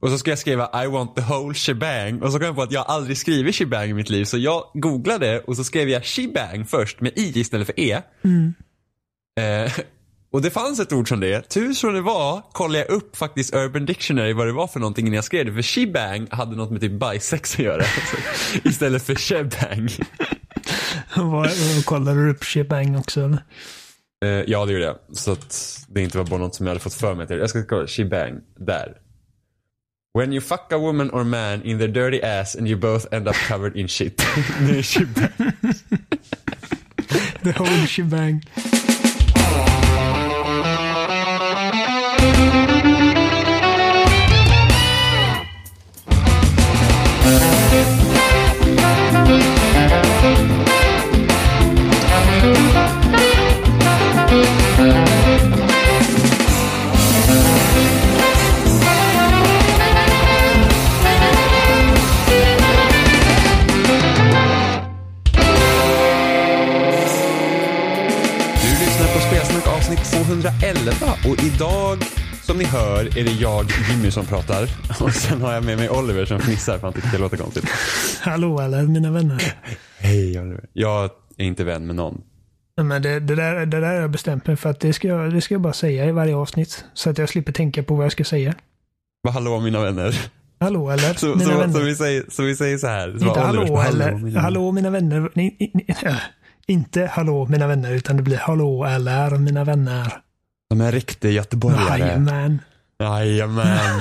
Och 0.00 0.10
så 0.10 0.18
ska 0.18 0.30
jag 0.30 0.38
skriva 0.38 0.84
I 0.84 0.86
want 0.86 1.16
the 1.16 1.22
whole 1.22 1.54
shebang 1.54 2.22
och 2.22 2.32
så 2.32 2.38
kom 2.38 2.46
jag 2.46 2.56
på 2.56 2.62
att 2.62 2.72
jag 2.72 2.84
aldrig 2.88 3.18
skrivit 3.18 3.54
shebang 3.54 3.90
i 3.90 3.94
mitt 3.94 4.10
liv 4.10 4.24
så 4.24 4.38
jag 4.38 4.64
googlade 4.74 5.40
och 5.40 5.56
så 5.56 5.64
skrev 5.64 5.88
jag 5.88 6.04
shebang 6.04 6.64
först 6.64 7.00
med 7.00 7.12
i 7.18 7.40
istället 7.40 7.66
för 7.66 7.80
e. 7.80 8.02
Eh, 9.40 9.72
och 10.32 10.42
det 10.42 10.50
fanns 10.50 10.80
ett 10.80 10.92
ord 10.92 11.08
som 11.08 11.20
det. 11.20 11.48
Tur 11.48 11.72
som 11.72 11.94
det 11.94 12.00
var 12.00 12.42
kollade 12.52 12.78
jag 12.78 12.88
upp 12.88 13.16
faktiskt 13.16 13.54
Urban 13.54 13.86
Dictionary 13.86 14.32
vad 14.32 14.46
det 14.46 14.52
var 14.52 14.66
för 14.66 14.80
någonting 14.80 15.06
innan 15.06 15.14
jag 15.14 15.24
skrev 15.24 15.46
det. 15.46 15.52
För 15.52 15.62
shebang 15.62 16.26
hade 16.30 16.56
något 16.56 16.70
med 16.70 16.80
typ 16.80 16.92
bajsex 16.92 17.54
att 17.54 17.58
göra. 17.58 17.82
istället 18.64 19.02
för 19.02 19.14
shebang. 19.14 19.88
Kollar 21.84 22.14
du 22.14 22.30
upp 22.30 22.44
shebang 22.44 22.96
också 22.96 23.20
eller? 23.24 23.42
Eh, 24.24 24.44
ja, 24.46 24.64
det 24.64 24.72
gjorde 24.72 24.84
jag. 24.84 24.96
Så 25.12 25.32
att 25.32 25.80
det 25.88 26.02
inte 26.02 26.18
var 26.18 26.24
bara 26.24 26.40
något 26.40 26.54
som 26.54 26.66
jag 26.66 26.70
hade 26.70 26.80
fått 26.80 26.94
för 26.94 27.14
mig 27.14 27.26
till. 27.26 27.38
Jag 27.38 27.50
ska 27.50 27.66
kolla, 27.66 27.86
shebang, 27.86 28.40
där. 28.58 28.92
When 30.16 30.32
you 30.32 30.40
fuck 30.40 30.72
a 30.72 30.80
woman 30.80 31.10
or 31.10 31.24
man 31.24 31.60
in 31.60 31.76
their 31.76 31.88
dirty 31.88 32.22
ass 32.22 32.54
and 32.54 32.66
you 32.66 32.74
both 32.74 33.06
end 33.12 33.28
up 33.28 33.34
covered 33.34 33.76
in 33.76 33.86
shit. 33.86 34.16
The 37.44 37.52
whole 37.52 37.86
shebang. 37.86 38.42
211 70.26 70.92
och 71.28 71.44
idag 71.44 71.98
som 72.42 72.58
ni 72.58 72.64
hör 72.64 73.18
är 73.18 73.24
det 73.24 73.32
jag, 73.32 73.66
Jimmy, 73.90 74.10
som 74.10 74.26
pratar. 74.26 74.62
Och 75.00 75.12
sen 75.12 75.42
har 75.42 75.52
jag 75.52 75.64
med 75.64 75.78
mig 75.78 75.90
Oliver 75.90 76.24
som 76.24 76.40
fnissar 76.40 76.78
för 76.78 76.86
han 76.86 76.92
tycker 76.92 77.08
det 77.12 77.18
låter 77.18 77.36
konstigt. 77.36 77.64
Hallå 78.20 78.60
alla 78.60 78.82
mina 78.82 79.10
vänner. 79.10 79.54
Hej 79.98 80.40
Oliver. 80.40 80.64
Jag 80.72 81.10
är 81.36 81.44
inte 81.44 81.64
vän 81.64 81.86
med 81.86 81.96
någon. 81.96 82.20
Men 82.82 83.02
det, 83.02 83.20
det, 83.20 83.34
där, 83.34 83.66
det 83.66 83.80
där 83.80 83.86
har 83.86 83.94
jag 83.94 84.10
bestämt 84.10 84.46
mig 84.46 84.56
för 84.56 84.70
att 84.70 84.80
det 84.80 84.92
ska, 84.92 85.08
jag, 85.08 85.34
det 85.34 85.40
ska 85.40 85.54
jag 85.54 85.60
bara 85.60 85.72
säga 85.72 86.06
i 86.06 86.12
varje 86.12 86.36
avsnitt. 86.36 86.84
Så 86.94 87.10
att 87.10 87.18
jag 87.18 87.28
slipper 87.28 87.52
tänka 87.52 87.82
på 87.82 87.94
vad 87.94 88.04
jag 88.04 88.12
ska 88.12 88.24
säga. 88.24 88.54
Vad 89.22 89.34
hallå 89.34 89.60
mina 89.60 89.80
vänner. 89.80 90.20
Hallå 90.60 90.90
eller? 90.90 91.14
Så, 91.14 91.26
mina 91.26 91.44
så, 91.44 91.58
vänner. 91.58 91.72
så, 91.74 91.80
vi 91.80 91.94
säger, 91.94 92.24
så 92.28 92.42
vi 92.42 92.56
säger 92.56 92.78
så 92.78 92.86
här. 92.86 93.08
Så 93.08 93.12
inte 93.14 93.26
bara 93.26 93.50
Oliver, 93.50 93.76
hallå, 93.76 93.80
eller? 93.82 94.12
mina 94.12 94.40
Hallå, 94.40 94.60
vänner. 94.60 94.72
mina 94.72 94.90
vänner. 94.90 95.30
Ni, 95.34 95.56
ni, 95.60 95.70
ni, 95.74 95.86
inte 96.68 97.06
hallå 97.06 97.46
mina 97.46 97.66
vänner 97.66 97.92
utan 97.92 98.16
det 98.16 98.22
blir 98.22 98.36
hallå 98.36 98.84
eller 98.84 99.30
mina 99.38 99.64
vänner. 99.64 100.12
De 100.70 100.80
är 100.80 100.92
riktiga 100.92 101.30
göteborgare. 101.32 101.98
Jajamän. 101.98 102.58
Jajamän. 103.00 103.98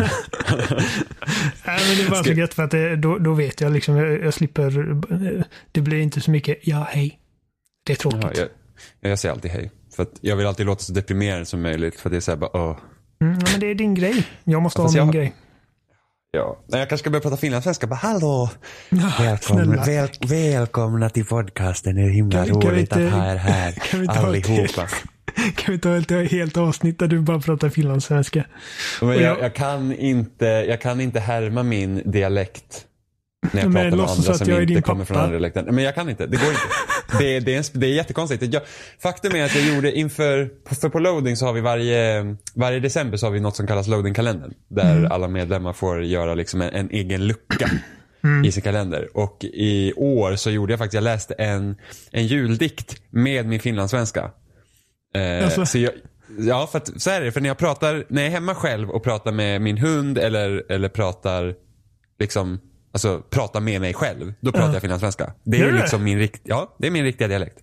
Nej, 1.67 1.79
men 1.87 1.97
det 1.97 2.03
är 2.05 2.09
bara 2.09 2.23
så 2.23 2.31
gött 2.31 2.53
för 2.53 2.63
att 2.63 2.71
det, 2.71 2.95
då, 2.95 3.17
då 3.17 3.33
vet 3.33 3.61
jag 3.61 3.71
liksom, 3.71 3.95
jag, 3.95 4.23
jag 4.23 4.33
slipper, 4.33 4.95
det 5.71 5.81
blir 5.81 5.99
inte 5.99 6.21
så 6.21 6.31
mycket 6.31 6.57
ja 6.67 6.87
hej. 6.89 7.19
Det 7.85 7.93
är 7.93 7.97
tråkigt. 7.97 8.21
Ja, 8.37 8.45
jag, 9.01 9.11
jag 9.11 9.19
säger 9.19 9.33
alltid 9.33 9.51
hej. 9.51 9.71
För 9.95 10.03
att 10.03 10.11
jag 10.21 10.35
vill 10.35 10.47
alltid 10.47 10.65
låta 10.65 10.81
så 10.83 10.93
deprimerande 10.93 11.45
som 11.45 11.61
möjligt. 11.61 11.99
För 11.99 12.09
att 12.09 12.11
det 12.11 12.17
är 12.17 12.21
så 12.21 12.31
här 12.31 12.37
bara, 12.37 12.49
åh. 12.69 12.77
Mm, 13.21 13.33
men 13.51 13.59
det 13.59 13.67
är 13.71 13.75
din 13.75 13.93
grej. 13.95 14.27
Jag 14.43 14.61
måste 14.61 14.81
ha 14.81 14.85
Fast 14.87 14.95
min 14.97 15.05
jag- 15.05 15.13
grej. 15.15 15.33
Ja. 16.35 16.59
Jag 16.67 16.89
kanske 16.89 16.97
ska 16.97 17.09
börja 17.09 17.21
prata 17.21 17.37
finlandssvenska. 17.37 17.87
Bara, 17.87 17.95
hallå! 17.95 18.49
Välkomna, 19.19 19.83
väl, 19.85 20.09
välkomna 20.27 21.09
till 21.09 21.25
podcasten. 21.25 21.95
Det 21.95 22.01
är 22.01 22.09
himla 22.09 22.45
Kan 22.45 22.55
vi- 22.55 22.61
kan 22.61 22.71
roligt 22.71 22.79
inte- 22.81 23.05
att 23.07 23.13
ha 23.13 23.31
er 23.31 23.35
här. 23.35 23.71
kan 23.91 23.99
vi 24.01 24.07
ta 24.07 24.13
ett 24.13 24.19
allihopa. 24.23 24.87
Kan 25.55 25.73
vi 25.75 25.79
ta 25.79 25.97
ett 25.97 26.31
helt 26.31 26.57
avsnitt 26.57 26.99
där 26.99 27.07
du 27.07 27.19
bara 27.19 27.39
pratar 27.39 27.69
finlandssvenska? 27.69 28.43
Men 29.01 29.09
jag, 29.09 29.21
jag- 29.21 29.39
jag, 29.41 29.53
kan 29.55 29.93
inte, 29.95 30.45
jag 30.45 30.81
kan 30.81 31.01
inte 31.01 31.19
härma 31.19 31.63
min 31.63 32.01
dialekt. 32.11 32.85
När 33.51 33.61
jag 33.61 33.71
Men 33.71 33.73
pratar 33.91 33.97
med 33.97 34.09
andra 34.09 34.33
som 34.33 34.61
inte 34.61 34.81
kommer 34.81 35.05
från 35.05 35.15
pappa. 35.15 35.23
andra 35.25 35.37
dialekter. 35.37 35.63
Men 35.71 35.83
jag 35.83 35.95
kan 35.95 36.09
inte. 36.09 36.25
Det 36.27 36.37
går 36.37 36.49
inte. 36.49 36.61
Det, 37.19 37.35
är- 37.35 37.41
det, 37.41 37.53
är, 37.53 37.57
en- 37.57 37.79
det 37.79 37.87
är 37.87 37.91
jättekonstigt. 37.93 38.53
Jag, 38.53 38.61
faktum 38.99 39.35
är 39.35 39.43
att 39.45 39.55
jag 39.55 39.75
gjorde 39.75 39.91
inför, 39.91 40.49
för 40.81 40.89
på 40.89 40.99
loading 40.99 41.35
så 41.35 41.45
har 41.45 41.53
vi 41.53 41.61
varje, 41.61 42.35
varje 42.55 42.79
december 42.79 43.17
så 43.17 43.25
har 43.25 43.31
vi 43.31 43.39
något 43.39 43.55
som 43.55 43.67
kallas 43.67 43.87
loading-kalendern. 43.87 44.53
Där 44.67 44.97
Mm. 44.97 45.11
alla 45.11 45.27
medlemmar 45.27 45.73
får 45.73 46.03
göra 46.03 46.35
liksom 46.35 46.61
en, 46.61 46.73
en 46.73 46.89
egen 46.91 47.27
lucka 47.27 47.69
i 48.45 48.51
sin 48.51 48.63
kalender. 48.63 49.07
Och 49.17 49.37
i 49.43 49.93
år 49.95 50.35
så 50.35 50.49
gjorde 50.51 50.73
jag 50.73 50.79
faktiskt, 50.79 50.93
jag 50.93 51.03
läste 51.03 51.33
en, 51.33 51.75
en 52.11 52.27
juldikt 52.27 52.95
med 53.09 53.45
min 53.45 53.59
finlandssvenska. 53.59 54.31
Eh, 55.15 55.43
Alltså. 55.45 55.65
så 55.65 55.77
jag, 55.77 55.91
ja, 56.39 56.67
för 56.71 56.77
att, 56.77 57.01
så 57.01 57.09
är 57.09 57.21
det. 57.21 57.31
För 57.31 57.41
när 57.41 57.49
jag 57.49 57.57
pratar, 57.57 58.05
när 58.07 58.21
jag 58.21 58.27
är 58.27 58.31
hemma 58.33 58.55
själv 58.55 58.89
och 58.89 59.03
pratar 59.03 59.31
med 59.31 59.61
min 59.61 59.77
hund 59.77 60.17
eller, 60.17 60.63
eller 60.71 60.89
pratar, 60.89 61.55
liksom, 62.19 62.59
alltså 62.95 63.21
pratar 63.29 63.59
med 63.61 63.81
mig 63.81 63.93
själv. 63.93 64.33
Då 64.41 64.51
pratar 64.51 64.67
Ja. 64.67 64.73
jag 64.73 64.81
finlandssvenska. 64.81 65.33
Det 65.43 65.57
är 65.57 65.65
du 65.65 65.77
liksom 65.77 66.03
min, 66.03 66.17
rikt, 66.19 66.41
ja, 66.43 66.75
det 66.79 66.87
är 66.87 66.91
min 66.91 67.03
riktiga 67.03 67.27
dialekt. 67.27 67.57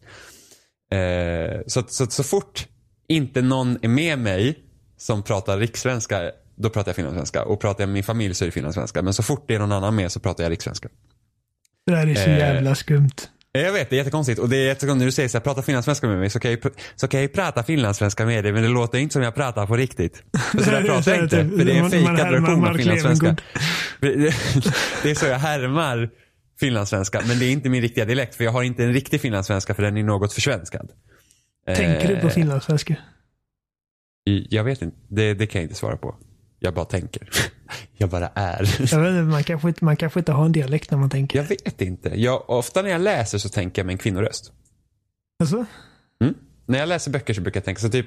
Eh, 0.92 1.60
så, 1.66 1.82
så, 1.88 2.06
så 2.06 2.22
fort 2.22 2.66
inte 3.08 3.42
någon 3.42 3.78
är 3.82 3.88
med 3.88 4.18
mig 4.18 4.58
som 4.96 5.22
pratar 5.22 5.58
rikssvenska, 5.58 6.30
då 6.56 6.70
pratar 6.70 6.88
jag 6.88 6.96
finlandssvenska. 6.96 7.44
Och 7.44 7.60
pratar 7.60 7.82
jag 7.82 7.88
med 7.88 7.94
min 7.94 8.04
familj 8.04 8.34
så 8.34 8.44
är 8.44 8.46
det 8.46 8.52
finlandssvenska. 8.52 9.02
Men 9.02 9.14
så 9.14 9.22
fort 9.22 9.44
det 9.48 9.54
är 9.54 9.58
någon 9.58 9.72
annan 9.72 9.94
med 9.96 10.12
så 10.12 10.20
pratar 10.20 10.44
jag 10.44 10.50
rikssvenska. 10.50 10.88
Det 11.86 11.92
där 11.92 12.06
är 12.06 12.14
så 12.14 12.30
Eh, 12.30 12.38
jävla 12.38 12.74
skumt. 12.74 13.10
Jag 13.54 13.72
vet, 13.72 13.90
det 13.90 13.96
är 13.96 13.98
jättekonstigt. 13.98 14.38
Och 14.38 14.48
det 14.48 14.56
är 14.56 14.66
jättekonstigt 14.66 14.98
när 14.98 15.06
du 15.06 15.12
säger 15.12 15.28
så 15.28 15.38
här, 15.38 15.42
prata 15.42 15.62
finlandssvenska 15.62 16.06
med 16.06 16.18
mig 16.18 16.30
så 16.30 16.40
kan, 16.40 16.50
jag, 16.50 16.60
så 16.96 17.08
kan 17.08 17.20
jag 17.20 17.32
prata 17.32 17.62
finlandssvenska 17.62 18.26
med 18.26 18.44
dig 18.44 18.52
men 18.52 18.62
det 18.62 18.68
låter 18.68 18.98
inte 18.98 19.12
som 19.12 19.22
jag 19.22 19.34
pratar 19.34 19.66
på 19.66 19.76
riktigt. 19.76 20.22
För 20.52 20.62
så 20.62 20.70
där 20.70 20.82
pratar 20.82 21.12
jag 21.14 21.24
inte. 21.24 21.48
För 21.48 21.64
det 21.64 21.72
är 21.72 21.84
en 21.84 21.90
fejkad 21.90 22.32
version 22.32 22.68
av 22.68 22.74
finlandssvenska. 22.74 23.36
Det 25.02 25.10
är 25.10 25.14
så 25.14 25.26
jag 25.26 25.38
härmar 25.38 26.10
finlandssvenska. 26.60 27.22
Men 27.26 27.38
det 27.38 27.44
är 27.44 27.50
inte 27.50 27.68
min 27.68 27.82
riktiga 27.82 28.04
dialekt 28.04 28.34
för 28.34 28.44
jag 28.44 28.52
har 28.52 28.62
inte 28.62 28.84
en 28.84 28.92
riktig 28.92 29.20
finlandssvenska 29.20 29.74
för 29.74 29.82
den 29.82 29.96
är 29.96 30.02
något 30.02 30.32
försvenskad. 30.32 30.90
Tänker 31.66 32.08
du 32.08 32.20
på 32.20 32.26
Eh, 32.26 32.32
finlandssvenska? 32.32 32.96
Jag 34.24 34.64
vet 34.64 34.82
inte. 34.82 34.96
Det, 35.08 35.34
det 35.34 35.46
kan 35.46 35.60
jag 35.60 35.64
inte 35.64 35.74
svara 35.74 35.96
på. 35.96 36.16
Jag 36.58 36.74
bara 36.74 36.84
tänker. 36.84 37.28
Jag 37.96 38.08
bara 38.10 38.28
är. 38.34 38.76
Jag 38.92 39.00
vet 39.00 39.10
inte, 39.10 39.22
man 39.22 39.44
kanske 39.44 39.68
inte, 39.68 39.84
man 39.84 39.96
kanske 39.96 40.18
inte 40.20 40.32
har 40.32 40.44
en 40.44 40.52
dialekt 40.52 40.90
när 40.90 40.98
man 40.98 41.10
tänker. 41.10 41.38
Jag 41.38 41.44
vet 41.46 41.80
inte. 41.80 42.08
Jag, 42.20 42.50
ofta 42.50 42.82
när 42.82 42.90
jag 42.90 43.00
läser 43.00 43.38
så 43.38 43.48
tänker 43.48 43.82
jag 43.82 43.86
med 43.86 43.92
en 43.92 43.98
kvinnoröst. 43.98 44.52
Alltså? 45.40 45.66
När 46.66 46.78
jag 46.78 46.88
läser 46.88 47.10
böcker 47.10 47.34
så 47.34 47.40
brukar 47.40 47.60
jag 47.60 47.64
tänka 47.64 47.80
så 47.80 47.88
typ 47.88 48.06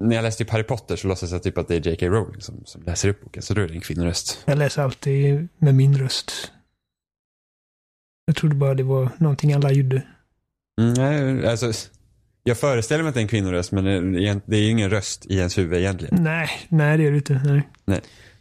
När 0.00 0.16
jag 0.16 0.22
läste 0.22 0.44
typ 0.44 0.52
Harry 0.52 0.62
Potter 0.62 0.96
så 0.96 1.08
låtsas 1.08 1.32
jag 1.32 1.42
typ 1.42 1.58
att 1.58 1.68
det 1.68 1.74
är 1.76 1.86
J.K. 1.90 2.06
Rowling 2.06 2.40
som, 2.40 2.62
som 2.64 2.82
läser 2.82 3.08
upp 3.08 3.24
boken. 3.24 3.42
Så 3.42 3.54
då 3.54 3.60
är 3.62 3.68
det 3.68 3.74
en 3.74 3.80
kvinnoröst. 3.80 4.42
Jag 4.44 4.58
läser 4.58 4.82
alltid 4.82 5.48
med 5.58 5.74
min 5.74 5.98
röst. 5.98 6.52
Jag 8.26 8.36
trodde 8.36 8.54
bara 8.54 8.74
det 8.74 8.82
var 8.82 9.08
någonting 9.18 9.52
alla 9.52 9.72
gjorde. 9.72 10.02
Mm, 10.80 10.94
nej, 10.94 11.46
alltså, 11.48 11.72
jag 12.44 12.58
föreställer 12.58 13.02
mig 13.02 13.08
att 13.08 13.14
det 13.14 13.20
är 13.20 13.22
en 13.22 13.28
kvinnoröst 13.28 13.72
men 13.72 13.84
det 13.84 14.56
är- 14.56 14.58
ju 14.60 14.70
ingen 14.70 14.90
röst 14.90 15.26
i 15.26 15.36
ens 15.38 15.58
huvud 15.58 15.78
egentligen. 15.78 16.22
Nej, 16.24 16.48
nej 16.68 16.98
det 16.98 17.06
är 17.06 17.10
det 17.10 17.16
inte. 17.16 17.62
Nej. 17.84 18.00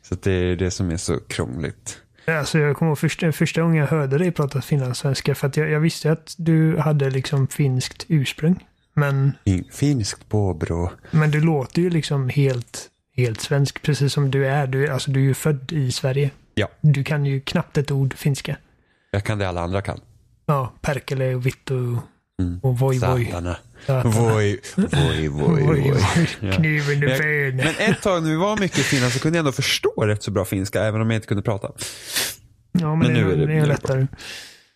Så 0.10 0.16
det 0.16 0.32
är 0.32 0.56
det 0.56 0.72
som 0.72 0.92
är 0.92 0.98
så 0.98 1.20
krångligt. 1.20 2.02
Alltså 2.28 2.60
jag 2.60 2.78
kommer 2.78 2.90
ihåg 2.90 3.00
första, 3.00 3.32
första 3.32 3.62
gången 3.62 3.76
jag 3.78 3.88
hörde 3.88 4.18
dig 4.18 4.32
prata 4.32 4.62
finlandssvenska 4.62 5.36
för 5.36 5.48
att 5.48 5.58
jag, 5.58 5.70
jag 5.70 5.80
visste 5.80 6.12
att 6.12 6.36
du 6.38 6.78
hade 6.78 7.10
liksom 7.10 7.48
finskt 7.48 8.06
ursprung. 8.08 8.66
Men, 8.94 9.32
In- 9.44 9.68
Finskt 9.72 10.30
påbrå. 10.30 10.92
men 11.12 11.32
du 11.32 11.42
låter 11.42 11.82
ju 11.82 11.90
liksom 11.90 12.30
helt, 12.30 12.90
helt 13.16 13.42
svensk, 13.42 13.82
precis 13.82 14.14
som 14.14 14.32
du 14.32 14.48
är. 14.48 14.68
Du, 14.68 14.86
är- 14.88 14.92
alltså, 14.92 15.12
du 15.12 15.20
är 15.20 15.24
ju 15.24 15.34
född 15.34 15.72
i 15.72 15.92
Sverige. 15.92 16.32
Ja. 16.56 16.68
Du 16.82 17.04
kan 17.04 17.26
ju 17.26 17.42
knappt 17.42 17.78
ett 17.78 17.92
ord 17.92 18.14
finska. 18.14 18.58
Jag 19.12 19.24
kan 19.24 19.38
det 19.38 19.50
alla 19.50 19.62
andra 19.62 19.82
kan. 19.82 20.00
Ja, 20.46 20.74
perkele 20.82 21.36
och 21.36 21.46
vittu 21.46 21.98
Mm. 22.40 22.60
och 22.64 22.80
voi 22.80 23.00
voi. 23.00 23.26
Satana. 23.26 23.58
Voi, 23.88 24.60
voi, 24.76 25.28
voi, 25.28 25.62
Voi. 25.64 25.94
Kniven 26.52 26.98
i 27.04 27.08
ben. 27.08 27.56
Men 27.56 27.68
ett 27.90 28.02
tag 28.02 28.24
när 28.24 28.30
vi 28.30 28.36
var 28.36 28.58
mycket 28.60 28.80
i 28.80 28.84
Finland 28.84 29.14
så 29.14 29.20
kunde 29.20 29.38
jag 29.38 29.42
ändå 29.42 29.52
förstå 29.52 29.90
rätt 29.98 30.24
så 30.24 30.32
bra 30.32 30.46
finska 30.46 30.84
även 30.84 31.02
om 31.02 31.10
jag 31.10 31.18
inte 31.18 31.28
kunde 31.28 31.44
prata. 31.44 31.68
Ja, 32.72 32.96
men, 32.96 33.00
men 33.00 33.08
det, 33.14 33.22
nu 33.24 33.32
är 33.32 33.38
det- 33.38 33.46
det 33.46 33.54
är 33.54 33.66
lättare. 33.66 34.08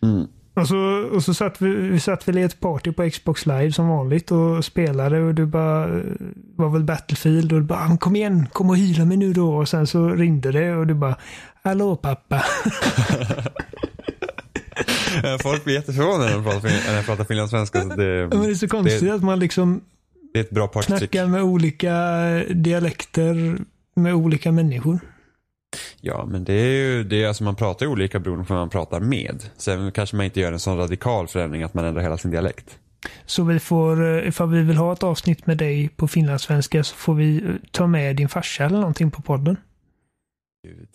Mm. 0.04 0.28
Och 0.56 0.68
så, 0.68 0.78
och 1.14 1.24
så 1.24 1.34
satt 1.34 1.62
vi, 1.62 1.70
vi 1.76 2.00
satt 2.00 2.28
väl 2.28 2.38
i 2.38 2.42
ett 2.42 2.60
party 2.60 2.92
på 2.92 3.10
Xbox 3.10 3.46
live 3.46 3.72
som 3.72 3.88
vanligt 3.88 4.32
och 4.32 4.66
spelade 4.66 5.20
och 5.22 5.36
du 5.36 5.46
bara 5.46 5.88
var 6.56 6.70
väl 6.70 6.84
Battlefield 6.84 7.54
och 7.54 7.60
du 7.60 7.66
bara 7.66 7.80
"Ah, 7.80 7.98
kom 7.98 8.16
igen, 8.16 8.48
kom 8.54 8.70
och 8.70 8.78
hyra 8.78 9.06
mig 9.06 9.18
nu 9.18 9.34
då 9.34 9.54
och 9.56 9.70
sen 9.70 9.88
så 9.88 10.10
ringde 10.10 10.52
det 10.52 10.76
och 10.76 10.88
du 10.88 10.94
bara 10.94 11.16
Hallå 11.64 11.96
pappa. 11.96 12.44
Eh, 15.24 15.38
Folk 15.42 15.64
blir 15.64 15.76
jätteförvånade 15.76 16.26
när 16.30 16.36
de 16.36 16.44
pratar, 16.44 16.70
när 16.88 16.96
jag 16.96 17.06
pratar 17.06 17.24
finlandssvenska. 17.24 17.82
Så 17.82 17.88
det, 17.88 18.28
Men 18.32 18.42
det 18.42 18.50
är 18.50 18.54
så 18.54 18.68
konstigt 18.68 19.02
det, 19.02 19.14
att 19.14 19.24
man 19.24 19.40
liksom 19.40 19.82
det 20.34 20.40
är 20.40 20.44
ett 20.44 20.50
bra 20.50 20.68
partytrick. 20.68 20.98
snackar 21.00 21.28
med 21.28 21.44
olika 21.44 21.94
dialekter 22.50 23.58
med 23.96 24.14
olika 24.14 24.52
människor. 24.52 25.00
Ja, 26.02 26.26
men 26.32 26.44
det 26.44 26.54
är 26.54 26.76
ju, 26.76 27.04
det 27.04 27.24
är 27.24 27.28
alltså 27.28 27.44
man 27.44 27.56
pratar 27.56 27.86
olika 27.86 28.20
beroende 28.20 28.46
på 28.46 28.54
vem 28.54 28.60
man 28.60 28.70
pratar 28.70 29.00
med. 29.00 29.44
Sen 29.58 29.92
kanske 29.92 30.16
man 30.16 30.26
inte 30.26 30.40
gör 30.40 30.52
en 30.52 30.60
sån 30.60 30.78
radikal 30.78 31.28
förändring 31.28 31.64
att 31.64 31.74
man 31.74 31.86
ändrar 31.86 32.02
hela 32.02 32.18
sin 32.18 32.32
dialekt. 32.32 32.78
Så 33.26 33.44
vi 33.44 33.60
får, 33.60 34.18
eh, 34.18 34.28
ifall 34.28 34.50
vi 34.50 34.62
vill 34.62 34.78
ha 34.78 34.94
ett 34.94 35.04
avsnitt 35.04 35.46
med 35.48 35.58
dig 35.58 35.90
på 35.96 36.08
finlandssvenska 36.08 36.84
så 36.84 36.96
får 36.96 37.14
vi 37.14 37.38
eh, 37.38 37.42
ta 37.72 37.88
med 37.88 38.16
din 38.16 38.30
farsa 38.30 38.66
eller 38.66 38.78
någonting 38.78 39.12
på 39.12 39.22
podden. 39.22 39.58
Gud. 40.68 40.88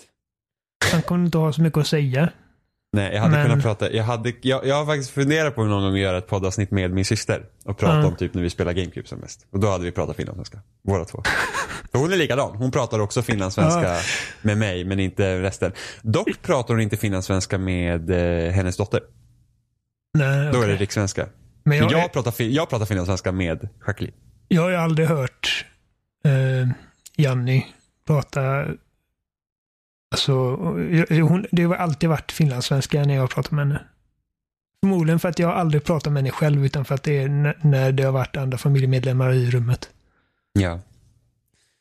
Han 0.92 1.02
kommer 1.02 1.24
inte 1.24 1.38
ha 1.38 1.52
så 1.52 1.62
mycket 1.62 1.78
att 1.78 1.86
säga. 1.86 2.28
Nej, 2.94 3.14
jag 3.14 3.20
hade 3.22 3.34
Men- 3.36 3.46
kunnat 3.46 3.62
prata, 3.62 3.92
jag, 3.92 4.04
hade, 4.04 4.32
jag, 4.40 4.66
jag 4.66 4.74
har 4.74 4.86
faktiskt 4.86 5.10
funderat 5.10 5.54
på 5.54 5.64
någon 5.64 5.82
gång 5.82 5.92
att 5.94 5.98
göra 6.00 6.18
ett 6.18 6.26
poddavsnitt 6.26 6.70
med 6.70 6.90
min 6.90 7.04
syster 7.04 7.44
och 7.64 7.78
prata 7.78 7.98
Ja. 8.00 8.06
om 8.06 8.16
typ 8.16 8.34
när 8.34 8.42
vi 8.42 8.50
spelar 8.50 8.72
GameCube 8.72 9.08
som 9.08 9.18
mest. 9.18 9.46
Och 9.50 9.60
då 9.60 9.70
hade 9.70 9.84
vi 9.84 9.92
pratat 9.92 10.16
finlandssvenska, 10.16 10.58
båda 10.82 11.04
två. 11.04 11.22
För 11.92 11.98
hon 11.98 12.12
är 12.12 12.16
likadan, 12.16 12.56
hon 12.56 12.70
pratar 12.70 12.98
också 12.98 13.22
finlandssvenska 13.22 13.82
Ja. 13.94 14.00
med 14.42 14.58
mig 14.58 14.84
men 14.84 15.00
inte 15.00 15.42
resten. 15.42 15.72
Dock 16.02 16.42
pratar 16.42 16.74
hon 16.74 16.80
inte 16.80 16.96
finlandssvenska 16.96 17.58
med 17.58 18.10
eh, 18.10 18.52
hennes 18.52 18.76
dotter. 18.76 19.00
Nej, 20.18 20.52
Då 20.52 20.60
är 20.62 20.68
det 20.68 20.76
rikssvenska. 20.76 21.26
Men 21.64 21.78
Jag, 21.78 21.92
jag, 21.92 22.12
pratar, 22.12 22.42
jag 22.42 22.68
pratar 22.70 22.86
finlandssvenska 22.86 23.32
med 23.32 23.68
Jacqueline. 23.86 24.14
jag 24.48 24.62
har 24.62 24.70
ju 24.70 24.76
aldrig 24.76 25.08
hört 25.08 25.66
eh, 26.24 26.68
Janni 27.16 27.66
prata 28.06 28.64
Alltså, 30.14 30.32
hon, 31.10 31.46
det 31.50 31.62
har 31.62 31.74
alltid 31.74 32.08
varit 32.08 32.32
finlandssvenska 32.32 33.04
när 33.04 33.14
jag 33.14 33.20
har 33.20 33.28
pratat 33.28 33.52
med 33.52 33.66
henne. 33.66 33.80
Förmodligen 34.82 35.18
för 35.18 35.28
att 35.28 35.38
jag 35.38 35.50
aldrig 35.50 35.84
pratat 35.84 36.12
med 36.12 36.22
henne 36.22 36.30
själv 36.30 36.64
utan 36.64 36.84
för 36.84 36.94
att 36.94 37.02
det 37.02 37.18
är 37.18 37.58
när 37.60 37.92
det 37.92 38.02
har 38.02 38.12
varit 38.12 38.36
andra 38.36 38.58
familjemedlemmar 38.58 39.32
i 39.32 39.50
rummet. 39.50 39.90
Ja. 40.52 40.80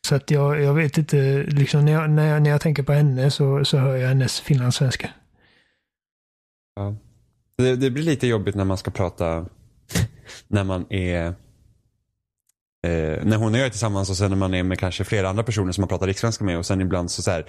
Så 0.08 0.16
att 0.16 0.32
jag, 0.32 0.62
jag 0.62 0.74
vet 0.74 0.98
inte, 0.98 1.44
liksom 1.48 1.86
när 1.86 1.92
jag, 1.92 2.10
när 2.10 2.28
jag, 2.28 2.42
när 2.42 2.50
jag 2.50 2.62
tänker 2.62 2.84
på 2.84 2.94
henne 2.94 3.32
så, 3.32 3.66
så 3.66 3.78
hör 3.78 3.96
jag 3.96 4.08
hennes 4.08 4.40
finlandssvenska. 4.40 5.10
ja. 6.76 6.96
Det, 7.58 7.76
det 7.76 7.90
blir 7.90 8.04
lite 8.04 8.28
jobbigt 8.28 8.56
när 8.56 8.66
man 8.66 8.78
ska 8.78 8.92
prata 8.92 9.46
när 10.48 10.64
man 10.64 10.86
är 10.90 11.26
eh, 12.88 13.24
när 13.24 13.38
hon 13.38 13.54
och 13.54 13.60
jag 13.60 13.66
är 13.66 13.70
tillsammans 13.70 14.10
och 14.10 14.18
sen 14.18 14.30
när 14.30 14.38
man 14.38 14.54
är 14.54 14.64
med 14.64 14.80
kanske 14.80 15.04
flera 15.04 15.30
andra 15.30 15.44
personer 15.44 15.72
som 15.72 15.82
man 15.82 15.90
pratar 15.90 16.08
rikssvenska 16.08 16.44
med 16.44 16.58
och 16.58 16.66
sen 16.66 16.82
ibland 16.82 17.12
så, 17.12 17.22
så 17.22 17.32
här 17.32 17.46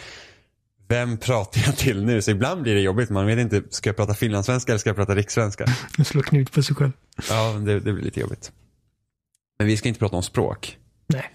vem 0.88 1.16
pratar 1.16 1.60
jag 1.66 1.76
till 1.76 2.04
nu? 2.04 2.22
Så 2.22 2.31
ibland 2.31 2.62
blir 2.62 2.75
det 2.75 2.81
jobbigt. 2.81 3.10
Man 3.10 3.26
vet 3.26 3.38
inte, 3.38 3.62
ska 3.70 3.88
jag 3.88 3.96
prata 3.96 4.14
finlandssvenska 4.14 4.72
eller 4.72 4.78
ska 4.78 4.88
jag 4.88 4.96
prata 4.96 5.14
rikssvenska? 5.14 5.66
Slå 6.04 6.22
knut 6.22 6.52
på 6.52 6.62
sig 6.62 6.76
själv. 6.76 6.92
Ja, 7.31 7.52
det, 7.52 7.81
det 7.81 7.92
blir 7.92 8.04
lite 8.04 8.20
jobbigt. 8.20 8.52
Men 9.58 9.66
vi 9.66 9.76
ska 9.76 9.88
inte 9.88 10.00
prata 10.00 10.16
om 10.16 10.22
språk. 10.22 10.78
Nej. 11.06 11.31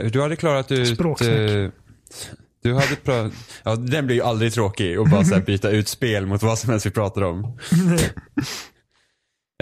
Eh, 0.00 0.10
du 0.10 0.20
hade 0.22 0.36
klarat 0.36 0.72
ut... 0.72 0.88
Språksnack. 0.94 1.30
Eh, 1.30 1.70
du 2.62 2.74
hade 2.74 2.86
pra- 3.04 3.32
ja, 3.64 3.76
den 3.76 4.06
blir 4.06 4.16
ju 4.16 4.22
aldrig 4.22 4.52
tråkig 4.52 5.00
och 5.00 5.08
bara 5.08 5.24
så 5.24 5.40
byta 5.40 5.70
ut 5.70 5.88
spel 5.88 6.26
mot 6.26 6.42
vad 6.42 6.58
som 6.58 6.70
helst 6.70 6.86
vi 6.86 6.90
pratar 6.90 7.22
om. 7.22 7.58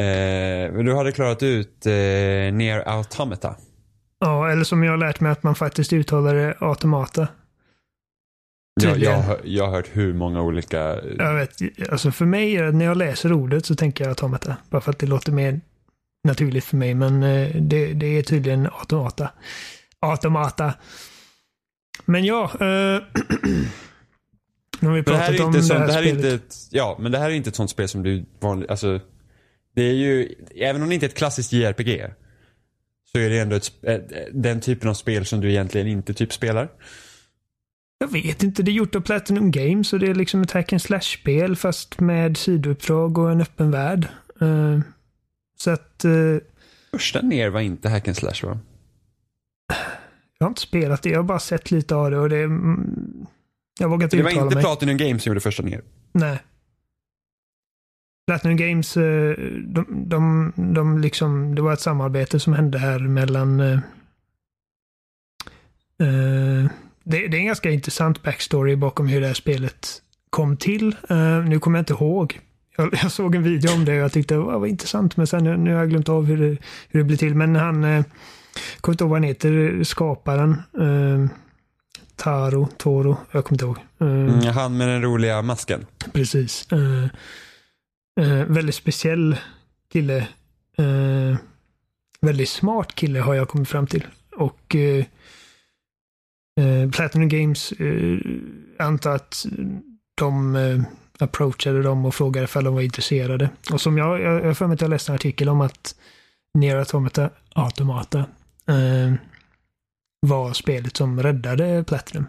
Eh, 0.01 0.73
men 0.73 0.85
du 0.85 0.95
hade 0.95 1.13
klarat 1.13 1.43
ut 1.43 1.87
eh, 1.87 1.93
Near 2.53 2.83
Automata. 2.87 3.57
ja, 4.21 4.51
eller 4.51 4.65
som 4.65 4.83
jag 4.83 4.93
har 4.93 4.97
lärt 4.99 5.21
mig 5.21 5.33
att 5.33 5.43
man 5.43 5.55
faktiskt 5.55 5.93
uttalar 5.93 6.35
det 6.35 6.55
automata. 6.61 7.29
Jag, 8.83 8.99
jag, 8.99 9.41
jag 9.45 9.65
har 9.65 9.73
hört 9.73 9.89
hur 9.93 10.15
många 10.15 10.43
olika... 10.43 10.79
Jag 11.19 11.35
vet, 11.35 11.91
alltså 11.91 12.11
för 12.11 12.25
mig, 12.25 12.57
är 12.57 12.73
när 12.73 12.85
jag 12.85 12.97
läser 12.97 13.33
ordet 13.33 13.67
så 13.67 13.75
tänker 13.75 14.05
jag 14.05 14.09
automata. 14.09 14.57
Bara 14.71 14.81
för 14.81 14.91
att 14.91 14.99
det 14.99 15.07
låter 15.07 15.33
mer 15.33 15.61
naturligt 16.25 16.65
för 16.65 16.77
mig. 16.77 16.95
Men 16.95 17.23
eh, 17.23 17.57
det, 17.57 17.93
det 17.93 18.19
är 18.19 18.23
tydligen 18.23 18.67
automata. 18.67 19.31
Automata. 20.01 20.75
Men 22.05 22.25
ja, 22.25 22.51
eh, 22.53 22.59
nu 24.81 24.89
har 24.89 24.95
vi 24.95 25.03
Men 25.03 25.05
det 25.05 25.17
här 25.17 25.27
pratat 25.27 25.41
är 25.41 25.45
om 25.45 25.57
inte, 25.57 25.75
det 25.75 25.79
här, 25.79 25.87
det 25.87 25.93
här 25.93 26.03
är 26.03 26.07
spelet. 26.07 26.25
inte 26.25 26.35
ett, 26.35 26.57
ja, 26.71 26.97
men 27.01 27.13
det 27.13 27.19
här 27.19 27.31
är 27.31 27.35
inte 27.35 27.49
ett 27.49 27.57
sånt 27.57 27.71
spel 27.71 27.89
som 27.89 28.03
du 28.03 28.25
vanligt, 28.41 28.71
alltså, 28.71 29.01
det 29.75 29.83
är 29.83 29.95
ju, 29.95 30.35
även 30.57 30.83
om 30.83 30.89
det 30.89 30.95
inte 30.95 31.07
är 31.07 31.09
ett 31.09 31.17
klassiskt 31.17 31.53
JRPG, 31.53 32.07
så 33.13 33.19
är 33.19 33.31
det 33.31 33.39
ändå 33.39 33.57
ett, 33.57 33.73
eh, 33.83 33.99
den 34.33 34.61
typen 34.61 34.89
av 34.89 34.95
spel 34.95 35.27
som 35.27 35.41
du 35.41 35.51
egentligen 35.51 35.87
inte 35.87 36.15
typ 36.15 36.33
spelar. 36.33 36.69
Jag 38.03 38.09
vet 38.09 38.43
inte, 38.43 38.63
det 38.63 38.71
är 38.71 38.73
gjort 38.73 38.95
av 38.95 39.01
Platinum 39.01 39.51
Games 39.51 39.93
och 39.93 39.99
det 39.99 40.07
är 40.07 40.15
liksom 40.15 40.43
ett 40.43 40.53
hack 40.53 40.73
and 40.73 40.83
slash-spel 40.83 41.57
fast 41.57 42.01
med 42.01 42.37
sidouppdrag 42.37 43.19
och 43.19 43.31
en 43.31 43.41
öppen 43.41 43.71
värld. 43.71 44.09
Eh, 44.41 44.79
så 45.57 45.71
att 45.71 46.05
eh, 46.05 46.37
Första 46.91 47.21
ner 47.21 47.49
var 47.51 47.61
inte 47.61 47.89
hack 47.89 48.09
and 48.09 48.17
slash 48.17 48.35
va? 48.49 48.59
jag 50.39 50.45
har 50.47 50.49
inte 50.49 50.61
spelat 50.61 51.03
det, 51.03 51.11
jag 51.11 51.19
har 51.19 51.23
bara 51.25 51.39
sett 51.39 51.71
lite 51.71 51.95
av 51.95 52.11
det 52.11 52.19
och 52.19 52.29
det... 52.29 52.43
mm, 52.43 53.27
Jag 53.81 53.89
vågar 53.89 54.05
inte 54.05 54.17
Det 54.17 54.23
var 54.23 54.31
uttala 54.31 54.45
inte 54.47 54.55
mig. 54.57 54.65
Platinum 54.65 54.97
Games 54.97 55.23
som 55.23 55.31
gjorde 55.31 55.41
första 55.41 55.63
ner. 55.63 55.83
Nej. 56.13 56.39
Platinum 58.27 58.57
Games, 58.57 58.97
eh, 58.97 59.35
de, 59.67 60.05
de, 60.09 60.53
de 60.75 60.99
liksom, 60.99 61.55
det 61.55 61.63
var 61.63 61.73
ett 61.73 61.81
samarbete 61.81 62.41
som 62.41 62.53
hände 62.53 62.79
här 62.79 62.99
mellan... 62.99 63.61
eh, 63.61 63.79
det, 67.11 67.29
det 67.29 67.37
är 67.37 67.41
en 67.41 67.47
ganska 67.47 67.71
intressant 67.71 68.23
backstory 68.23 68.77
bakom 68.77 69.09
hur 69.09 69.21
det 69.21 69.27
här 69.27 69.35
spelet 69.35 70.03
kom 70.31 70.57
till. 70.57 70.97
Eh, 71.09 71.45
nu 71.45 71.59
kommer 71.61 71.79
jag 71.79 71.83
inte 71.83 71.93
ihåg. 71.93 72.41
Jag, 72.77 72.95
jag 73.03 73.13
såg 73.13 73.35
en 73.35 73.43
video 73.43 73.73
om 73.73 73.85
det 73.85 73.93
och 73.93 73.99
jag 73.99 74.13
tyckte 74.13 74.35
det 74.35 74.41
var, 74.41 74.67
intressant 74.67 75.17
men 75.17 75.27
sen 75.27 75.45
nu, 75.45 75.73
har 75.73 75.81
jag 75.81 75.91
glömt 75.91 76.09
av 76.09 76.25
hur 76.25 76.37
det, 76.37 76.57
hur 76.89 77.01
det 77.01 77.05
blev 77.05 77.17
till. 77.17 77.35
Men 77.35 77.57
han, 77.57 77.85
eh, 77.85 78.05
kommer 78.81 78.95
inte 78.95 79.05
ihåg 79.05 79.11
vad 79.11 79.17
han 79.17 79.29
heter, 79.29 79.85
skaparen. 79.85 80.51
Eh, 80.81 81.37
Taro, 82.17 82.69
Toro, 82.77 83.17
jag 83.31 83.45
kommer 83.45 83.55
inte 83.55 83.65
ihåg. 83.65 83.77
Eh, 83.77 84.07
Mm, 84.07 84.43
han 84.55 84.77
med 84.77 84.89
den 84.89 85.03
roliga 85.03 85.43
masken. 85.43 85.87
Precis. 86.13 86.67
Väldigt 88.47 88.75
speciell 88.75 89.37
kille. 89.93 90.27
Väldigt 92.21 92.49
smart 92.49 92.95
kille 92.95 93.21
har 93.21 93.35
jag 93.35 93.49
kommit 93.49 93.69
fram 93.69 93.87
till. 93.87 94.07
Och 94.37 94.77
eh, 96.61 96.83
eh, 96.83 96.91
Platinum 96.91 97.29
Games 97.29 97.73
eh, 97.73 98.19
antar 98.79 99.15
att 99.15 99.47
de 100.15 100.57
eh, 100.57 100.83
approachade 101.19 101.83
dem 101.83 102.05
och 102.05 102.15
frågade 102.15 102.45
ifall 102.45 102.65
de 102.65 102.75
var 102.75 102.81
intresserade. 102.81 103.51
Och 103.73 103.81
som 103.81 103.99
jag, 103.99 104.21
jag 104.21 104.45
jag 104.47 104.59
för 104.59 104.67
mig 104.67 104.75
att 104.75 104.81
jag 104.81 104.91
läste 104.91 105.13
en 105.13 105.17
artikel 105.17 105.49
om 105.49 105.61
att 105.61 105.95
Nier 106.59 106.77
Automata, 106.77 107.31
Automata 107.55 108.19
eh, 108.69 109.15
var 110.27 110.53
spelet 110.53 110.97
som 110.97 111.23
räddade 111.23 111.85
Platinum. 111.85 112.27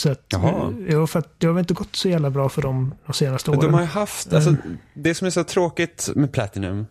Så 0.00 0.10
att, 0.10 0.32
eh, 0.32 0.70
ja, 0.88 1.06
för 1.06 1.18
att 1.18 1.40
det 1.40 1.46
har 1.46 1.54
väl 1.54 1.60
inte 1.60 1.74
gått 1.74 1.96
så 1.96 2.08
jävla 2.08 2.30
bra 2.30 2.48
för 2.48 2.62
dem 2.62 2.94
de 3.06 3.12
senaste 3.12 3.50
åren. 3.50 3.60
de 3.60 3.74
har 3.74 3.80
ju 3.80 3.86
haft, 3.86 4.32
alltså, 4.32 4.50
Mm. 4.50 4.78
det 4.94 5.14
som 5.14 5.26
är 5.26 5.30
så 5.30 5.44
tråkigt 5.44 6.10
med 6.14 6.32
Platinum 6.32 6.86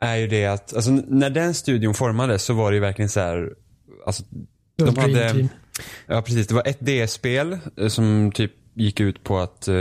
är 0.00 0.16
ju 0.16 0.26
det 0.26 0.46
att, 0.46 0.74
alltså, 0.74 0.90
när 0.90 1.30
den 1.30 1.54
studion 1.54 1.94
formades 1.94 2.42
så 2.44 2.54
var 2.54 2.70
det 2.70 2.74
ju 2.74 2.80
verkligen 2.80 3.08
så 3.08 3.20
här, 3.20 3.52
alltså, 4.06 4.24
de 4.76 4.96
hade- 4.96 5.30
Team. 5.32 5.48
Ja, 6.06 6.22
precis. 6.22 6.46
Det 6.46 6.54
var 6.54 6.62
ett 6.68 6.80
DS-spel 6.80 7.58
eh, 7.76 7.88
som 7.88 8.32
typ 8.34 8.52
gick 8.74 9.00
ut 9.00 9.24
på 9.24 9.38
att 9.38 9.68
eh, 9.68 9.74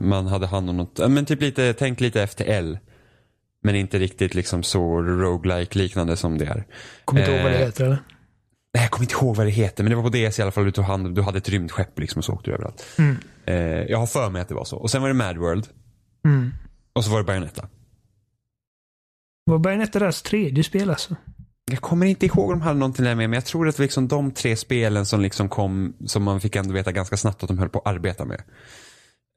man 0.00 0.26
hade 0.26 0.46
hand 0.46 0.70
om 0.70 0.76
något, 0.76 1.10
men 1.10 1.26
typ 1.26 1.40
lite, 1.40 1.72
tänk 1.72 2.00
lite 2.00 2.26
FTL. 2.26 2.74
Men 3.62 3.74
inte 3.74 3.98
riktigt 3.98 4.34
liksom 4.34 4.62
så 4.62 5.02
roguelike 5.02 5.78
liknande 5.78 6.16
som 6.16 6.38
det 6.38 6.44
är. 6.44 6.64
Kommer 7.04 7.20
inte 7.22 7.32
ihåg 7.32 7.42
vad 7.42 7.52
det 7.52 7.58
eh, 7.58 7.64
heter 7.66 7.84
eller? 7.84 7.98
Nej, 8.74 8.82
Jag 8.82 8.90
kommer 8.90 9.04
inte 9.04 9.14
ihåg 9.14 9.36
vad 9.36 9.46
det 9.46 9.50
heter, 9.50 9.84
men 9.84 9.90
det 9.90 9.96
var 9.96 10.02
på 10.02 10.08
DS 10.30 10.38
i 10.38 10.42
alla 10.42 10.50
fall. 10.50 10.64
Du 10.64 10.70
tog 10.70 10.84
hand 10.84 11.14
du 11.14 11.22
hade 11.22 11.38
ett 11.38 11.48
rymdskepp 11.48 11.98
liksom 11.98 12.18
och 12.18 12.24
så 12.24 12.32
åkte 12.32 12.50
du 12.50 12.54
överallt. 12.54 12.86
Mm. 12.98 13.16
Eh, 13.44 13.54
jag 13.90 13.98
har 13.98 14.06
för 14.06 14.30
mig 14.30 14.42
att 14.42 14.48
det 14.48 14.54
var 14.54 14.64
så. 14.64 14.76
Och 14.76 14.90
sen 14.90 15.02
var 15.02 15.08
det 15.08 15.14
Mad 15.14 15.36
World. 15.36 15.66
Mm. 16.24 16.50
Och 16.92 17.04
så 17.04 17.10
var 17.10 17.18
det 17.18 17.24
Bayonetta. 17.24 17.68
Var 19.44 19.58
Bayonetta 19.58 19.98
deras 19.98 20.22
tredje 20.22 20.64
spel 20.64 20.90
alltså? 20.90 21.16
Jag 21.70 21.80
kommer 21.80 22.06
inte 22.06 22.26
ihåg 22.26 22.44
om 22.44 22.58
de 22.58 22.60
hade 22.60 22.78
någonting 22.78 23.04
där 23.04 23.14
med, 23.14 23.30
men 23.30 23.36
jag 23.36 23.44
tror 23.44 23.68
att 23.68 23.76
det 23.76 23.80
var 23.80 23.84
liksom 23.84 24.08
de 24.08 24.30
tre 24.30 24.56
spelen 24.56 25.06
som 25.06 25.20
liksom 25.20 25.48
kom, 25.48 25.94
som 26.06 26.22
man 26.22 26.40
fick 26.40 26.56
ändå 26.56 26.74
veta 26.74 26.92
ganska 26.92 27.16
snabbt 27.16 27.42
att 27.42 27.48
de 27.48 27.58
höll 27.58 27.68
på 27.68 27.78
att 27.78 27.86
arbeta 27.86 28.24
med. 28.24 28.42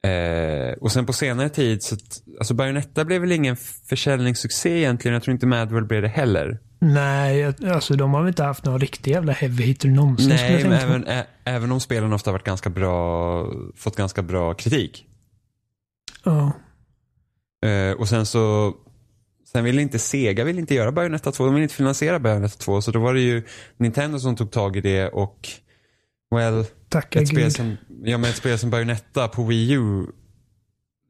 Eh, 0.04 0.74
och 0.74 0.92
sen 0.92 1.06
på 1.06 1.14
senare 1.14 1.50
tid, 1.50 1.84
så 1.84 1.96
att, 1.96 2.22
alltså 2.40 2.54
Bayonetta 2.54 3.06
blev 3.06 3.22
väl 3.22 3.32
ingen 3.32 3.56
försäljningssuccé 3.90 4.78
egentligen. 4.78 5.14
Jag 5.14 5.24
tror 5.24 5.34
inte 5.34 5.48
Madworld 5.48 5.88
blev 5.88 6.02
det 6.02 6.08
heller. 6.08 6.60
Nej, 6.80 7.54
alltså 7.72 7.96
de 7.96 8.14
har 8.14 8.22
väl 8.22 8.28
inte 8.28 8.44
haft 8.44 8.66
någon 8.66 8.80
riktig 8.80 9.12
jävla 9.12 9.34
heavy 9.34 9.64
hitter 9.64 9.90
någonsin 9.90 10.30
Nej, 10.30 10.64
men 10.64 10.74
även, 10.74 11.08
ä, 11.08 11.26
även 11.46 11.72
om 11.72 11.80
spelen 11.80 12.14
ofta 12.14 12.30
har 12.30 12.34
varit 12.34 12.46
ganska 12.46 12.70
bra, 12.70 13.46
fått 13.76 13.96
ganska 13.96 14.22
bra 14.22 14.54
kritik. 14.54 15.06
Ja. 16.24 16.52
Eh, 17.66 17.92
och 17.92 18.10
sen 18.10 18.26
så 18.26 18.74
Sen 19.52 19.64
ville 19.64 19.82
inte 19.82 20.00
Sega 20.00 20.44
ville 20.44 20.60
inte 20.60 20.76
göra 20.76 20.92
Bayonetta 20.92 21.32
2. 21.32 21.46
De 21.46 21.54
ville 21.54 21.64
inte 21.64 21.76
finansiera 21.76 22.20
Bayonetta 22.20 22.58
2. 22.58 22.82
Så 22.82 22.92
då 22.92 23.00
var 23.00 23.14
det 23.14 23.20
ju 23.22 23.44
Nintendo 23.78 24.20
som 24.20 24.36
tog 24.36 24.52
tag 24.52 24.78
i 24.78 24.82
det 24.82 25.08
och 25.10 25.50
Well, 26.36 26.66
Tacka 26.90 27.22
ett 27.22 27.28
spel, 27.28 27.52
som, 27.52 27.78
ja, 28.04 28.18
men 28.18 28.30
ett 28.30 28.36
spel 28.36 28.60
som 28.60 28.70
Bayonetta 28.70 29.28
på 29.28 29.44
Wii 29.44 29.72
U 29.72 30.06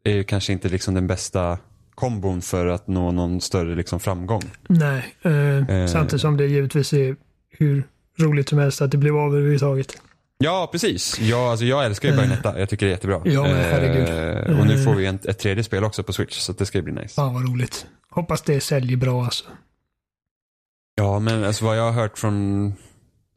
är 0.03 0.13
ju 0.13 0.23
kanske 0.23 0.53
inte 0.53 0.69
liksom 0.69 0.93
den 0.93 1.07
bästa 1.07 1.57
kombon 1.95 2.41
för 2.41 2.65
att 2.65 2.87
nå 2.87 3.11
någon 3.11 3.41
större 3.41 3.75
liksom 3.75 3.99
framgång. 3.99 4.41
Nej, 4.69 5.15
eh, 5.21 5.31
Eh. 5.69 5.87
samtidigt 5.87 6.21
som 6.21 6.37
det 6.37 6.45
givetvis 6.45 6.93
är 6.93 7.15
hur 7.49 7.83
roligt 8.19 8.49
som 8.49 8.59
helst 8.59 8.81
att 8.81 8.91
det 8.91 8.97
blev 8.97 9.17
av 9.17 9.35
överhuvudtaget. 9.35 10.01
Ja, 10.43 10.69
precis. 10.71 11.19
Ja, 11.19 11.51
alltså 11.51 11.65
jag 11.65 11.85
älskar 11.85 12.09
ju 12.09 12.15
Bayonetta. 12.15 12.59
Jag 12.59 12.69
tycker 12.69 12.85
det 12.85 12.89
är 12.89 12.93
jättebra. 12.93 13.21
Ja, 13.25 13.43
men 13.43 13.55
herregud. 13.55 14.09
Eh, 14.49 14.59
och 14.59 14.67
nu 14.67 14.83
får 14.83 14.95
vi 14.95 15.05
en, 15.05 15.19
ett 15.23 15.39
tredje 15.39 15.63
spel 15.63 15.83
också 15.83 16.03
på 16.03 16.13
Switch, 16.13 16.37
så 16.37 16.53
det 16.53 16.65
ska 16.65 16.81
bli 16.81 16.93
nice. 16.93 17.13
Fan 17.13 17.33
vad 17.33 17.49
roligt. 17.49 17.85
Hoppas 18.09 18.41
det 18.41 18.61
säljer 18.61 18.97
bra 18.97 19.23
alltså. 19.23 19.45
Ja, 20.95 21.19
men 21.19 21.43
alltså 21.43 21.65
vad 21.65 21.77
jag 21.77 21.83
har 21.83 21.91
hört 21.91 22.17
från 22.17 22.73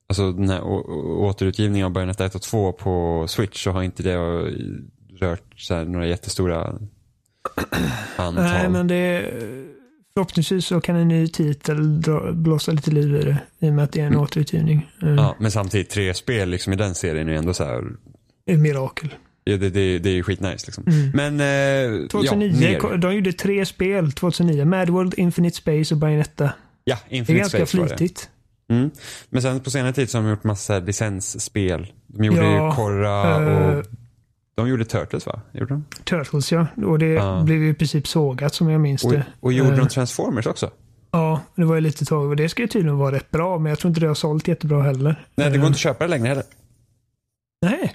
alltså, 0.08 0.32
den 0.32 0.48
här 0.48 0.62
återutgivningen 1.20 1.86
av 1.86 1.92
Bayonetta 1.92 2.24
1 2.24 2.34
och 2.34 2.42
2 2.42 2.72
på 2.72 3.24
Switch 3.28 3.64
så 3.64 3.70
har 3.70 3.82
inte 3.82 4.02
det 4.02 4.16
rört 5.20 5.42
så 5.56 5.74
här, 5.74 5.84
några 5.84 6.06
jättestora 6.06 6.78
antal. 8.16 8.34
Nej, 8.34 8.68
men 8.68 8.86
det 8.86 9.34
Förhoppningsvis 10.24 10.66
så 10.66 10.80
kan 10.80 10.96
en 10.96 11.08
ny 11.08 11.28
titel 11.28 12.00
dra, 12.00 12.32
blåsa 12.32 12.72
lite 12.72 12.90
liv 12.90 13.16
i 13.16 13.22
det. 13.24 13.38
I 13.58 13.70
och 13.70 13.74
med 13.74 13.84
att 13.84 13.92
det 13.92 14.00
är 14.00 14.04
en 14.06 14.12
Mm. 14.12 14.20
återutgivning. 14.22 14.90
Eh, 15.02 15.08
Ja, 15.14 15.36
men 15.38 15.50
samtidigt, 15.50 15.90
tre 15.90 16.14
spel 16.14 16.48
liksom 16.50 16.72
i 16.72 16.76
den 16.76 16.94
serien 16.94 17.28
är 17.28 17.32
ändå 17.32 17.54
så 17.54 17.64
här, 17.64 17.82
Ett 18.46 18.58
mirakel. 18.58 19.14
ja, 19.44 19.56
det, 19.56 19.70
det, 19.70 19.98
det 19.98 20.10
är 20.18 20.22
skitnice 20.22 20.66
liksom. 20.66 20.84
Mm. 20.86 21.36
Men, 21.36 21.40
eh, 22.02 22.08
2009, 22.08 22.78
ja, 22.82 22.96
de 22.96 23.14
gjorde 23.14 23.32
tre 23.32 23.66
spel 23.66 24.12
2009. 24.12 24.64
Mad 24.64 24.88
World, 24.90 25.14
Infinite 25.16 25.56
Space 25.56 25.94
och 25.94 26.00
Bayonetta. 26.00 26.52
Ja, 26.84 26.96
Det 27.08 27.14
är 27.14 27.18
Infinite 27.18 27.40
ganska 27.42 27.58
Space 27.58 27.76
var 27.78 27.84
det. 27.88 27.96
flitigt. 27.98 28.30
Mm. 28.68 28.90
Men 29.30 29.42
sen 29.42 29.60
på 29.60 29.70
senare 29.70 29.92
tid 29.92 30.10
så 30.10 30.18
har 30.18 30.22
de 30.22 30.30
gjort 30.30 30.44
massa 30.44 30.78
licensspel. 30.78 31.92
De 32.06 32.24
gjorde 32.24 32.40
Ja, 32.40 32.68
ju 32.70 32.74
Korra 32.76 33.42
eh, 33.42 33.78
och 33.78 33.84
de 34.54 34.68
gjorde 34.68 34.84
Turtles 34.84 35.26
va? 35.26 35.40
Gjorde 35.52 35.74
de? 35.74 35.84
Turtles 36.04 36.52
ja. 36.52 36.66
Och 36.86 36.98
det 36.98 37.06
Ja. 37.06 37.42
blev 37.44 37.62
ju 37.62 37.68
i 37.70 37.74
princip 37.74 38.06
sågat 38.08 38.54
som 38.54 38.68
jag 38.70 38.80
minns 38.80 39.04
Och, 39.04 39.12
det. 39.12 39.24
och 39.40 39.52
gjorde 39.52 39.70
Eh, 39.70 39.76
de 39.76 39.88
Transformers 39.88 40.46
också? 40.46 40.70
Ja, 41.10 41.40
det 41.54 41.64
var 41.64 41.74
ju 41.74 41.80
lite 41.80 42.04
tag 42.04 42.28
och 42.28 42.36
det 42.36 42.48
ska 42.48 42.62
ju 42.62 42.68
tydligen 42.68 42.98
vara 42.98 43.14
rätt 43.14 43.30
bra, 43.30 43.58
men 43.58 43.70
jag 43.70 43.78
tror 43.78 43.88
inte 43.88 44.00
det 44.00 44.06
har 44.06 44.14
sålt 44.14 44.48
jättebra 44.48 44.82
heller. 44.82 45.26
Nej, 45.34 45.50
det 45.50 45.54
Eh, 45.56 45.60
går 45.60 45.66
inte 45.66 45.76
att 45.76 45.78
köpa 45.78 46.04
det 46.04 46.10
längre 46.10 46.28
heller. 46.28 46.44
Nej. 47.62 47.94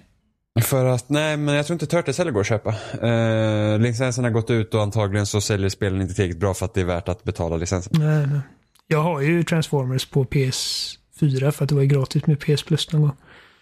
För 0.62 0.86
att, 0.86 1.10
nej 1.10 1.38
men 1.38 1.56
jag 1.56 1.66
tror 1.66 1.76
inte 1.76 1.86
Turtles 1.86 2.18
heller 2.18 2.32
går 2.32 2.42
att 2.42 2.48
köpa. 2.48 2.70
Uh, 3.04 3.80
licensen 3.80 4.24
har 4.24 4.32
gått 4.32 4.50
ut 4.50 4.74
och 4.74 4.82
antagligen 4.82 5.26
så 5.26 5.42
säljer 5.42 5.70
spelen 5.70 6.02
inte 6.02 6.14
tillräckligt 6.14 6.40
bra 6.40 6.54
för 6.54 6.66
att 6.66 6.74
det 6.74 6.82
är 6.82 6.86
värt 6.86 7.10
att 7.10 7.24
betala 7.24 7.58
licensen. 7.58 7.94
nej, 8.00 8.28
nej. 8.28 8.40
Jag 8.88 9.04
har 9.04 9.22
ju 9.22 9.44
Transformers 9.44 10.06
på 10.06 10.26
PS4 10.26 11.52
för 11.52 11.64
att 11.64 11.70
det 11.70 11.76
var 11.76 11.82
ju 11.82 11.88
gratis 11.88 12.26
med 12.28 12.40
PS 12.40 12.64
Plus 12.64 12.94
någon 12.94 13.02
gång. 13.02 13.12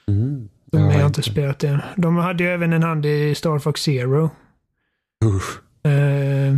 Mm. 0.08 0.50
De 0.72 0.82
har 0.82 0.94
jag 0.94 1.08
inte. 1.08 1.24
spelat 1.24 1.60
det 1.60 1.68
än. 1.68 1.82
De 1.96 2.16
hade 2.16 2.44
ju 2.44 2.50
även 2.50 2.74
en 2.74 2.84
hand 2.84 3.06
i 3.06 3.36
Star 3.36 3.60
Fox 3.60 3.82
Zero. 3.82 4.30
Usch. 5.26 5.60
Uh, 5.88 6.56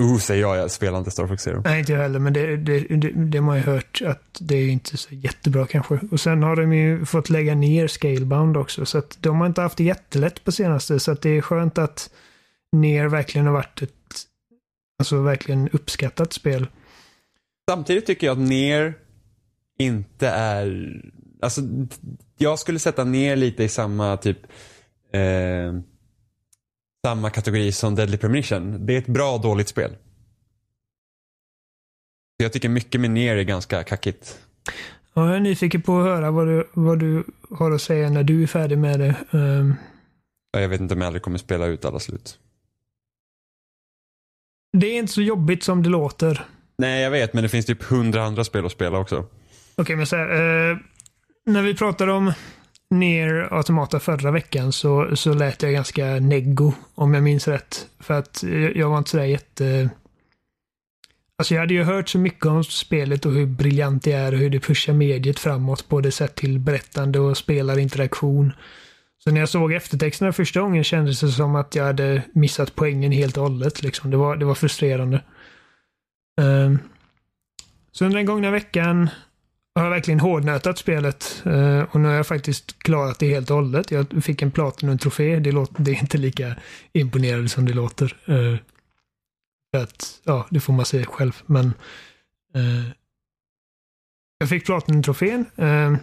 uh, 0.00 0.18
säger 0.18 0.40
jag, 0.40 0.56
jag 0.56 0.70
spelar 0.70 0.98
inte 0.98 1.10
Star 1.10 1.26
Fox 1.26 1.42
Zero. 1.42 1.62
nej, 1.64 1.78
inte 1.78 1.92
jag 1.92 2.00
heller, 2.00 2.18
men 2.18 2.32
det, 2.32 2.56
det, 2.56 2.80
det, 2.80 3.10
det 3.10 3.38
har 3.38 3.44
man 3.44 3.56
ju 3.56 3.62
hört 3.62 4.02
att 4.06 4.38
det 4.40 4.56
är 4.56 4.68
inte 4.68 4.96
så 4.96 5.14
jättebra 5.14 5.66
kanske. 5.66 5.98
Och 6.10 6.20
sen 6.20 6.42
har 6.42 6.56
de 6.56 6.72
ju 6.72 7.04
fått 7.04 7.30
lägga 7.30 7.54
ner 7.54 7.86
Scalebound 7.86 8.56
också, 8.56 8.86
så 8.86 8.98
att 8.98 9.16
de 9.20 9.40
har 9.40 9.46
inte 9.46 9.60
haft 9.60 9.78
det 9.78 9.84
jättelätt 9.84 10.44
på 10.44 10.52
senaste, 10.52 11.00
så 11.00 11.12
att 11.12 11.22
det 11.22 11.30
är 11.30 11.40
skönt 11.40 11.78
att 11.78 12.10
ner 12.72 13.08
verkligen 13.08 13.46
har 13.46 13.54
varit 13.54 13.82
ett 13.82 13.90
alltså 14.98 15.22
verkligen 15.22 15.68
uppskattat 15.68 16.32
spel. 16.32 16.66
Samtidigt 17.70 18.06
tycker 18.06 18.26
jag 18.26 18.32
att 18.32 18.48
ner 18.48 18.94
inte 19.78 20.28
är, 20.28 21.00
alltså 21.44 21.60
jag 22.38 22.58
skulle 22.58 22.78
sätta 22.78 23.04
ner 23.04 23.36
lite 23.36 23.64
i 23.64 23.68
samma 23.68 24.16
typ 24.16 24.38
eh, 25.12 25.72
samma 27.06 27.30
kategori 27.30 27.72
som 27.72 27.94
Deadly 27.94 28.16
Premonition. 28.16 28.86
Det 28.86 28.94
är 28.94 28.98
ett 28.98 29.06
bra 29.06 29.38
dåligt 29.38 29.68
spel. 29.68 29.96
Jag 32.36 32.52
tycker 32.52 32.68
mycket 32.68 33.00
med 33.00 33.10
ner 33.10 33.36
är 33.36 33.42
ganska 33.42 33.82
kackigt. 33.84 34.38
Ja, 35.14 35.26
jag 35.26 35.36
är 35.36 35.40
nyfiken 35.40 35.82
på 35.82 35.98
att 35.98 36.04
höra 36.04 36.30
vad 36.30 36.46
du, 36.46 36.68
vad 36.72 36.98
du 36.98 37.24
har 37.50 37.70
att 37.70 37.82
säga 37.82 38.10
när 38.10 38.22
du 38.22 38.42
är 38.42 38.46
färdig 38.46 38.78
med 38.78 39.00
det. 39.00 39.14
Ehm, 39.38 39.74
Ja, 40.52 40.60
Jag 40.60 40.68
vet 40.68 40.80
inte 40.80 40.94
om 40.94 41.00
jag 41.00 41.06
aldrig 41.06 41.22
kommer 41.22 41.38
spela 41.38 41.66
ut 41.66 41.84
alla 41.84 42.00
slut. 42.00 42.38
det 44.78 44.86
är 44.86 44.98
inte 44.98 45.12
så 45.12 45.22
jobbigt 45.22 45.62
som 45.62 45.82
det 45.82 45.88
låter. 45.88 46.46
Nej, 46.78 47.02
jag 47.02 47.10
vet, 47.10 47.32
men 47.34 47.42
det 47.42 47.48
finns 47.48 47.66
typ 47.66 47.82
hundra 47.82 48.22
andra 48.24 48.44
spel 48.44 48.66
att 48.66 48.72
spela 48.72 48.98
också. 48.98 49.26
Okej, 49.76 49.96
men 49.96 50.06
så 50.06 50.16
här, 50.16 50.70
eh, 50.70 50.76
när 51.46 51.62
vi 51.62 51.74
pratade 51.74 52.12
om 52.12 52.32
Nier 52.90 53.48
Automata 53.54 54.00
förra 54.00 54.30
veckan 54.30 54.72
så, 54.72 55.16
så 55.16 55.34
lät 55.34 55.62
jag 55.62 55.72
ganska 55.72 56.04
neggo, 56.04 56.72
om 56.94 57.14
jag 57.14 57.22
minns 57.22 57.48
rätt. 57.48 57.88
För 58.00 58.14
att 58.14 58.44
jag, 58.74 58.88
var 58.88 58.98
inte 58.98 59.10
sådär 59.10 59.24
jätte... 59.24 59.90
Alltså 61.38 61.54
jag 61.54 61.60
hade 61.60 61.74
ju 61.74 61.82
hört 61.82 62.08
så 62.08 62.18
mycket 62.18 62.46
om 62.46 62.64
spelet 62.64 63.26
och 63.26 63.32
hur 63.32 63.46
briljant 63.46 64.02
det 64.02 64.12
är 64.12 64.32
och 64.32 64.38
hur 64.38 64.50
det 64.50 64.60
pushar 64.60 64.92
mediet 64.92 65.38
framåt, 65.38 65.88
både 65.88 66.10
sett 66.10 66.34
till 66.34 66.58
berättande 66.58 67.18
och 67.20 67.36
spelarinteraktion. 67.36 68.52
Så 69.24 69.30
när 69.30 69.40
jag 69.40 69.48
såg 69.48 69.72
eftertexterna 69.72 70.32
första 70.32 70.60
gången 70.60 70.84
kändes 70.84 71.20
det 71.20 71.28
som 71.28 71.56
att 71.56 71.74
jag 71.74 71.84
hade 71.84 72.22
missat 72.32 72.74
poängen 72.74 73.12
helt 73.12 73.36
och 73.36 73.42
hållet. 73.42 73.82
Liksom. 73.82 74.10
Det, 74.10 74.16
var, 74.16 74.36
det 74.36 74.44
var 74.44 74.54
frustrerande. 74.54 75.22
Um, 76.40 76.78
så 77.92 78.04
under 78.04 78.16
den 78.16 78.26
gångna 78.26 78.50
veckan 78.50 79.10
har 79.74 79.84
jag 79.84 79.90
verkligen 79.90 80.20
hårdnötat 80.20 80.78
spelet 80.78 81.42
eh, 81.46 81.80
och 81.80 82.00
nu 82.00 82.08
har 82.08 82.14
jag 82.14 82.26
faktiskt 82.26 82.82
klarat 82.82 83.18
det 83.18 83.28
helt 83.28 83.50
och 83.50 83.56
hållet. 83.56 83.90
Jag 83.90 84.24
fick 84.24 84.42
en 84.42 84.50
Platinum-trofé. 84.50 85.38
Det, 85.40 85.52
låter, 85.52 85.82
det 85.82 85.90
är 85.90 86.00
inte 86.00 86.18
lika 86.18 86.56
imponerande 86.92 87.48
som 87.48 87.64
det 87.66 87.72
låter. 87.72 88.16
Eh, 88.26 88.58
för 89.74 89.82
att, 89.82 90.20
ja, 90.24 90.46
det 90.50 90.60
får 90.60 90.72
man 90.72 90.84
se 90.84 91.04
själv. 91.04 91.42
Men 91.46 91.66
eh, 92.54 92.84
jag 94.38 94.48
fick 94.48 94.66
Platinum-trofén. 94.66 95.44
Eh, 95.56 95.96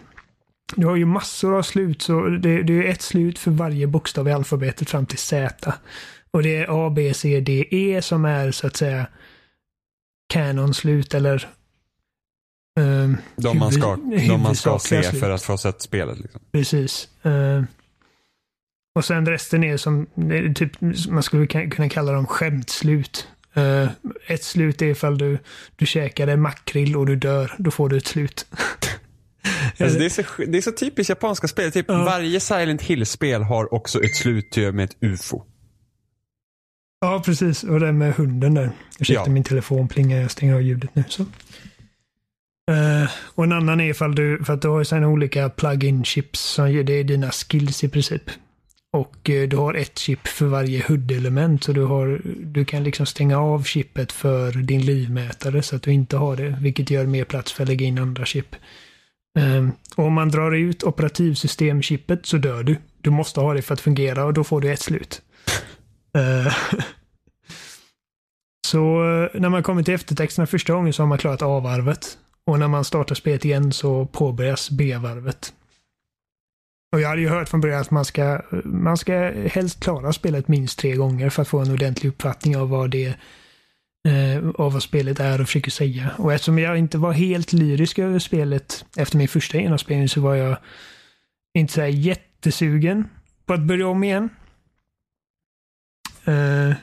Du 0.76 0.86
har 0.86 0.96
ju 0.96 1.06
massor 1.06 1.58
av 1.58 1.62
slut, 1.64 2.02
så 2.02 2.28
det, 2.28 2.64
det 2.64 2.74
är 2.74 2.84
ett 2.92 3.02
slut 3.02 3.40
för 3.40 3.52
varje 3.52 3.88
bokstav 3.88 4.28
i 4.28 4.32
alfabetet 4.32 4.90
fram 4.90 5.06
till 5.06 5.18
Z. 5.18 5.74
Och 6.32 6.44
det 6.44 6.56
är 6.56 6.86
A, 6.88 6.90
B, 6.90 7.14
C, 7.14 7.40
D, 7.40 7.66
E 7.72 8.02
som 8.02 8.26
är 8.26 8.52
så 8.52 8.68
att 8.68 8.76
säga 8.78 9.08
canon-slut 10.34 11.14
eller 11.14 11.48
ehm, 12.80 13.18
De 13.36 13.58
man 13.60 13.72
ska, 13.72 13.96
de 14.28 14.38
man 14.42 14.56
ska 14.56 14.80
se 14.80 15.04
slut. 15.04 15.20
för 15.20 15.30
att 15.30 15.44
få 15.44 15.58
sett 15.58 15.82
spelet. 15.82 16.20
Liksom. 16.20 16.42
Precis. 16.52 17.10
Eh, 17.26 17.64
och 18.96 19.06
sen 19.06 19.26
resten 19.26 19.64
är 19.64 19.78
som, 19.78 20.08
är 20.16 20.54
typ, 20.54 20.72
man 21.10 21.24
skulle 21.24 21.48
kunna 21.48 21.90
kalla 21.90 22.12
dem 22.12 22.28
skämtslut. 22.28 23.28
Eh, 23.54 23.88
ett 24.28 24.44
slut 24.44 24.82
är 24.82 24.86
ifall 24.86 25.18
du, 25.18 25.38
du 25.76 25.86
en 26.34 26.42
makrill 26.42 26.96
och 26.98 27.06
du 27.06 27.16
dör, 27.16 27.56
då 27.58 27.72
får 27.72 27.90
du 27.90 27.98
ett 27.98 28.08
slut. 28.08 28.46
Alltså, 29.80 30.00
det, 30.00 30.06
är 30.06 30.10
så, 30.10 30.22
det 30.48 30.58
är 30.58 30.62
så 30.62 30.72
typiskt 30.72 31.10
japanska 31.10 31.48
spel. 31.48 31.72
Typ 31.72 31.86
Ja. 31.90 32.04
Varje 32.04 32.40
Silent 32.40 32.82
Hill-spel 32.82 33.42
har 33.42 33.74
också 33.74 34.04
ett 34.04 34.16
slut 34.16 34.58
med 34.58 34.80
ett 34.84 34.98
ufo. 35.02 35.42
Ja, 37.02 37.22
precis. 37.26 37.64
Och 37.64 37.80
det 37.80 37.92
med 37.92 38.14
hunden 38.16 38.54
där. 38.54 38.72
Ursäkta, 39.00 39.24
Ja. 39.26 39.32
min 39.32 39.44
telefon 39.44 39.88
plingar. 39.88 40.22
Jag 40.22 40.32
stänger 40.32 40.54
av 40.54 40.62
ljudet 40.62 40.96
nu. 40.96 41.04
Så. 41.10 41.26
Uh, 42.72 43.10
och 43.36 43.44
en 43.44 43.52
annan 43.52 43.80
är 43.80 43.90
ifall 43.90 44.16
du, 44.16 44.44
för 44.44 44.54
att 44.54 44.62
du 44.62 44.68
har 44.68 44.80
ju 44.80 44.86
sen 44.86 45.04
olika 45.04 45.50
plug-in 45.50 46.04
chips 46.04 46.40
som 46.40 46.86
det 46.86 46.94
är 46.94 47.04
dina 47.04 47.32
skills 47.32 47.84
i 47.84 47.90
princip. 47.90 48.24
Och 48.94 49.30
uh, 49.30 49.48
du 49.48 49.58
har 49.58 49.74
ett 49.74 50.00
chip 50.00 50.28
för 50.28 50.46
varje 50.46 50.84
HUD-element. 50.88 51.64
Så 51.64 51.74
du, 51.74 51.84
har, 51.84 52.22
du 52.26 52.66
kan 52.66 52.84
liksom 52.84 53.06
stänga 53.06 53.40
av 53.40 53.64
chippet 53.64 54.12
för 54.12 54.52
din 54.52 54.82
livmätare 54.82 55.62
så 55.62 55.76
att 55.76 55.84
du 55.84 55.92
inte 55.92 56.18
har 56.18 56.36
det. 56.36 56.58
Vilket 56.62 56.90
gör 56.90 57.06
mer 57.06 57.24
plats 57.24 57.52
för 57.52 57.64
att 57.64 57.70
lägga 57.70 57.86
in 57.86 58.00
andra 58.00 58.26
chip. 58.26 58.56
Uh, 59.40 59.70
och 59.96 60.06
om 60.06 60.14
man 60.14 60.30
drar 60.30 60.52
ut 60.52 60.84
operativsystemchippet 60.84 62.26
så 62.26 62.38
dör 62.38 62.64
du. 62.64 62.76
Du 63.02 63.10
måste 63.10 63.40
ha 63.40 63.54
det 63.54 63.62
för 63.62 63.74
att 63.74 63.82
fungera 63.82 64.26
och 64.26 64.34
då 64.34 64.44
får 64.44 64.62
du 64.62 64.72
ett 64.72 64.82
slut. 64.82 65.22
Eh, 66.18 66.54
så 68.68 68.80
när 69.34 69.50
man 69.50 69.64
kommer 69.64 69.84
till 69.84 69.94
eftertexterna 69.94 70.48
första 70.48 70.74
gången 70.74 70.94
så 70.94 71.04
har 71.04 71.08
man 71.08 71.18
klarat 71.18 71.42
avarvet. 71.42 72.18
Och 72.46 72.60
när 72.60 72.68
man 72.68 72.86
startar 72.86 73.16
spelet 73.16 73.46
igen 73.46 73.74
så 73.74 74.06
påbörjas 74.06 74.70
B-varvet. 74.70 75.54
Och 76.94 77.02
jag 77.02 77.10
hade 77.10 77.22
ju 77.22 77.30
hört 77.30 77.50
från 77.50 77.62
början 77.62 77.82
att 77.82 77.92
man 77.92 78.06
ska, 78.06 78.42
man 78.66 78.98
ska 78.98 79.14
helst 79.52 79.80
klara 79.80 80.14
spelet 80.14 80.48
minst 80.48 80.80
tre 80.80 80.96
gånger 80.96 81.30
för 81.30 81.42
att 81.42 81.48
få 81.48 81.60
en 81.60 81.72
ordentlig 81.72 82.10
uppfattning 82.10 82.58
av 82.58 82.70
vad 82.70 82.90
det 82.90 83.16
eh, 84.08 84.50
av 84.56 84.74
vad 84.74 84.84
spelet 84.84 85.20
är 85.20 85.42
och 85.42 85.48
försöker 85.48 85.72
säga. 85.72 86.12
Och 86.18 86.34
eftersom 86.34 86.60
jag 86.60 86.78
inte 86.78 86.98
var 86.98 87.12
helt 87.12 87.54
lyrisk 87.54 88.00
över 88.00 88.20
spelet 88.20 88.86
efter 88.98 89.18
min 89.18 89.28
första 89.28 89.58
genomspelning 89.58 90.10
så 90.10 90.22
var 90.22 90.36
jag 90.36 90.58
inte 91.54 91.74
så 91.74 91.82
jättesugen 91.82 93.10
på 93.46 93.54
att 93.54 93.62
börja 93.62 93.88
om 93.88 94.04
igen. 94.04 94.30
Eh, 96.26 96.74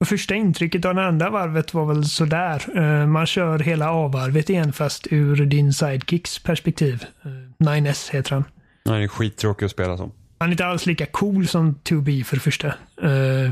och 0.00 0.08
första 0.08 0.34
intrycket 0.34 0.84
av 0.84 0.94
det 0.94 1.06
andra 1.06 1.30
varvet 1.30 1.74
var 1.74 1.84
väl 1.86 2.04
sådär. 2.04 2.62
Eh, 2.76 3.06
man 3.06 3.26
kör 3.26 3.58
hela 3.58 3.90
A-varvet 3.90 4.50
igen 4.50 4.72
fast 4.72 5.06
ur 5.10 5.46
din 5.46 5.72
sidekicks 5.72 6.38
perspektiv. 6.38 7.04
Eh, 7.24 7.30
9S 7.66 8.12
heter 8.12 8.30
han. 8.32 8.44
Han 8.84 9.02
är 9.02 9.08
skittråkig 9.08 9.66
att 9.66 9.72
spela 9.72 9.96
som. 9.96 10.12
Han 10.38 10.48
är 10.48 10.52
inte 10.52 10.66
alls 10.66 10.86
lika 10.86 11.06
cool 11.06 11.46
som 11.48 11.74
2B 11.84 12.24
för 12.24 12.36
det 12.36 12.40
första. 12.40 12.66
Eh, 13.02 13.50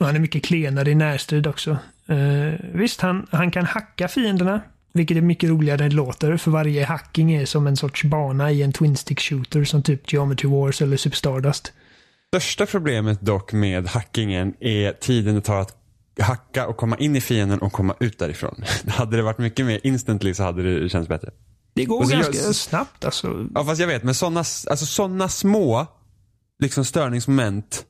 och 0.00 0.06
han 0.06 0.16
är 0.16 0.20
mycket 0.20 0.44
klenare 0.44 0.90
i 0.90 0.94
närstrid 0.94 1.46
också. 1.46 1.78
Eh, 2.06 2.54
visst, 2.72 3.00
han, 3.00 3.26
han 3.30 3.50
kan 3.50 3.64
hacka 3.66 4.08
fienderna. 4.08 4.60
Vilket 4.92 5.16
är 5.16 5.20
mycket 5.20 5.50
roligare 5.50 5.84
än 5.84 5.90
det 5.90 5.96
låter, 5.96 6.36
för 6.36 6.50
varje 6.50 6.84
hacking 6.84 7.32
är 7.32 7.44
som 7.46 7.66
en 7.66 7.76
sorts 7.76 8.04
bana 8.04 8.50
i 8.50 8.62
en 8.62 8.72
Twin 8.72 8.96
Stick 8.96 9.20
Shooter 9.20 9.64
som 9.64 9.82
typ 9.82 10.12
Geometry 10.12 10.48
Wars 10.48 10.82
eller 10.82 10.96
Super 10.96 11.16
Stardust. 11.16 11.72
Största 12.34 12.66
problemet 12.66 13.20
dock 13.20 13.52
med 13.52 13.86
hackingen 13.88 14.54
är 14.60 14.92
tiden 14.92 15.34
det 15.34 15.40
tar 15.40 15.60
att 15.60 15.76
hacka 16.20 16.66
och 16.66 16.76
komma 16.76 16.96
in 16.96 17.16
i 17.16 17.20
fienden 17.20 17.58
och 17.58 17.72
komma 17.72 17.94
ut 18.00 18.18
därifrån. 18.18 18.64
hade 18.88 19.16
det 19.16 19.22
varit 19.22 19.38
mycket 19.38 19.66
mer 19.66 19.80
instantly 19.82 20.34
så 20.34 20.42
hade 20.42 20.80
det 20.80 20.88
känts 20.88 21.08
bättre. 21.08 21.30
Det 21.74 21.84
går 21.84 21.98
Och 22.00 22.08
så 22.08 22.14
ganska 22.14 22.32
gör- 22.32 22.52
snabbt 22.52 23.04
alltså. 23.04 23.46
Ja 23.54 23.64
fast 23.64 23.80
jag 23.80 23.88
vet, 23.88 24.02
men 24.02 24.14
sådana 24.14 24.40
alltså 24.40 24.86
såna 24.86 25.28
små 25.28 25.86
liksom 26.62 26.84
störningsmoment 26.84 27.84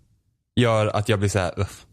gör 0.61 0.87
att 0.87 1.09
jag 1.09 1.19
blir 1.19 1.29
så 1.29 1.39
här, 1.39 1.61
uff. 1.61 1.87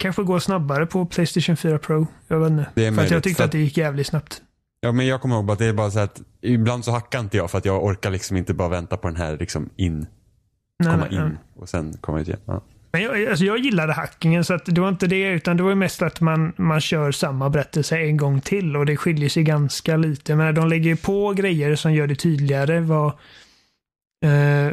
Kanske 0.00 0.22
går 0.22 0.38
snabbare 0.38 0.86
på 0.86 1.06
Playstation 1.06 1.56
4 1.56 1.78
Pro. 1.78 2.06
Jag 2.28 2.38
vet 2.40 2.50
inte. 2.50 2.66
Det 2.74 2.86
är 2.86 2.92
för 2.92 3.02
att 3.02 3.04
jag 3.04 3.10
möjligt, 3.10 3.24
tyckte 3.24 3.36
för 3.36 3.44
att 3.44 3.52
det 3.52 3.58
gick 3.58 3.76
jävligt 3.76 4.06
snabbt. 4.06 4.42
Ja 4.80 4.92
men 4.92 5.06
jag 5.06 5.20
kommer 5.20 5.36
ihåg 5.36 5.50
att 5.50 5.58
det 5.58 5.66
är 5.66 5.72
bara 5.72 5.90
så 5.90 5.98
att 5.98 6.20
ibland 6.42 6.84
så 6.84 6.90
hackar 6.90 7.20
inte 7.20 7.36
jag 7.36 7.50
för 7.50 7.58
att 7.58 7.64
jag 7.64 7.84
orkar 7.84 8.10
liksom 8.10 8.36
inte 8.36 8.54
bara 8.54 8.68
vänta 8.68 8.96
på 8.96 9.08
den 9.08 9.16
här 9.16 9.36
liksom 9.38 9.70
in, 9.76 10.06
Nej, 10.78 10.92
komma 10.92 11.06
nej, 11.10 11.14
in 11.14 11.28
nej. 11.28 11.36
och 11.54 11.68
sen 11.68 11.92
komma 12.00 12.20
ut 12.20 12.28
igen. 12.28 12.40
Ja. 12.46 12.62
Men 12.92 13.02
jag, 13.02 13.26
alltså 13.26 13.44
jag 13.44 13.58
gillade 13.58 13.92
hackingen 13.92 14.44
så 14.44 14.54
att 14.54 14.66
det 14.66 14.80
var 14.80 14.88
inte 14.88 15.06
det 15.06 15.28
utan 15.28 15.56
det 15.56 15.62
var 15.62 15.74
mest 15.74 16.02
att 16.02 16.20
man, 16.20 16.52
man 16.56 16.80
kör 16.80 17.12
samma 17.12 17.50
berättelse 17.50 17.98
en 17.98 18.16
gång 18.16 18.40
till 18.40 18.76
och 18.76 18.86
det 18.86 18.96
skiljer 18.96 19.28
sig 19.28 19.42
ganska 19.42 19.96
lite. 19.96 20.36
Men 20.36 20.54
de 20.54 20.68
lägger 20.68 20.90
ju 20.90 20.96
på 20.96 21.32
grejer 21.32 21.76
som 21.76 21.92
gör 21.92 22.06
det 22.06 22.14
tydligare 22.14 22.80
vad 22.80 23.06
eh, 24.24 24.72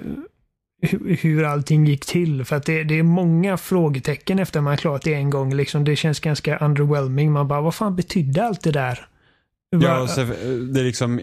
hur, 0.81 1.17
hur 1.21 1.43
allting 1.43 1.85
gick 1.85 2.05
till. 2.05 2.45
För 2.45 2.55
att 2.55 2.65
det, 2.65 2.83
det 2.83 2.99
är 2.99 3.03
många 3.03 3.57
frågetecken 3.57 4.39
efter 4.39 4.61
man 4.61 4.77
klarat 4.77 5.01
det 5.01 5.13
en 5.13 5.29
gång. 5.29 5.53
Liksom, 5.53 5.83
det 5.83 5.95
känns 5.95 6.19
ganska 6.19 6.57
underwhelming. 6.57 7.31
Man 7.31 7.47
bara, 7.47 7.61
vad 7.61 7.75
fan 7.75 7.95
betydde 7.95 8.45
allt 8.45 8.61
det 8.61 8.71
där? 8.71 9.07
Ja, 9.79 10.07
så, 10.07 10.21
det 10.73 10.79
är 10.79 10.83
liksom 10.83 11.21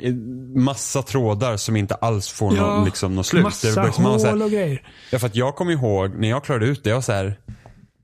massa 0.64 1.02
trådar 1.02 1.56
som 1.56 1.76
inte 1.76 1.94
alls 1.94 2.28
får 2.28 2.56
Ja, 2.56 2.62
någon, 2.66 2.84
liksom, 2.84 3.14
någon 3.14 3.24
slut. 3.24 3.42
Massa 3.42 3.66
det 3.66 3.70
är 3.88 3.92
så 3.92 4.24
här- 4.26 4.30
hål 4.30 4.42
och 4.42 4.50
grejer. 4.50 4.82
Ja, 5.12 5.18
för 5.18 5.26
att 5.26 5.36
jag 5.36 5.56
kommer 5.56 5.72
ihåg 5.72 6.14
när 6.14 6.28
jag 6.28 6.44
klarade 6.44 6.66
ut 6.66 6.84
det, 6.84 6.90
jag 6.90 7.04
så 7.04 7.12
här, 7.12 7.38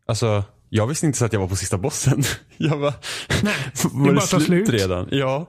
alltså, 0.07 0.45
jag 0.69 0.87
visste 0.87 1.07
inte 1.07 1.19
så 1.19 1.25
att 1.25 1.33
jag 1.33 1.41
var 1.41 1.49
på 1.49 1.57
sista 1.57 1.79
bossen. 1.79 2.23
Jag 2.57 2.77
var, 2.79 2.93
Nej, 3.43 3.55
var 3.93 4.13
bara 4.15 4.21
tar 4.27 4.41
slut. 4.41 4.69
redan? 4.69 5.09
Ja. 5.11 5.47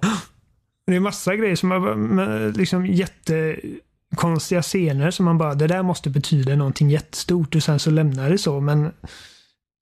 Det 0.87 0.95
är 0.95 0.99
massa 0.99 1.35
grejer 1.35 1.55
som 1.55 1.69
med 2.15 2.57
liksom 2.57 2.85
jättekonstiga 2.85 4.61
scener 4.61 5.11
som 5.11 5.25
man 5.25 5.37
bara, 5.37 5.55
det 5.55 5.67
där 5.67 5.83
måste 5.83 6.09
betyda 6.09 6.55
någonting 6.55 6.89
jättestort 6.89 7.55
och 7.55 7.63
sen 7.63 7.79
så 7.79 7.89
lämnar 7.91 8.29
det 8.29 8.37
så. 8.37 8.59
Men 8.59 8.91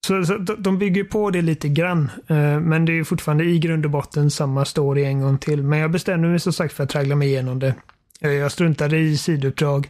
så, 0.05 0.25
så 0.25 0.37
de- 0.37 0.77
bygger 0.77 1.03
på 1.03 1.29
det 1.29 1.41
lite 1.41 1.69
grann. 1.69 2.11
Eh, 2.27 2.59
men 2.59 2.85
det 2.85 2.99
är 2.99 3.03
fortfarande 3.03 3.43
i 3.43 3.59
grund 3.59 3.85
och 3.85 3.91
botten 3.91 4.31
samma 4.31 4.65
story 4.65 5.03
en 5.03 5.21
gång 5.21 5.37
till. 5.37 5.63
Men 5.63 5.79
jag 5.79 5.91
bestämde 5.91 6.27
mig 6.27 6.39
som 6.39 6.53
sagt 6.53 6.73
för 6.73 6.83
att 6.83 6.89
traggla 6.89 7.15
mig 7.15 7.27
igenom 7.27 7.59
det. 7.59 7.75
Eh, 8.21 8.31
jag 8.31 8.51
struntade 8.51 8.97
i 8.97 9.17
sidouppdrag. 9.17 9.89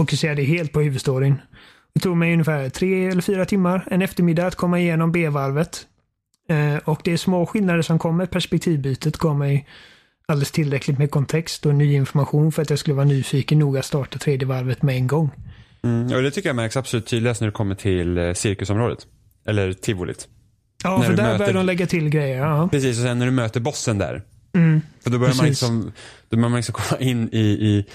Fokuserade 0.00 0.42
helt 0.42 0.72
på 0.72 0.80
huvudstoryn. 0.80 1.34
Det 1.94 2.00
tog 2.00 2.16
mig 2.16 2.32
ungefär 2.32 2.68
tre 2.68 3.06
eller 3.06 3.22
fyra 3.22 3.44
timmar, 3.44 3.88
en 3.90 4.02
eftermiddag 4.02 4.46
att 4.46 4.54
komma 4.54 4.78
igenom 4.80 5.12
B-varvet. 5.12 5.86
Eh, 6.48 6.76
och 6.84 7.00
det 7.04 7.12
är 7.12 7.16
små 7.16 7.46
skillnader 7.46 7.82
som 7.82 7.98
kommer. 7.98 8.26
Perspektivbytet 8.26 9.16
gav 9.16 9.36
mig 9.38 9.68
alldeles 10.26 10.50
tillräckligt 10.50 10.98
med 10.98 11.10
kontext 11.10 11.66
och 11.66 11.74
ny 11.74 11.94
information 11.94 12.52
för 12.52 12.62
att 12.62 12.70
jag 12.70 12.78
skulle 12.78 12.94
vara 12.94 13.04
nyfiken 13.06 13.58
nog 13.58 13.78
att 13.78 13.84
starta 13.84 14.18
tredje 14.18 14.48
varvet 14.48 14.82
med 14.82 14.96
en 14.96 15.06
gång. 15.06 15.30
Mm, 15.82 16.16
och 16.16 16.22
det 16.22 16.30
tycker 16.30 16.48
jag 16.48 16.56
märks 16.56 16.76
absolut 16.76 17.06
tydligast 17.06 17.40
när 17.40 17.48
du 17.48 17.52
kommer 17.52 17.74
till 17.74 18.32
cirkusområdet. 18.34 19.06
Eller 19.46 19.72
tivolit. 19.72 20.28
Ja, 20.84 20.98
När 20.98 21.06
för 21.06 21.12
där 21.16 21.22
möter- 21.24 21.38
börjar 21.38 21.52
de 21.54 21.66
lägga 21.66 21.86
till 21.86 22.08
grejer. 22.08 22.38
Ja. 22.38 22.68
Precis, 22.72 22.96
och 22.98 23.02
sen 23.04 23.18
när 23.18 23.26
du 23.26 23.32
möter 23.32 23.60
bossen 23.60 23.98
där. 23.98 24.22
Mm. 24.54 24.80
För 25.02 25.10
då 25.10 25.18
börjar 25.18 25.34
man 25.34 25.46
liksom, 25.46 25.92
då 26.28 26.36
börjar 26.36 26.48
man 26.48 26.56
liksom 26.58 26.74
komma 26.74 27.00
in 27.00 27.28
i, 27.32 27.38
i 27.40 27.86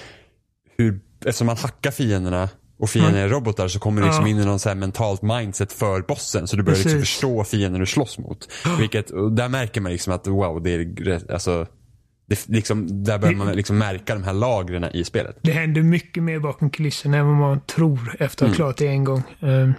hur, 0.78 1.00
eftersom 1.24 1.46
man 1.46 1.56
hackar 1.56 1.90
fienderna 1.90 2.48
och 2.78 2.90
fienden 2.90 3.14
är 3.14 3.28
robotar 3.28 3.68
så 3.68 3.78
kommer 3.78 4.00
du 4.00 4.06
liksom 4.06 4.24
Ja. 4.24 4.30
in 4.30 4.38
i 4.38 4.44
någon 4.44 4.58
så 4.58 4.74
mentalt 4.74 5.22
mindset 5.22 5.72
för 5.72 6.00
bossen. 6.00 6.46
Så 6.48 6.56
du 6.56 6.62
börjar 6.62 6.78
liksom 6.78 7.00
förstå 7.00 7.44
fienden 7.44 7.80
du 7.80 7.86
slåss 7.86 8.18
mot. 8.18 8.48
Vilket, 8.78 9.06
där 9.36 9.48
märker 9.48 9.80
man 9.80 9.92
liksom 9.92 10.12
att 10.12 10.26
wow, 10.26 10.62
det 10.62 10.70
är 10.70 11.32
alltså, 11.32 11.66
det, 12.26 12.48
liksom, 12.48 13.04
där 13.04 13.18
börjar 13.18 13.34
man 13.34 13.52
liksom 13.56 13.78
märka 13.78 14.14
de 14.14 14.22
här 14.24 14.32
lagren 14.32 14.84
i 14.96 15.04
spelet. 15.04 15.38
Det 15.42 15.52
händer 15.52 15.82
mycket 15.82 16.22
mer 16.22 16.38
bakom 16.38 16.70
kulisserna 16.70 17.16
än 17.16 17.26
vad 17.26 17.36
man 17.36 17.60
tror 17.60 18.16
efter 18.18 18.24
att 18.24 18.40
ha 18.40 18.46
Mm. 18.46 18.56
klarat 18.56 18.76
det 18.76 18.86
en 18.86 19.04
gång. 19.04 19.22
Eh, 19.40 19.70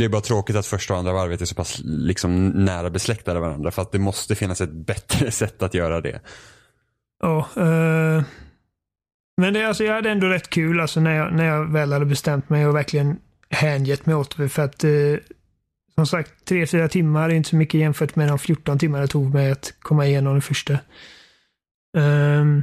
det 0.00 0.04
är 0.04 0.08
bara 0.08 0.22
tråkigt 0.22 0.56
att 0.56 0.66
första 0.66 0.92
och 0.92 0.98
andra 0.98 1.12
varvet 1.12 1.40
är 1.40 1.44
så 1.44 1.54
pass 1.54 1.80
liksom, 1.84 2.48
nära 2.48 2.90
besläktade 2.90 3.40
varandra. 3.40 3.70
För 3.70 3.82
att 3.82 3.92
det 3.92 3.98
måste 3.98 4.34
finnas 4.34 4.60
ett 4.60 4.72
bättre 4.72 5.30
sätt 5.30 5.62
att 5.62 5.74
göra 5.74 6.00
det. 6.00 6.20
Ja, 7.22 7.48
eh, 7.56 8.22
men 9.36 9.54
det, 9.54 9.64
alltså, 9.68 9.84
jag 9.84 9.94
hade 9.94 10.10
ändå 10.10 10.26
rätt 10.26 10.50
kul 10.50 10.80
alltså, 10.80 11.00
när, 11.00 11.16
jag, 11.16 11.32
när 11.32 11.44
jag 11.44 11.72
väl 11.72 11.92
hade 11.92 12.04
bestämt 12.04 12.48
mig 12.48 12.66
och 12.66 12.76
verkligen 12.76 13.18
hängett 13.50 14.06
mig 14.06 14.14
åt 14.14 14.36
det. 14.36 14.48
För 14.48 14.62
att 14.62 14.84
eh, 14.84 14.90
som 15.94 16.06
sagt, 16.06 16.50
3-4 16.50 16.88
timmar 16.88 17.30
är 17.30 17.34
inte 17.34 17.50
så 17.50 17.56
mycket 17.56 17.80
jämfört 17.80 18.16
med 18.16 18.28
de 18.28 18.38
14 18.38 18.78
timmar 18.78 19.00
det 19.00 19.06
tog 19.06 19.34
mig 19.34 19.50
att 19.50 19.74
komma 19.78 20.06
igenom 20.06 20.34
det 20.34 20.40
första. 20.40 20.78
Ehm, 21.96 22.62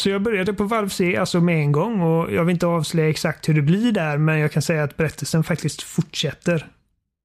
så 0.00 0.10
jag 0.10 0.22
började 0.22 0.52
på 0.52 0.64
varv 0.64 0.88
C, 0.88 1.16
alltså 1.16 1.40
med 1.40 1.56
en 1.56 1.72
gång 1.72 2.00
och 2.00 2.32
jag 2.32 2.44
vill 2.44 2.52
inte 2.52 2.66
avslöja 2.66 3.10
exakt 3.10 3.48
hur 3.48 3.54
det 3.54 3.62
blir 3.62 3.92
där, 3.92 4.18
men 4.18 4.38
jag 4.38 4.52
kan 4.52 4.62
säga 4.62 4.84
att 4.84 4.96
berättelsen 4.96 5.44
faktiskt 5.44 5.82
fortsätter. 5.82 6.54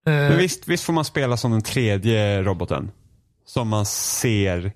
Eh, 0.07 0.13
Men 0.13 0.37
visst, 0.37 0.67
visst 0.67 0.83
får 0.83 0.93
man 0.93 1.05
spela 1.05 1.37
som 1.37 1.51
den 1.51 1.61
tredje 1.61 2.43
roboten? 2.43 2.91
Som 3.45 3.67
man 3.67 3.85
ser. 3.85 4.71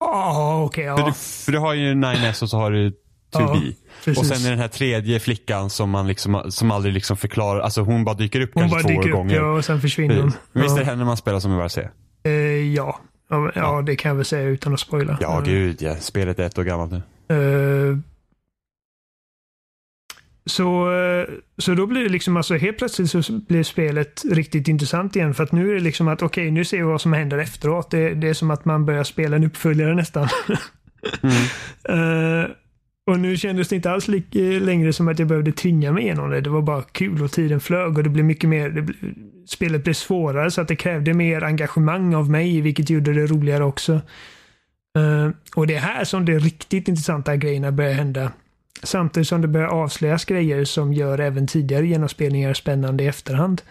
Ja, 0.00 0.62
okej, 0.64 0.84
För, 0.84 0.98
ja. 1.00 1.06
du, 1.06 1.12
för 1.12 1.52
du 1.52 1.58
har 1.58 1.74
ju 1.74 1.94
9S 1.94 2.42
och 2.42 2.50
så 2.50 2.56
har 2.56 2.70
du 2.70 2.88
2B. 2.90 2.94
Ja, 3.32 3.60
precis. 4.04 4.18
och 4.18 4.26
sen 4.26 4.46
är 4.46 4.50
den 4.50 4.58
här 4.58 4.68
tredje 4.68 5.20
flickan 5.20 5.70
som 5.70 5.90
man 5.90 6.06
liksom, 6.06 6.42
som 6.50 6.70
aldrig 6.70 6.94
liksom 6.94 7.16
förklarar, 7.16 7.60
alltså 7.60 7.80
hon 7.82 8.04
bara 8.04 8.14
dyker 8.14 8.40
upp 8.40 8.50
Hon 8.54 8.62
kanske 8.62 8.76
bara 8.76 8.82
två 8.82 8.88
dyker 8.88 9.08
upp 9.08 9.16
gånger. 9.16 9.36
ja, 9.36 9.56
och 9.56 9.64
sen 9.64 9.80
försvinner 9.80 10.20
hon. 10.20 10.32
Visst 10.52 10.74
är 10.74 10.78
ja. 10.80 10.84
det 10.84 10.84
henne 10.84 11.04
man 11.04 11.16
spelar 11.16 11.40
som 11.40 11.52
i 11.52 11.56
varv 11.56 11.68
C? 11.68 11.88
Eh, 12.24 12.32
ja. 12.74 13.00
Ja, 13.28 13.50
ja, 13.54 13.82
det 13.82 13.96
kan 13.96 14.08
jag 14.08 14.16
väl 14.16 14.24
säga 14.24 14.48
utan 14.48 14.74
att 14.74 14.80
spoila. 14.80 15.18
Ja, 15.20 15.38
Eh, 15.38 15.44
gud 15.44 15.82
ja. 15.82 15.96
Spelet 15.96 16.38
är 16.38 16.44
ett 16.46 16.58
år 16.58 16.64
gammalt 16.64 16.92
nu. 16.92 17.02
eh, 17.36 17.96
så, 20.46 20.92
eh, 20.92 21.26
så 21.58 21.74
då 21.74 21.86
blir 21.86 22.02
det 22.02 22.08
liksom, 22.08 22.36
alltså 22.36 22.54
helt 22.56 22.78
plötsligt 22.78 23.10
så 23.10 23.32
blir 23.32 23.62
spelet 23.62 24.22
riktigt 24.30 24.68
intressant 24.68 25.16
igen. 25.16 25.34
För 25.34 25.44
att 25.44 25.52
nu 25.52 25.70
är 25.70 25.74
det 25.74 25.80
liksom 25.80 26.08
att, 26.08 26.22
okej, 26.22 26.50
nu 26.50 26.64
ser 26.64 26.76
vi 26.76 26.82
vad 26.82 27.00
som 27.00 27.12
händer 27.12 27.38
efteråt. 27.38 27.90
Det, 27.90 28.14
det 28.14 28.28
är 28.28 28.34
som 28.34 28.50
att 28.50 28.64
man 28.64 28.86
börjar 28.86 29.04
spela 29.04 29.36
en 29.36 29.44
uppföljare 29.44 29.94
nästan. 29.94 30.28
Eh, 31.88 32.44
och 33.08 33.20
nu 33.20 33.36
kändes 33.36 33.68
det 33.68 33.76
inte 33.76 33.90
alls 33.90 34.08
eh, 34.08 34.60
längre 34.60 34.92
som 34.92 35.08
att 35.08 35.18
jag 35.18 35.28
behövde 35.28 35.52
tvinga 35.52 35.92
mig 35.92 36.02
igenom 36.02 36.30
det. 36.30 36.40
Det 36.40 36.50
var 36.50 36.62
bara 36.62 36.82
kul 36.82 37.22
och 37.22 37.32
tiden 37.32 37.60
flög 37.60 37.98
och 37.98 38.04
det 38.04 38.10
blev 38.10 38.24
mycket 38.24 38.50
mer, 38.50 38.70
det, 38.70 38.82
blev- 38.82 39.14
spelet 39.46 39.84
blev 39.84 39.94
svårare 39.94 40.50
så 40.50 40.60
att 40.60 40.68
det 40.68 40.76
krävde 40.76 41.14
mer 41.14 41.44
engagemang 41.44 42.14
av 42.14 42.30
mig, 42.30 42.60
vilket 42.60 42.90
gjorde 42.90 43.12
det 43.12 43.26
roligare 43.26 43.64
också. 43.64 43.92
Uh, 44.98 45.30
och 45.54 45.66
det 45.66 45.74
är 45.74 45.80
här 45.80 46.04
som 46.04 46.24
det 46.24 46.38
riktigt 46.38 46.88
intressanta 46.88 47.36
grejerna 47.36 47.72
börjar 47.72 47.92
hända. 47.92 48.32
Samtidigt 48.82 49.28
som 49.28 49.40
det 49.40 49.48
börjar 49.48 49.68
avslöjas 49.68 50.24
grejer 50.24 50.64
som 50.64 50.92
gör 50.92 51.18
även 51.18 51.46
tidigare 51.46 51.86
genomspelningar 51.86 52.54
spännande 52.54 53.04
i 53.04 53.06
efterhand. 53.06 53.62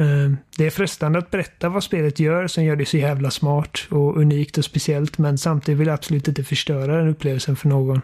Eh, 0.00 0.32
det 0.56 0.66
är 0.66 0.70
frestande 0.70 1.18
att 1.18 1.30
berätta 1.30 1.68
vad 1.68 1.84
spelet 1.84 2.18
gör 2.18 2.46
som 2.46 2.64
gör 2.64 2.76
det 2.76 2.86
så 2.86 2.96
jävla 2.96 3.30
smart 3.30 3.78
och 3.90 4.16
unikt 4.16 4.58
och 4.58 4.64
speciellt 4.64 5.18
men 5.18 5.38
samtidigt 5.38 5.80
vill 5.80 5.86
jag 5.86 5.94
absolut 5.94 6.28
inte 6.28 6.44
förstöra 6.44 6.96
den 6.96 7.08
upplevelsen 7.08 7.56
för 7.56 7.68
någon. 7.68 8.00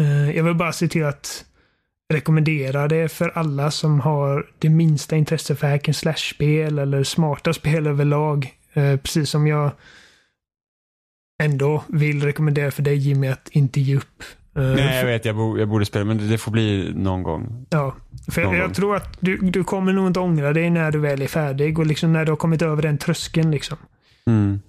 Eh, 0.00 0.30
Jag 0.36 0.44
vill 0.44 0.54
bara 0.54 0.72
se 0.72 0.88
till 0.88 1.04
att 1.04 1.44
rekommendera 2.12 2.88
det 2.88 3.08
för 3.08 3.28
alla 3.28 3.70
som 3.70 4.00
har 4.00 4.46
det 4.58 4.68
minsta 4.68 5.16
intresse 5.16 5.56
för 5.56 5.66
hack 5.68 5.88
and 5.88 5.96
slash-spel 5.96 6.78
eller 6.78 7.02
smarta 7.04 7.52
spel 7.52 7.86
överlag. 7.86 8.54
Eh, 8.72 8.96
Precis 8.96 9.30
som 9.30 9.46
jag 9.46 9.70
ändå 11.42 11.84
vill 11.88 12.22
rekommendera 12.22 12.70
för 12.70 12.82
dig 12.82 12.96
Jimmy 12.96 13.28
att 13.28 13.48
inte 13.48 13.80
ge 13.80 13.96
upp. 13.96 14.22
Eh, 14.56 14.62
Nej, 14.62 14.96
jag 14.98 15.06
vet. 15.06 15.24
Jag, 15.24 15.36
bo, 15.36 15.58
jag 15.58 15.68
borde 15.68 15.84
spela, 15.84 16.04
men 16.04 16.28
det, 16.30 16.38
får 16.38 16.52
bli 16.52 16.92
någon 16.94 17.22
gång. 17.22 17.66
Ja, 17.70 17.94
för 18.30 18.42
jag, 18.42 18.56
jag 18.56 18.74
tror 18.74 18.96
att 18.96 19.16
du, 19.20 19.36
du 19.36 19.64
kommer 19.64 19.92
nog 19.92 20.06
inte 20.06 20.20
ångra 20.20 20.52
dig 20.52 20.70
när 20.70 20.90
du 20.92 20.98
väl 20.98 21.22
är 21.22 21.26
färdig 21.26 21.78
och 21.78 21.86
liksom 21.86 22.12
när 22.12 22.24
du 22.24 22.32
har 22.32 22.36
kommit 22.36 22.62
över 22.62 22.82
den 22.82 22.98
tröskeln. 22.98 23.50
Liksom. 23.50 23.76
Mm. 24.26 24.60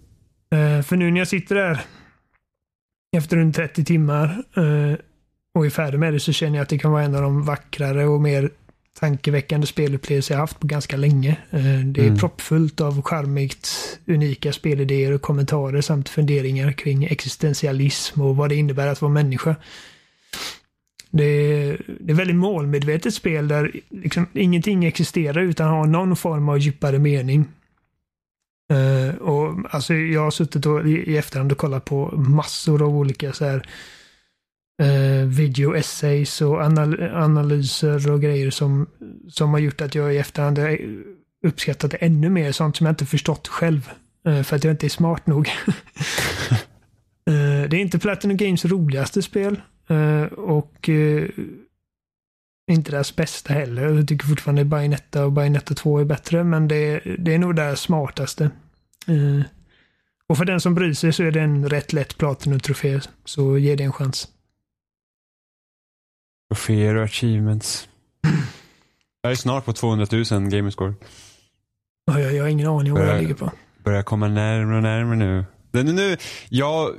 För 0.83 0.95
nu 0.95 1.11
när 1.11 1.19
jag 1.21 1.27
sitter 1.27 1.55
där 1.55 1.79
efter 3.17 3.37
runt 3.37 3.55
30 3.55 3.85
timmar 3.85 4.43
och 5.55 5.65
är 5.65 5.69
färdig 5.69 5.99
med 5.99 6.13
det 6.13 6.19
så 6.19 6.31
känner 6.31 6.55
jag 6.55 6.63
att 6.63 6.69
det 6.69 6.77
kan 6.77 6.91
vara 6.91 7.03
en 7.03 7.15
av 7.15 7.21
de 7.21 7.43
vackrare 7.43 8.05
och 8.05 8.21
mer 8.21 8.49
tankeväckande 8.99 9.67
spelupplevelser 9.67 10.33
jag 10.33 10.39
haft 10.39 10.59
på 10.59 10.67
ganska 10.67 10.97
länge. 10.97 11.29
Eh, 11.51 11.79
det 11.85 12.01
är 12.01 12.05
Mm. 12.05 12.17
proppfullt 12.17 12.81
av 12.81 13.01
charmigt, 13.01 13.99
unika 14.07 14.53
spelidéer 14.53 15.11
och 15.11 15.21
kommentarer 15.21 15.81
samt 15.81 16.09
funderingar 16.09 16.71
kring 16.71 17.03
existentialism 17.05 18.21
och 18.21 18.35
vad 18.35 18.49
det 18.49 18.55
innebär 18.55 18.87
att 18.87 19.01
vara 19.01 19.11
människa. 19.11 19.55
Det 21.11 21.23
är, 21.23 21.81
det 21.99 22.11
är 22.11 22.15
väldigt 22.15 22.35
målmedvetet 22.35 23.13
spel 23.13 23.47
där 23.47 23.71
liksom 23.89 24.25
ingenting 24.33 24.85
existerar 24.85 25.41
utan 25.41 25.67
har 25.67 25.85
någon 25.85 26.15
form 26.15 26.49
av 26.49 26.57
djupare 26.57 26.99
mening. 26.99 27.47
Uh, 28.73 29.15
och, 29.15 29.55
alltså, 29.69 29.93
jag 29.93 30.21
har 30.21 30.31
suttit 30.31 30.65
och, 30.65 30.87
i 30.87 31.17
efterhand 31.17 31.51
och 31.51 31.57
kollat 31.57 31.85
på 31.85 32.13
massor 32.17 32.81
av 32.81 32.97
olika 32.97 33.33
så 33.33 33.45
här, 33.45 33.67
uh, 34.83 35.25
video 35.25 35.75
essays 35.75 36.41
och 36.41 36.63
anal 36.63 37.03
analyser 37.03 38.11
och 38.11 38.21
grejer 38.21 38.49
som, 38.49 38.87
som 39.29 39.49
har 39.49 39.59
gjort 39.59 39.81
att 39.81 39.95
jag 39.95 40.13
i 40.13 40.17
efterhand 40.17 40.59
uppskattat 41.45 41.91
det 41.91 41.97
ännu 41.97 42.29
mer. 42.29 42.51
Sånt 42.51 42.75
som 42.75 42.85
jag 42.85 42.91
inte 42.91 43.05
förstått 43.05 43.47
själv. 43.47 43.89
Uh, 44.27 44.43
för 44.43 44.55
att 44.55 44.63
jag 44.63 44.73
inte 44.73 44.87
är 44.87 44.89
smart 44.89 45.27
nog. 45.27 45.49
det 47.69 47.75
är 47.77 47.81
inte 47.81 47.99
Platinum 47.99 48.37
Games 48.37 48.65
roligaste 48.65 49.21
spel. 49.21 49.61
och 50.37 50.89
inte 52.71 52.91
deras 52.91 53.15
bästa 53.15 53.53
heller. 53.53 53.89
Jag 53.89 54.07
tycker 54.07 54.27
fortfarande 54.27 54.65
Bayonetta 54.65 55.25
och 55.25 55.31
Bayonetta 55.31 55.73
2 55.73 55.99
är 55.99 56.05
bättre, 56.05 56.43
men 56.43 56.67
det, 56.67 57.01
det 57.19 57.33
är 57.33 57.39
nog 57.39 57.55
det 57.55 57.75
smartaste. 57.75 58.49
Uh, 59.09 59.41
och 60.27 60.37
för 60.37 60.45
den 60.45 60.61
som 60.61 60.75
bryr 60.75 60.93
sig 60.93 61.13
så 61.13 61.23
är 61.23 61.31
det 61.31 61.41
en 61.41 61.69
rätt 61.69 61.93
lätt 61.93 62.17
Platinum-trofé, 62.17 63.01
så 63.25 63.57
ge 63.57 63.75
det 63.75 63.83
en 63.83 63.93
chans. 63.93 64.27
Troféer 66.49 66.95
och 66.95 67.03
achievements. 67.03 67.89
Jag 69.21 69.31
är 69.31 69.35
snart 69.35 69.65
på 69.65 69.73
200 69.73 70.07
000 70.11 70.49
gamerscore. 70.49 70.93
Ja, 72.05 72.19
jag, 72.19 72.33
jag 72.33 72.43
har 72.43 72.49
ingen 72.49 72.67
aning 72.67 72.93
om 72.93 72.99
vad 72.99 73.07
jag 73.07 73.21
ligger 73.21 73.33
på. 73.33 73.51
Börjar 73.83 74.03
komma 74.03 74.27
närmare 74.27 74.77
och 74.77 74.83
närmare 74.83 75.15
nu. 75.15 75.45
Det, 75.71 75.83
nu, 75.83 75.93
nu 75.93 76.17
jag, 76.49 76.95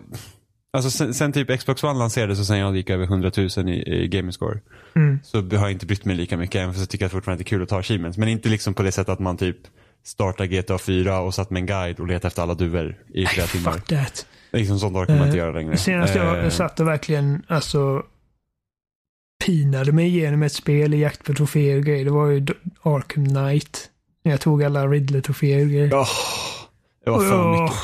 Alltså 0.76 0.90
sen, 0.90 1.14
sen, 1.14 1.32
typ 1.32 1.58
Xbox 1.58 1.84
One 1.84 1.98
lanserades 1.98 2.40
och 2.40 2.46
sen 2.46 2.58
jag 2.58 2.76
gick 2.76 2.90
över 2.90 3.04
100 3.04 3.30
000 3.36 3.68
i, 3.68 4.02
i 4.02 4.08
gaming 4.08 4.32
score. 4.32 4.60
Mm. 4.96 5.18
Så 5.22 5.40
har 5.42 5.58
jag 5.58 5.72
inte 5.72 5.86
brytt 5.86 6.04
mig 6.04 6.16
lika 6.16 6.36
mycket 6.36 6.56
även 6.56 6.68
fast 6.68 6.80
jag 6.80 6.88
tycker 6.88 7.04
att 7.04 7.10
det 7.10 7.16
fortfarande 7.16 7.42
är 7.42 7.44
kul 7.44 7.62
att 7.62 7.68
ta 7.68 7.78
achievements. 7.78 8.18
Men 8.18 8.28
inte 8.28 8.48
liksom 8.48 8.74
på 8.74 8.82
det 8.82 8.92
sättet 8.92 9.12
att 9.12 9.18
man 9.18 9.36
typ 9.36 9.56
startar 10.04 10.46
GTA 10.46 10.78
4 10.78 11.20
och 11.20 11.34
satt 11.34 11.50
med 11.50 11.60
en 11.60 11.66
guide 11.66 12.00
och 12.00 12.06
letade 12.06 12.26
efter 12.26 12.42
alla 12.42 12.54
duvor 12.54 12.96
i 13.14 13.26
flera 13.26 13.46
timmar. 13.46 13.72
Fuck 13.72 13.86
that. 13.86 14.26
Liksom 14.52 14.78
sånt 14.78 14.96
orkar 14.96 15.12
man 15.12 15.22
uh, 15.22 15.26
inte 15.26 15.38
göra 15.38 15.52
längre. 15.52 15.76
Senast 15.76 16.14
jag 16.14 16.44
uh, 16.44 16.50
satt 16.50 16.80
och 16.80 16.86
verkligen 16.86 17.42
alltså 17.48 18.02
pinade 19.46 19.92
mig 19.92 20.06
igenom 20.06 20.42
ett 20.42 20.52
spel 20.52 20.94
i 20.94 20.98
jakt 20.98 21.24
på 21.24 21.34
troféer 21.34 21.76
och 21.76 21.84
grejer. 21.84 22.04
Det 22.04 22.10
var 22.10 22.26
ju 22.26 22.46
Arkham 22.82 23.26
Knight. 23.28 23.90
Jag 24.22 24.40
tog 24.40 24.64
alla 24.64 24.86
Riddler-troféer 24.86 25.62
och 25.62 25.70
grejer. 25.70 25.94
Oh, 25.94 26.08
det 27.04 27.10
var 27.10 27.20
för 27.20 27.34
oh. 27.34 27.62
mycket. 27.62 27.76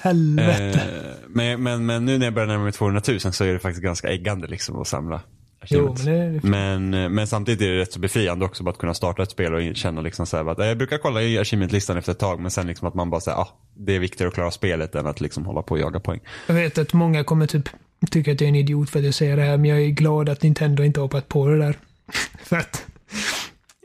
Helvete. 0.00 0.80
Eh, 0.80 1.28
men, 1.28 1.62
men, 1.62 1.86
men 1.86 2.04
nu 2.04 2.18
när 2.18 2.26
jag 2.26 2.34
börjar 2.34 2.48
närma 2.48 2.62
mig 2.62 2.72
200 2.72 3.02
000 3.08 3.20
så 3.20 3.44
är 3.44 3.52
det 3.52 3.58
faktiskt 3.58 3.82
ganska 3.82 4.08
äggande 4.08 4.46
liksom 4.46 4.80
att 4.80 4.88
samla. 4.88 5.20
Jo, 5.66 5.94
men, 5.96 6.04
det 6.04 6.28
det 6.28 6.48
men, 6.48 6.94
eh, 6.94 7.08
men, 7.08 7.26
samtidigt 7.26 7.60
är 7.60 7.66
det 7.66 7.78
rätt 7.78 7.92
så 7.92 8.00
befriande 8.00 8.44
också 8.44 8.64
bara 8.64 8.70
att 8.70 8.78
kunna 8.78 8.94
starta 8.94 9.22
ett 9.22 9.30
spel 9.30 9.54
och 9.54 9.76
känna 9.76 10.00
liksom 10.00 10.26
så 10.26 10.36
här, 10.36 10.50
att 10.50 10.58
jag 10.58 10.78
brukar 10.78 10.98
kolla 10.98 11.22
i 11.22 11.38
achievement-listan 11.38 11.96
efter 11.96 12.12
ett 12.12 12.18
tag 12.18 12.40
men 12.40 12.50
sen 12.50 12.66
liksom 12.66 12.88
att 12.88 12.94
man 12.94 13.10
bara 13.10 13.20
säger 13.20 13.38
ah, 13.38 13.48
det 13.76 13.96
är 13.96 13.98
viktigare 13.98 14.28
att 14.28 14.34
klara 14.34 14.50
spelet 14.50 14.94
än 14.94 15.06
att 15.06 15.20
liksom 15.20 15.46
hålla 15.46 15.62
på 15.62 15.74
och 15.74 15.80
jaga 15.80 16.00
poäng. 16.00 16.20
Jag 16.46 16.54
vet 16.54 16.78
att 16.78 16.92
många 16.92 17.24
kommer 17.24 17.46
typ 17.46 17.68
tycka 18.10 18.32
att 18.32 18.40
jag 18.40 18.46
är 18.46 18.48
en 18.48 18.54
idiot 18.54 18.90
för 18.90 18.98
att 18.98 19.04
jag 19.04 19.14
säger 19.14 19.36
det 19.36 19.42
här 19.42 19.56
men 19.56 19.70
jag 19.70 19.82
är 19.82 19.88
glad 19.88 20.28
att 20.28 20.42
Nintendo 20.42 20.82
inte 20.82 21.00
hoppat 21.00 21.28
på 21.28 21.48
det 21.48 21.58
där. 21.58 21.76
för 22.44 22.56
att 22.56 22.86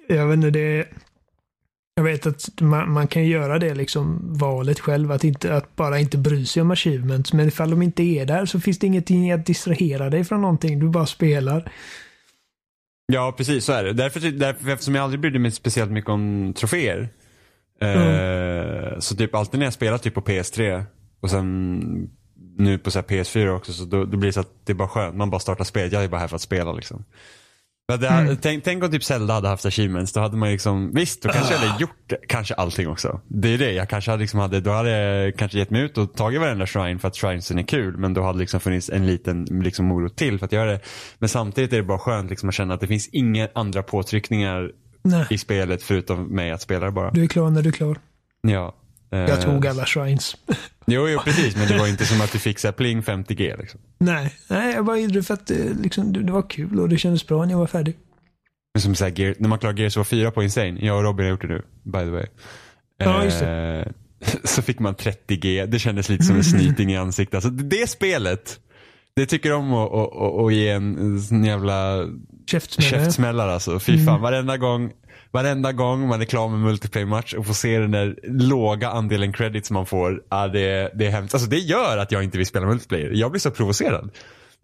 jag 0.08 0.28
vet 0.28 0.36
inte, 0.36 0.50
det 0.50 0.88
jag 1.96 2.04
vet 2.04 2.26
att 2.26 2.62
man, 2.62 2.92
man, 2.92 3.08
kan 3.08 3.26
göra 3.26 3.60
det 3.60 3.74
liksom 3.74 4.20
valet 4.38 4.80
själv, 4.80 5.12
att, 5.12 5.24
inte, 5.24 5.56
att 5.56 5.76
bara 5.76 6.00
inte 6.00 6.18
bry 6.18 6.46
sig 6.46 6.62
om 6.62 6.72
achievements. 6.72 7.34
Men 7.34 7.48
ifall 7.48 7.70
de 7.70 7.82
inte 7.82 8.04
är 8.04 8.26
där 8.26 8.46
så 8.46 8.60
finns 8.60 8.80
det 8.80 8.88
ingenting 8.88 9.32
att 9.32 9.46
distrahera 9.46 10.10
dig 10.10 10.24
från 10.24 10.42
någonting. 10.42 10.80
Du 10.80 10.90
bara 10.90 11.06
spelar. 11.06 11.72
Ja, 13.06 13.34
precis 13.38 13.66
så 13.66 13.74
är 13.74 13.84
det. 13.84 13.94
Därför, 13.94 14.20
därför, 14.32 14.70
eftersom 14.70 14.96
jag 14.96 15.04
aldrig 15.04 15.20
brydde 15.20 15.40
mig 15.40 15.52
speciellt 15.52 15.92
mycket 15.92 16.10
om 16.10 16.54
troféer. 16.58 17.10
Mm. 17.82 17.98
Eh, 17.98 19.00
så 19.00 19.16
typ 19.16 19.36
alltid 19.36 19.60
när 19.60 19.66
jag 19.66 19.74
spelar 19.74 19.98
typ 19.98 20.14
på 20.14 20.22
PS3 20.22 20.84
och 21.22 21.30
sen 21.30 22.10
nu 22.58 22.78
på 22.78 22.92
så 22.92 23.00
PS4 23.00 23.56
också 23.56 23.74
så 23.74 23.86
då, 23.86 24.06
då, 24.06 24.18
blir 24.18 24.30
det 24.30 24.34
så 24.34 24.40
att 24.40 24.52
det 24.66 24.72
är 24.72 24.76
bara 24.76 24.88
skönt. 24.88 25.16
Man 25.16 25.30
bara 25.30 25.40
startar 25.40 25.64
spelet. 25.64 25.94
Jag 25.94 26.04
är 26.04 26.08
bara 26.08 26.22
här 26.22 26.28
för 26.28 26.36
att 26.36 26.42
spela 26.42 26.74
liksom. 26.74 27.06
Det, 27.88 28.08
mm. 28.08 28.38
tänk, 28.42 28.64
tänk, 28.64 28.84
om 28.84 28.92
typ 28.92 29.04
Zelda 29.04 29.34
hade 29.34 29.48
haft 29.48 29.66
achievements. 29.66 30.14
Då 30.14 30.20
hade 30.20 30.38
man 30.38 30.50
liksom, 30.50 30.92
visst, 30.94 31.22
då 31.22 31.30
kanske 31.30 31.54
jag 31.54 31.60
hade 31.60 31.74
ah. 31.74 31.80
gjort 31.80 32.14
kanske 32.28 32.54
allting 32.54 32.88
också. 32.88 33.22
Det 33.28 33.54
är 33.54 33.58
det, 33.58 33.72
jag 33.72 33.90
kanske 33.90 34.12
hade, 34.12 34.22
liksom 34.22 34.40
hade, 34.40 34.60
då 34.60 34.72
hade 34.72 34.90
jag 34.90 35.38
kanske 35.38 35.58
gett 35.58 35.70
mig 35.70 35.82
ut 35.82 35.98
och 35.98 36.14
tagit 36.14 36.40
varenda 36.40 36.66
shrine 36.66 37.00
för 37.00 37.08
att 37.08 37.18
shrinesen 37.18 37.60
är 37.60 37.64
kul. 37.64 37.98
Men 37.98 38.14
då 38.14 38.24
hade 38.24 38.40
liksom 38.40 38.60
funnits 38.60 38.90
en 38.90 39.08
liten 39.08 39.46
liksom, 39.46 39.86
morot 39.86 40.16
till 40.16 40.40
för 40.40 40.46
att 40.46 40.52
göra 40.52 40.72
det. 40.72 40.80
Men 41.20 41.30
samtidigt 41.30 41.74
är 41.74 41.78
det 41.78 41.84
bara 41.84 42.00
skönt 42.00 42.30
liksom, 42.30 42.50
att 42.50 42.56
känna 42.56 42.74
att 42.74 42.82
det 42.82 42.88
finns 42.88 43.08
inga 43.08 43.50
andra 43.56 43.84
påtryckningar 43.84 44.72
Nej. 45.02 45.28
i 45.30 45.38
spelet 45.38 45.84
förutom 45.84 46.24
mig 46.24 46.52
att 46.52 46.62
spela 46.62 46.86
det 46.86 46.92
bara. 46.92 47.12
Du 47.12 47.24
är 47.24 47.28
klar 47.28 47.50
när 47.50 47.62
du 47.62 47.70
är 47.70 47.74
klar. 47.74 47.98
Ja. 48.42 48.76
Jag 49.18 49.42
tog 49.42 49.68
alla 49.68 49.86
shrines. 49.86 50.36
Jo, 50.86 51.10
jo, 51.10 51.20
precis. 51.20 51.56
Men 51.56 51.68
det 51.68 51.78
var 51.78 51.88
inte 51.88 52.06
som 52.06 52.22
att 52.22 52.32
du 52.32 52.40
fick 52.40 52.60
så 52.60 52.72
pling 52.72 53.02
50G. 53.02 53.58
Liksom. 53.58 53.80
Nej, 53.98 54.34
nej, 54.48 54.74
jag 54.74 54.86
bara 54.86 55.00
gjorde 55.00 55.14
det 55.14 55.24
för 55.24 55.34
att 55.34 55.52
eh, 55.52 55.58
liksom, 55.82 56.14
det, 56.14 56.32
var 56.32 56.50
kul 56.50 56.80
och 56.80 56.90
det 56.90 56.98
kändes 56.98 57.28
bra 57.28 57.46
när 57.46 57.52
jag 57.52 57.58
var 57.58 57.68
färdig. 57.68 57.98
Som 58.80 58.96
så 58.96 59.08
Gear, 59.08 59.36
när 59.40 59.50
man 59.50 59.60
klarar 59.60 59.78
Gears 59.78 59.98
of 59.98 60.08
4 60.08 60.32
på 60.32 60.44
Insane. 60.44 60.80
Jag 60.80 60.98
och 60.98 61.04
Robin 61.04 61.26
har 61.26 61.32
gjort 61.32 61.42
det 61.42 61.48
nu, 61.48 61.62
by 61.84 62.00
the 62.00 62.10
way. 62.10 62.26
Ja, 62.98 63.24
just 63.24 63.40
det. 63.40 63.86
Eh, 63.86 64.38
så 64.44 64.62
fick 64.62 64.80
man 64.80 64.96
30G. 64.96 65.66
Det 65.66 65.80
kändes 65.80 66.10
lite 66.10 66.24
som 66.24 66.36
en 66.36 66.44
snyting 66.44 66.92
i 66.92 66.98
ansiktet. 66.98 67.36
Alltså, 67.36 67.50
det 67.50 67.90
spelet, 67.90 68.60
det 69.16 69.26
tycker 69.26 69.54
om 69.54 69.74
att, 69.74 69.94
att, 69.94 70.16
att, 70.16 70.46
att 70.46 70.54
ge 70.54 70.70
en, 70.70 71.18
en 71.32 71.44
jävla 71.44 72.08
käftsmällare. 72.48 73.54
Alltså. 73.54 73.80
Fy 73.80 73.98
fan, 73.98 74.08
mm. 74.08 74.22
varenda 74.22 74.58
gång 74.58 74.92
varenda 75.34 75.72
gång 75.72 76.08
man 76.08 76.22
är 76.22 76.26
klar 76.26 76.50
med 76.50 76.60
multiplayer-match 76.60 77.34
och 77.34 77.46
får 77.46 77.54
se 77.54 77.80
den 77.80 77.92
där 77.92 78.20
låga 78.24 78.90
andelen 78.90 79.34
credits 79.34 79.72
man 79.72 79.86
får, 79.86 80.24
Ah, 80.30 80.48
det, 80.48 80.92
det 80.96 81.06
är 81.06 81.10
hemskt. 81.10 81.34
Alltså 81.34 81.50
det 81.50 81.60
gör 81.60 81.98
att 81.98 82.12
jag 82.12 82.24
inte 82.24 82.38
vill 82.38 82.48
spela 82.48 82.66
multiplayer. 82.66 83.12
Jag 83.14 83.32
blir 83.32 83.40
så 83.40 83.52
provocerad. 83.52 84.12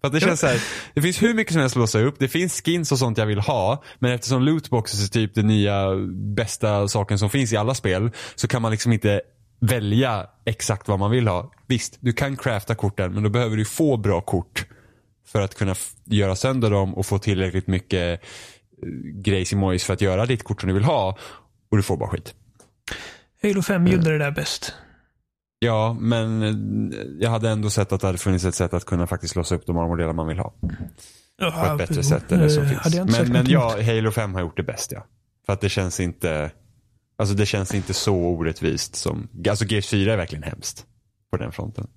För 0.02 0.08
att 0.08 0.14
det 0.14 0.20
känns 0.20 0.40
så 0.40 0.48
här, 0.48 0.62
det 0.94 1.02
finns 1.02 1.22
hur 1.22 1.34
mycket 1.34 1.54
som 1.54 1.62
helst 1.62 1.76
att 1.76 1.80
låsa 1.80 2.00
upp, 2.00 2.16
det 2.20 2.28
finns 2.28 2.62
skins 2.62 2.92
och 2.92 3.00
sånt 3.00 3.18
jag 3.18 3.26
vill 3.26 3.40
ha, 3.40 3.84
men 4.00 4.12
eftersom 4.12 4.44
lootboxes 4.44 5.04
är 5.04 5.12
typ 5.12 5.36
den 5.36 5.48
nya 5.48 5.96
bästa 6.36 6.88
saken 6.88 7.20
som 7.20 7.30
finns 7.30 7.54
i 7.54 7.58
alla 7.58 7.74
spel, 7.74 8.12
så 8.36 8.48
kan 8.48 8.62
man 8.62 8.72
liksom 8.72 8.94
inte 8.94 9.22
välja 9.60 10.28
exakt 10.46 10.88
vad 10.88 11.00
man 11.00 11.12
vill 11.12 11.28
ha. 11.28 11.52
Visst, 11.68 11.98
du 12.00 12.14
kan 12.14 12.38
crafta 12.38 12.76
korten, 12.76 13.14
men 13.14 13.24
då 13.24 13.30
behöver 13.30 13.58
du 13.58 13.66
få 13.66 13.98
bra 13.98 14.22
kort 14.22 14.66
för 15.28 15.42
att 15.42 15.56
kunna 15.56 15.76
göra 16.06 16.36
sönder 16.36 16.72
dem 16.72 16.96
och 16.96 17.06
få 17.06 17.20
tillräckligt 17.20 17.68
mycket 17.68 18.22
grejs 19.13 19.54
emojis 19.54 19.84
för 19.84 19.94
att 19.94 20.02
göra 20.02 20.26
ditt 20.26 20.44
kort 20.44 20.62
som 20.62 20.68
du 20.68 20.74
vill 20.74 20.84
ha. 20.84 21.18
Och 21.72 21.78
du 21.78 21.84
får 21.84 21.98
bara 21.98 22.10
skit. 22.10 22.34
Halo 23.44 23.62
5 23.62 23.82
mm. 23.82 23.94
gjorde 23.94 24.12
det 24.12 24.18
där 24.18 24.32
bäst. 24.32 24.74
Ja, 25.60 25.98
men 26.00 26.44
eh, 26.44 27.00
jag 27.20 27.30
hade 27.30 27.50
ändå 27.50 27.70
sett 27.70 27.92
att 27.92 28.02
det 28.02 28.08
hade 28.08 28.18
funnits 28.18 28.46
ett 28.46 28.56
sätt 28.56 28.74
att 28.74 28.86
kunna 28.86 29.08
faktiskt 29.08 29.36
låsa 29.36 29.56
upp 29.56 29.65
de 29.65 29.78
armordelar 29.78 30.13
man 30.13 30.28
vill 30.28 30.39
ha. 30.39 30.54
Jaha, 31.38 31.65
på 31.65 31.72
ett 31.72 31.89
bättre 31.89 32.04
sätt 32.04 32.32
än 32.32 32.39
det 32.39 32.50
som 32.50 32.68
finns. 32.68 32.96
Men, 32.96 33.32
men 33.32 33.50
ja, 33.50 33.82
Halo 33.86 34.12
5 34.12 34.34
har 34.34 34.42
gjort 34.42 34.58
det 34.58 34.63
bäst 34.63 34.92
ja. 34.92 35.06
För 35.46 35.54
att 35.54 35.62
det 35.62 35.70
känns 35.70 36.00
inte, 36.00 36.52
alltså 37.18 37.36
det 37.36 37.46
känns 37.46 37.74
inte 37.74 37.94
så 37.94 38.15
orättvist 38.15 38.96
som, 38.96 39.28
alltså 39.50 39.65
G4 39.65 40.10
är 40.10 40.18
verkligen 40.18 40.44
hemskt 40.44 40.86
på 41.32 41.38
den 41.38 41.52
fronten. 41.52 41.88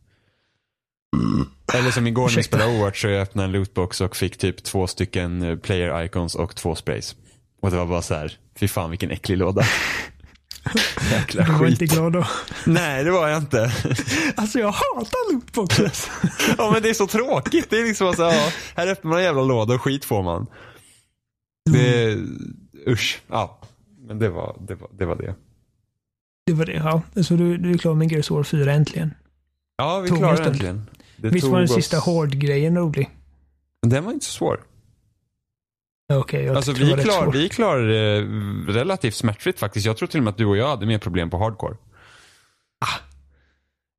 Eller 1.74 1.90
som 1.90 2.06
igår 2.06 2.28
när 2.28 2.36
vi 2.36 2.42
spelade 2.42 2.70
Overwatch 2.70 3.00
så 3.00 3.08
jag 3.08 3.22
öppnade 3.22 3.46
en 3.46 3.52
lootbox 3.52 4.00
och 4.00 4.16
fick 4.16 4.36
typ 4.36 4.62
två 4.62 4.86
stycken 4.86 5.42
eh, 5.42 5.56
player 5.56 6.04
icons 6.04 6.34
och 6.34 6.56
två 6.56 6.74
sprays. 6.74 7.16
Och 7.62 7.70
det 7.70 7.76
var 7.76 7.86
bara 7.86 8.02
så 8.02 8.14
här, 8.14 8.38
fy 8.56 8.68
fan 8.68 8.90
vilken 8.90 9.10
äcklig 9.10 9.38
låda. 9.38 9.62
Jäkla 11.10 11.44
du 11.44 11.52
var 11.52 11.58
skit. 11.58 11.70
inte 11.70 11.94
glad 11.94 12.12
då? 12.12 12.26
Nej, 12.66 13.04
det 13.04 13.10
var 13.10 13.28
jag 13.28 13.38
inte. 13.38 13.72
Alltså 14.36 14.58
jag 14.58 14.72
hatar 14.72 15.32
lootboxes. 15.32 16.10
ja 16.58 16.70
men 16.70 16.82
det 16.82 16.90
är 16.90 16.94
så 16.94 17.06
tråkigt. 17.06 17.70
Det 17.70 17.78
är 17.78 17.84
liksom 17.84 18.14
så 18.14 18.22
ja, 18.22 18.50
här 18.76 18.86
öppnar 18.86 19.08
man 19.08 19.18
en 19.18 19.24
jävla 19.24 19.42
låda 19.42 19.74
och 19.74 19.82
skit 19.82 20.04
får 20.04 20.22
man. 20.22 20.46
Det, 21.70 22.18
usch. 22.86 23.20
Ja, 23.28 23.60
men 24.06 24.18
det 24.18 24.28
var 24.28 24.56
det. 24.60 24.74
Var, 24.74 24.88
det, 24.98 25.06
var 25.06 25.16
det. 25.16 25.34
det 26.46 26.52
var 26.52 26.64
det, 26.64 26.72
ja. 26.72 27.22
Så 27.22 27.34
du, 27.34 27.58
du 27.58 27.70
är 27.72 27.78
klar 27.78 27.94
med 27.94 28.12
Gears 28.12 28.30
War 28.30 28.42
4 28.42 28.72
äntligen? 28.72 29.14
Ja, 29.76 30.00
vi 30.00 30.08
klarade 30.08 30.42
det 30.42 30.48
äntligen. 30.48 30.86
Det 31.22 31.28
Visst 31.28 31.46
var 31.46 31.58
den 31.58 31.64
oss... 31.64 31.74
sista 31.74 31.98
hård-grejen 31.98 32.78
rolig? 32.78 33.10
Den 33.86 34.04
var 34.04 34.12
inte 34.12 34.26
så 34.26 34.32
svår. 34.32 34.60
Okej, 36.12 36.40
okay, 36.44 36.56
alltså, 36.56 36.72
vi, 36.72 37.02
klar, 37.02 37.32
vi 37.32 37.48
klarade 37.48 37.86
det 37.86 38.22
relativt 38.72 39.14
smärtfritt 39.14 39.58
faktiskt. 39.58 39.86
Jag 39.86 39.96
tror 39.96 40.08
till 40.08 40.20
och 40.20 40.24
med 40.24 40.30
att 40.30 40.38
du 40.38 40.46
och 40.46 40.56
jag 40.56 40.68
hade 40.68 40.86
mer 40.86 40.98
problem 40.98 41.30
på 41.30 41.38
hardcore. 41.38 41.76
Ah. 42.80 43.00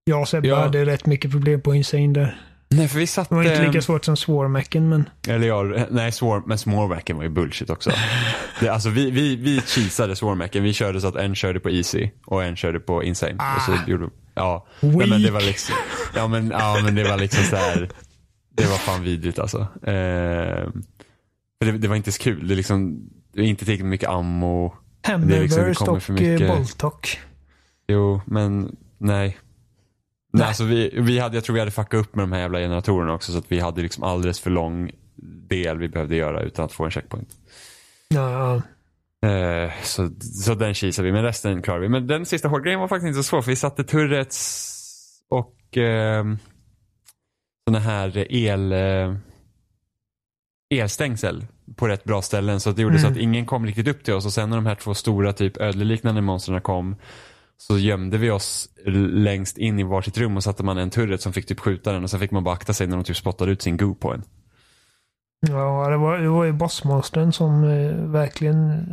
Jag 0.03 0.21
och 0.21 0.29
Sebbe 0.29 0.47
ja. 0.47 0.59
hade 0.59 0.85
rätt 0.85 1.05
mycket 1.05 1.31
problem 1.31 1.61
på 1.61 1.75
Insane 1.75 2.13
där. 2.13 2.41
Nej, 2.69 2.87
för 2.87 2.99
vi 2.99 3.07
satt... 3.07 3.29
Det 3.29 3.35
var 3.35 3.43
inte 3.43 3.67
lika 3.67 3.81
svårt 3.81 4.05
som 4.05 4.17
Swarmacken, 4.17 4.89
men... 4.89 5.09
Eller 5.27 5.47
ja, 5.47 5.85
nej, 5.89 6.11
Swar, 6.11 6.43
men 6.45 6.57
Swarmacken 6.57 7.17
var 7.17 7.23
ju 7.23 7.29
bullshit 7.29 7.69
också. 7.69 7.91
det, 8.59 8.69
alltså 8.69 8.89
vi, 8.89 9.11
vi, 9.11 9.35
vi 9.35 9.61
cheesade 9.61 10.15
Swarmacken. 10.15 10.63
Vi 10.63 10.73
körde 10.73 11.01
så 11.01 11.07
att 11.07 11.15
en 11.15 11.35
körde 11.35 11.59
på 11.59 11.69
Easy 11.69 12.09
och 12.25 12.43
en 12.43 12.55
körde 12.55 12.79
på 12.79 13.03
Insane. 13.03 13.35
Ah. 13.39 13.55
Och 13.55 13.61
så 13.61 13.71
ah. 13.71 13.77
gjorde, 13.87 14.09
ja, 14.33 14.67
nej, 14.79 15.07
men 15.07 15.21
det 15.21 15.31
var 15.31 15.41
liksom... 15.41 15.75
Ja 16.15 16.27
men, 16.27 16.49
ja, 16.49 16.79
men 16.83 16.95
det 16.95 17.03
var 17.03 17.17
liksom 17.17 17.43
så 17.43 17.55
här. 17.55 17.89
Det 18.49 18.65
var 18.65 18.77
fan 18.77 19.03
vidrigt 19.03 19.39
alltså. 19.39 19.59
Eh, 19.83 20.69
det, 21.59 21.71
det, 21.71 21.87
var 21.87 21.95
inte 21.95 22.11
så 22.11 22.23
kul. 22.23 22.47
Det, 22.47 22.55
liksom, 22.55 23.09
det 23.33 23.41
är 23.41 23.45
inte 23.45 23.65
tillräckligt 23.65 23.89
mycket 23.89 24.09
ammo. 24.09 24.73
Hammerverse 25.03 25.67
liksom, 25.67 25.89
och 25.89 26.21
eh, 26.21 26.57
Boltock. 26.57 27.19
Jo, 27.87 28.21
men 28.25 28.75
nej. 28.97 29.37
Nej, 30.33 30.47
alltså 30.47 30.63
vi, 30.63 30.89
vi 30.93 31.19
hade, 31.19 31.37
jag 31.37 31.43
tror 31.43 31.53
vi 31.53 31.59
hade 31.59 31.71
fuckat 31.71 31.99
upp 31.99 32.15
med 32.15 32.23
de 32.23 32.31
här 32.31 32.39
jävla 32.39 32.59
generatorerna 32.59 33.13
också 33.13 33.31
så 33.31 33.37
att 33.37 33.51
vi 33.51 33.59
hade 33.59 33.81
liksom 33.81 34.03
alldeles 34.03 34.39
för 34.39 34.49
lång 34.49 34.91
del 35.47 35.77
vi 35.77 35.89
behövde 35.89 36.15
göra 36.15 36.41
utan 36.41 36.65
att 36.65 36.71
få 36.71 36.85
en 36.85 36.91
checkpoint. 36.91 37.29
Ja. 38.07 38.61
Eh, 39.23 39.71
så, 39.83 40.09
så 40.19 40.55
den 40.55 40.73
kisade 40.73 41.05
vi, 41.05 41.11
men 41.11 41.23
resten 41.23 41.61
klarade 41.61 41.81
vi. 41.81 41.89
Men 41.89 42.07
den 42.07 42.25
sista 42.25 42.47
hårdgrejen 42.47 42.79
var 42.79 42.87
faktiskt 42.87 43.07
inte 43.07 43.17
så 43.17 43.23
svår 43.23 43.41
för 43.41 43.51
vi 43.51 43.55
satte 43.55 43.83
turrets 43.83 44.79
och 45.29 45.77
eh, 45.77 46.25
såna 47.67 47.79
här 47.79 48.31
el, 48.33 48.71
eh, 48.71 49.15
elstängsel 50.73 51.45
på 51.75 51.87
rätt 51.87 52.03
bra 52.03 52.21
ställen 52.21 52.59
så 52.59 52.71
det 52.71 52.81
gjorde 52.81 52.99
så 52.99 53.07
att 53.07 53.17
ingen 53.17 53.45
kom 53.45 53.65
riktigt 53.65 53.87
upp 53.87 54.03
till 54.03 54.13
oss 54.13 54.25
och 54.25 54.33
sen 54.33 54.49
när 54.49 54.57
de 54.57 54.65
här 54.65 54.75
två 54.75 54.93
stora 54.93 55.33
typ 55.33 55.57
ödleliknande 55.57 56.21
monstren 56.21 56.61
kom 56.61 56.95
så 57.57 57.77
gömde 57.77 58.17
vi 58.17 58.29
oss 58.29 58.69
längst 59.11 59.57
in 59.57 59.79
i 59.79 59.83
varsitt 59.83 60.17
rum 60.17 60.37
och 60.37 60.43
satte 60.43 60.63
man 60.63 60.77
en 60.77 60.89
turret 60.89 61.21
som 61.21 61.33
fick 61.33 61.45
typ 61.45 61.59
skjuta 61.59 61.91
den 61.91 62.03
och 62.03 62.09
sen 62.09 62.19
fick 62.19 62.31
man 62.31 62.43
bara 62.43 62.55
akta 62.55 62.73
sig 62.73 62.87
när 62.87 62.97
de 62.97 63.03
typ 63.03 63.17
spottade 63.17 63.51
ut 63.51 63.61
sin 63.61 63.77
goo 63.77 63.95
på 63.95 64.13
en. 64.13 64.23
Ja 65.47 65.89
det, 65.89 65.97
var, 65.97 66.17
det 66.17 66.29
var 66.29 66.43
ju 66.43 66.51
bossmonstern 66.51 67.33
som 67.33 67.63
eh, 67.63 68.11
verkligen 68.11 68.85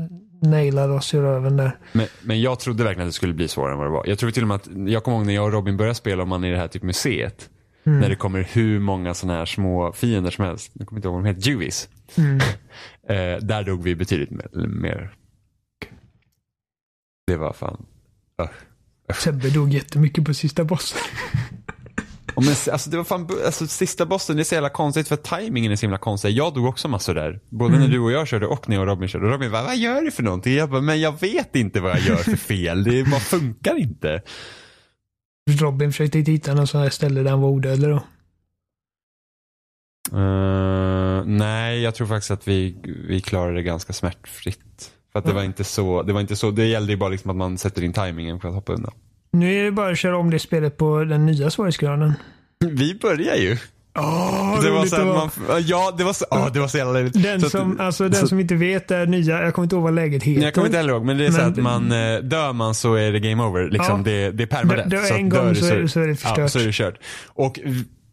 nailade 0.43 0.93
oss 0.93 1.15
i 1.15 1.19
röven 1.19 1.57
där. 1.57 1.79
Men, 1.93 2.07
men 2.23 2.41
jag 2.41 2.61
trodde 2.61 2.85
verkligen 2.85 3.09
att 3.09 3.13
det 3.13 3.17
skulle 3.17 3.35
bli 3.35 3.49
svårare 3.49 3.73
än 3.73 3.79
vad 3.79 3.87
det 3.87 3.93
var. 3.93 4.07
Jag 4.07 4.19
tror 4.19 4.31
till 4.31 4.43
och 4.43 4.49
med 4.49 4.55
att, 4.55 4.69
jag 4.87 5.05
kommer 5.05 5.17
ihåg 5.17 5.27
när 5.27 5.35
jag 5.35 5.45
och 5.45 5.53
Robin 5.53 5.77
började 5.77 5.95
spela 5.95 6.23
om 6.23 6.29
man 6.29 6.45
i 6.45 6.51
det 6.51 6.57
här 6.59 6.69
typ 6.69 6.83
museet. 6.83 7.51
När 7.83 8.09
det 8.09 8.17
kommer 8.17 8.49
hur 8.53 8.81
många 8.81 9.15
sådana 9.15 9.39
här 9.39 9.47
små 9.47 9.93
fiender 9.93 10.31
som 10.31 10.45
helst. 10.45 10.71
Jag 10.75 10.89
kommer 10.89 10.99
inte 10.99 11.09
ihåg 11.09 11.15
vad 11.15 11.25
de 11.25 11.29
heter, 11.29 11.51
Juvis. 11.51 11.89
Eh, 13.09 13.37
där 13.37 13.65
dog 13.65 13.83
vi 13.83 13.95
betydligt 13.95 14.31
mer. 14.31 14.49
mer. 14.67 15.15
Det 17.27 17.37
var 17.37 17.53
fan. 17.53 17.87
Uh. 18.43 18.49
Sebbe 19.15 19.51
dog 19.51 19.69
jättemycket 19.69 20.25
på 20.25 20.35
sista 20.35 20.65
bossen. 20.65 20.99
Och 22.41 22.47
men, 22.47 22.55
alltså, 22.73 22.91
det 22.91 22.97
var 22.97 23.05
fan, 23.05 23.29
alltså, 23.45 23.67
sista 23.67 24.07
bossen, 24.07 24.37
det 24.37 24.43
är 24.43 24.45
så 24.45 24.55
jävla 24.55 24.69
konstigt 24.69 25.09
för 25.09 25.17
tajmingen 25.17 25.73
är 25.73 25.77
så 25.77 25.81
himla 25.81 25.99
konstig. 25.99 26.31
Jag 26.31 26.55
dog 26.55 26.67
också 26.67 26.89
massor 26.89 27.15
där. 27.15 27.41
Både 27.49 27.79
när 27.79 27.89
du 27.89 28.01
och 28.01 28.13
jag 28.13 28.29
körde 28.29 28.47
och 28.47 28.69
när 28.69 28.77
jag 28.77 28.83
och 28.83 28.87
Robin 28.87 29.09
körde. 29.09 29.27
Robin 29.27 29.51
bara, 29.51 29.63
vad 29.63 29.77
gör 29.77 30.03
du 30.03 30.11
för 30.11 30.23
någonting? 30.23 30.55
Jag 30.55 30.71
bara, 30.71 30.81
men 30.81 31.01
jag 31.01 31.21
vet 31.21 31.57
inte 31.57 31.81
vad 31.81 31.91
jag 31.91 32.01
gör 32.01 32.17
för 32.17 32.37
fel. 32.37 32.85
Det 32.85 33.05
bara 33.05 33.21
funkar 33.21 33.79
inte. 33.79 34.23
Robin 35.51 35.93
försökte 35.93 36.19
hitta 36.19 36.55
någon 36.55 36.67
sån 36.67 36.81
här 36.81 36.91
ställe 36.91 37.23
där 37.23 37.31
han 37.31 37.41
var 37.41 37.49
odödlig 37.49 37.91
då. 37.91 38.03
Uh, 40.19 41.25
nej, 41.27 41.81
jag 41.81 41.95
tror 41.95 42.07
faktiskt 42.07 42.31
att 42.31 42.49
vi, 42.49 42.77
vi 43.09 43.21
klarade 43.21 43.57
det 43.57 43.63
ganska 43.63 43.93
smärtfritt. 43.93 44.91
För 45.13 45.19
att 45.19 45.25
det 45.25 45.33
var 45.33 45.43
inte 45.43 45.65
så, 45.65 46.03
det 46.03 46.13
var 46.13 46.21
inte 46.21 46.37
så, 46.37 46.51
det 46.51 46.67
gällde 46.67 46.93
ju 46.93 46.99
bara 46.99 47.11
liksom 47.11 47.31
att 47.31 47.37
man 47.37 47.59
sätter 47.59 47.83
in 47.83 47.93
tajmingen 47.93 48.41
för 48.41 48.49
att 48.49 48.55
hoppa 48.55 48.73
undan. 48.73 48.93
Nu 49.33 49.61
är 49.61 49.65
det 49.65 49.73
bara 49.73 49.91
att 49.91 49.99
köra 49.99 50.17
om 50.17 50.31
det 50.31 50.39
spelet 50.39 50.77
på 50.77 51.05
den 51.05 51.27
nya 51.27 51.51
svårighetsgraden. 51.51 52.13
Vi 52.71 52.95
börjar 52.95 53.37
ju. 53.37 53.57
Det 54.63 54.71
var 54.71 54.87
så 54.87 55.05
man, 55.05 55.31
ja, 55.67 55.95
det 55.99 56.05
var 56.05 56.13
så, 56.13 56.25
det 56.55 56.61
var 56.61 56.69
så 56.69 56.79
jävla 56.79 56.93
löjligt. 56.93 57.23
Den, 57.23 57.41
Så 57.41 57.47
att- 57.47 57.51
som, 57.53 57.81
alltså, 57.81 58.05
den 58.09 58.21
så- 58.21 58.29
som 58.29 58.41
inte 58.41 58.55
vet 58.55 58.91
är 58.91 59.07
nya, 59.07 59.43
jag 59.43 59.55
kommer 59.55 59.65
inte 59.67 59.77
ihåg 59.77 59.83
vad 59.83 59.95
läget 59.95 60.23
heter. 60.23 60.43
Jag 60.43 60.55
kommer 60.55 60.67
inte 60.67 60.77
heller 60.79 60.93
ihåg, 60.93 61.05
men 61.05 61.19
det 61.19 61.27
är 61.27 61.31
så 61.31 61.37
Men- 61.39 61.49
att 61.51 61.57
man, 61.57 61.93
eh, 61.93 62.19
dör 62.21 62.53
man 62.53 62.75
så 62.75 62.95
är 62.95 63.13
det 63.13 63.21
game 63.21 63.43
over. 63.45 63.71
Liksom. 63.71 63.97
Ja. 63.99 64.05
Det, 64.05 64.31
det 64.31 64.43
är 64.43 64.47
Så 65.07 65.15
att 65.15 65.21
en 65.21 65.29
dör 65.29 65.45
gång 65.45 65.55
så 65.55 65.67
är- 65.67 65.87
så 65.87 66.01
är 66.01 66.07
det 66.07 66.11
Ja, 66.11 66.17
förstört. 66.17 66.51
så 66.51 66.59
är 66.59 66.67
det 66.67 66.73
kört. 66.73 66.95
Och 67.27 67.61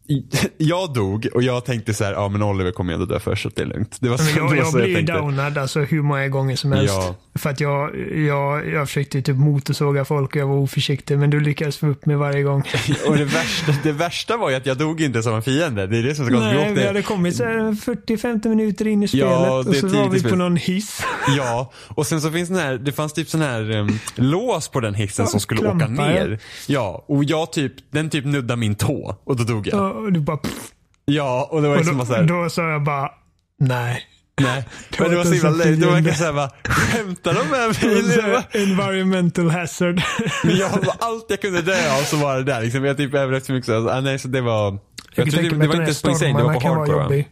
jag 0.57 0.93
dog 0.93 1.27
och 1.33 1.43
jag 1.43 1.65
tänkte 1.65 1.93
så 1.93 2.03
här, 2.03 2.13
ja 2.13 2.29
men 2.29 2.43
Oliver 2.43 2.71
kommer 2.71 2.93
ändå 2.93 3.05
dö 3.05 3.19
först 3.19 3.43
så 3.43 3.49
det 3.55 3.61
är 3.61 3.65
lugnt. 3.65 3.97
Det 3.99 4.09
var 4.09 4.17
så, 4.17 4.29
jag, 4.29 4.35
det 4.35 4.49
var 4.49 4.55
jag 4.55 4.67
så 4.67 4.77
blir 4.77 4.87
ju 4.87 5.01
downad 5.01 5.57
alltså 5.57 5.79
hur 5.79 6.01
många 6.01 6.27
gånger 6.27 6.55
som 6.55 6.71
helst. 6.71 6.93
Ja. 6.93 7.15
För 7.35 7.49
att 7.49 7.59
jag, 7.59 7.97
jag, 8.17 8.67
jag 8.67 8.87
försökte 8.87 9.21
typ 9.21 9.35
motorsåga 9.35 10.05
folk 10.05 10.29
och 10.29 10.35
jag 10.35 10.47
var 10.47 10.55
oförsiktig. 10.55 11.17
Men 11.17 11.29
du 11.29 11.39
lyckades 11.39 11.77
få 11.77 11.87
upp 11.87 12.05
mig 12.05 12.15
varje 12.15 12.43
gång. 12.43 12.63
Och 13.07 13.17
det 13.17 13.25
värsta, 13.25 13.73
det 13.83 13.91
värsta 13.91 14.37
var 14.37 14.49
ju 14.49 14.55
att 14.55 14.65
jag 14.65 14.77
dog 14.77 15.01
inte 15.01 15.23
som 15.23 15.33
en 15.33 15.41
fiende. 15.41 15.87
Det 15.87 15.97
är 15.97 16.03
det 16.03 16.15
som 16.15 16.25
är 16.25 16.29
så 16.29 16.35
konstigt. 16.35 16.59
Nej, 16.61 16.73
vi 16.73 16.87
hade 16.87 17.01
kommit 17.01 17.35
så 17.35 17.43
här 17.43 17.71
40-50 17.71 18.49
minuter 18.49 18.87
in 18.87 19.03
i 19.03 19.07
spelet 19.07 19.27
Ja, 19.27 19.59
och 19.59 19.75
så 19.75 19.87
var 19.87 20.09
vi 20.09 20.23
på 20.23 20.35
någon 20.35 20.55
hiss. 20.55 21.01
Ja, 21.37 21.71
och 21.87 22.07
sen 22.07 22.21
så 22.21 22.31
finns 22.31 22.49
den 22.49 22.57
här, 22.57 22.77
det 22.77 22.91
fanns 22.91 23.13
typ 23.13 23.29
sån 23.29 23.41
här 23.41 23.71
um, 23.71 23.99
lås 24.15 24.67
på 24.67 24.79
den 24.79 24.93
hissen 24.93 25.25
Ja, 25.25 25.29
som 25.29 25.39
skulle 25.39 25.61
åka 25.61 25.77
klampar, 25.77 26.11
ja. 26.11 26.13
ner. 26.13 26.39
Ja, 26.67 27.05
och 27.07 27.23
jag 27.23 27.51
typ, 27.51 27.73
den 27.91 28.09
typ 28.09 28.25
nuddade 28.25 28.59
min 28.59 28.75
tå 28.75 29.15
och 29.23 29.35
då 29.35 29.43
dog 29.43 29.67
jag. 29.67 29.96
Och 29.97 30.13
du 30.13 30.19
bara... 30.19 30.37
pff. 30.37 30.71
Ja, 31.05 31.47
och 31.51 31.61
det 31.61 31.67
var 31.67 31.75
Och 31.75 31.81
liksom 31.81 31.97
då, 31.97 32.03
bara 32.03 32.07
så 32.07 32.13
här, 32.13 32.23
då 32.23 32.49
sa 32.49 32.69
jag 32.69 32.83
bara 32.83 33.11
nej. 33.59 34.01
nej. 34.41 34.65
Men 34.99 35.09
det 35.09 35.15
var 35.15 35.23
så 35.23 35.33
himla 35.33 35.49
löjligt. 35.49 35.79
Det 35.81 35.85
var 35.85 35.93
verkligen 35.93 36.17
såhär 36.17 36.33
bara, 36.33 36.51
skämtar 36.63 37.33
de 37.33 37.49
med 37.49 37.67
Och 37.69 37.83
mig? 37.83 38.45
Det 38.51 38.59
Environmental 38.59 39.49
hazard. 39.49 40.01
Men 40.43 40.57
jag, 40.57 40.71
allt 40.99 41.25
jag 41.29 41.41
kunde 41.41 41.61
dö 41.61 41.97
av 41.99 42.01
så 42.03 42.17
var 42.17 42.37
det 42.37 42.43
där 42.43 42.61
liksom. 42.61 42.85
Jag 42.85 42.97
typ 42.97 43.13
överlevde 43.13 43.45
så 43.45 43.53
mycket 43.53 43.65
så, 43.65 43.89
ah, 43.89 44.01
nej 44.01 44.19
så 44.19 44.27
det 44.27 44.41
var, 44.41 44.79
jag, 45.15 45.27
Jag 45.27 45.33
tror 45.33 45.43
det, 45.43 45.49
det 45.49 45.67
var 45.67 45.87
inte 45.87 46.01
på 46.03 46.09
insane, 46.09 46.37
det 46.37 46.43
var 46.43 46.53
på 46.53 46.67
hardcore. 46.67 47.25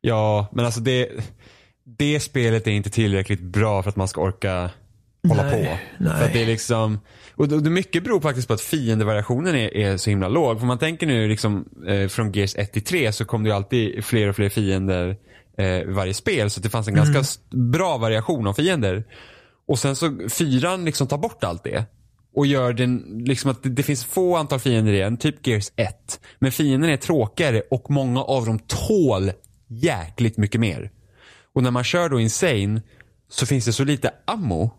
Ja, 0.00 0.46
men 0.52 0.64
alltså 0.64 0.80
det, 0.80 1.08
det 1.98 2.20
spelet 2.20 2.66
är 2.66 2.70
inte 2.70 2.90
tillräckligt 2.90 3.40
bra 3.40 3.82
för 3.82 3.90
att 3.90 3.96
man 3.96 4.08
ska 4.08 4.20
orka 4.20 4.70
hålla 5.28 5.42
Nej, 5.42 5.52
på. 5.52 5.78
nej. 6.04 6.18
För 6.18 6.24
att 6.24 6.32
det 6.32 6.42
är 6.42 6.46
liksom, 6.46 7.00
och 7.36 7.48
det, 7.48 7.70
mycket 7.70 8.04
beror 8.04 8.20
faktiskt 8.20 8.48
på 8.48 8.54
att 8.54 8.60
fiendevariationen 8.60 9.54
är, 9.54 9.76
är 9.76 9.96
så 9.96 10.10
himla 10.10 10.28
låg. 10.28 10.58
För 10.60 10.66
man 10.66 10.78
tänker 10.78 11.06
nu 11.06 11.28
liksom 11.28 11.68
eh, 11.86 12.08
från 12.08 12.32
Gears 12.32 12.56
1 12.56 12.72
till 12.72 12.84
3 12.84 13.12
så 13.12 13.24
kom 13.24 13.42
det 13.42 13.48
ju 13.48 13.54
alltid 13.56 14.04
fler 14.04 14.28
och 14.28 14.36
fler 14.36 14.48
fiender 14.48 15.16
eh, 15.58 15.84
varje 15.86 16.14
spel. 16.14 16.50
Så 16.50 16.60
det 16.60 16.68
fanns 16.68 16.88
en 16.88 16.94
ganska 16.94 17.18
s- 17.20 17.38
bra 17.50 17.98
variation 17.98 18.46
av 18.46 18.52
fiender. 18.52 19.04
Och 19.68 19.78
sen 19.78 19.96
så 19.96 20.18
fyran 20.28 20.84
liksom 20.84 21.06
tar 21.06 21.18
bort 21.18 21.44
allt 21.44 21.64
det. 21.64 21.84
Och 22.36 22.46
gör 22.46 22.72
den, 22.72 23.22
liksom 23.26 23.50
att 23.50 23.62
det, 23.62 23.68
det 23.68 23.82
finns 23.82 24.04
få 24.04 24.36
antal 24.36 24.58
fiender 24.60 24.92
igen, 24.92 25.16
typ 25.16 25.46
Gears 25.46 25.72
1. 25.76 26.20
Men 26.38 26.52
fienden 26.52 26.90
är 26.90 26.96
tråkigare 26.96 27.62
och 27.70 27.90
många 27.90 28.22
av 28.22 28.46
dem 28.46 28.58
tål 28.58 29.32
jäkligt 29.68 30.36
mycket 30.36 30.60
mer. 30.60 30.90
Och 31.54 31.62
när 31.62 31.70
man 31.70 31.84
kör 31.84 32.08
då 32.08 32.20
Insane 32.20 32.82
så 33.30 33.46
finns 33.46 33.64
det 33.64 33.72
så 33.72 33.84
lite 33.84 34.10
ammo 34.24 34.70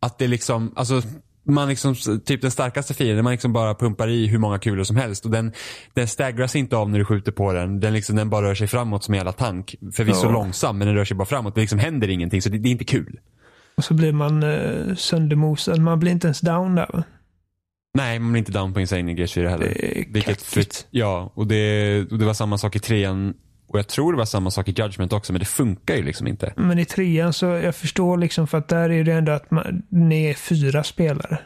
att 0.00 0.18
det 0.18 0.26
liksom, 0.26 0.72
alltså 0.76 1.02
man 1.44 1.68
liksom, 1.68 1.94
typ 2.24 2.40
den 2.42 2.50
starkaste 2.50 2.94
fienden, 2.94 3.24
man 3.24 3.30
liksom 3.30 3.52
bara 3.52 3.74
pumpar 3.74 4.08
i 4.08 4.26
hur 4.26 4.38
många 4.38 4.58
kulor 4.58 4.84
som 4.84 4.96
helst 4.96 5.24
och 5.24 5.30
den, 5.30 5.52
den 5.94 6.08
stagras 6.08 6.56
inte 6.56 6.76
av 6.76 6.90
när 6.90 6.98
du 6.98 7.04
skjuter 7.04 7.32
på 7.32 7.52
den. 7.52 7.80
Den 7.80 7.92
liksom, 7.92 8.16
den 8.16 8.30
bara 8.30 8.46
rör 8.46 8.54
sig 8.54 8.66
framåt 8.66 9.04
som 9.04 9.14
en 9.14 9.18
jävla 9.18 9.32
tank. 9.32 9.74
Förvisso 9.92 10.26
Ja. 10.26 10.30
långsam 10.32 10.78
men 10.78 10.86
den 10.86 10.96
rör 10.96 11.04
sig 11.04 11.16
bara 11.16 11.26
framåt. 11.26 11.54
Det 11.54 11.60
liksom 11.60 11.78
händer 11.78 12.08
ingenting 12.10 12.42
så 12.42 12.48
det, 12.48 12.58
det 12.58 12.68
är 12.68 12.70
inte 12.70 12.84
kul. 12.84 13.20
Och 13.76 13.84
så 13.84 13.94
blir 13.94 14.12
man 14.12 14.42
eh, 14.42 14.94
söndermosad. 14.94 15.78
Man 15.78 16.00
blir 16.00 16.12
inte 16.12 16.26
ens 16.26 16.40
down 16.40 16.74
där 16.74 16.90
va? 16.92 17.04
Nej, 17.96 18.18
man 18.18 18.32
blir 18.32 18.38
inte 18.38 18.52
down 18.52 18.74
på 18.74 18.80
Insane 18.80 19.12
i 19.12 19.14
Gears 19.14 19.32
4 19.34 19.48
heller. 19.48 19.64
Det 19.78 20.00
är 20.00 20.04
Vilket 20.12 20.86
ja, 20.90 21.32
och 21.34 21.46
det, 21.46 22.00
och 22.10 22.18
det 22.18 22.24
var 22.24 22.34
samma 22.34 22.58
sak 22.58 22.76
i 22.76 22.78
trean 22.78 23.34
och 23.74 23.78
jag 23.78 23.88
tror 23.88 24.12
det 24.12 24.18
var 24.18 24.24
samma 24.24 24.50
sak 24.50 24.68
i 24.68 24.74
Judgment 24.76 25.12
också 25.12 25.32
men 25.32 25.38
det 25.40 25.44
funkar 25.46 25.94
ju 25.96 26.02
liksom 26.02 26.26
inte. 26.26 26.52
Men 26.56 26.78
i 26.78 26.84
trean 26.84 27.32
så 27.32 27.46
jag 27.46 27.74
förstår 27.76 28.16
liksom 28.18 28.46
för 28.46 28.58
att 28.58 28.68
där 28.68 28.90
är 28.90 29.04
det 29.04 29.12
ändå 29.12 29.32
att 29.32 29.50
man, 29.50 29.82
ni 29.88 30.24
är 30.24 30.34
fyra 30.34 30.84
spelare. 30.84 31.38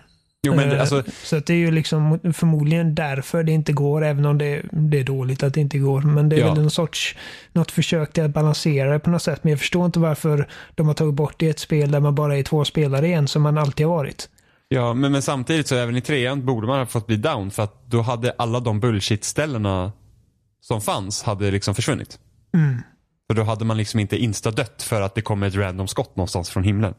Jo 0.47 0.55
men 0.55 0.69
det, 0.69 0.75
Eh, 0.75 0.81
alltså, 0.81 1.03
Så 1.23 1.37
att 1.37 1.47
det 1.47 1.53
är 1.53 1.57
ju 1.59 1.71
liksom 1.71 2.21
förmodligen 2.35 2.95
därför 2.95 3.43
det 3.43 3.53
inte 3.53 3.73
går, 3.73 4.05
även 4.05 4.27
om 4.27 4.39
det, 4.39 4.63
det 4.73 4.99
är 5.01 5.05
dåligt 5.05 5.43
att 5.43 5.55
det 5.55 5.61
inte 5.61 5.79
går. 5.79 6.01
Men 6.03 6.29
det 6.29 6.37
är 6.37 6.41
Ja. 6.41 6.55
väl 6.55 6.59
en 6.65 6.71
sorts, 6.71 7.17
något 7.53 7.71
försök 7.71 8.13
till 8.13 8.25
att 8.25 8.31
balansera 8.31 8.93
det 8.93 8.99
på 8.99 9.11
något 9.11 9.23
sätt. 9.23 9.45
Men 9.45 9.51
jag 9.51 9.59
förstår 9.61 9.87
inte 9.87 9.99
varför 9.99 10.49
de 10.75 10.87
har 10.87 10.95
tagit 10.95 11.15
bort 11.15 11.35
det 11.39 11.47
i 11.47 11.51
ett 11.51 11.59
spel 11.59 11.91
där 11.91 12.01
man 12.01 12.15
bara 12.15 12.37
är 12.37 12.43
två 12.43 12.65
spelare 12.65 13.07
igen, 13.07 13.29
som 13.29 13.43
man 13.43 13.59
alltid 13.59 13.87
har 13.87 13.95
varit. 13.95 14.29
Ja, 14.69 14.95
men, 14.95 15.13
men 15.13 15.23
samtidigt 15.23 15.67
så 15.67 15.75
även 15.75 15.97
i 15.97 16.01
trean 16.01 16.47
borde 16.47 16.67
man 16.67 16.79
ha 16.79 16.87
fått 16.87 17.07
bli 17.07 17.17
down 17.17 17.51
för 17.51 17.63
att 17.63 17.87
då 17.91 18.03
hade 18.03 18.35
alla 18.39 18.61
de 18.61 18.81
bullshit-ställena 18.81 19.93
som 20.61 20.81
fanns 20.81 21.23
hade 21.23 21.51
liksom 21.51 21.75
försvunnit. 21.75 22.19
Mm. 22.55 22.83
För 23.27 23.35
då 23.35 23.43
hade 23.43 23.65
man 23.65 23.77
liksom 23.77 24.01
inte 24.01 24.17
instadött 24.17 24.83
för 24.83 25.03
att 25.03 25.15
det 25.15 25.23
kommer 25.23 25.47
ett 25.47 25.55
random 25.55 25.89
skott 25.89 26.17
någonstans 26.17 26.51
från 26.51 26.65
himlen. 26.65 26.95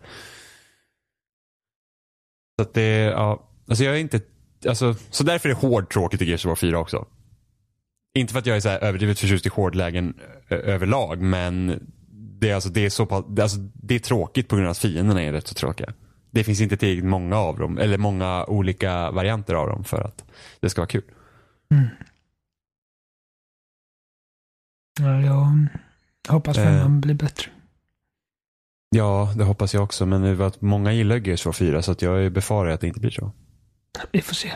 Så 2.55 2.61
att 2.61 2.73
det, 2.73 2.89
ja, 2.89 3.49
alltså 3.67 3.83
jag 3.83 3.95
är 3.95 3.99
inte, 3.99 4.21
alltså, 4.67 4.95
så 5.09 5.23
därför 5.23 5.49
är 5.49 5.53
hård 5.53 5.89
tråkigt 5.89 6.21
i 6.21 6.25
Gears 6.25 6.45
of 6.45 6.49
War 6.49 6.55
4 6.55 6.79
också. 6.79 7.07
Inte 8.13 8.33
för 8.33 8.39
att 8.39 8.45
jag 8.45 8.57
är 8.57 8.61
så 8.61 8.69
här 8.69 8.83
överdrivet 8.83 9.19
förtjust 9.19 9.45
i 9.45 9.49
hårdlägen 9.49 10.13
överlag, 10.49 11.21
men 11.21 11.79
det 12.11 12.49
är, 12.49 12.55
alltså, 12.55 12.69
det, 12.69 12.85
är 12.85 12.89
så 12.89 13.05
pass, 13.05 13.25
det, 13.29 13.41
är 13.41 13.43
alltså, 13.43 13.57
det 13.73 13.95
är 13.95 13.99
tråkigt 13.99 14.47
på 14.47 14.55
grund 14.55 14.67
av 14.67 14.71
att 14.71 14.77
fienderna 14.77 15.23
är 15.23 15.31
rätt 15.31 15.47
så 15.47 15.55
tråkiga. 15.55 15.93
Det 16.31 16.43
finns 16.43 16.61
inte 16.61 16.77
tillräckligt 16.77 17.05
många 17.05 17.37
av 17.37 17.59
dem, 17.59 17.77
eller 17.77 17.97
många 17.97 18.45
olika 18.45 19.11
varianter 19.11 19.53
av 19.53 19.67
dem 19.67 19.83
för 19.83 20.01
att 20.01 20.25
det 20.59 20.69
ska 20.69 20.81
vara 20.81 20.87
kul. 20.87 21.03
Ja, 24.99 25.21
jag 25.21 26.33
hoppas 26.33 26.57
Eh. 26.57 26.63
femman 26.63 27.01
blir 27.01 27.13
bättre. 27.13 27.51
Ja, 28.95 29.33
det 29.37 29.43
hoppas 29.43 29.73
jag 29.73 29.83
också, 29.83 30.05
men 30.05 30.21
det 30.21 30.45
att 30.45 30.61
många 30.61 30.93
gillar 30.93 31.15
Gears 31.15 31.41
of 31.41 31.45
War 31.45 31.53
4 31.53 31.81
så 31.81 31.91
att 31.91 32.01
jag 32.01 32.31
befarar 32.31 32.69
att 32.69 32.81
det 32.81 32.87
inte 32.87 32.99
blir 32.99 33.11
så. 33.11 33.31
Vi 34.11 34.21
får 34.21 34.35
se. 34.35 34.51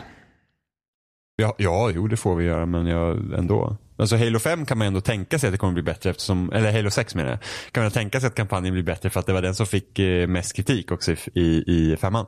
Ja, 1.36 1.54
ja, 1.58 1.90
jo 1.94 2.08
det 2.08 2.16
får 2.16 2.36
vi 2.36 2.44
göra 2.44 2.66
men 2.66 2.86
jag, 2.86 3.32
ändå. 3.38 3.76
Alltså 3.96 4.16
Halo 4.16 4.38
5 4.38 4.66
kan 4.66 4.78
man 4.78 4.86
ändå 4.86 5.00
tänka 5.00 5.38
sig 5.38 5.48
att 5.48 5.52
det 5.52 5.58
kommer 5.58 5.72
bli 5.72 5.82
bättre 5.82 6.10
eftersom, 6.10 6.52
eller 6.52 6.72
Halo 6.72 6.90
6 6.90 7.14
menar 7.14 7.30
jag. 7.30 7.38
Kan 7.72 7.82
man 7.82 7.92
tänka 7.92 8.20
sig 8.20 8.26
att 8.26 8.34
kampanjen 8.34 8.74
blir 8.74 8.82
bättre 8.82 9.10
för 9.10 9.20
att 9.20 9.26
det 9.26 9.32
var 9.32 9.42
den 9.42 9.54
som 9.54 9.66
fick 9.66 9.98
eh, 9.98 10.26
mest 10.26 10.56
kritik 10.56 10.92
också 10.92 11.12
i, 11.34 11.64
i, 11.66 11.96
femman. 12.00 12.26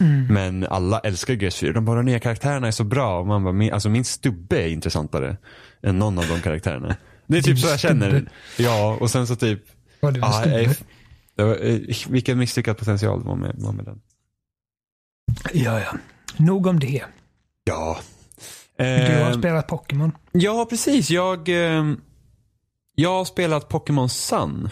Mm. 0.00 0.26
Men 0.26 0.66
alla 0.70 0.98
älskar 0.98 1.34
GS4. 1.34 1.72
De 1.72 1.84
bara, 1.84 2.02
nya 2.02 2.18
karaktärerna 2.18 2.66
är 2.66 2.70
så 2.70 2.84
bra. 2.84 3.20
Och 3.20 3.26
man 3.26 3.44
bara, 3.44 3.52
min, 3.52 3.72
alltså 3.72 3.88
min 3.88 4.04
stubbe 4.04 4.62
är 4.62 4.68
intressantare 4.68 5.36
än 5.82 5.98
någon 5.98 6.18
av 6.18 6.24
de 6.28 6.40
karaktärerna. 6.40 6.96
Det 7.32 7.38
är 7.38 7.42
typ 7.42 7.58
så 7.58 7.66
jag 7.68 7.80
känner. 7.80 8.30
Ja, 8.58 8.96
och 9.00 9.10
sen 9.10 9.26
så 9.26 9.36
typ, 9.36 9.66
det 10.00 10.06
var 10.06 10.18
ja, 10.18 10.32
stubbe. 10.32 10.62
jag, 10.62 10.74
det 11.34 11.44
var, 11.44 11.64
eh, 11.64 11.78
vilken 12.08 12.38
misslyckad 12.38 12.78
potential 12.78 13.18
det 13.20 13.26
var 13.26 13.36
med, 13.36 13.54
var 13.58 13.72
med 13.72 13.84
den. 13.84 14.00
Ja, 15.52 15.80
ja. 15.80 15.92
Nog 16.36 16.66
om 16.66 16.80
det. 16.80 17.04
Ja. 17.64 18.00
Du 18.76 18.84
har 18.84 19.30
Eh, 19.30 19.38
spelat 19.38 19.66
Pokémon. 19.66 20.12
Ja, 20.32 20.66
precis. 20.70 21.10
Jag, 21.10 21.48
eh, 21.48 21.92
jag 22.94 23.10
har 23.10 23.24
spelat 23.24 23.68
Pokémon 23.68 24.08
Sun. 24.08 24.70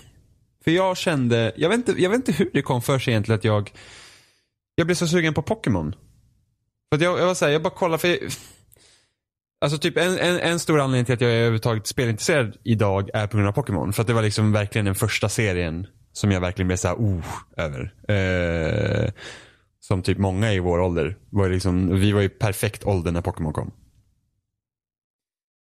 För 0.64 0.70
jag 0.70 0.96
kände, 0.96 1.52
jag 1.56 1.68
vet, 1.68 1.76
inte, 1.88 2.02
jag 2.02 2.10
vet 2.10 2.16
inte 2.16 2.32
hur 2.32 2.50
det 2.52 2.62
kom 2.62 2.82
för 2.82 2.98
sig 2.98 3.12
egentligen 3.12 3.38
att 3.38 3.44
jag, 3.44 3.72
jag 4.74 4.86
blev 4.86 4.94
så 4.96 5.08
sugen 5.08 5.34
på 5.34 5.42
Pokémon. 5.42 5.94
För 6.88 6.96
att 6.96 7.02
jag, 7.02 7.18
jag 7.20 7.26
var 7.26 7.34
så 7.34 7.44
här, 7.44 7.52
jag 7.52 7.62
bara 7.62 7.74
kollade 7.74 7.98
för 7.98 8.08
jag, 8.08 8.18
Alltså 9.60 9.78
typ 9.78 9.96
en, 9.96 10.18
en, 10.18 10.38
en 10.40 10.58
stor 10.58 10.80
anledning 10.80 11.04
till 11.04 11.14
att 11.14 11.20
jag 11.20 11.30
är 11.30 11.34
överhuvudtaget 11.34 11.86
spelintresserad 11.86 12.56
idag 12.64 13.10
är 13.14 13.26
på 13.26 13.36
grund 13.36 13.48
av 13.48 13.52
Pokémon. 13.52 13.92
För 13.92 14.00
att 14.02 14.06
det 14.06 14.12
var 14.12 14.22
liksom 14.22 14.52
verkligen 14.52 14.84
den 14.84 14.94
första 14.94 15.28
serien 15.28 15.86
som 16.12 16.30
jag 16.30 16.40
verkligen 16.40 16.66
blev 16.66 16.76
såhär, 16.76 16.94
oh, 16.94 17.24
över. 17.56 17.94
Eh, 18.08 19.12
som 19.80 20.02
typ 20.02 20.18
många 20.18 20.52
i 20.52 20.58
vår 20.58 20.80
ålder. 20.80 21.16
Var 21.30 21.48
liksom, 21.48 22.00
vi 22.00 22.12
var 22.12 22.20
ju 22.20 22.28
perfekt 22.28 22.84
ålder 22.84 23.12
när 23.12 23.20
Pokémon 23.20 23.52
kom. 23.52 23.70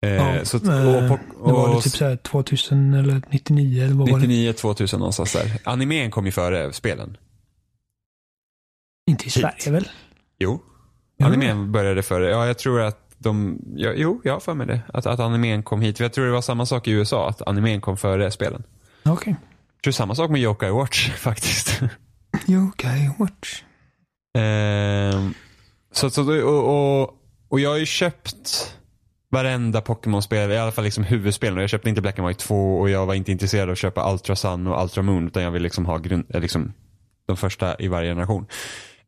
Eh, 0.06 0.12
Ja, 0.12 0.44
så, 0.44 0.56
eh, 0.56 0.62
och, 0.62 1.02
det 1.02 1.18
och, 1.38 1.52
var 1.52 1.68
det 1.68 1.74
och, 1.74 1.82
typ 1.82 1.92
så 1.92 2.04
här 2.04 2.16
2000 2.16 2.94
eller 2.94 3.22
99 3.30 3.84
eller 3.84 3.94
vad 3.94 4.10
var 4.10 4.18
det? 4.18 4.26
99, 4.26 4.52
2000 4.52 4.98
någonstans 4.98 5.32
där. 5.32 5.60
Animen 5.64 6.10
kom 6.10 6.26
ju 6.26 6.32
före 6.32 6.72
spelen. 6.72 7.16
Inte 9.06 9.26
i 9.26 9.30
Sverige 9.30 9.72
väl? 9.72 9.88
Jo. 10.38 10.62
Animen 11.22 11.72
började 11.72 12.02
före. 12.02 12.30
Ja, 12.30 12.46
jag 12.46 12.58
tror 12.58 12.80
att 12.80 13.07
de, 13.18 13.58
ja, 13.76 13.92
jo, 13.96 14.20
jag 14.24 14.32
har 14.32 14.40
för 14.40 14.54
mig 14.54 14.66
det. 14.66 14.80
Att, 14.94 15.06
att 15.06 15.20
animen 15.20 15.62
kom 15.62 15.80
hit. 15.80 15.96
För 15.96 16.04
jag 16.04 16.12
tror 16.12 16.26
det 16.26 16.32
var 16.32 16.40
samma 16.40 16.66
sak 16.66 16.88
i 16.88 16.90
USA, 16.90 17.28
att 17.28 17.42
animen 17.42 17.80
kom 17.80 17.96
före 17.96 18.30
spelen. 18.30 18.62
Okej. 19.04 19.36
Jag 19.76 19.82
tror 19.82 19.92
samma 19.92 20.14
sak 20.14 20.30
med 20.30 20.40
Yokai 20.40 20.70
Watch 20.70 21.10
faktiskt. 21.16 21.80
Yokai 22.48 23.10
Watch. 23.18 23.62
Ehm, 24.38 25.34
så, 25.92 26.10
så, 26.10 26.42
och, 26.44 27.02
och, 27.02 27.14
och 27.48 27.60
jag 27.60 27.70
har 27.70 27.76
ju 27.76 27.86
köpt 27.86 28.74
varenda 29.30 29.80
Pokémon-spel, 29.80 30.50
i 30.50 30.58
alla 30.58 30.72
fall 30.72 30.84
liksom 30.84 31.04
huvudspelen. 31.04 31.58
Jag 31.58 31.70
köpte 31.70 31.88
inte 31.88 32.00
Black 32.00 32.18
and 32.18 32.28
White 32.28 32.44
2 32.44 32.78
och 32.78 32.90
jag 32.90 33.06
var 33.06 33.14
inte 33.14 33.32
intresserad 33.32 33.68
av 33.68 33.72
att 33.72 33.78
köpa 33.78 34.12
Ultra 34.12 34.36
Sun 34.36 34.66
och 34.66 34.82
Ultra 34.82 35.02
Moon 35.02 35.26
utan 35.26 35.42
jag 35.42 35.50
vill 35.50 35.62
liksom 35.62 35.86
ha 35.86 35.98
grund, 35.98 36.26
eh, 36.28 36.40
liksom, 36.40 36.72
de 37.26 37.36
första 37.36 37.76
i 37.78 37.88
varje 37.88 38.10
generation. 38.10 38.46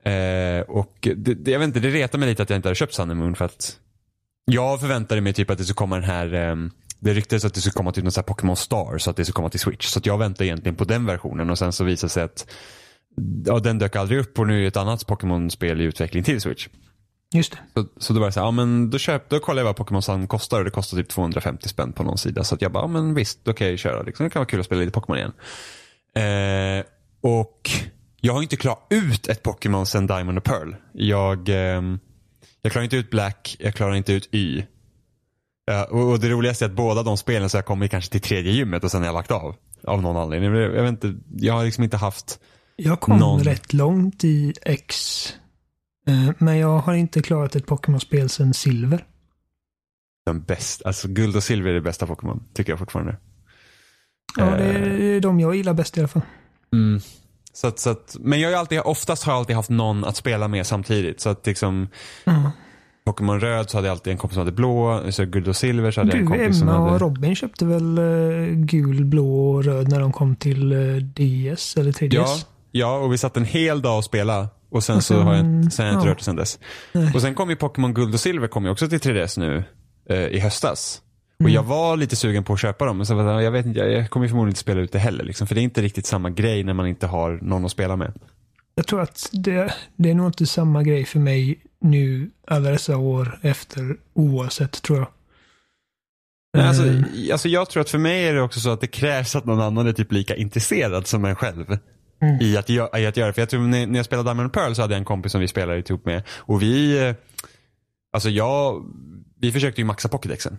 Eh, 0.02 0.60
och 0.60 0.96
det, 1.00 1.34
det, 1.34 1.50
jag 1.50 1.58
vet 1.58 1.66
inte, 1.66 1.80
det 1.80 1.90
retar 1.90 2.18
mig 2.18 2.28
lite 2.28 2.42
att 2.42 2.50
jag 2.50 2.56
inte 2.56 2.68
har 2.68 2.74
köpt 2.74 2.94
Sun 2.94 3.10
and 3.10 3.20
Moon 3.20 3.34
för 3.34 3.44
att 3.44 3.78
jag 4.44 4.80
förväntade 4.80 5.20
mig 5.20 5.32
typ 5.32 5.50
att 5.50 5.58
det 5.58 5.64
skulle 5.64 5.74
komma 5.74 5.96
den 5.96 6.04
här 6.04 6.34
ehm, 6.34 6.70
det 7.00 7.14
ryktades 7.14 7.44
att 7.44 7.54
det 7.54 7.60
skulle 7.60 7.72
komma 7.72 7.92
till 7.92 8.02
någon 8.02 8.12
sån 8.12 8.24
Pokémon 8.24 8.56
Star 8.56 8.98
så 8.98 9.10
att 9.10 9.16
det 9.16 9.24
skulle 9.24 9.34
komma 9.34 9.48
till 9.48 9.60
Switch. 9.60 9.86
Så 9.86 9.98
att 9.98 10.06
jag 10.06 10.18
väntade 10.18 10.46
egentligen 10.46 10.76
på 10.76 10.84
den 10.84 11.06
versionen 11.06 11.50
och 11.50 11.58
sen 11.58 11.72
så 11.72 11.84
visade 11.84 12.06
det 12.06 12.12
sig 12.12 12.22
att 12.22 12.46
ja, 13.46 13.58
den 13.58 13.78
dök 13.78 13.96
aldrig 13.96 14.20
upp 14.20 14.38
och 14.38 14.46
nu 14.46 14.64
är 14.64 14.68
ett 14.68 14.76
annat 14.76 15.06
Pokémon-spel 15.06 15.80
i 15.80 15.84
utveckling 15.84 16.24
till 16.24 16.40
Switch. 16.40 16.68
Just 17.34 17.52
det. 17.52 17.58
Så, 17.74 17.86
så 17.96 18.12
då 18.12 18.20
var 18.20 18.26
det 18.26 18.32
så 18.32 18.40
här, 18.40 18.46
ja 18.46 18.50
men 18.50 18.90
då, 18.90 18.98
köp, 18.98 19.28
då 19.28 19.38
kollade 19.38 19.60
jag 19.60 19.66
vad 19.66 19.76
Pokémon 19.76 20.02
Sun 20.02 20.26
kostar 20.26 20.58
och 20.58 20.64
det 20.64 20.70
kostar 20.70 20.96
typ 20.96 21.08
250 21.08 21.68
spänn 21.68 21.92
på 21.92 22.02
någon 22.02 22.18
sida. 22.18 22.44
Så 22.44 22.54
att 22.54 22.62
jag 22.62 22.72
bara, 22.72 22.84
ja 22.84 22.88
men 22.88 23.14
visst, 23.14 23.44
då 23.44 23.52
kan 23.52 23.66
jag 23.66 23.78
köra. 23.78 24.02
Liksom. 24.02 24.24
Det 24.24 24.30
kan 24.30 24.40
vara 24.40 24.48
kul 24.48 24.60
att 24.60 24.66
spela 24.66 24.80
lite 24.80 24.92
Pokémon 24.92 25.18
igen. 25.18 25.32
Eh, 26.14 26.84
och 27.20 27.70
jag 28.20 28.32
har 28.32 28.42
inte 28.42 28.56
klarat 28.56 28.86
ut 28.90 29.26
ett 29.26 29.42
Pokémon 29.42 29.86
sen 29.86 30.06
Diamond 30.06 30.38
och 30.38 30.44
Pearl. 30.44 30.74
Jag, 30.92 31.48
ehm, 31.48 31.98
jag 32.62 32.72
klarar 32.72 32.84
inte 32.84 32.96
ut 32.96 33.10
Black, 33.10 33.56
jag 33.60 33.74
klarar 33.74 33.94
inte 33.94 34.12
ut 34.12 34.28
Y. 34.34 34.62
Ja, 35.64 35.84
och, 35.84 36.10
och 36.10 36.20
det 36.20 36.28
roligaste 36.28 36.64
är 36.64 36.68
att 36.68 36.74
båda 36.74 37.02
de 37.02 37.16
spelen 37.16 37.50
så 37.50 37.56
jag 37.56 37.64
kommit 37.66 37.90
kanske 37.90 38.10
till 38.12 38.20
tredje 38.20 38.52
gymmet 38.52 38.84
och 38.84 38.90
sen 38.90 39.00
har 39.00 39.06
jag 39.06 39.14
lagt 39.14 39.30
av. 39.30 39.56
Av 39.84 40.02
någon 40.02 40.16
anledning. 40.16 40.54
Jag, 40.54 40.74
jag 40.76 40.82
vet 40.82 40.90
inte, 41.04 41.14
jag 41.36 41.54
har 41.54 41.64
liksom 41.64 41.84
inte 41.84 41.96
haft 41.96 42.40
Jag 42.76 43.00
kom 43.00 43.18
Någon- 43.18 43.42
rätt 43.44 43.72
långt 43.72 44.24
i 44.24 44.54
X. 44.62 44.94
Eh, 46.06 46.30
Men 46.38 46.58
jag 46.58 46.78
har 46.78 46.94
inte 46.94 47.22
klarat 47.22 47.56
ett 47.56 47.66
Pokémon-spel 47.66 48.28
sedan 48.28 48.54
Silver. 48.54 49.04
de 50.26 50.40
bästa, 50.42 50.88
alltså 50.88 51.08
guld 51.08 51.36
och 51.36 51.42
silver 51.42 51.70
är 51.70 51.74
det 51.74 51.80
bästa 51.80 52.06
Pokémon, 52.06 52.42
tycker 52.54 52.72
jag 52.72 52.78
fortfarande. 52.78 53.16
Ja, 54.36 54.44
det 54.44 54.64
Eh, 54.64 55.16
är 55.16 55.20
de 55.20 55.40
jag 55.40 55.54
gillar 55.54 55.74
bäst 55.74 55.96
i 55.96 56.00
alla 56.00 56.08
fall. 56.08 56.22
Mm. 56.72 57.00
Så 57.52 57.66
att, 57.66 57.78
så 57.78 57.90
att, 57.90 58.16
men 58.20 58.40
jag 58.40 58.50
har 58.50 58.56
alltid, 58.56 58.80
oftast 58.84 59.22
har 59.22 59.32
jag 59.32 59.38
alltid 59.38 59.56
haft 59.56 59.70
någon 59.70 60.04
att 60.04 60.16
spela 60.16 60.48
med 60.48 60.66
samtidigt. 60.66 61.20
Så 61.20 61.28
att 61.28 61.46
liksom 61.46 61.88
Mm. 62.24 62.50
Pokémon 63.04 63.40
röd 63.40 63.70
så 63.70 63.76
hade 63.78 63.88
jag 63.88 63.92
alltid 63.94 64.10
en 64.10 64.18
kompis 64.18 64.34
som 64.34 64.40
hade 64.40 64.52
blå, 64.52 65.02
så 65.12 65.24
guld 65.24 65.48
och 65.48 65.56
silver 65.56 65.90
så 65.90 66.00
hade 66.00 66.10
jag 66.10 66.18
en 66.18 66.24
Du, 66.24 66.38
kompis 66.38 66.58
som 66.58 66.68
Emma 66.68 66.78
hade... 66.80 66.92
och 66.94 67.00
Robin 67.00 67.34
köpte 67.36 67.64
väl 67.66 67.98
eh, 67.98 68.04
gul, 68.54 69.04
blå 69.04 69.50
och 69.50 69.64
röd 69.64 69.88
när 69.88 70.00
de 70.00 70.12
kom 70.12 70.36
till 70.36 70.72
eh, 70.72 70.78
DS 70.96 71.76
eller 71.76 71.92
3DS? 71.92 72.08
Ja, 72.14 72.26
ja, 72.72 72.96
och 72.98 73.12
vi 73.12 73.18
satt 73.18 73.36
en 73.36 73.44
hel 73.44 73.82
dag 73.82 73.98
och 73.98 74.04
spelade. 74.04 74.48
Och 74.70 74.84
sen 74.84 74.96
Och 74.96 75.04
så 75.04 75.20
har 75.20 75.34
jag, 75.34 75.40
sen- 75.44 75.70
sen 75.70 75.84
har 75.86 75.92
jag 75.92 75.96
inte 75.98 76.06
ja. 76.06 76.12
rört 76.12 76.18
det 76.18 76.24
sen 76.24 76.36
dess. 76.36 76.58
Nej. 76.92 77.12
Och 77.14 77.20
sen 77.20 77.34
kom 77.34 77.50
ju 77.50 77.56
Pokémon 77.56 77.94
guld 77.94 78.14
och 78.14 78.20
silver 78.20 78.48
kom 78.48 78.64
ju 78.64 78.70
också 78.70 78.88
till 78.88 78.98
3DS 78.98 79.38
nu 79.38 79.64
eh, 80.10 80.16
i 80.26 80.38
höstas. 80.40 81.00
Och 81.40 81.44
Mm. 81.44 81.52
jag 81.54 81.62
var 81.62 81.96
lite 81.96 82.16
sugen 82.16 82.44
på 82.44 82.52
att 82.52 82.60
köpa 82.60 82.84
dem. 82.84 82.96
Men 82.96 83.06
så 83.06 83.14
jag, 83.14 83.50
vet 83.50 83.66
inte, 83.66 83.80
jag, 83.80 84.10
kommer 84.10 84.28
förmodligen 84.28 84.50
inte 84.50 84.60
spela 84.60 84.80
ut 84.80 84.92
det 84.92 84.98
heller. 84.98 85.24
Liksom, 85.24 85.46
för 85.46 85.54
det 85.54 85.60
är 85.60 85.62
inte 85.62 85.82
riktigt 85.82 86.06
samma 86.06 86.30
grej 86.30 86.64
när 86.64 86.74
man 86.74 86.86
inte 86.86 87.06
har 87.06 87.38
någon 87.42 87.64
att 87.64 87.70
spela 87.70 87.96
med. 87.96 88.12
Jag 88.74 88.86
tror 88.86 89.00
att 89.00 89.28
det, 89.32 89.74
det 89.96 90.10
är 90.10 90.14
nog 90.14 90.26
inte 90.26 90.46
samma 90.46 90.82
grej 90.82 91.04
för 91.04 91.18
mig 91.18 91.58
nu 91.80 92.30
alla 92.46 92.70
dessa 92.70 92.96
år 92.96 93.38
efter 93.42 93.96
oavsett 94.14 94.82
tror 94.82 94.98
jag. 94.98 95.08
Nej, 96.56 96.66
alltså, 96.68 96.86
Eh, 96.86 97.32
alltså 97.32 97.48
jag 97.48 97.70
tror 97.70 97.80
att 97.80 97.90
för 97.90 97.98
mig 97.98 98.26
är 98.26 98.34
det 98.34 98.42
också 98.42 98.60
så 98.60 98.70
att 98.70 98.80
det 98.80 98.86
krävs 98.86 99.36
att 99.36 99.44
någon 99.44 99.60
annan 99.60 99.86
är 99.86 99.92
typ 99.92 100.12
lika 100.12 100.36
intresserad 100.36 101.06
som 101.06 101.24
en 101.24 101.36
själv. 101.36 101.78
Mm. 102.22 102.38
I, 102.40 102.56
att, 102.56 102.70
I 102.70 102.80
att 102.80 103.16
göra. 103.16 103.32
För 103.32 103.42
jag 103.42 103.48
tror 103.50 103.60
när, 103.60 103.86
när 103.86 103.96
jag 103.98 104.06
spelade 104.06 104.28
Diamond 104.28 104.52
Pearl 104.52 104.74
så 104.74 104.82
hade 104.82 104.94
jag 104.94 104.98
en 104.98 105.04
kompis 105.04 105.32
som 105.32 105.40
vi 105.40 105.48
spelade 105.48 105.78
ihop 105.78 106.04
med. 106.04 106.22
Och 106.28 106.62
vi, 106.62 107.06
eh, 107.08 107.14
alltså 108.12 108.28
jag, 108.30 108.84
vi 109.40 109.52
försökte 109.52 109.80
ju 109.80 109.84
maxa 109.84 110.08
Pokédexen. 110.08 110.58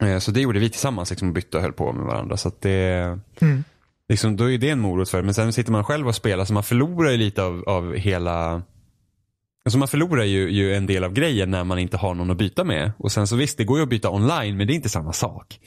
Eh, 0.00 0.18
Så 0.18 0.30
det 0.30 0.40
gjorde 0.40 0.58
vi 0.58 0.70
tillsammans 0.70 1.10
liksom 1.10 1.32
bytte 1.32 1.56
och 1.56 1.62
höll 1.62 1.72
på 1.72 1.92
med 1.92 2.04
varandra. 2.04 2.36
Så 2.36 2.52
det, 2.60 3.18
Mm. 3.40 3.64
liksom, 4.08 4.36
då 4.36 4.50
är 4.50 4.58
det 4.58 4.70
en 4.70 4.80
morot 4.80 5.08
för 5.08 5.22
Men 5.22 5.34
sen 5.34 5.52
sitter 5.52 5.72
man 5.72 5.84
själv 5.84 6.08
och 6.08 6.14
spelar 6.14 6.44
så 6.44 6.52
man 6.52 6.62
förlorar 6.62 7.10
ju 7.10 7.16
lite 7.16 7.42
av, 7.42 7.64
av 7.66 7.94
hela 7.94 8.62
Alltså 9.64 9.78
man 9.78 9.88
förlorar 9.88 10.24
ju, 10.24 10.50
ju 10.50 10.74
en 10.74 10.86
del 10.86 11.04
av 11.04 11.12
grejen 11.12 11.50
när 11.50 11.64
man 11.64 11.78
inte 11.78 11.96
har 11.96 12.14
någon 12.14 12.30
att 12.30 12.36
byta 12.36 12.64
med. 12.64 12.92
Och 12.98 13.12
sen 13.12 13.26
så 13.26 13.36
visst, 13.36 13.58
det 13.58 13.64
går 13.64 13.76
ju 13.78 13.82
att 13.82 13.88
byta 13.88 14.10
online 14.10 14.56
men 14.56 14.66
det 14.66 14.72
är 14.72 14.74
inte 14.74 14.88
samma 14.88 15.12
sak. 15.12 15.60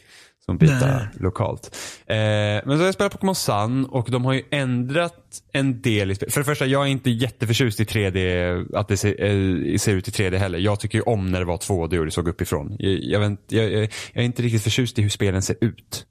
Som 0.46 0.58
Nej. 0.62 1.08
lokalt. 1.20 1.76
Eh, 2.06 2.16
men 2.16 2.64
så 2.66 2.78
har 2.78 2.86
jag 2.86 2.94
spelat 2.94 3.12
Pokémon 3.14 3.36
Sun 3.36 3.86
och 3.86 4.08
de 4.12 4.26
har 4.26 4.34
ju 4.34 4.44
ändrat 4.52 5.42
en 5.54 5.82
del 5.82 6.12
i 6.12 6.16
spel. 6.16 6.32
För 6.32 6.40
det 6.40 6.46
första, 6.46 6.66
jag 6.66 6.82
är 6.84 6.88
inte 6.88 7.10
jätteförtjust 7.10 7.80
i 7.80 7.84
3D, 7.84 8.78
att 8.78 8.88
det 8.88 8.98
ser, 8.98 9.24
eh, 9.24 9.78
ser 9.78 9.94
ut 9.96 10.08
i 10.08 10.12
3D 10.12 10.38
heller. 10.38 10.60
Jag 10.60 10.80
tycker 10.80 10.98
ju 10.98 11.02
om 11.02 11.32
när 11.32 11.40
det 11.40 11.46
var 11.46 11.58
2D 11.58 12.00
och 12.00 12.06
det 12.06 12.12
såg 12.12 12.28
uppifrån. 12.28 12.76
Jag, 12.80 12.92
jag, 13.04 13.20
vet, 13.20 13.40
jag, 13.48 13.72
jag, 13.72 13.90
är 14.14 14.22
inte 14.22 14.42
riktigt 14.42 14.64
förtjust 14.64 15.00
i 15.00 15.02
hur 15.02 15.10
spelen 15.10 15.42
ser 15.42 15.56
ut. 15.62 16.06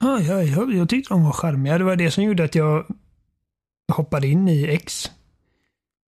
Ja, 0.00 0.20
ja, 0.20 0.42
jag, 0.42 0.74
jag 0.74 0.88
tyckte 0.88 1.14
de 1.14 1.24
var 1.24 1.32
charmiga. 1.32 1.78
Det 1.78 1.84
var 1.84 1.96
det 1.96 2.10
som 2.10 2.24
gjorde 2.24 2.44
att 2.44 2.54
jag 2.54 2.86
hoppade 3.92 4.26
in 4.26 4.48
i 4.48 4.64
X. 4.64 5.10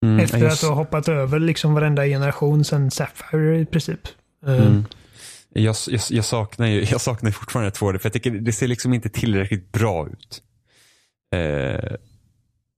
Mm, 0.05 0.21
Efter 0.21 0.39
just- 0.39 0.63
att 0.65 0.69
ha 0.71 0.77
hoppat 0.77 1.09
över 1.09 1.39
liksom 1.39 1.75
varenda 1.75 2.05
generation 2.05 2.65
sedan 2.65 2.91
Sapphire 2.91 3.61
i 3.61 3.67
princip. 3.67 4.01
Eh, 4.47 4.67
Mm. 4.67 4.85
Jag, 5.55 5.77
jag, 5.89 6.01
jag, 6.11 6.25
saknar 6.25 6.67
ju, 6.67 6.85
jag 6.91 7.01
saknar 7.01 7.31
fortfarande 7.31 7.71
2D 7.71 7.99
för 7.99 8.07
jag 8.07 8.13
tycker 8.13 8.31
det 8.31 8.53
ser 8.53 8.69
liksom 8.69 8.95
inte 8.95 9.09
tillräckligt 9.09 9.73
bra 9.73 10.09
ut. 10.09 10.43
Eh, 11.35 11.97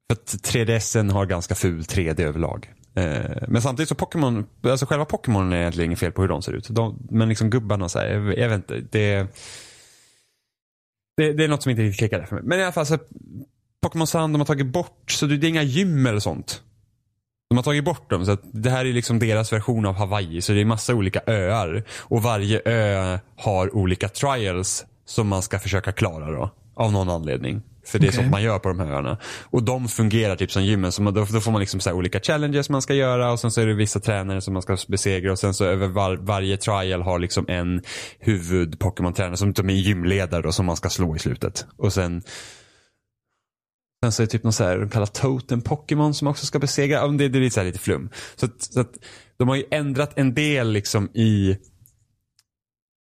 för 0.06 0.12
att 0.12 0.26
3DSen 0.26 1.12
har 1.12 1.26
ganska 1.26 1.54
ful 1.54 1.82
3D 1.82 2.20
överlag. 2.20 2.72
Eh, 2.94 3.42
men 3.48 3.62
samtidigt 3.62 3.88
så 3.88 3.94
Pokémon, 3.94 4.46
alltså 4.62 4.86
själva 4.86 5.04
Pokémon 5.04 5.52
är 5.52 5.56
egentligen 5.56 5.90
inget 5.90 5.98
fel 5.98 6.12
på 6.12 6.22
hur 6.22 6.28
de 6.28 6.42
ser 6.42 6.52
ut. 6.52 6.68
De, 6.70 7.06
men 7.10 7.28
liksom 7.28 7.50
gubbarna 7.50 7.88
så 7.88 7.98
här, 7.98 8.06
jag, 8.06 8.38
jag 8.38 8.48
vet 8.48 8.56
inte. 8.56 8.80
Det, 8.90 9.26
det, 11.16 11.32
det 11.32 11.44
är 11.44 11.48
något 11.48 11.62
som 11.62 11.70
inte 11.70 11.82
riktigt 11.82 11.98
klickar 11.98 12.18
där 12.18 12.26
för 12.26 12.36
mig. 12.36 12.44
Men 12.44 12.60
i 12.60 12.62
alla 12.62 12.72
fall 12.72 12.86
så 12.86 12.98
Pokémon 13.82 14.06
Sand 14.06 14.34
de 14.34 14.40
har 14.40 14.46
tagit 14.46 14.66
bort, 14.66 15.10
så 15.10 15.26
det 15.26 15.46
är 15.46 15.48
inga 15.48 15.62
gym 15.62 16.06
eller 16.06 16.18
sånt. 16.18 16.62
De 17.48 17.56
har 17.56 17.62
tagit 17.62 17.84
bort 17.84 18.10
dem 18.10 18.24
så 18.24 18.32
att 18.32 18.40
det 18.52 18.70
här 18.70 18.84
är 18.84 18.92
liksom 18.92 19.18
deras 19.18 19.52
version 19.52 19.86
av 19.86 19.94
Hawaii. 19.94 20.42
Så 20.42 20.52
det 20.52 20.60
är 20.60 20.64
massa 20.64 20.94
olika 20.94 21.20
öar. 21.26 21.84
Och 21.98 22.22
varje 22.22 22.62
ö 22.64 23.18
har 23.36 23.76
olika 23.76 24.08
trials 24.08 24.84
som 25.04 25.28
man 25.28 25.42
ska 25.42 25.58
försöka 25.58 25.92
klara 25.92 26.30
då. 26.30 26.50
Av 26.74 26.92
någon 26.92 27.08
anledning. 27.08 27.62
För 27.86 27.98
det 27.98 28.06
är 28.06 28.08
Okej. 28.08 28.16
sånt 28.16 28.30
man 28.30 28.42
gör 28.42 28.58
på 28.58 28.68
de 28.68 28.80
här 28.80 28.86
öarna. 28.86 29.18
Och 29.44 29.62
de 29.62 29.88
fungerar 29.88 30.36
typ 30.36 30.52
som 30.52 30.64
gymmen. 30.64 30.92
Så 30.92 31.02
man, 31.02 31.14
då, 31.14 31.24
då 31.24 31.40
får 31.40 31.52
man 31.52 31.60
liksom 31.60 31.80
så 31.80 31.92
olika 31.92 32.20
challenges 32.20 32.70
man 32.70 32.82
ska 32.82 32.94
göra 32.94 33.32
och 33.32 33.40
sen 33.40 33.50
så 33.50 33.60
är 33.60 33.66
det 33.66 33.74
vissa 33.74 34.00
tränare 34.00 34.40
som 34.40 34.52
man 34.52 34.62
ska 34.62 34.76
besegra 34.88 35.32
och 35.32 35.38
sen 35.38 35.54
så 35.54 35.64
över 35.64 35.86
var, 35.88 36.16
varje 36.16 36.56
trial 36.56 37.02
har 37.02 37.18
liksom 37.18 37.44
en 37.48 37.82
huvud 38.18 38.78
Pokémon-tränare 38.78 39.36
som 39.36 39.70
är 39.70 39.74
gymledare 39.74 40.42
då, 40.42 40.52
som 40.52 40.66
man 40.66 40.76
ska 40.76 40.88
slå 40.88 41.16
i 41.16 41.18
slutet. 41.18 41.66
Och 41.76 41.92
sen 41.92 42.22
Sen 44.04 44.12
så 44.12 44.22
är 44.22 44.26
det 44.26 44.30
typ 44.30 44.42
någon 44.42 44.52
så 44.52 44.64
här, 44.64 44.78
de 44.78 44.90
kallar 44.90 45.06
totem 45.06 45.60
Pokémon 45.62 46.14
som 46.14 46.28
också 46.28 46.46
ska 46.46 46.58
besegra. 46.58 47.08
Det, 47.08 47.28
det 47.28 47.38
är 47.38 47.40
lite, 47.40 47.64
lite 47.64 47.78
flum. 47.78 48.10
Så, 48.36 48.46
att, 48.46 48.62
så 48.62 48.80
att 48.80 48.92
de 49.36 49.48
har 49.48 49.56
ju 49.56 49.64
ändrat 49.70 50.12
en 50.18 50.34
del 50.34 50.72
liksom 50.72 51.10
i 51.14 51.58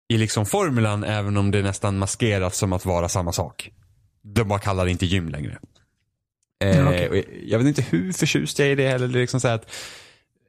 i 0.09 0.19
liksom 0.19 0.47
formulan 0.47 1.05
även 1.05 1.37
om 1.37 1.51
det 1.51 1.63
nästan 1.63 1.99
maskeras 1.99 2.57
som 2.57 2.73
att 2.73 2.85
vara 2.87 3.09
samma 3.09 3.33
sak. 3.33 3.71
De 4.23 4.49
bara 4.49 4.59
kallar 4.59 4.85
det 4.85 4.91
inte 4.91 5.07
gym 5.07 5.29
längre. 5.29 5.59
Eh, 6.65 6.79
Ja, 6.79 7.09
och 7.09 7.17
jag- 7.43 7.59
vet 7.59 7.67
inte 7.67 7.83
hur 7.83 8.13
förtjust 8.13 8.59
jag 8.59 8.69
är 8.69 8.73
i 8.73 8.75
det 8.75 8.89
heller. 8.89 9.09
Det 9.09 9.19
är 9.19 9.21
liksom 9.21 9.41
så 9.41 9.49
att, 9.49 9.73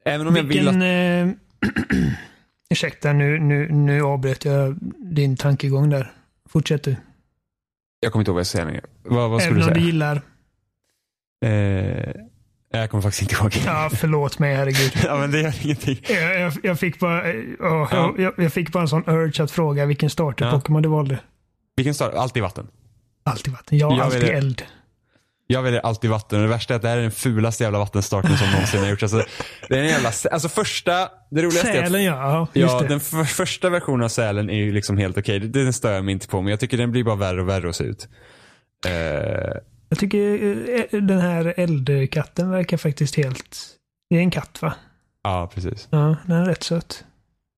även 0.06 0.28
om 0.28 0.36
jag 0.36 0.44
vill 0.44 0.60
Vilken... 0.70 0.82
att... 0.82 1.36
Eh, 1.94 2.08
ursäkta, 2.70 3.14
nu, 3.14 3.40
nu, 3.40 3.72
nu 3.72 4.02
avbröt 4.02 4.46
jag 4.46 4.78
din 5.16 5.38
tankegång 5.38 5.90
där. 5.90 6.12
Fortsätt 6.50 6.84
du. 6.84 6.96
Jag 8.00 8.12
kommer 8.12 8.22
inte 8.22 8.30
ihåg 8.30 8.36
vad 8.36 8.40
jag 8.40 8.48
säger 8.48 8.66
längre. 8.66 8.82
Vad, 9.04 9.30
vad 9.30 9.42
Även 9.42 9.42
skulle 9.42 9.54
om 9.64 9.68
du 9.68 9.74
du 9.74 9.80
säga? 9.80 9.86
gillar... 9.86 10.22
Eh, 11.46 12.22
jag 12.72 12.90
kommer 12.92 13.02
faktiskt 13.02 13.22
inte 13.22 13.36
ihåg. 13.36 13.52
Ja, 13.66 13.90
förlåt 13.94 14.40
mig, 14.40 14.56
herregud. 14.56 14.92
ja, 15.06 15.18
men 15.18 15.32
det 15.32 15.42
gör 15.42 15.54
ingenting. 15.66 16.00
Jag, 16.10 16.40
jag, 16.40 16.54
jag, 16.64 16.80
fick 16.80 17.00
bara, 17.00 17.24
eh, 17.32 17.36
ja, 17.60 17.88
Ja. 17.92 18.14
jag, 18.18 18.34
jag 18.38 18.54
fick 18.54 18.72
bara 18.72 18.82
en 18.82 18.88
sån 18.90 19.04
urge 19.10 19.44
att 19.44 19.52
fråga 19.52 19.86
vilken 19.86 20.10
starter 20.10 20.46
Ja. 20.46 20.52
Pokémon 20.52 20.82
du 20.82 20.90
valde. 20.90 21.20
Vilken 21.76 21.94
stad? 21.94 22.14
Alltid 22.16 22.44
vatten. 22.44 22.68
Alltid 23.24 23.54
vatten. 23.54 23.78
Jag, 23.78 23.92
Jag 23.92 24.00
alltid 24.00 24.24
eld. 24.24 24.64
Jag 25.50 25.62
väljer 25.64 25.82
alltid 25.82 26.10
vatten 26.10 26.40
och 26.40 26.44
det 26.46 26.50
värsta 26.50 26.74
är 26.74 26.76
att 26.76 26.82
det 26.82 26.88
här 26.90 26.98
är 26.98 27.02
den 27.02 27.12
fulaste 27.12 27.64
jävla 27.64 27.80
vattenstarten 27.80 28.38
som 28.38 28.52
någonsin 28.52 28.80
har 28.80 28.90
gjorts. 28.90 29.04
Alltså, 29.04 29.24
det 29.70 29.76
är 29.78 29.82
en 29.82 29.88
jävla, 29.88 30.12
alltså 30.32 30.50
första, 30.50 31.10
det 31.32 31.42
roligaste 31.42 31.70
är 31.72 31.84
att 31.84 31.88
Sälen 31.88 32.04
ja, 32.04 32.48
ja 32.54 32.82
den 32.90 33.00
för, 33.00 33.24
första 33.24 33.70
versionen 33.70 34.04
av 34.06 34.10
sälen 34.10 34.50
är 34.50 34.56
ju 34.58 34.72
liksom 34.72 34.98
helt 34.98 35.18
okej. 35.18 35.40
Det 35.40 35.64
Den 35.64 35.74
stör 35.74 35.94
jag 35.94 36.06
mig 36.06 36.12
inte 36.12 36.28
på, 36.28 36.42
men 36.42 36.52
jag 36.52 36.60
tycker 36.60 36.78
den 36.78 36.92
blir 36.92 37.04
bara 37.04 37.16
värre 37.16 37.42
och 37.42 37.50
värre 37.50 37.70
att 37.70 37.76
se 37.76 37.84
ut. 37.84 38.08
Eh, 38.86 38.92
Jag 39.90 40.00
tycker 40.00 40.20
eh, 40.94 41.02
den 41.02 41.22
här 41.22 41.54
eldkatten 41.58 42.50
verkar 42.50 42.78
faktiskt 42.78 43.16
helt... 43.16 43.58
Det 44.10 44.16
är 44.16 44.20
en 44.20 44.32
katt 44.32 44.62
va? 44.62 44.74
ja, 45.24 45.52
precis. 45.54 45.88
Ja, 45.92 46.16
den 46.26 46.38
är 46.38 46.46
rätt 46.46 46.64
söt. 46.64 47.04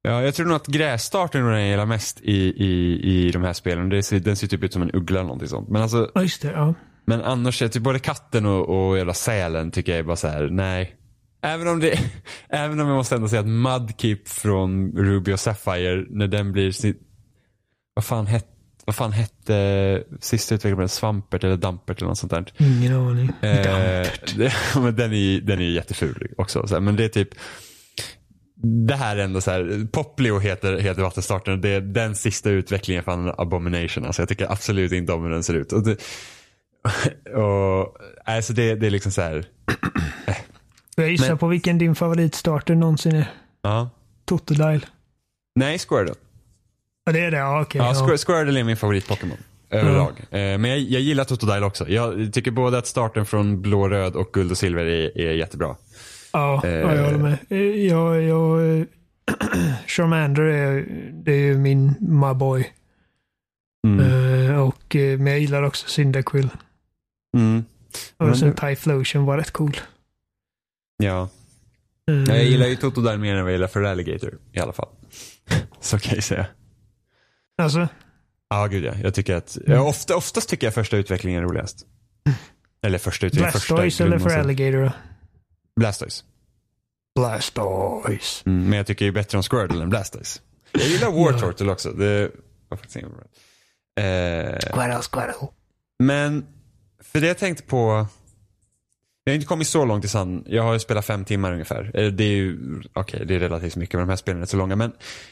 Ja, 0.02 0.22
jag 0.24 0.36
tror 0.36 0.46
nog 0.46 0.56
att 0.56 0.68
grässtarten 0.68 1.46
är 1.46 1.52
den 1.52 1.60
jag 1.62 1.70
gillar 1.70 1.86
mest 1.86 2.22
i, 2.22 2.64
i, 2.66 3.00
i 3.28 3.32
de 3.32 3.44
här 3.44 3.54
spelen. 3.54 3.90
Det 3.90 4.04
ser, 4.04 4.20
den 4.20 4.36
ser 4.36 4.48
typ 4.48 4.64
ut 4.64 4.74
som 4.74 4.82
en 4.82 4.92
uggla 4.94 5.20
eller 5.20 5.28
någonting 5.28 5.48
sånt. 5.50 5.70
Men, 5.70 5.82
alltså, 5.82 6.12
Ja, 6.16 6.22
just 6.22 6.42
det. 6.42 6.52
Ja. 6.52 6.74
Men 7.10 7.22
annars, 7.22 7.62
är 7.62 7.68
typ 7.68 7.84
både 7.84 8.00
katten 8.00 8.46
och, 8.46 8.90
och 8.90 8.98
jävla 8.98 9.14
sälen 9.14 9.72
tycker 9.72 9.92
jag 9.92 10.00
är 10.00 10.04
bara 10.04 10.16
så 10.16 10.28
här: 10.28 10.50
nej. 10.52 10.96
Även 11.42 11.68
om 11.68 11.80
det, 11.80 12.00
även 12.50 12.80
om 12.80 12.88
jag 12.88 12.96
måste 12.96 13.16
ändå 13.16 13.28
säga 13.28 13.40
att 13.40 13.48
Mudkip 13.48 14.28
från 14.28 14.92
Ruby 14.92 15.34
och 15.34 15.40
Sapphire, 15.40 16.06
när 16.10 16.28
den 16.28 16.52
blir 16.52 16.72
sin, 16.72 16.96
vad 17.94 18.06
fan 18.06 18.28
hette 18.28 18.48
vad 18.86 18.96
fan 18.96 19.12
hette 19.12 20.04
sista 20.20 20.56
utvecklaren? 20.56 20.90
Svampert 20.90 21.44
eller 21.44 21.58
Dampert 21.58 21.98
eller 21.98 22.08
något 22.08 22.18
sånt 22.18 22.32
där. 22.32 22.54
Ingen 22.58 22.96
aning. 22.96 23.32
Eh, 23.42 23.64
Dampert. 23.64 24.34
det, 24.38 24.54
men 24.76 24.96
den 24.96 25.14
är 25.14 25.42
den 25.42 25.60
är 25.60 25.64
jätteful 25.64 26.28
också. 26.38 26.68
Så 26.68 26.74
här, 26.74 26.82
men 26.82 26.96
det 26.96 27.04
är 27.04 27.10
typ 27.10 27.30
det 28.62 28.96
här 28.96 29.18
är 29.18 29.24
ändå 29.24 29.42
så 29.42 29.52
här, 29.52 29.88
Poplio 29.92 30.40
heter, 30.40 30.78
heter 30.78 31.02
vattenstarten 31.02 31.62
det 31.62 31.70
är 31.70 31.82
den 31.82 32.16
sista 32.16 32.50
utvecklingen 32.50 33.04
för 33.04 33.12
en 33.12 33.34
abomination. 33.38 34.06
Alltså 34.06 34.22
jag 34.22 34.30
tycker 34.30 34.52
absolut 34.52 34.92
inte 34.92 35.14
om 35.14 35.24
hur 35.24 35.30
den 35.30 35.44
ser 35.44 35.54
ut. 35.54 35.74
Och 35.74 35.84
det, 35.84 35.98
och, 37.36 37.98
alltså 38.26 38.54
det, 38.54 38.76
det 38.76 38.86
är 38.88 38.92
liksom 38.92 39.12
så 39.12 39.22
här, 39.22 39.46
Jag 40.96 41.10
gissar 41.12 41.28
Men- 41.28 41.38
på 41.38 41.48
vilken 41.48 41.78
din 41.78 41.96
favoritstarter 41.96 42.76
någonsin 42.76 43.16
är. 43.16 43.32
ja. 43.62 43.90
Totodile. 44.26 44.82
Nej, 45.56 45.80
Squirtle. 45.80 46.14
Ja, 47.06 47.12
det 47.12 47.20
är 47.20 47.32
det. 47.32 47.38
Ja, 47.38 47.62
okej. 47.62 47.82
Ja, 47.82 47.94
ja. 47.94 48.08
Squir- 48.08 48.18
Squirtle 48.26 48.60
är 48.60 48.64
min 48.64 48.78
favorit-Pokémon. 48.78 49.38
Överlag. 49.70 50.12
Eh, 50.20 50.28
men 50.32 50.66
jag, 50.66 50.80
jag 50.80 51.02
gillar 51.02 51.24
Totodile 51.24 51.66
också. 51.66 51.90
Jag 51.90 52.34
tycker 52.34 52.52
både 52.52 52.78
att 52.78 52.88
starten 52.88 53.26
från 53.26 53.62
blå, 53.62 53.90
röd 53.90 54.16
och 54.16 54.30
guld 54.34 54.52
och 54.52 54.58
silver 54.58 54.86
är, 54.86 55.18
är 55.18 55.32
jättebra. 55.34 55.76
Ja, 56.34 56.62
Eh. 56.66 56.72
ja, 56.72 56.96
jag 56.96 57.04
håller 57.06 57.18
med. 57.18 57.38
Eh, 57.50 57.58
Jag, 57.60 58.22
jag, 58.22 58.86
Charmander 59.88 60.42
är, 60.44 60.86
det 61.14 61.32
är 61.32 61.38
ju 61.40 61.58
min 61.58 61.88
my 62.00 62.34
boy. 62.34 62.74
Mm. 63.88 64.06
Eh, 64.50 64.60
och, 64.68 64.96
eh, 64.96 65.18
men 65.20 65.28
jag 65.28 65.40
gillar 65.40 65.64
också 65.64 65.88
Cyndaquil. 65.88 66.50
Mm. 67.38 67.64
Och 68.18 68.38
sen 68.38 68.50
du- 68.50 68.56
Typhlosion 68.56 69.26
var 69.26 69.38
rätt 69.38 69.52
cool. 69.52 69.78
Ja. 70.98 71.30
Ja, 72.06 72.14
jag 72.36 72.44
gillar 72.44 72.68
ju 72.68 72.76
Totodile 72.76 73.18
mer 73.18 73.36
än 73.36 73.44
vad 73.44 73.52
jag 73.52 73.56
gillar 73.56 73.68
för 73.68 73.84
Alligator 73.84 74.38
i 74.54 74.60
alla 74.60 74.74
fall. 74.74 74.90
Så 75.80 76.00
kan 76.00 76.16
jag 76.16 76.24
säga. 76.24 76.48
Alltså, 77.62 77.88
Ja, 78.50 78.68
gud 78.68 78.84
ja. 78.84 78.94
Jag 79.04 79.14
tycker 79.14 79.36
att, 79.36 79.58
Mm. 79.68 79.82
ofta, 79.82 80.16
oftast 80.16 80.50
tycker 80.50 80.68
jag 80.68 80.74
första 80.74 80.98
utvecklingen 80.98 81.44
är 81.44 81.48
roligast. 81.48 81.86
Eller 82.84 82.98
första 82.98 83.28
utvecklingen. 83.28 83.52
Blastoise 83.52 84.04
eller 84.04 84.20
för. 84.20 84.38
Alligator 84.40 84.84
då? 84.84 84.92
Blastoise. 85.80 86.24
Blastoise. 87.16 88.44
Mm, 88.46 88.70
men 88.70 88.78
jag 88.78 88.88
tycker 88.88 89.06
ju 89.06 89.12
bättre 89.12 89.38
om 89.38 89.44
Squirtle 89.44 89.84
än 89.84 89.90
Blastoise. 89.90 90.40
Jag 90.72 90.82
gillar 90.84 91.12
War 91.12 91.32
Ja. 91.32 91.40
Turtle 91.40 91.72
också. 91.72 91.92
Det 91.92 92.32
var 92.70 92.78
faktiskt 92.78 92.96
inget 92.96 93.12
bra. 93.12 93.24
Eh, 94.04 94.60
Squirtle, 94.60 95.00
squirtle. 95.02 95.48
men, 96.04 96.46
för 97.04 97.22
det 97.22 97.28
jag 97.28 97.38
tänkte 97.38 97.64
på. 97.64 98.08
Jag 99.24 99.32
har 99.32 99.36
inte 99.36 99.48
kommit 99.48 99.68
så 99.68 99.86
långt 99.86 100.06
i 100.06 100.08
sand. 100.08 100.44
Jag 100.50 100.64
har 100.64 100.74
ju 100.74 100.80
spelat 100.80 101.06
fem 101.06 101.26
timmar 101.26 101.52
ungefär. 101.54 101.92
Eh, 101.94 102.08
det 102.08 102.24
är 102.24 102.36
ju, 102.36 102.58
okej 102.94 103.26
det 103.26 103.36
är 103.36 103.40
relativt 103.40 103.76
mycket 103.76 103.94
men 103.94 104.08
de 104.08 104.10
här 104.10 104.18
spelen 104.18 104.42
är 104.42 104.46
så 104.46 104.58
långa. 104.58 104.76
Men, 104.76 104.92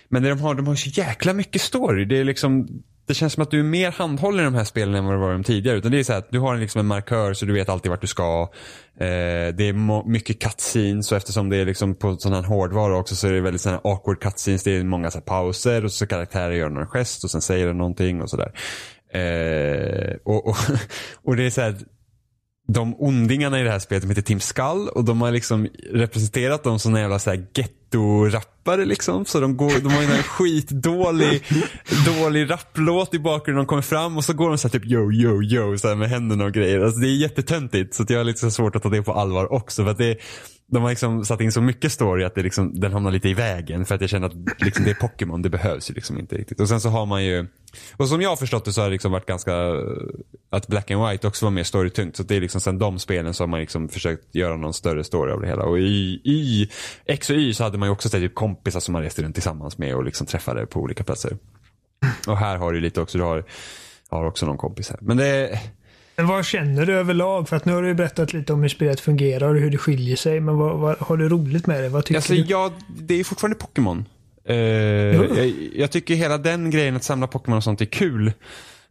men 0.09 0.23
det 0.23 0.29
de 0.29 0.39
har, 0.39 0.55
de 0.55 0.67
har 0.67 0.75
så 0.75 0.89
jäkla 0.89 1.33
mycket 1.33 1.61
story. 1.61 2.05
Det 2.05 2.17
är 2.17 2.23
liksom, 2.23 2.67
det 3.07 3.13
känns 3.13 3.33
som 3.33 3.43
att 3.43 3.51
du 3.51 3.59
är 3.59 3.63
mer 3.63 3.91
handhållen 3.91 4.41
i 4.41 4.43
de 4.43 4.55
här 4.55 4.63
spelen 4.63 4.95
än 4.95 5.05
vad 5.05 5.13
du 5.13 5.19
var 5.19 5.29
i 5.29 5.33
de 5.33 5.43
tidigare. 5.43 5.77
Utan 5.77 5.91
det 5.91 5.99
är 5.99 6.03
så 6.03 6.11
här 6.11 6.19
att 6.19 6.31
du 6.31 6.39
har 6.39 6.57
liksom 6.57 6.79
en 6.79 6.85
markör 6.85 7.33
så 7.33 7.45
du 7.45 7.53
vet 7.53 7.69
alltid 7.69 7.89
vart 7.89 8.01
du 8.01 8.07
ska. 8.07 8.49
Eh, 8.99 9.07
det 9.55 9.63
är 9.63 10.07
mycket 10.09 10.41
cutscenes 10.41 11.11
och 11.11 11.17
eftersom 11.17 11.49
det 11.49 11.57
är 11.57 11.65
liksom 11.65 11.95
på 11.95 12.17
sån 12.17 12.33
här 12.33 12.43
hårdvara 12.43 12.97
också 12.97 13.15
så 13.15 13.27
är 13.27 13.31
det 13.31 13.41
väldigt 13.41 13.61
sån 13.61 13.71
här 13.71 13.81
awkward 13.83 14.19
cutscenes. 14.19 14.63
Det 14.63 14.71
är 14.71 14.83
många 14.83 15.11
så 15.11 15.17
här 15.17 15.25
pauser 15.25 15.85
och 15.85 15.91
så 15.91 16.07
karaktärer 16.07 16.51
gör 16.51 16.69
någon 16.69 16.87
gest 16.87 17.23
och 17.23 17.31
sen 17.31 17.41
säger 17.41 17.67
de 17.67 17.77
någonting 17.77 18.21
och 18.21 18.29
sådär. 18.29 18.51
Eh, 19.13 20.15
och, 20.23 20.47
och, 20.47 20.57
och 21.23 21.35
det 21.35 21.43
är 21.43 21.49
så 21.49 21.61
här 21.61 21.75
de 22.67 22.95
ondingarna 22.99 23.59
i 23.59 23.63
det 23.63 23.69
här 23.69 23.79
spelet 23.79 24.03
de 24.03 24.09
heter 24.09 24.21
Team 24.21 24.39
Skull 24.39 24.89
och 24.89 25.03
de 25.03 25.21
har 25.21 25.31
liksom 25.31 25.67
representerat 25.91 26.63
dem 26.63 26.79
som 26.79 26.95
en 26.95 27.01
jävla 27.01 27.19
så 27.19 27.29
här 27.29 27.45
getto-rappare 27.53 28.85
liksom. 28.85 29.25
Så 29.25 29.39
de, 29.39 29.57
går, 29.57 29.79
de 29.79 29.91
har 29.93 30.01
ju 30.01 30.07
en 30.07 30.23
skitdålig 30.23 31.43
dålig 32.05 32.51
rapplåt 32.51 33.13
i 33.13 33.19
bakgrunden. 33.19 33.65
De 33.65 33.67
kommer 33.67 33.81
fram 33.81 34.17
och 34.17 34.23
så 34.23 34.33
går 34.33 34.49
de 34.49 34.57
så 34.57 34.67
här 34.67 34.79
typ 34.79 34.85
yo, 34.85 35.11
yo, 35.11 35.43
yo 35.43 35.77
så 35.77 35.87
här 35.87 35.95
med 35.95 36.09
händerna 36.09 36.45
och 36.45 36.53
grejer. 36.53 36.79
Alltså 36.79 36.99
det 36.99 37.07
är 37.07 37.15
jättetöntigt 37.15 37.95
så 37.95 38.03
att 38.03 38.09
jag 38.09 38.17
har 38.17 38.23
lite 38.23 38.39
så 38.39 38.51
svårt 38.51 38.75
att 38.75 38.83
ta 38.83 38.89
det 38.89 39.03
på 39.03 39.13
allvar 39.13 39.53
också. 39.53 39.83
För 39.83 39.91
att 39.91 39.97
det, 39.97 40.17
de 40.71 40.83
har 40.83 40.89
liksom 40.89 41.25
satt 41.25 41.41
in 41.41 41.51
så 41.51 41.61
mycket 41.61 41.91
story 41.91 42.23
att 42.23 42.35
det 42.35 42.43
liksom, 42.43 42.79
den 42.79 42.93
hamnar 42.93 43.11
lite 43.11 43.29
i 43.29 43.33
vägen. 43.33 43.85
För 43.85 43.95
att 43.95 44.01
jag 44.01 44.09
känner 44.09 44.27
att 44.27 44.61
liksom, 44.61 44.85
det 44.85 44.91
är 44.91 44.95
Pokémon, 44.95 45.41
det 45.41 45.49
behövs 45.49 45.89
ju 45.89 45.93
liksom 45.93 46.19
inte 46.19 46.35
riktigt. 46.35 46.59
Och 46.59 46.69
sen 46.69 46.81
så 46.81 46.89
har 46.89 47.05
man 47.05 47.25
ju, 47.25 47.47
och 47.97 48.07
som 48.07 48.21
jag 48.21 48.29
har 48.29 48.35
förstått 48.35 48.65
det 48.65 48.73
så 48.73 48.81
har 48.81 48.87
det 48.87 48.91
liksom 48.91 49.11
varit 49.11 49.25
ganska, 49.25 49.53
att 50.49 50.67
Black 50.67 50.91
and 50.91 51.09
White 51.09 51.27
också 51.27 51.45
var 51.45 51.51
mer 51.51 51.63
storytungt. 51.63 52.15
Så 52.15 52.23
det 52.23 52.35
är 52.35 52.41
liksom 52.41 52.61
sen 52.61 52.79
de 52.79 52.99
spelen 52.99 53.33
så 53.33 53.43
har 53.43 53.47
man 53.47 53.59
liksom 53.59 53.89
försökt 53.89 54.35
göra 54.35 54.57
någon 54.57 54.73
större 54.73 55.03
story 55.03 55.31
av 55.31 55.41
det 55.41 55.47
hela. 55.47 55.63
Och 55.63 55.79
i, 55.79 56.21
i 56.23 56.69
X 57.05 57.29
och 57.29 57.35
Y 57.35 57.53
så 57.53 57.63
hade 57.63 57.77
man 57.77 57.87
ju 57.87 57.93
också 57.93 58.09
typ 58.09 58.35
kompisar 58.35 58.79
som 58.79 58.93
man 58.93 59.01
reste 59.01 59.23
runt 59.23 59.35
tillsammans 59.35 59.77
med 59.77 59.95
och 59.95 60.03
liksom 60.03 60.27
träffade 60.27 60.65
på 60.65 60.79
olika 60.79 61.03
platser. 61.03 61.37
Och 62.27 62.37
här 62.37 62.57
har 62.57 62.73
du 62.73 62.79
lite 62.79 63.01
också, 63.01 63.17
du 63.17 63.23
har, 63.23 63.43
har 64.09 64.25
också 64.25 64.45
någon 64.45 64.57
kompis 64.57 64.89
här. 64.89 64.99
Men 65.01 65.17
det, 65.17 65.59
men 66.17 66.27
vad 66.27 66.45
känner 66.45 66.85
du 66.85 66.93
överlag? 66.93 67.49
För 67.49 67.55
att 67.55 67.65
nu 67.65 67.73
har 67.73 67.81
du 67.81 67.87
ju 67.87 67.93
berättat 67.93 68.33
lite 68.33 68.53
om 68.53 68.61
hur 68.61 68.69
spelet 68.69 68.99
fungerar 68.99 69.53
och 69.53 69.61
hur 69.61 69.69
det 69.71 69.77
skiljer 69.77 70.15
sig. 70.15 70.39
Men 70.39 70.57
vad, 70.57 70.77
vad, 70.79 70.97
har 70.99 71.17
du 71.17 71.29
roligt 71.29 71.67
med 71.67 71.83
det? 71.83 71.89
Vad 71.89 72.05
tycker 72.05 72.15
Alltså, 72.17 72.33
du? 72.33 72.39
ja, 72.47 72.71
det 72.87 73.13
är 73.13 73.17
ju 73.17 73.23
fortfarande 73.23 73.57
Pokémon. 73.57 74.05
Eh, 74.45 74.55
jag, 74.55 75.53
jag 75.75 75.91
tycker 75.91 76.15
hela 76.15 76.37
den 76.37 76.69
grejen 76.71 76.95
att 76.95 77.03
samla 77.03 77.27
Pokémon 77.27 77.57
och 77.57 77.63
sånt 77.63 77.81
är 77.81 77.85
kul. 77.85 78.31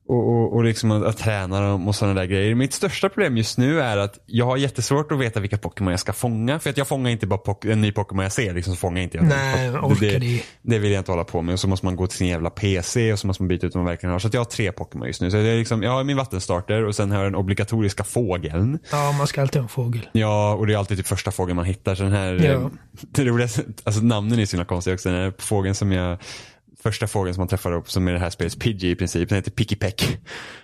Och, 0.08 0.28
och, 0.28 0.52
och 0.56 0.64
liksom 0.64 0.90
att, 0.90 1.04
att 1.04 1.16
träna 1.18 1.60
dem 1.60 1.88
och 1.88 1.94
sådana 1.94 2.20
där 2.20 2.26
grejer. 2.26 2.54
Mitt 2.54 2.72
största 2.72 3.08
problem 3.08 3.36
just 3.36 3.58
nu 3.58 3.80
är 3.80 3.96
att 3.96 4.18
jag 4.26 4.44
har 4.46 4.56
jättesvårt 4.56 5.12
att 5.12 5.18
veta 5.18 5.40
vilka 5.40 5.58
Pokémon 5.58 5.90
jag 5.90 6.00
ska 6.00 6.12
fånga. 6.12 6.58
För 6.58 6.70
att 6.70 6.76
jag 6.76 6.88
fångar 6.88 7.10
inte 7.10 7.26
bara 7.26 7.56
en 7.72 7.80
ny 7.80 7.92
Pokémon 7.92 8.22
jag 8.22 8.32
ser, 8.32 8.54
liksom, 8.54 8.74
så 8.74 8.78
fångar 8.80 9.02
inte 9.02 9.16
jag. 9.16 9.26
Nej, 9.26 9.70
orkar 9.70 10.00
det, 10.06 10.18
det. 10.18 10.42
det 10.62 10.78
vill 10.78 10.92
jag 10.92 11.00
inte 11.00 11.12
hålla 11.12 11.24
på 11.24 11.42
med. 11.42 11.52
Och 11.52 11.60
så 11.60 11.68
måste 11.68 11.86
man 11.86 11.96
gå 11.96 12.06
till 12.06 12.18
sin 12.18 12.26
jävla 12.28 12.50
PC 12.50 13.12
och 13.12 13.18
så 13.18 13.26
måste 13.26 13.42
man 13.42 13.48
byta 13.48 13.66
ut 13.66 13.74
vad 13.74 13.84
man 13.84 13.90
verkligen 13.90 14.12
har. 14.12 14.18
Så 14.18 14.28
jag 14.32 14.40
har 14.40 14.44
tre 14.44 14.72
Pokémon 14.72 15.06
just 15.06 15.20
nu. 15.20 15.30
Så 15.30 15.36
är 15.36 15.58
liksom, 15.58 15.82
jag 15.82 15.90
har 15.90 16.04
min 16.04 16.16
vattenstarter 16.16 16.84
och 16.84 16.94
sen 16.94 17.10
har 17.10 17.18
jag 17.18 17.26
den 17.26 17.34
obligatoriska 17.34 18.04
fågeln. 18.04 18.78
Ja, 18.90 19.12
man 19.18 19.26
ska 19.26 19.40
alltid 19.42 19.60
ha 19.60 19.62
en 19.64 19.68
fågel. 19.68 20.08
Ja, 20.12 20.54
och 20.54 20.66
det 20.66 20.72
är 20.72 20.78
alltid 20.78 20.96
typ 20.98 21.06
första 21.06 21.30
fågeln 21.30 21.56
man 21.56 21.64
hittar. 21.64 21.94
Så 21.94 22.02
den 22.02 22.12
här, 22.12 22.32
Ja. 22.34 22.50
eh, 22.52 22.66
det 23.00 23.24
roligaste, 23.24 23.62
alltså 23.84 24.00
namnen 24.02 24.38
är 24.38 24.46
så 24.46 24.56
himla 24.56 24.64
konstiga 24.64 24.94
också. 24.94 25.08
Den 25.08 25.18
här 25.18 25.32
fågeln 25.38 25.74
som 25.74 25.92
jag, 25.92 26.18
första 26.90 27.06
fågeln 27.06 27.34
som 27.34 27.40
man 27.40 27.48
träffar 27.48 27.72
upp 27.72 27.90
som 27.90 28.08
är 28.08 28.12
det 28.12 28.18
här 28.18 28.30
spelets 28.30 28.56
Pidgey 28.56 28.90
i 28.90 28.94
princip, 28.96 29.28
den 29.28 29.36
heter 29.36 29.50
Picky 29.50 29.76
Peck. 29.76 30.18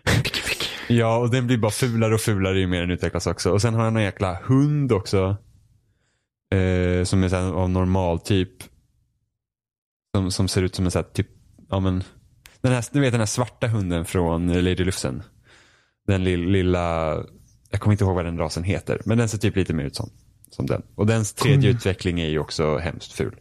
Ja, 0.88 1.16
och 1.16 1.30
den 1.30 1.46
blir 1.46 1.56
bara 1.58 1.70
fulare 1.72 2.14
och 2.14 2.20
fulare 2.20 2.58
ju 2.58 2.66
mer 2.66 2.80
den 2.80 2.90
utvecklas 2.90 3.26
också. 3.26 3.50
Och 3.50 3.62
sen 3.62 3.74
har 3.74 3.84
jag 3.84 3.92
någon 3.92 4.02
jäkla 4.02 4.38
hund 4.44 4.92
också. 4.92 5.36
Eh, 6.54 7.04
som 7.04 7.24
är 7.24 7.28
så 7.28 7.36
här 7.36 7.52
av 7.52 7.70
normal 7.70 8.20
typ. 8.20 8.48
Som, 10.16 10.30
som 10.30 10.48
ser 10.48 10.62
ut 10.62 10.74
som 10.74 10.84
en 10.84 10.90
så 10.90 10.98
här 10.98 11.06
typ, 11.06 11.28
ja 11.70 11.80
men. 11.80 12.04
Den 12.60 12.72
här, 12.72 12.84
du 12.92 13.00
vet 13.00 13.12
den 13.12 13.20
här 13.20 13.26
svarta 13.26 13.66
hunden 13.66 14.04
från 14.04 14.52
Lady 14.52 14.84
Lufsen. 14.84 15.22
Den 16.06 16.24
lill, 16.24 16.40
lilla 16.50 17.14
jag 17.70 17.80
kommer 17.80 17.92
inte 17.92 18.04
ihåg 18.04 18.14
vad 18.14 18.24
den 18.24 18.38
rasen 18.38 18.64
heter, 18.64 19.00
men 19.04 19.18
den 19.18 19.28
ser 19.28 19.38
typ 19.38 19.56
lite 19.56 19.74
mer 19.74 19.84
ut 19.84 19.96
som, 19.96 20.10
som 20.50 20.66
den. 20.66 20.82
Och 20.94 21.06
dens 21.06 21.32
tredje 21.32 21.68
Mm. 21.68 21.76
utveckling 21.76 22.20
är 22.20 22.28
ju 22.28 22.38
också 22.38 22.78
hemskt 22.78 23.12
ful. 23.12 23.36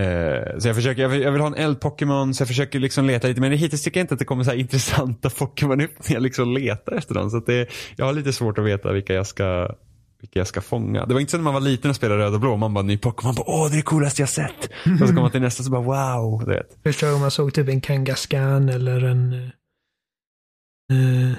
Eh, 0.00 0.58
så 0.58 0.68
jag 0.68 0.76
försöker, 0.76 1.02
jag 1.02 1.08
vill, 1.08 1.22
jag 1.22 1.32
vill 1.32 1.40
ha 1.40 1.48
en 1.48 1.54
eld-Pokémon 1.54 2.34
så 2.34 2.40
jag 2.42 2.48
försöker 2.48 2.78
liksom 2.78 3.06
leta 3.06 3.28
lite 3.28 3.40
men 3.40 3.52
hittills 3.52 3.82
tycker 3.82 4.00
jag 4.00 4.04
inte 4.04 4.14
att 4.14 4.18
det 4.18 4.24
kommer 4.24 4.44
så 4.44 4.52
intressanta 4.54 5.30
Pokémon 5.30 5.80
upp 5.80 6.08
när 6.08 6.14
jag 6.14 6.22
liksom 6.22 6.52
letar 6.52 6.92
efter 6.92 7.14
dem. 7.14 7.30
Så 7.30 7.36
att 7.36 7.46
det, 7.46 7.68
jag 7.96 8.06
har 8.06 8.12
lite 8.12 8.32
svårt 8.32 8.58
att 8.58 8.64
veta 8.64 8.92
vilka 8.92 9.14
jag 9.14 9.26
ska 9.26 9.74
vilka 10.20 10.40
jag 10.40 10.46
ska 10.46 10.60
fånga. 10.60 11.06
Det 11.06 11.14
var 11.14 11.20
inte 11.20 11.30
så 11.30 11.36
när 11.36 11.44
man 11.44 11.54
var 11.54 11.60
liten 11.60 11.90
och 11.90 11.96
spelade 11.96 12.20
röd 12.20 12.34
och 12.34 12.40
blå. 12.40 12.56
Man 12.56 12.74
bara 12.74 12.84
ny 12.84 12.98
Pokémon. 12.98 13.34
bara, 13.34 13.44
Åh, 13.46 13.68
det 13.68 13.74
är 13.74 13.76
det 13.76 13.82
coolaste 13.82 14.22
jag 14.22 14.28
sett. 14.28 14.70
Och 14.84 14.98
så 14.98 15.06
kommer 15.06 15.20
man 15.20 15.30
till 15.30 15.40
nästa 15.40 15.62
så 15.62 15.70
bara 15.70 15.82
wow. 15.82 16.44
Du 16.44 16.50
vet. 16.50 16.78
Första 16.82 17.06
gången 17.06 17.20
man 17.20 17.30
såg 17.30 17.54
typ 17.54 17.68
en 17.68 17.80
Kangaskhan 17.80 18.68
eller 18.68 19.04
en... 19.04 19.32
eh, 19.32 21.30
eh, 21.30 21.36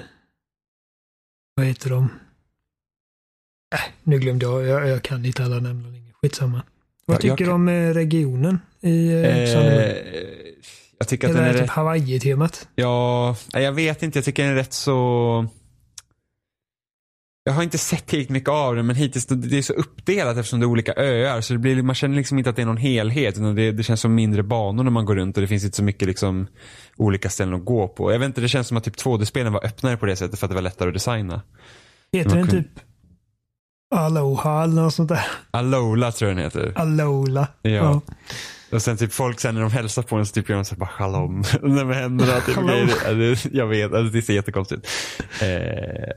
vad 1.56 1.66
heter 1.66 1.90
de? 1.90 2.08
Äh, 3.74 3.80
nu 4.02 4.18
glömde 4.18 4.46
jag. 4.46 4.66
Jag, 4.66 4.88
jag 4.88 5.02
kan 5.02 5.24
inte 5.24 5.44
alla 5.44 5.60
namn 5.60 5.92
längre. 5.92 6.12
Skitsamma. 6.22 6.62
Vad 7.06 7.20
tycker 7.20 7.44
du 7.44 7.50
om 7.50 7.68
eh, 7.68 7.94
regionen 7.94 8.58
i 8.80 9.12
eh? 9.12 9.18
Eh, 9.20 9.96
jag 10.98 11.08
tycker 11.08 11.28
att 11.28 11.34
den 11.34 11.42
där 11.42 11.50
är 11.50 11.52
typ 11.52 11.62
rätt, 11.62 11.70
Hawaii-temat. 11.70 12.68
ja, 12.74 13.36
jag 13.52 13.72
vet 13.72 14.02
inte, 14.02 14.18
jag 14.18 14.24
tycker 14.24 14.42
den 14.42 14.52
är 14.52 14.56
rätt 14.56 14.72
så 14.72 15.46
jag 17.44 17.52
har 17.52 17.62
inte 17.62 17.78
sett 17.78 18.06
tillräckligt 18.06 18.30
mycket 18.30 18.48
av 18.48 18.76
den 18.76 18.86
men 18.86 18.96
hittills 18.96 19.26
det 19.26 19.58
är 19.58 19.62
så 19.62 19.72
uppdelat 19.72 20.36
eftersom 20.36 20.60
det 20.60 20.64
är 20.64 20.68
olika 20.68 20.94
öar 20.96 21.40
så 21.40 21.52
det 21.52 21.58
blir, 21.58 21.82
man 21.82 21.94
känner 21.94 22.16
liksom 22.16 22.38
inte 22.38 22.50
att 22.50 22.56
det 22.56 22.62
är 22.62 22.66
någon 22.66 22.76
helhet. 22.76 23.34
Utan 23.34 23.54
det, 23.54 23.72
det 23.72 23.82
känns 23.82 24.00
som 24.00 24.14
mindre 24.14 24.42
banor 24.42 24.84
när 24.84 24.90
man 24.90 25.04
går 25.04 25.16
runt 25.16 25.36
och 25.36 25.40
det 25.40 25.46
finns 25.46 25.64
inte 25.64 25.76
så 25.76 25.82
mycket 25.82 26.08
liksom 26.08 26.46
olika 26.96 27.30
ställen 27.30 27.54
att 27.54 27.64
gå 27.64 27.88
på. 27.88 28.12
Jag 28.12 28.18
vet 28.18 28.26
inte, 28.26 28.40
det 28.40 28.48
känns 28.48 28.66
som 28.68 28.76
att 28.76 28.84
typ 28.84 28.96
2D-spelen 28.96 29.52
var 29.52 29.64
öppnare 29.66 29.96
på 29.96 30.06
det 30.06 30.16
sättet 30.16 30.38
för 30.38 30.46
att 30.46 30.50
det 30.50 30.54
var 30.54 30.62
lättare 30.62 30.88
att 30.88 30.94
designa. 30.94 31.42
Heter 32.12 32.30
den 32.30 32.46
kunde- 32.46 32.62
typ 32.62 32.80
Aloha 33.94 34.62
eller 34.64 34.82
något 34.82 34.94
sånt 34.94 35.08
där? 35.08 35.26
Alola 35.50 36.12
tror 36.12 36.30
jag 36.30 36.36
den 36.36 36.44
heter. 36.44 36.72
Alola. 36.76 37.48
Ja. 37.62 38.00
Och 38.72 38.82
sen 38.82 38.96
typ 38.96 39.12
folk 39.12 39.40
sen 39.40 39.54
när 39.54 39.62
de 39.62 39.70
hälsar 39.70 40.02
på 40.02 40.16
en 40.16 40.26
så 40.26 40.32
typ 40.32 40.48
gör 40.48 40.56
de 40.56 40.64
så 40.64 40.74
här 40.74 40.80
bara 40.80 40.88
shalom. 40.88 41.44
med 41.62 41.96
händerna. 41.96 42.40
Typ, 42.40 42.56
grejer. 42.56 43.38
Ja, 43.42 43.50
jag 43.52 43.66
vet, 43.66 43.92
alltså, 43.92 44.12
det 44.12 44.22
ser 44.22 44.34
jättekonstigt. 44.34 44.88
Eh, 45.42 46.10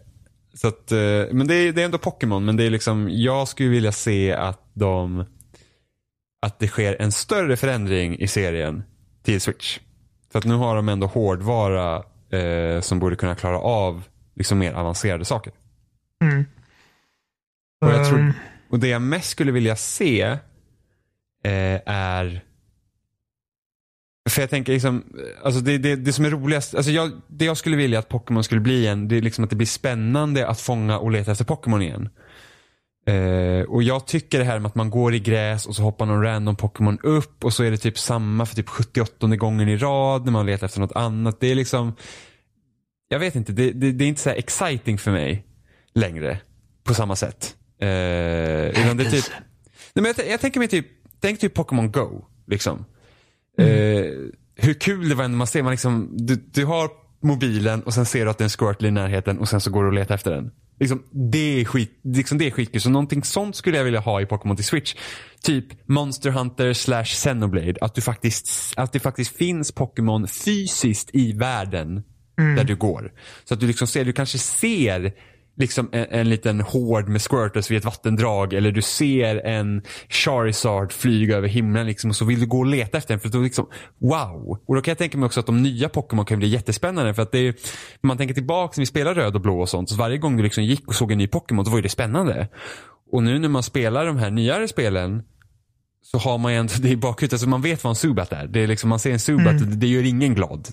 så 0.53 0.67
att, 0.67 0.91
eh, 0.91 0.97
men 1.31 1.47
det 1.47 1.55
är, 1.55 1.71
det 1.73 1.81
är 1.81 1.85
ändå 1.85 1.97
Pokémon. 1.97 2.45
Men 2.45 2.57
det 2.57 2.63
är 2.63 2.69
liksom, 2.69 3.09
jag 3.11 3.47
skulle 3.47 3.69
vilja 3.69 3.91
se 3.91 4.33
att 4.33 4.61
de, 4.73 5.25
att 6.41 6.59
det 6.59 6.67
sker 6.67 7.01
en 7.01 7.11
större 7.11 7.57
förändring 7.57 8.19
i 8.19 8.27
serien 8.27 8.83
till 9.23 9.41
Switch. 9.41 9.79
För 10.31 10.39
att 10.39 10.45
nu 10.45 10.53
har 10.55 10.75
de 10.75 10.89
ändå 10.89 11.07
hårdvara 11.07 12.03
eh, 12.31 12.81
som 12.81 12.99
borde 12.99 13.15
kunna 13.15 13.35
klara 13.35 13.59
av 13.59 14.03
liksom 14.35 14.59
mer 14.59 14.73
avancerade 14.73 15.25
saker. 15.25 15.53
Mm. 16.21 16.45
Och 17.81 17.89
jag 17.91 18.07
tror- 18.07 18.19
Ehm, 18.19 18.33
Och 18.69 18.79
det 18.79 18.87
jag 18.87 19.01
mest 19.01 19.29
skulle 19.29 19.51
vilja 19.51 19.75
se 19.75 20.21
eh, 21.43 21.81
är 21.85 22.43
för 24.29 24.41
jag 24.41 24.49
tänker 24.49 24.73
liksom, 24.73 25.03
alltså 25.43 25.61
det, 25.61 25.77
det, 25.77 25.95
det 25.95 26.13
som 26.13 26.25
är 26.25 26.29
roligast, 26.29 26.75
alltså 26.75 26.91
jag, 26.91 27.11
det 27.27 27.45
jag 27.45 27.57
skulle 27.57 27.75
vilja 27.77 27.99
att 27.99 28.09
Pokémon 28.09 28.43
skulle 28.43 28.61
bli 28.61 28.79
igen, 28.79 29.07
det 29.07 29.17
är 29.17 29.21
liksom 29.21 29.43
att 29.43 29.49
det 29.49 29.55
blir 29.55 29.67
spännande 29.67 30.47
att 30.47 30.61
fånga 30.61 30.99
och 30.99 31.11
leta 31.11 31.31
efter 31.31 31.45
Pokémon 31.45 31.81
igen. 31.81 32.09
Eh, 33.07 33.61
och 33.69 33.83
jag 33.83 34.07
tycker 34.07 34.39
det 34.39 34.45
här 34.45 34.59
med 34.59 34.69
att 34.69 34.75
man 34.75 34.89
går 34.89 35.13
i 35.13 35.19
gräs 35.19 35.65
och 35.65 35.75
så 35.75 35.83
hoppar 35.83 36.05
någon 36.05 36.23
random 36.23 36.55
Pokémon 36.55 36.99
upp 37.03 37.43
och 37.43 37.53
så 37.53 37.63
är 37.63 37.71
det 37.71 37.77
typ 37.77 37.97
samma 37.99 38.45
för 38.45 38.55
typ 38.55 38.69
78 38.69 39.27
gången 39.35 39.69
i 39.69 39.77
rad 39.77 40.25
när 40.25 40.31
man 40.31 40.45
letar 40.45 40.65
efter 40.65 40.79
något 40.79 40.95
annat. 40.95 41.39
Det 41.39 41.47
är 41.47 41.55
liksom, 41.55 41.95
jag 43.07 43.19
vet 43.19 43.35
inte, 43.35 43.51
det, 43.51 43.71
det, 43.71 43.91
det 43.91 44.05
är 44.05 44.09
inte 44.09 44.21
så 44.21 44.29
här 44.29 44.37
exciting 44.37 44.97
för 44.97 45.11
mig 45.11 45.45
längre 45.93 46.39
på 46.83 46.93
samma 46.93 47.15
sätt. 47.15 47.55
Eh, 47.81 48.81
utan 48.81 48.97
det 48.97 49.05
är 49.05 49.11
typ, 49.11 49.25
nej 49.93 50.03
men 50.03 50.13
jag, 50.17 50.27
jag 50.27 50.41
tänker 50.41 50.59
mig 50.59 50.67
typ, 50.67 50.87
tänk 51.21 51.39
typ 51.39 51.53
Pokémon 51.53 51.91
Go. 51.91 52.25
Liksom. 52.47 52.85
Eh, 53.57 53.65
hur 54.55 54.73
kul 54.73 55.09
det 55.09 55.15
var 55.15 55.27
när 55.27 55.37
man 55.37 55.47
ser, 55.47 55.63
man 55.63 55.71
liksom, 55.71 56.09
du, 56.17 56.35
du 56.35 56.65
har 56.65 56.89
mobilen 57.21 57.83
och 57.83 57.93
sen 57.93 58.05
ser 58.05 58.25
du 58.25 58.31
att 58.31 58.37
det 58.37 58.41
är 58.41 58.45
en 58.45 58.49
Squirtle 58.49 58.87
i 58.87 58.91
närheten 58.91 59.39
och 59.39 59.49
sen 59.49 59.61
så 59.61 59.71
går 59.71 59.81
du 59.81 59.87
och 59.87 59.93
letar 59.93 60.15
efter 60.15 60.31
den. 60.31 60.51
Liksom, 60.79 61.03
det 61.31 61.61
är 61.61 61.65
skit, 61.65 61.99
liksom 62.03 62.37
det 62.37 62.47
är 62.47 62.51
skitkul. 62.51 62.81
Så 62.81 62.89
någonting 62.89 63.23
sånt 63.23 63.55
skulle 63.55 63.77
jag 63.77 63.83
vilja 63.83 63.99
ha 63.99 64.21
i 64.21 64.25
Pokémon 64.25 64.55
till 64.55 64.65
Switch. 64.65 64.95
Typ 65.43 65.65
Monster 65.89 66.29
Hunter 66.29 66.73
slash 66.73 67.03
Xenoblade. 67.03 67.75
Att, 67.81 67.95
du 67.95 68.01
faktiskt, 68.01 68.73
att 68.77 68.93
det 68.93 68.99
faktiskt 68.99 69.37
finns 69.37 69.71
Pokémon 69.71 70.27
fysiskt 70.27 71.09
i 71.13 71.33
världen 71.33 72.03
där 72.37 72.63
du 72.63 72.75
går. 72.75 73.13
Så 73.43 73.53
att 73.53 73.59
du 73.59 73.67
liksom 73.67 73.87
ser, 73.87 74.05
du 74.05 74.13
kanske 74.13 74.37
ser 74.37 75.13
liksom 75.59 75.89
en, 75.91 76.05
en 76.09 76.29
liten 76.29 76.61
hord 76.61 77.09
med 77.09 77.21
squirtles 77.21 77.71
vid 77.71 77.77
ett 77.77 77.85
vattendrag 77.85 78.53
eller 78.53 78.71
du 78.71 78.81
ser 78.81 79.35
en 79.35 79.81
Charizard 80.09 80.91
flyga 80.91 81.37
över 81.37 81.47
himlen 81.47 81.87
liksom 81.87 82.09
och 82.09 82.15
så 82.15 82.25
vill 82.25 82.39
du 82.39 82.45
gå 82.45 82.59
och 82.59 82.65
leta 82.65 82.97
efter 82.97 83.13
den 83.13 83.19
för 83.19 83.29
då 83.29 83.39
liksom 83.39 83.67
wow. 83.97 84.59
Och 84.67 84.75
då 84.75 84.81
kan 84.81 84.91
jag 84.91 84.97
tänka 84.97 85.17
mig 85.17 85.25
också 85.25 85.39
att 85.39 85.45
de 85.45 85.63
nya 85.63 85.89
Pokémon 85.89 86.25
kan 86.25 86.39
bli 86.39 86.47
jättespännande 86.47 87.13
för 87.13 87.21
att 87.21 87.31
det 87.31 87.47
är, 87.47 87.55
man 88.01 88.17
tänker 88.17 88.35
tillbaka 88.35 88.73
när 88.77 88.81
vi 88.81 88.85
spelade 88.85 89.21
röd 89.21 89.35
och 89.35 89.41
blå 89.41 89.61
och 89.61 89.69
sånt 89.69 89.89
så 89.89 89.95
varje 89.95 90.17
gång 90.17 90.37
du 90.37 90.43
liksom 90.43 90.63
gick 90.63 90.87
och 90.87 90.95
såg 90.95 91.11
en 91.11 91.17
ny 91.17 91.27
Pokémon 91.27 91.65
då 91.65 91.71
var 91.71 91.77
ju 91.77 91.83
det 91.83 91.89
spännande. 91.89 92.47
Och 93.11 93.23
nu 93.23 93.39
när 93.39 93.49
man 93.49 93.63
spelar 93.63 94.05
de 94.05 94.17
här 94.17 94.29
nyare 94.29 94.67
spelen 94.67 95.23
så 96.01 96.17
har 96.17 96.37
man 96.37 96.53
ju 96.53 96.59
ändå 96.59 96.73
det 96.81 96.89
i 96.89 96.97
bakhuvudet, 96.97 97.39
så 97.39 97.49
man 97.49 97.61
vet 97.61 97.83
vad 97.83 97.91
en 97.91 97.95
Zubat 97.95 98.31
är. 98.31 98.47
Det 98.47 98.59
är 98.59 98.67
liksom, 98.67 98.89
man 98.89 98.99
ser 98.99 99.11
en 99.11 99.19
Zubat, 99.19 99.59
det, 99.59 99.65
det 99.65 99.87
gör 99.87 100.03
ingen 100.03 100.35
glad. 100.35 100.67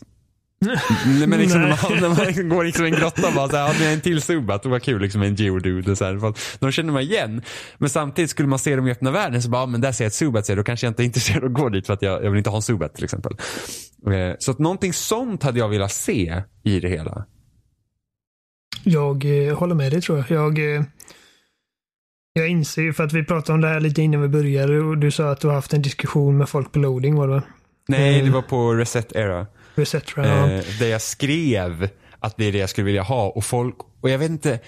Nej, 0.58 1.26
men 1.26 1.38
liksom, 1.38 1.60
när 1.60 1.68
man, 1.68 2.00
när 2.00 2.08
man 2.08 2.26
liksom 2.26 2.48
går 2.48 2.64
liksom 2.64 2.84
i 2.84 2.88
en 2.88 2.94
grotta 2.94 3.28
och 3.28 3.34
bara 3.34 3.48
såhär, 3.48 3.66
ja, 3.66 3.74
det 3.78 3.86
är 3.86 3.94
en 3.94 4.00
till 4.00 4.22
Zubat, 4.22 4.62
det 4.62 4.68
var 4.68 4.78
kul 4.78 5.02
liksom 5.02 5.22
en 5.22 5.34
Geodude 5.34 5.96
så 5.96 6.04
här, 6.04 6.34
De 6.58 6.72
känner 6.72 6.92
man 6.92 7.02
igen. 7.02 7.42
Men 7.78 7.88
samtidigt 7.90 8.30
skulle 8.30 8.48
man 8.48 8.58
se 8.58 8.76
dem 8.76 8.88
i 8.88 8.90
öppna 8.90 9.10
världen 9.10 9.42
så 9.42 9.50
bara, 9.50 9.66
men 9.66 9.80
där 9.80 9.92
ser 9.92 10.04
jag 10.04 10.36
ett 10.36 10.46
så 10.46 10.54
då 10.54 10.62
kanske 10.62 10.86
jag 10.86 10.90
inte 10.90 11.02
är 11.02 11.04
intresserad 11.04 11.44
av 11.44 11.50
att 11.50 11.56
gå 11.56 11.68
dit 11.68 11.86
för 11.86 11.94
att 11.94 12.02
jag, 12.02 12.24
jag 12.24 12.30
vill 12.30 12.38
inte 12.38 12.50
ha 12.50 12.56
en 12.56 12.62
Zubat 12.62 12.94
till 12.94 13.04
exempel. 13.04 13.32
Eh, 14.06 14.36
Så 14.38 14.50
att 14.50 14.58
någonting 14.58 14.92
sånt 14.92 15.42
hade 15.42 15.58
jag 15.58 15.68
velat 15.68 15.92
se 15.92 16.42
i 16.64 16.80
det 16.80 16.88
hela. 16.88 17.26
Jag 18.84 19.48
eh, 19.48 19.58
håller 19.58 19.74
med 19.74 19.92
dig 19.92 20.00
tror 20.02 20.18
jag. 20.18 20.30
Jag, 20.30 20.76
eh, 20.76 20.82
jag 22.32 22.48
inser 22.48 22.82
ju, 22.82 22.92
för 22.92 23.04
att 23.04 23.12
vi 23.12 23.24
pratade 23.24 23.54
om 23.54 23.60
det 23.60 23.68
här 23.68 23.80
lite 23.80 24.02
innan 24.02 24.22
vi 24.22 24.28
började 24.28 24.80
och 24.80 24.98
du 24.98 25.10
sa 25.10 25.30
att 25.30 25.40
du 25.40 25.48
har 25.48 25.54
haft 25.54 25.72
en 25.72 25.82
diskussion 25.82 26.38
med 26.38 26.48
folk 26.48 26.72
på 26.72 26.78
loading 26.78 27.14
var 27.14 27.28
det 27.28 27.34
va? 27.34 27.42
Nej, 27.88 28.22
det 28.22 28.30
var 28.30 28.42
på 28.42 28.74
Reset 28.74 29.16
Era. 29.16 29.46
Ja. 30.16 30.50
Eh, 30.50 30.64
där 30.80 30.86
jag 30.86 31.02
skrev 31.02 31.88
att 32.18 32.36
det 32.36 32.44
är 32.44 32.52
det 32.52 32.58
jag 32.58 32.70
skulle 32.70 32.84
vilja 32.84 33.02
ha 33.02 33.28
och 33.28 33.44
folk, 33.44 33.76
och 34.00 34.10
jag 34.10 34.18
vet 34.18 34.30
inte. 34.30 34.58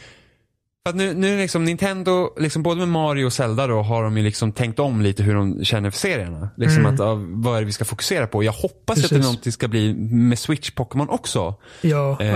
För 0.86 0.90
att 0.90 0.96
nu, 0.96 1.14
nu 1.14 1.36
liksom 1.38 1.64
Nintendo, 1.64 2.30
liksom 2.38 2.62
både 2.62 2.78
med 2.78 2.88
Mario 2.88 3.24
och 3.26 3.32
Zelda 3.32 3.66
då 3.66 3.82
har 3.82 4.02
de 4.04 4.16
ju 4.16 4.22
liksom 4.22 4.52
tänkt 4.52 4.78
om 4.78 5.02
lite 5.02 5.22
hur 5.22 5.34
de 5.34 5.64
känner 5.64 5.90
för 5.90 5.98
serierna. 5.98 6.50
Liksom 6.56 6.78
Mm. 6.80 6.94
att, 6.94 7.00
ja, 7.00 7.14
vad 7.20 7.56
är 7.56 7.60
det 7.60 7.66
vi 7.66 7.72
ska 7.72 7.84
fokusera 7.84 8.26
på? 8.26 8.44
Jag 8.44 8.52
hoppas 8.52 8.96
att 8.96 9.02
det 9.02 9.08
Precis. 9.08 9.24
någonting 9.24 9.52
ska 9.52 9.68
bli 9.68 9.94
med 9.94 10.38
Switch 10.38 10.70
Pokémon 10.70 11.08
också. 11.08 11.54
Ja, 11.80 12.16
Eh. 12.20 12.34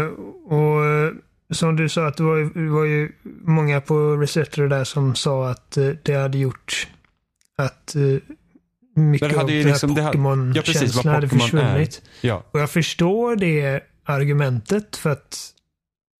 eh, 0.00 0.04
och 0.46 0.84
eh, 0.84 1.10
som 1.52 1.76
du 1.76 1.88
sa 1.88 2.06
att 2.06 2.16
det 2.16 2.22
var, 2.22 2.36
ju- 2.36 2.68
var 2.68 2.84
ju 2.84 3.12
många 3.46 3.80
på 3.80 4.16
Resetra 4.16 4.68
där 4.68 4.84
som 4.84 5.14
sa 5.14 5.48
att 5.50 5.76
eh, 5.76 5.88
det 6.02 6.14
hade 6.14 6.38
gjort 6.38 6.88
att 7.58 7.94
mycket 8.94 9.28
Det 9.30 9.36
hade 9.36 9.44
av 9.44 9.50
ju 9.50 9.62
den 9.62 9.68
liksom- 9.72 9.90
hade- 9.90 10.00
ja, 10.02 10.06
precis, 10.10 10.16
Pokémon-känslan 10.16 11.14
hade 11.14 11.26
är. 11.26 11.28
försvunnit. 11.28 12.02
Ja. 12.20 12.42
Och 12.50 12.60
jag 12.60 12.70
förstår 12.70 13.36
det 13.36 13.80
argumentet 14.04 14.96
för 14.96 15.10
att 15.10 15.50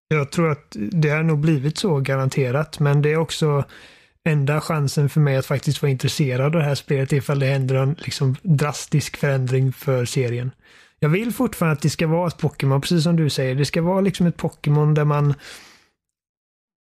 jag 0.09 0.31
tror 0.33 0.51
att 0.51 0.77
det 0.77 1.09
har 1.09 1.23
nog 1.23 1.39
blivit 1.39 1.79
så 1.79 2.01
garanterat. 2.01 2.79
Men 2.81 3.03
det 3.03 3.13
är 3.13 3.17
också 3.17 3.65
enda 4.29 4.61
chansen 4.61 5.09
för 5.09 5.21
mig 5.21 5.37
att 5.37 5.47
faktiskt 5.47 5.83
vara 5.83 5.91
intresserad 5.91 6.41
av 6.47 6.51
det 6.53 6.65
här 6.65 6.75
spelet 6.75 7.13
ifall 7.13 7.39
det 7.39 7.47
händer 7.47 7.75
en 7.75 7.97
liksom 7.99 8.37
drastisk 8.43 9.17
förändring 9.17 9.73
för 9.73 10.05
serien. 10.05 10.51
Jag 10.99 11.09
vill 11.09 11.33
fortfarande 11.33 11.73
att 11.73 11.83
det 11.83 11.91
ska 11.91 12.07
vara 12.07 12.29
ett 12.29 12.39
Pokémon, 12.39 12.81
precis 12.81 13.03
som 13.05 13.17
du 13.17 13.31
säger. 13.31 13.55
Det 13.55 13.65
ska 13.65 13.83
vara 13.83 14.01
liksom 14.01 14.27
ett 14.27 14.37
Pokémon 14.37 14.95
där 14.95 15.05
man 15.05 15.35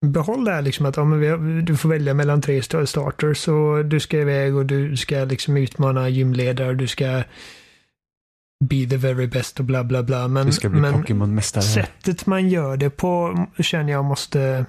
behåller 0.07 0.51
det 0.51 0.55
här 0.57 0.63
liksom 0.63 0.87
att 0.87 0.97
ja, 0.97 1.05
men 1.05 1.65
du 1.65 1.77
får 1.77 1.89
välja 1.89 2.15
mellan 2.15 2.43
tre 2.43 2.61
sta- 2.61 2.87
starters 2.87 3.49
och 3.49 3.85
du 3.85 4.01
ska 4.01 4.19
iväg 4.19 4.57
och 4.57 4.67
du 4.67 4.97
ska 4.97 5.25
liksom 5.25 5.57
utmana 5.57 6.09
gymledare. 6.09 6.75
Du 6.75 6.87
ska 6.87 7.23
be 8.65 8.87
the 8.87 8.97
very 8.97 9.27
best 9.27 9.59
och 9.59 9.65
bla 9.65 9.85
bla 9.85 10.03
bla. 10.03 10.29
Men, 10.29 10.47
Det 10.47 10.53
ska 10.53 10.69
bli 10.69 10.81
men 10.81 10.93
sättet 11.63 12.27
man 12.27 12.49
gör 12.49 12.77
det 12.77 12.91
på 12.91 13.47
känner 13.59 13.93
jag 13.93 14.05
måste 14.05 14.67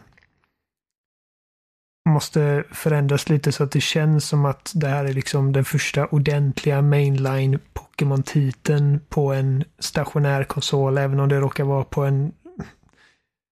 måste 2.09 2.63
förändras 2.71 3.29
lite 3.29 3.51
så 3.51 3.63
att 3.63 3.71
det 3.71 3.81
känns 3.81 4.25
som 4.25 4.45
att 4.45 4.71
det 4.75 4.87
här 4.87 5.05
är 5.05 5.13
liksom 5.13 5.53
den 5.53 5.65
första 5.65 6.05
ordentliga 6.05 6.81
mainline 6.81 7.59
Pokémon-titeln 7.73 8.99
på 9.09 9.33
en 9.33 9.63
stationär 9.79 10.43
konsol, 10.43 10.97
även 10.97 11.19
om 11.19 11.29
det 11.29 11.39
råkar 11.39 11.63
vara 11.63 11.83
på 11.83 12.03
en 12.03 12.31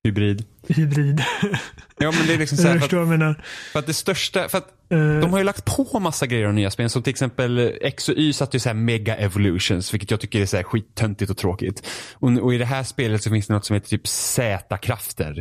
Hybrid. 0.04 0.46
hybrid. 0.68 1.24
Ja 1.98 2.12
men 2.12 2.28
det 2.28 2.34
är 2.34 2.38
liksom 2.38 2.58
så 2.58 2.64
här, 2.64 2.70
Jag 2.70 2.76
för, 2.76 2.80
förstår 2.82 3.02
att, 3.02 3.08
vad 3.08 3.14
jag 3.14 3.20
menar. 3.20 3.44
för 3.72 3.80
att 3.80 3.88
det 3.88 3.94
största, 3.94 4.50
för 4.50 4.58
att 4.58 4.80
Eh, 4.92 5.20
De 5.20 5.32
har 5.32 5.38
ju 5.38 5.44
lagt 5.44 5.66
på 5.66 6.00
massa 6.00 6.28
grejer 6.28 6.46
av 6.46 6.54
nya 6.54 6.72
spel. 6.72 6.90
Som 6.90 7.04
till 7.04 7.12
exempel 7.12 7.78
X 7.82 8.10
och 8.10 8.16
Y 8.18 8.34
satte 8.34 8.58
ju 8.58 8.60
så 8.60 8.70
här 8.70 8.74
mega 8.74 9.16
evolutions. 9.16 9.94
Vilket 9.94 10.12
jag 10.12 10.20
tycker 10.20 10.42
är 10.42 10.46
så 10.46 10.58
här 10.58 10.64
skittöntigt 10.64 11.32
och 11.32 11.38
tråkigt. 11.38 11.88
Och, 12.14 12.32
och 12.38 12.54
i 12.54 12.58
det 12.58 12.66
här 12.66 12.84
spelet 12.84 13.24
så 13.24 13.30
finns 13.30 13.48
det 13.48 13.54
något 13.54 13.66
som 13.66 13.74
heter 13.74 13.90
typ 13.90 14.08
Z-krafter. 14.08 15.40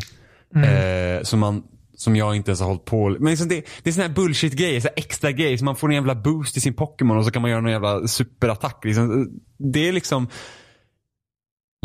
Eh, 0.55 1.23
som, 1.23 1.41
man, 1.41 1.63
som 1.97 2.17
jag 2.17 2.37
inte 2.37 2.51
ens 2.51 2.61
har 2.61 2.67
hållit 2.69 2.85
på 2.85 3.09
Men 3.09 3.31
liksom 3.31 3.49
det, 3.49 3.67
det 3.83 3.91
är 3.91 3.93
såna 3.95 4.07
här 4.07 4.15
bullshit 4.15 4.53
grejer, 4.53 4.81
så 4.81 4.89
här 4.89 4.95
extra 4.97 5.33
grejer. 5.33 5.57
Så 5.57 5.65
man 5.65 5.77
får 5.77 5.89
en 5.89 5.95
jävla 5.95 6.15
boost 6.15 6.57
i 6.57 6.61
sin 6.61 6.75
Pokémon 6.75 7.17
och 7.19 7.25
så 7.25 7.31
kan 7.31 7.43
man 7.43 7.51
göra 7.51 7.61
någon 7.61 7.73
jävla 7.73 8.09
superattack. 8.09 8.85
Liksom. 8.85 9.31
Det 9.59 9.89
är 9.89 9.93
liksom 9.93 10.29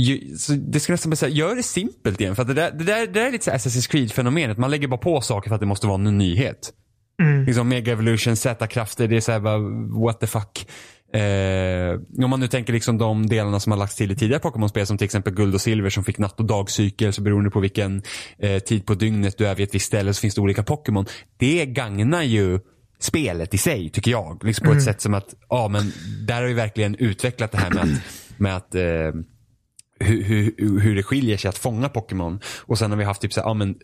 ju, 0.01 0.37
så 0.37 0.53
det 0.53 0.79
skulle 0.79 0.93
nästan 0.93 1.15
säga, 1.15 1.29
gör 1.29 1.55
det 1.55 1.63
simpelt 1.63 2.21
igen. 2.21 2.35
För 2.35 2.41
att 2.41 2.47
det, 2.47 2.53
där, 2.53 2.71
det, 2.71 2.83
där, 2.83 2.99
det 3.07 3.13
där 3.13 3.25
är 3.27 3.31
lite 3.31 3.45
så 3.45 3.51
Assassin's 3.51 3.91
Creed-fenomenet. 3.91 4.57
Man 4.57 4.71
lägger 4.71 4.87
bara 4.87 4.97
på 4.97 5.21
saker 5.21 5.49
för 5.49 5.55
att 5.55 5.61
det 5.61 5.67
måste 5.67 5.87
vara 5.87 5.95
en 6.07 6.17
nyhet. 6.17 6.73
Mm. 7.21 7.45
Liksom 7.45 7.69
Mega 7.69 7.91
Evolution, 7.91 8.35
Z-krafter, 8.35 9.07
det 9.07 9.15
är 9.15 9.21
såhär 9.21 9.39
bara 9.39 9.57
what 10.03 10.19
the 10.19 10.27
fuck. 10.27 10.67
Eh, 11.13 12.23
om 12.23 12.29
man 12.29 12.39
nu 12.39 12.47
tänker 12.47 12.73
liksom 12.73 12.97
de 12.97 13.27
delarna 13.27 13.59
som 13.59 13.71
har 13.71 13.79
lagts 13.79 13.95
till 13.95 14.11
i 14.11 14.15
tidigare 14.15 14.39
Pokémon-spel 14.39 14.87
som 14.87 14.97
till 14.97 15.05
exempel 15.05 15.33
guld 15.33 15.55
och 15.55 15.61
silver 15.61 15.89
som 15.89 16.03
fick 16.03 16.17
natt 16.17 16.39
och 16.39 16.45
dagcykel 16.45 17.13
så 17.13 17.21
beroende 17.21 17.49
på 17.49 17.59
vilken 17.59 18.01
eh, 18.37 18.59
tid 18.59 18.85
på 18.85 18.93
dygnet 18.93 19.37
du 19.37 19.47
är 19.47 19.55
vid 19.55 19.67
ett 19.67 19.75
visst 19.75 19.85
ställe 19.85 20.13
så 20.13 20.21
finns 20.21 20.35
det 20.35 20.41
olika 20.41 20.63
Pokémon. 20.63 21.05
Det 21.37 21.65
gagnar 21.65 22.23
ju 22.23 22.59
spelet 22.99 23.53
i 23.53 23.57
sig 23.57 23.89
tycker 23.89 24.11
jag. 24.11 24.43
Liksom 24.43 24.63
på 24.63 24.71
Mm. 24.71 24.77
ett 24.77 24.83
sätt 24.83 25.01
som 25.01 25.13
att, 25.13 25.33
ja 25.49 25.67
men 25.67 25.91
där 26.27 26.35
har 26.35 26.47
vi 26.47 26.53
verkligen 26.53 26.95
utvecklat 26.95 27.51
det 27.51 27.57
här 27.57 27.69
med 27.69 27.83
att, 27.83 27.89
med 28.37 28.55
att 28.55 28.75
eh, 28.75 29.21
hur, 29.99 30.23
hur, 30.23 30.79
hur 30.79 30.95
det 30.95 31.03
skiljer 31.03 31.37
sig 31.37 31.49
att 31.49 31.57
fånga 31.57 31.89
Pokémon. 31.89 32.39
Och 32.61 32.77
sen 32.77 32.91
har 32.91 32.97
vi 32.97 33.03
haft 33.03 33.21
typ 33.21 33.33
så 33.33 33.41
här, 33.41 33.47
ja, 33.47 33.53
men 33.53 33.75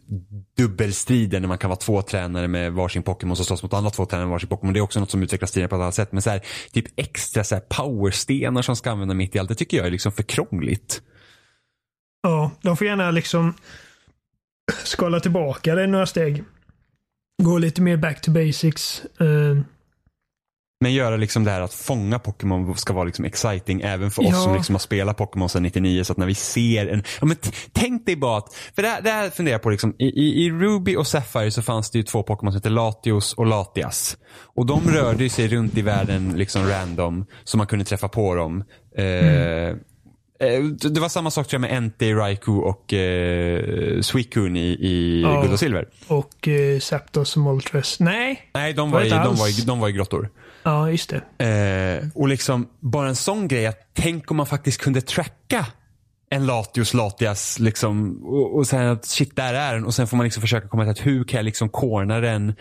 dubbelstrider 0.57 1.39
när 1.39 1.47
man 1.47 1.57
kan 1.57 1.69
vara 1.69 1.79
två 1.79 2.01
tränare 2.01 2.47
med 2.47 2.73
varsin 2.73 3.03
Pokémon 3.03 3.35
som 3.35 3.45
slåss 3.45 3.63
mot 3.63 3.73
andra 3.73 3.89
två 3.89 4.05
tränare 4.05 4.25
med 4.25 4.31
varsin 4.31 4.49
Pokémon. 4.49 4.73
Det 4.73 4.79
är 4.79 4.81
också 4.81 4.99
något 4.99 5.11
som 5.11 5.23
utvecklas 5.23 5.51
tidigare 5.51 5.69
på 5.69 5.75
ett 5.75 5.81
annat 5.81 5.95
sätt. 5.95 6.11
Men 6.11 6.21
så 6.21 6.29
här, 6.29 6.41
typ 6.71 6.85
extra 6.95 7.43
så 7.43 7.55
här 7.55 7.61
powerstenar 7.69 8.61
som 8.61 8.75
ska 8.75 8.91
använda 8.91 9.13
mitt 9.13 9.35
i 9.35 9.39
allt, 9.39 9.49
det 9.49 9.55
tycker 9.55 9.77
jag 9.77 9.87
är 9.87 9.91
liksom 9.91 10.11
för 10.11 10.23
krångligt. 10.23 11.01
Ja, 12.23 12.51
de 12.61 12.77
får 12.77 12.87
gärna 12.87 13.11
liksom 13.11 13.53
skala 14.83 15.19
tillbaka 15.19 15.75
det 15.75 15.87
några 15.87 16.05
steg. 16.05 16.43
Gå 17.43 17.57
lite 17.57 17.81
mer 17.81 17.97
back 17.97 18.21
to 18.21 18.31
basics. 18.31 19.01
Uh 19.21 19.61
men 20.81 20.93
göra 20.93 21.17
liksom 21.17 21.43
det 21.43 21.51
här 21.51 21.61
att 21.61 21.73
fånga 21.73 22.19
Pokémon 22.19 22.77
ska 22.77 22.93
vara 22.93 23.03
liksom 23.03 23.25
exciting 23.25 23.81
även 23.81 24.11
för 24.11 24.21
oss 24.21 24.29
Ja. 24.31 24.35
som 24.43 24.53
liksom 24.55 24.75
har 24.75 24.79
spelat 24.79 25.17
Pokémon 25.17 25.49
sedan 25.49 25.63
99. 25.63 26.03
Så 26.03 26.11
att 26.13 26.17
när 26.17 26.25
vi 26.25 26.35
ser 26.35 26.87
en, 26.87 27.03
ja 27.19 27.25
men 27.25 27.37
tänk 27.73 28.05
dig 28.05 28.15
bara 28.15 28.37
att, 28.37 28.53
för 28.75 28.81
det 28.81 28.87
här, 28.87 29.01
det 29.01 29.09
här 29.11 29.29
funderar 29.29 29.53
jag 29.53 29.61
på 29.61 29.69
liksom, 29.69 29.95
i, 29.99 30.05
i, 30.05 30.45
i 30.45 30.51
Ruby 30.51 30.95
och 30.95 31.07
Sapphire 31.07 31.51
så 31.51 31.61
fanns 31.61 31.91
det 31.91 31.97
ju 31.97 32.03
två 32.03 32.23
Pokémon 32.23 32.51
som 32.51 32.57
heter 32.57 32.69
Latios 32.69 33.33
och 33.33 33.45
Latias. 33.45 34.17
Och 34.55 34.65
de 34.65 34.81
rörde 34.89 35.23
ju 35.23 35.29
sig 35.29 35.47
runt 35.47 35.77
i 35.77 35.81
världen 35.81 36.33
liksom 36.37 36.67
random, 36.67 37.25
så 37.43 37.57
man 37.57 37.67
kunde 37.67 37.85
träffa 37.85 38.07
på 38.07 38.35
dem. 38.35 38.63
Eh, 38.97 39.05
eh, 39.05 39.73
Det 40.91 40.99
var 40.99 41.09
samma 41.09 41.31
sak 41.31 41.47
tror 41.47 41.61
jag 41.63 41.69
med 41.69 41.77
Entei, 41.77 42.13
Raikou 42.13 42.57
och 42.61 42.93
eh, 42.93 44.01
Suicune 44.01 44.59
i, 44.59 44.71
i 44.87 45.21
Ja. 45.21 45.41
Guld 45.41 45.53
och 45.53 45.59
Silver. 45.59 45.87
och 46.07 46.47
eh, 46.47 46.79
Zapdos 46.79 47.35
och 47.35 47.41
Moltres. 47.41 47.99
Nej, 47.99 48.49
Nej, 48.53 48.73
de 48.73 48.91
Var 48.91 48.99
var, 48.99 49.05
i, 49.05 49.09
de, 49.09 49.35
var 49.35 49.47
i, 49.59 49.61
de 49.65 49.79
var 49.79 49.89
i 49.89 49.91
grottor 49.91 50.29
ja 50.63 50.91
just 50.91 51.13
det. 51.37 51.45
Eh, 51.45 52.07
och 52.15 52.27
liksom 52.27 52.69
bara 52.79 53.07
en 53.07 53.15
sån 53.15 53.47
grej 53.47 53.67
att 53.67 53.79
tänk 53.93 54.31
om 54.31 54.37
man 54.37 54.45
faktiskt 54.45 54.81
kunde 54.81 55.01
tracka 55.01 55.65
en 56.29 56.45
Latios 56.45 56.93
Latias 56.93 57.59
liksom 57.59 58.23
och, 58.23 58.55
och 58.55 58.67
sen 58.67 58.87
att 58.87 59.05
shit 59.05 59.35
där 59.35 59.53
är 59.53 59.73
den 59.73 59.85
och 59.85 59.93
sen 59.93 60.07
får 60.07 60.17
man 60.17 60.23
liksom 60.23 60.41
försöka 60.41 60.67
komma 60.67 60.83
till 60.83 60.91
att 60.91 61.05
hur 61.05 61.23
kan 61.23 61.37
jag 61.37 61.45
liksom 61.45 61.69
corna 61.69 62.19
den 62.19 62.53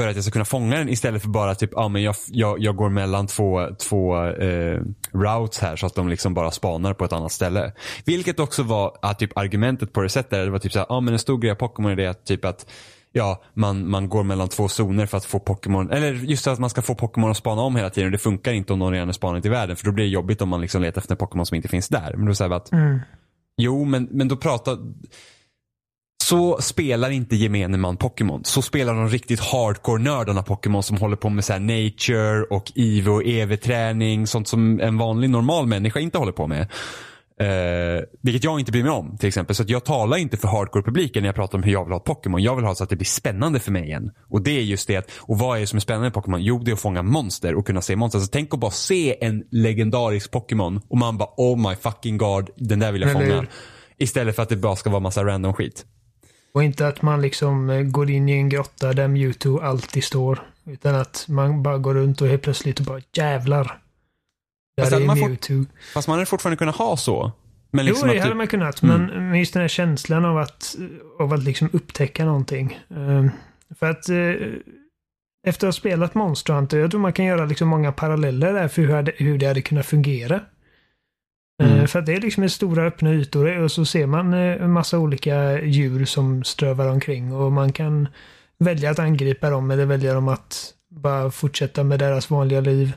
för 0.00 0.08
att 0.08 0.14
jag 0.14 0.24
ska 0.24 0.32
kunna 0.32 0.44
fånga 0.44 0.76
den 0.76 0.88
istället 0.88 1.22
för 1.22 1.28
bara 1.28 1.54
typ, 1.54 1.70
ja 1.72 1.88
men 1.88 2.02
jag, 2.02 2.14
jag, 2.28 2.58
jag 2.58 2.76
går 2.76 2.88
mellan 2.88 3.26
två, 3.26 3.68
två 3.78 4.26
eh, 4.26 4.80
routes 5.12 5.58
här 5.58 5.76
så 5.76 5.86
att 5.86 5.94
de 5.94 6.08
liksom 6.08 6.34
bara 6.34 6.50
spanar 6.50 6.94
på 6.94 7.04
ett 7.04 7.12
annat 7.12 7.32
ställe. 7.32 7.72
Vilket 8.04 8.40
också 8.40 8.62
var 8.62 8.98
att 9.02 9.18
typ 9.18 9.38
argumentet 9.38 9.92
på 9.92 10.02
det 10.02 10.08
sättet, 10.08 10.30
det 10.30 10.50
var 10.50 10.58
typ 10.58 10.72
såhär, 10.72 10.86
ja 10.88 11.00
men 11.00 11.14
en 11.14 11.18
stor 11.18 11.38
grej 11.38 11.50
av 11.50 11.54
Pokémon 11.54 11.92
är 11.92 11.96
det 11.96 12.06
att 12.06 12.26
typ 12.26 12.44
att 12.44 12.66
Ja, 13.12 13.42
man, 13.54 13.90
man 13.90 14.08
går 14.08 14.22
mellan 14.22 14.48
två 14.48 14.68
zoner 14.68 15.06
för 15.06 15.16
att 15.16 15.24
få 15.24 15.38
Pokémon, 15.40 15.90
eller 15.90 16.12
just 16.12 16.46
att 16.46 16.58
man 16.58 16.70
ska 16.70 16.82
få 16.82 16.94
Pokémon 16.94 17.30
att 17.30 17.36
spana 17.36 17.62
om 17.62 17.76
hela 17.76 17.90
tiden 17.90 18.06
och 18.06 18.12
det 18.12 18.18
funkar 18.18 18.52
inte 18.52 18.72
om 18.72 18.78
någon 18.78 18.92
redan 18.92 19.08
är 19.08 19.12
spanat 19.12 19.46
i 19.46 19.48
världen 19.48 19.76
för 19.76 19.84
då 19.84 19.92
blir 19.92 20.04
det 20.04 20.10
jobbigt 20.10 20.42
om 20.42 20.48
man 20.48 20.60
liksom 20.60 20.82
letar 20.82 21.00
efter 21.00 21.14
Pokémon 21.16 21.46
som 21.46 21.54
inte 21.54 21.68
finns 21.68 21.88
där. 21.88 22.14
Men 22.16 22.26
då 22.26 22.34
säger 22.34 22.50
att, 22.50 22.72
Mm. 22.72 23.00
jo 23.56 23.84
men, 23.84 24.08
men 24.10 24.28
då 24.28 24.36
pratar, 24.36 24.78
så 26.22 26.60
spelar 26.60 27.10
inte 27.10 27.36
gemene 27.36 27.76
man 27.76 27.96
Pokémon. 27.96 28.44
Så 28.44 28.62
spelar 28.62 28.94
de 28.94 29.08
riktigt 29.08 29.40
hardcore-nördarna 29.40 30.42
Pokémon 30.42 30.82
som 30.82 30.96
håller 30.96 31.16
på 31.16 31.28
med 31.30 31.44
så 31.44 31.58
nature 31.58 32.42
och 32.42 32.72
IV 32.74 33.08
och 33.08 33.22
EV-träning. 33.24 34.26
Sånt 34.26 34.48
som 34.48 34.80
en 34.80 34.98
vanlig 34.98 35.30
normal 35.30 35.66
människa 35.66 36.00
inte 36.00 36.18
håller 36.18 36.32
på 36.32 36.46
med. 36.46 36.66
Eh, 37.40 38.02
vilket 38.22 38.44
jag 38.44 38.60
inte 38.60 38.72
bryr 38.72 38.82
mig 38.82 38.92
om 38.92 39.16
till 39.18 39.28
exempel. 39.28 39.56
Så 39.56 39.62
att 39.62 39.68
jag 39.68 39.84
talar 39.84 40.16
inte 40.16 40.36
för 40.36 40.48
hardcore-publiken 40.48 41.22
när 41.22 41.28
jag 41.28 41.34
pratar 41.34 41.58
om 41.58 41.64
hur 41.64 41.72
jag 41.72 41.84
vill 41.84 41.92
ha 41.92 42.00
Pokémon. 42.00 42.42
Jag 42.42 42.56
vill 42.56 42.64
ha 42.64 42.74
så 42.74 42.84
att 42.84 42.90
det 42.90 42.96
blir 42.96 43.06
spännande 43.06 43.60
för 43.60 43.72
mig 43.72 43.84
igen. 43.84 44.10
Och 44.28 44.42
det 44.42 44.50
är 44.50 44.62
just 44.62 44.88
det 44.88 44.96
att, 44.96 45.10
och 45.18 45.38
vad 45.38 45.56
är 45.56 45.60
det 45.60 45.66
som 45.66 45.76
är 45.76 45.80
spännande 45.80 46.06
med 46.06 46.14
Pokémon? 46.14 46.42
Jo, 46.42 46.58
det 46.58 46.70
är 46.70 46.72
att 46.72 46.80
fånga 46.80 47.02
monster 47.02 47.54
och 47.54 47.66
kunna 47.66 47.82
se 47.82 47.96
monster. 47.96 48.18
Så 48.18 48.26
tänk 48.26 48.54
att 48.54 48.60
bara 48.60 48.70
se 48.70 49.24
en 49.24 49.44
legendarisk 49.50 50.30
Pokémon 50.30 50.80
och 50.88 50.98
man 50.98 51.18
bara 51.18 51.28
oh 51.36 51.70
my 51.70 51.76
fucking 51.76 52.18
god, 52.18 52.50
den 52.56 52.78
där 52.78 52.92
vill 52.92 53.02
jag 53.02 53.10
Eller 53.10 53.20
fånga. 53.20 53.46
Istället 53.98 54.36
för 54.36 54.42
att 54.42 54.48
det 54.48 54.56
bara 54.56 54.76
ska 54.76 54.90
vara 54.90 55.00
massa 55.00 55.24
random 55.24 55.54
skit. 55.54 55.84
Och 56.54 56.64
inte 56.64 56.88
att 56.88 57.02
man 57.02 57.22
liksom 57.22 57.70
eh, 57.70 57.82
går 57.82 58.10
in 58.10 58.28
i 58.28 58.32
en 58.32 58.48
grotta 58.48 58.92
där 58.92 59.08
Mewtwo 59.08 59.60
alltid 59.60 60.04
står. 60.04 60.40
Utan 60.66 60.94
att 60.94 61.24
man 61.28 61.62
bara 61.62 61.78
går 61.78 61.94
runt 61.94 62.20
och 62.20 62.28
helt 62.28 62.42
plötsligt 62.42 62.80
och 62.80 62.86
bara 62.86 63.00
jävlar. 63.16 63.79
Där 64.76 64.84
Fast 64.84 64.96
är 64.96 65.00
man 65.00 65.18
Mewtwo. 65.20 65.64
Fast 65.94 66.08
man 66.08 66.14
hade 66.14 66.26
fortfarande 66.26 66.56
kunnat 66.56 66.76
ha 66.76 66.96
så. 66.96 67.32
Men 67.70 67.84
liksom 67.84 68.08
jo, 68.08 68.14
det 68.14 68.20
hade 68.20 68.30
typ, 68.30 68.36
man 68.36 68.46
kunnat. 68.46 68.82
Mm. 68.82 69.28
Men 69.28 69.38
just 69.38 69.52
den 69.52 69.60
här 69.60 69.68
känslan 69.68 70.24
av 70.24 70.38
att, 70.38 70.76
av 71.18 71.32
att 71.32 71.42
liksom 71.42 71.70
upptäcka 71.72 72.24
någonting. 72.24 72.78
Ehm, 72.90 73.30
för 73.78 73.90
att 73.90 74.08
eh, 74.08 74.16
efter 75.46 75.66
att 75.66 75.74
ha 75.74 75.78
spelat 75.80 76.14
Monster 76.14 76.52
Hunter, 76.52 76.78
jag 76.78 76.90
tror 76.90 77.00
man 77.00 77.12
kan 77.12 77.24
göra 77.24 77.44
liksom 77.44 77.68
många 77.68 77.92
paralleller 77.92 78.52
där 78.52 78.68
för 78.68 78.82
hur, 78.82 79.12
hur 79.24 79.38
det 79.38 79.46
hade 79.46 79.62
kunnat 79.62 79.86
fungera. 79.86 80.40
Eh, 81.62 81.72
Mm. 81.72 81.88
För 81.88 81.98
att 81.98 82.06
det 82.06 82.12
är 82.12 82.20
liksom 82.20 82.48
stora 82.48 82.86
öppna 82.86 83.12
ytor 83.12 83.58
och 83.58 83.72
så 83.72 83.84
ser 83.84 84.06
man 84.06 84.34
eh, 84.34 84.62
en 84.62 84.72
massa 84.72 84.98
olika 84.98 85.62
djur 85.62 86.04
som 86.04 86.44
strövar 86.44 86.86
omkring 86.88 87.32
och 87.32 87.52
man 87.52 87.72
kan 87.72 88.08
välja 88.58 88.90
att 88.90 88.98
angripa 88.98 89.50
dem 89.50 89.70
eller 89.70 89.84
välja 89.84 90.14
dem 90.14 90.28
att 90.28 90.74
bara 90.90 91.30
fortsätta 91.30 91.84
med 91.84 91.98
deras 91.98 92.30
vanliga 92.30 92.60
liv. 92.60 92.92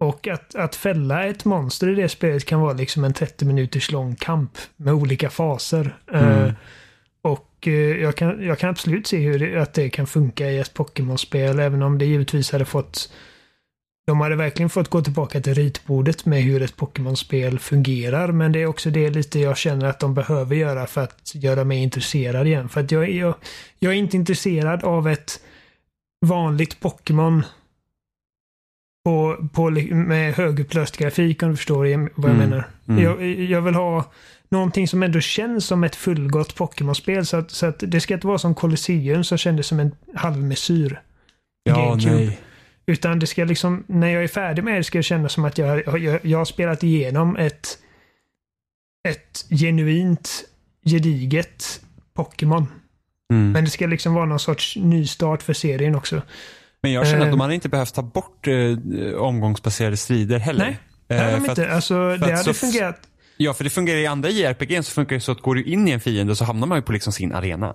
Och 0.00 0.28
att, 0.28 0.54
att 0.54 0.76
fälla 0.76 1.26
ett 1.26 1.44
monster 1.44 1.88
i 1.88 1.94
det 1.94 2.08
spelet 2.08 2.44
kan 2.44 2.60
vara 2.60 2.72
liksom 2.72 3.04
en 3.04 3.12
30 3.12 3.44
minuters 3.44 3.90
lång 3.90 4.16
kamp 4.16 4.58
med 4.76 4.94
olika 4.94 5.30
faser. 5.30 5.98
Mm. 6.12 6.44
Eh, 6.44 6.52
och 7.22 7.68
eh, 7.68 7.72
jag, 7.72 8.16
kan, 8.16 8.44
jag 8.44 8.58
kan 8.58 8.70
absolut 8.70 9.06
se 9.06 9.18
hur 9.18 9.38
det, 9.38 9.62
att 9.62 9.74
det 9.74 9.90
kan 9.90 10.06
funka 10.06 10.50
i 10.50 10.58
ett 10.58 10.74
Pokémon-spel, 10.74 11.58
även 11.58 11.82
om 11.82 11.98
det 11.98 12.04
givetvis 12.04 12.52
hade 12.52 12.64
fått 12.64 13.10
de 14.06 14.20
hade 14.20 14.36
verkligen 14.36 14.70
fått 14.70 14.88
gå 14.88 15.02
tillbaka 15.02 15.40
till 15.40 15.54
ritbordet 15.54 16.26
med 16.26 16.42
hur 16.42 16.62
ett 16.62 16.76
Pokémon-spel 16.76 17.58
fungerar, 17.58 18.32
men 18.32 18.52
det 18.52 18.62
är 18.62 18.66
också 18.66 18.90
det 18.90 19.10
lite 19.10 19.38
jag 19.38 19.56
känner 19.56 19.86
att 19.86 20.00
de 20.00 20.14
behöver 20.14 20.56
göra 20.56 20.86
för 20.86 21.00
att 21.00 21.34
göra 21.34 21.64
mig 21.64 21.78
intresserad 21.78 22.46
igen. 22.46 22.68
För 22.68 22.80
att 22.80 22.90
jag, 22.90 23.10
jag, 23.10 23.34
jag 23.78 23.92
är 23.92 23.96
inte 23.96 24.16
intresserad 24.16 24.84
av 24.84 25.08
ett 25.08 25.40
vanligt 26.26 26.80
Pokémon 26.80 27.44
på, 29.04 29.48
på, 29.52 29.70
med 29.90 30.34
högupplöst 30.34 30.96
grafik 30.96 31.42
om 31.42 31.50
du 31.50 31.56
förstår 31.56 31.76
vad 32.20 32.30
jag 32.30 32.36
Mm. 32.36 32.36
menar. 32.50 32.68
Mm. 32.88 33.04
Jag, 33.04 33.22
jag 33.24 33.62
vill 33.62 33.74
ha 33.74 34.12
någonting 34.48 34.88
som 34.88 35.02
ändå 35.02 35.20
känns 35.20 35.66
som 35.66 35.84
ett 35.84 35.96
fullgott 35.96 36.54
Pokémon-spel. 36.54 37.26
Så 37.26 37.36
att, 37.36 37.50
så 37.50 37.66
att 37.66 37.78
det 37.86 38.00
ska 38.00 38.14
inte 38.14 38.26
vara 38.26 38.38
som 38.38 38.54
Colosseum 38.54 39.24
som 39.24 39.38
kändes 39.38 39.66
som 39.66 39.80
en 39.80 39.94
halvmesyr. 40.14 41.00
ja, 41.62 41.88
GameCube. 41.88 42.14
nej. 42.14 42.38
Utan 42.86 43.18
det 43.18 43.26
ska 43.26 43.44
liksom, 43.44 43.84
när 43.86 44.08
jag 44.08 44.24
är 44.24 44.28
färdig 44.28 44.64
med 44.64 44.76
det 44.80 44.84
ska 44.84 44.98
det 44.98 45.02
kännas 45.02 45.32
som 45.32 45.44
att 45.44 45.58
jag, 45.58 45.98
jag, 46.00 46.24
jag 46.24 46.38
har 46.38 46.44
spelat 46.44 46.82
igenom 46.82 47.36
ett, 47.36 47.78
ett 49.08 49.46
genuint, 49.50 50.44
gediget 50.86 51.80
Pokémon. 52.14 52.66
Mm. 53.32 53.52
Men 53.52 53.64
det 53.64 53.70
ska 53.70 53.86
liksom 53.86 54.14
vara 54.14 54.24
någon 54.24 54.38
sorts 54.40 54.76
nystart 54.76 55.42
för 55.42 55.52
serien 55.52 55.94
också. 55.94 56.22
Men 56.84 56.92
jag 56.92 57.06
känner 57.06 57.20
att 57.20 57.26
Eh. 57.26 57.30
de 57.30 57.40
hade 57.40 57.54
inte 57.54 57.68
behövt 57.68 57.94
ta 57.94 58.02
bort 58.02 58.46
eh, 58.46 59.14
omgångsbaserade 59.18 59.96
strider 59.96 60.38
heller. 60.38 60.64
Nej, 60.64 60.78
Eh, 61.08 61.16
det 61.16 61.22
hade 61.22 61.36
de 61.36 61.42
att- 61.42 61.48
inte. 61.58 61.72
Alltså, 61.74 62.16
det 62.16 62.36
hade 62.36 62.54
fungerat. 62.54 63.00
Ja, 63.36 63.54
för 63.54 63.64
det 63.64 63.70
fungerar 63.70 63.98
i 63.98 64.06
andra 64.06 64.30
JRPG 64.30 64.82
så 64.82 64.90
funkar 64.92 65.14
det 65.16 65.20
så 65.20 65.32
att 65.32 65.40
går 65.40 65.54
du 65.54 65.62
in 65.64 65.88
i 65.88 65.90
en 65.90 66.00
fiende 66.00 66.36
så 66.36 66.44
hamnar 66.44 66.66
man 66.66 66.78
ju 66.78 66.82
på 66.82 66.92
liksom 66.92 67.12
sin 67.12 67.32
arena. 67.32 67.74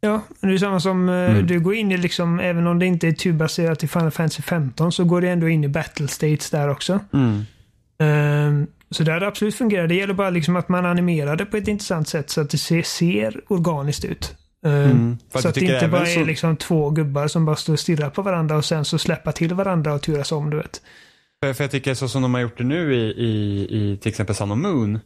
Ja, 0.00 0.22
det 0.40 0.46
är 0.48 0.58
samma 0.58 0.80
som 0.80 1.08
eh, 1.08 1.14
Mm. 1.14 1.46
du 1.46 1.60
går 1.60 1.74
in 1.74 1.92
i 1.92 1.96
liksom, 1.96 2.40
även 2.40 2.66
om 2.66 2.78
det 2.78 2.86
inte 2.86 3.08
är 3.08 3.12
turbaserat 3.12 3.84
i 3.84 3.88
Final 3.88 4.10
Fantasy 4.10 4.42
15 4.42 4.92
så 4.92 5.04
går 5.04 5.20
det 5.20 5.28
ändå 5.30 5.48
in 5.48 5.64
i 5.64 5.68
battle 5.68 6.08
states 6.08 6.50
där 6.50 6.68
också. 6.68 7.00
Mm. 7.12 7.42
Ehm, 7.98 8.66
så 8.90 9.02
det 9.02 9.12
hade 9.12 9.26
absolut 9.26 9.54
fungerat. 9.54 9.88
Det 9.88 9.94
gäller 9.94 10.14
bara 10.14 10.30
liksom 10.30 10.56
att 10.56 10.68
man 10.68 10.86
animerar 10.86 11.36
det 11.36 11.44
på 11.46 11.56
ett 11.56 11.68
intressant 11.68 12.08
sätt 12.08 12.30
så 12.30 12.40
att 12.40 12.50
det 12.50 12.58
ser, 12.58 12.82
ser 12.82 13.40
organiskt 13.48 14.04
ut. 14.04 14.34
Ehm, 14.66 14.72
Mm. 14.90 15.18
Så 15.34 15.48
att 15.48 15.54
det 15.54 15.60
inte 15.60 15.88
bara 15.88 16.06
så- 16.06 16.20
är 16.20 16.24
liksom 16.24 16.56
två 16.56 16.90
gubbar 16.90 17.28
som 17.28 17.44
bara 17.44 17.56
står 17.56 17.72
och 17.72 17.78
stirrar 17.80 18.10
på 18.10 18.22
varandra 18.22 18.56
och 18.56 18.64
sen 18.64 18.84
så 18.84 18.98
släppa 18.98 19.32
till 19.32 19.54
varandra 19.54 19.94
och 19.94 20.02
turas 20.02 20.32
om, 20.32 20.50
du 20.50 20.56
vet. 20.56 20.82
För, 21.42 21.52
för 21.52 21.64
jag 21.64 21.70
tycker 21.70 21.94
så 21.94 22.08
som 22.08 22.22
de 22.22 22.34
har 22.34 22.40
gjort 22.40 22.58
det 22.58 22.64
nu 22.64 22.94
i, 22.94 23.00
i, 23.00 23.62
i 23.70 23.96
till 23.96 24.08
exempel 24.08 24.34
Sun 24.36 24.50
och 24.50 24.58
Moon. 24.58 24.98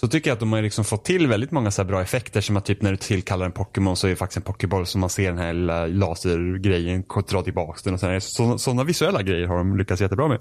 Så 0.00 0.08
tycker 0.08 0.30
jag 0.30 0.34
att 0.34 0.40
de 0.40 0.52
har 0.52 0.62
liksom 0.62 0.84
fått 0.84 1.04
till 1.04 1.26
väldigt 1.26 1.50
många 1.50 1.70
så 1.70 1.84
bra 1.84 2.02
effekter 2.02 2.40
som 2.40 2.56
att 2.56 2.64
typ 2.64 2.82
när 2.82 2.90
du 2.90 2.96
tillkallar 2.96 3.46
en 3.46 3.52
Pokémon 3.52 3.96
så 3.96 4.06
är 4.06 4.10
det 4.10 4.16
faktiskt 4.16 4.36
en 4.36 4.42
Pokéboll 4.42 4.86
som 4.86 5.00
man 5.00 5.10
ser 5.10 5.28
den 5.28 5.38
här 5.38 5.52
lilla 5.52 5.86
lasergrejen 5.86 7.04
dra 7.30 7.42
tillbaka 7.42 7.80
den 7.84 7.94
och 7.94 8.00
sådär. 8.00 8.20
Så, 8.20 8.58
sådana 8.58 8.84
visuella 8.84 9.22
grejer 9.22 9.46
har 9.46 9.56
de 9.58 9.76
lyckats 9.76 10.00
jättebra 10.00 10.28
med. 10.28 10.38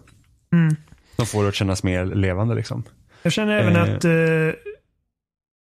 Mm. 0.53 0.75
De 1.15 1.25
får 1.25 1.43
det 1.43 1.49
att 1.49 1.55
kännas 1.55 1.83
mer 1.83 2.05
levande 2.05 2.55
liksom. 2.55 2.83
Jag 3.23 3.33
känner 3.33 3.57
även 3.59 3.75
Eh. 3.75 3.81
att 3.95 4.05
eh, 4.05 4.11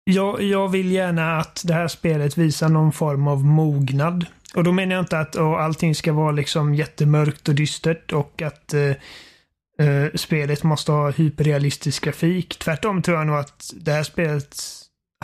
jag, 0.05 0.41
jag 0.41 0.67
vill 0.69 0.91
gärna 0.91 1.37
att 1.37 1.61
det 1.65 1.73
här 1.73 1.87
spelet 1.87 2.37
visar 2.37 2.69
någon 2.69 2.91
form 2.91 3.27
av 3.27 3.45
mognad. 3.45 4.25
Och 4.55 4.63
då 4.63 4.71
menar 4.71 4.95
jag 4.95 5.01
inte 5.03 5.19
att 5.19 5.35
allting 5.35 5.95
ska 5.95 6.13
vara 6.13 6.31
liksom 6.31 6.75
jättemörkt 6.75 7.49
och 7.49 7.55
dystert 7.55 8.11
och 8.13 8.41
att 8.41 8.73
eh, 8.73 9.87
eh, 9.87 10.07
spelet 10.15 10.63
måste 10.63 10.91
ha 10.91 11.09
hyperrealistisk 11.11 12.03
grafik. 12.03 12.59
Tvärtom 12.59 13.01
tror 13.01 13.17
jag 13.17 13.27
nog 13.27 13.35
att 13.35 13.73
det 13.75 13.91
här 13.91 14.03
spelet 14.03 14.57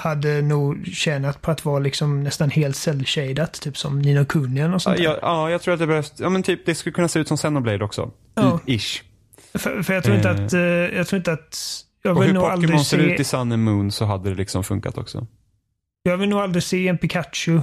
hade 0.01 0.41
nog 0.41 0.87
tjänat 0.87 1.41
på 1.41 1.51
att 1.51 1.65
vara 1.65 1.79
liksom 1.79 2.23
nästan 2.23 2.49
helt 2.49 2.75
cell-shadat, 2.75 3.53
typ 3.61 3.77
som 3.77 3.99
Nino 3.99 4.25
Kunian 4.25 4.69
och 4.69 4.75
Ja, 4.75 4.79
sånt 4.79 4.97
där. 4.97 5.03
jag, 5.03 5.19
ja, 5.21 5.49
jag 5.51 5.61
tror 5.61 5.73
att 5.73 5.79
det 5.79 5.87
behövs, 5.87 6.13
ja 6.17 6.29
men 6.29 6.43
typ 6.43 6.65
det 6.65 6.75
skulle 6.75 6.93
kunna 6.93 7.07
se 7.07 7.19
ut 7.19 7.27
som 7.27 7.37
Xenoblade 7.37 7.85
också. 7.85 8.11
Ja. 8.35 8.59
Ish. 8.65 9.01
För, 9.53 9.83
för 9.83 9.93
jag 9.93 10.03
tror 10.03 10.15
inte 10.15 10.29
Eh. 10.29 10.45
att, 10.45 10.53
eh, 10.53 10.59
jag 10.97 11.07
tror 11.07 11.17
inte 11.17 11.31
att, 11.33 11.57
jag 12.01 12.17
Och 12.17 12.23
vill 12.23 12.31
hur 12.31 12.39
Pokémon 12.55 12.85
ser 12.85 12.97
se... 12.97 13.03
ut 13.13 13.19
i 13.19 13.23
Sun 13.23 13.51
and 13.51 13.63
Moon 13.63 13.91
så 13.91 14.05
hade 14.05 14.29
det 14.29 14.35
liksom 14.35 14.63
funkat 14.63 14.97
också. 14.97 15.27
Jag 16.03 16.17
vill 16.17 16.29
nog 16.29 16.39
aldrig 16.39 16.63
se 16.63 16.87
en 16.87 16.97
Pikachu 16.97 17.61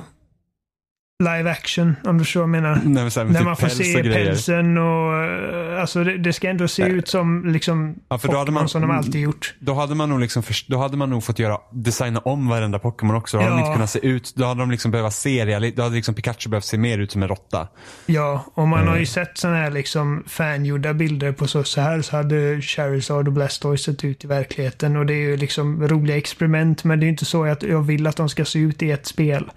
live 1.22 1.50
action, 1.50 1.96
om 2.04 2.18
du 2.18 2.24
jag 2.40 2.48
menar. 2.48 2.74
Nej, 2.84 3.02
men 3.02 3.10
så 3.10 3.20
här, 3.20 3.26
När 3.26 3.34
typ 3.34 3.44
man 3.44 3.56
får 3.56 3.68
se 3.68 3.96
och 3.98 4.04
pälsen 4.14 4.78
och... 4.78 5.14
eh, 5.24 5.80
Alltså 5.80 6.04
det, 6.04 6.18
det 6.18 6.32
ska 6.32 6.48
ändå 6.50 6.68
se 6.68 6.82
Nej. 6.84 6.92
ut 6.92 7.08
som 7.08 7.44
liksom 7.46 7.94
Ja, 8.08 8.18
för 8.18 8.28
då 8.28 8.34
hade 8.34 8.44
Pokémon 8.44 8.54
man- 8.62 8.68
som 8.68 8.82
de 8.82 8.90
alltid 8.90 9.20
gjort. 9.20 9.54
Då 9.58 9.74
hade 9.74 9.94
man 9.94 10.08
nog 10.08 10.20
liksom 10.20 10.42
då 10.66 10.78
hade 10.78 10.96
man 10.96 11.10
nog 11.10 11.24
fått 11.24 11.38
göra, 11.38 11.58
designa 11.72 12.20
om 12.20 12.48
varenda 12.48 12.78
Pokémon 12.78 13.16
också. 13.16 13.36
Då 13.36 13.42
hade 13.42 13.54
de 13.56 13.60
Ja. 13.60 13.66
inte 13.66 13.74
kunnat 13.76 13.90
se 13.90 14.06
ut, 14.06 14.32
då 14.36 14.44
hade 14.44 14.60
de 14.60 14.70
liksom 14.70 14.90
behövt 14.90 15.12
se 15.14 15.70
då 15.76 15.82
hade 15.82 15.94
liksom 15.94 16.14
Pikachu 16.14 16.48
behövt 16.50 16.64
se 16.64 16.78
mer 16.78 16.98
ut 16.98 17.12
som 17.12 17.22
en 17.22 17.28
råtta. 17.28 17.68
Ja, 18.06 18.44
och 18.54 18.68
man 18.68 18.78
har 18.78 18.86
ju 18.86 18.90
Mm. 18.92 19.06
sett 19.06 19.38
sådana 19.38 19.56
här 19.58 19.70
liksom 19.70 20.24
fangjorda 20.26 20.94
bilder 20.94 21.32
på 21.32 21.46
så, 21.46 21.64
så 21.64 21.80
här 21.80 22.02
så 22.02 22.16
hade 22.16 22.60
Charizard 22.62 23.26
och 23.28 23.32
Blastoise 23.34 23.84
sett 23.92 24.04
ut 24.04 24.24
i 24.24 24.26
verkligheten 24.26 24.96
och 24.96 25.06
det 25.06 25.12
är 25.14 25.28
ju 25.30 25.36
liksom 25.36 25.88
roliga 25.88 26.16
experiment 26.16 26.84
men 26.84 27.00
det 27.00 27.04
är 27.04 27.06
ju 27.06 27.10
inte 27.12 27.24
så 27.24 27.44
att 27.44 27.62
jag 27.62 27.82
vill 27.82 28.06
att 28.06 28.16
de 28.16 28.28
ska 28.28 28.44
se 28.44 28.58
ut 28.58 28.82
i 28.82 28.90
ett 28.90 29.06
spel. 29.06 29.50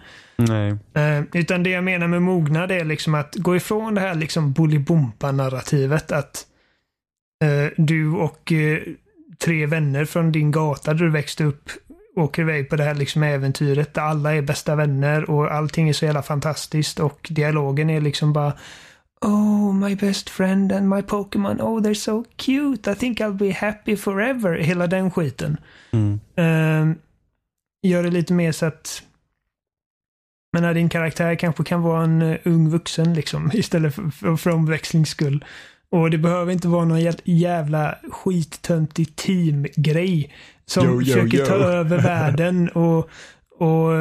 Nej. 0.48 0.78
Eh, 0.94 1.24
utan 1.34 1.64
det 1.64 1.70
jag 1.70 1.84
menar 1.84 2.08
med 2.08 2.22
mognad 2.22 2.72
är 2.72 2.86
liksom 2.86 3.16
att 3.16 3.36
gå 3.36 3.56
ifrån 3.56 3.96
det 3.96 4.02
här 4.02 4.16
liksom 4.16 4.54
Bolibompa-narrativet 4.54 6.12
att 6.12 6.46
eh, 7.44 7.72
du 7.78 8.12
och 8.12 8.52
eh, 8.52 8.80
tre 9.44 9.66
vänner 9.66 10.06
från 10.06 10.32
din 10.32 10.52
gata 10.52 10.94
där 10.94 11.06
du 11.06 11.10
växte 11.10 11.44
upp 11.44 11.70
åker 12.16 12.42
iväg 12.42 12.70
på 12.70 12.76
det 12.76 12.84
här 12.84 12.96
liksom 12.96 13.24
äventyret 13.24 13.94
där 13.94 14.02
alla 14.02 14.36
är 14.36 14.42
bästa 14.42 14.76
vänner 14.76 15.30
och 15.30 15.54
allting 15.54 15.90
är 15.90 15.94
så 15.94 16.06
jävla 16.06 16.22
fantastiskt 16.22 17.00
och 17.00 17.28
dialogen 17.32 17.90
är 17.90 18.02
liksom 18.02 18.34
bara 18.34 18.54
Oh, 19.26 19.74
my 19.74 19.96
best 19.96 20.30
friend 20.30 20.72
and 20.72 20.90
my 20.90 21.02
Pokémon. 21.02 21.62
Oh, 21.62 21.82
they're 21.82 21.94
so 21.94 22.24
cute. 22.38 22.92
I 22.92 22.96
think 22.96 23.20
I'll 23.20 23.38
be 23.38 23.52
happy 23.52 23.96
forever. 23.96 24.54
Hela 24.54 24.88
den 24.88 25.12
skiten. 25.12 25.58
Mm. 25.92 26.20
Eh, 26.36 26.98
gör 27.84 28.04
det 28.04 28.10
lite 28.10 28.34
mer 28.34 28.52
så 28.52 28.66
att 28.66 29.04
men 30.54 30.64
när 30.64 30.74
din 30.74 30.90
karaktär 30.90 31.36
kanske 31.36 31.64
kan 31.64 31.82
vara 31.82 32.04
en 32.04 32.22
eh, 32.22 32.38
ung 32.44 32.70
vuxen 32.70 33.14
liksom 33.14 33.52
istället 33.54 33.96
för, 33.96 34.10
för, 34.10 34.36
för 34.36 34.50
omväxlings 34.50 35.10
skull. 35.10 35.46
Och 35.92 36.10
det 36.12 36.18
behöver 36.18 36.52
inte 36.52 36.68
vara 36.68 36.86
någon 36.86 37.00
jä- 37.00 37.22
jävla 37.24 37.96
skittöntig 38.12 39.16
teamgrej 39.16 40.34
som 40.66 40.86
Yo, 40.86 40.94
yo, 40.94 41.00
försöker 41.06 41.38
yo. 41.38 41.46
ta 41.46 41.54
över 41.72 41.98
världen 42.02 42.70
och, 42.70 43.10
och 43.60 43.92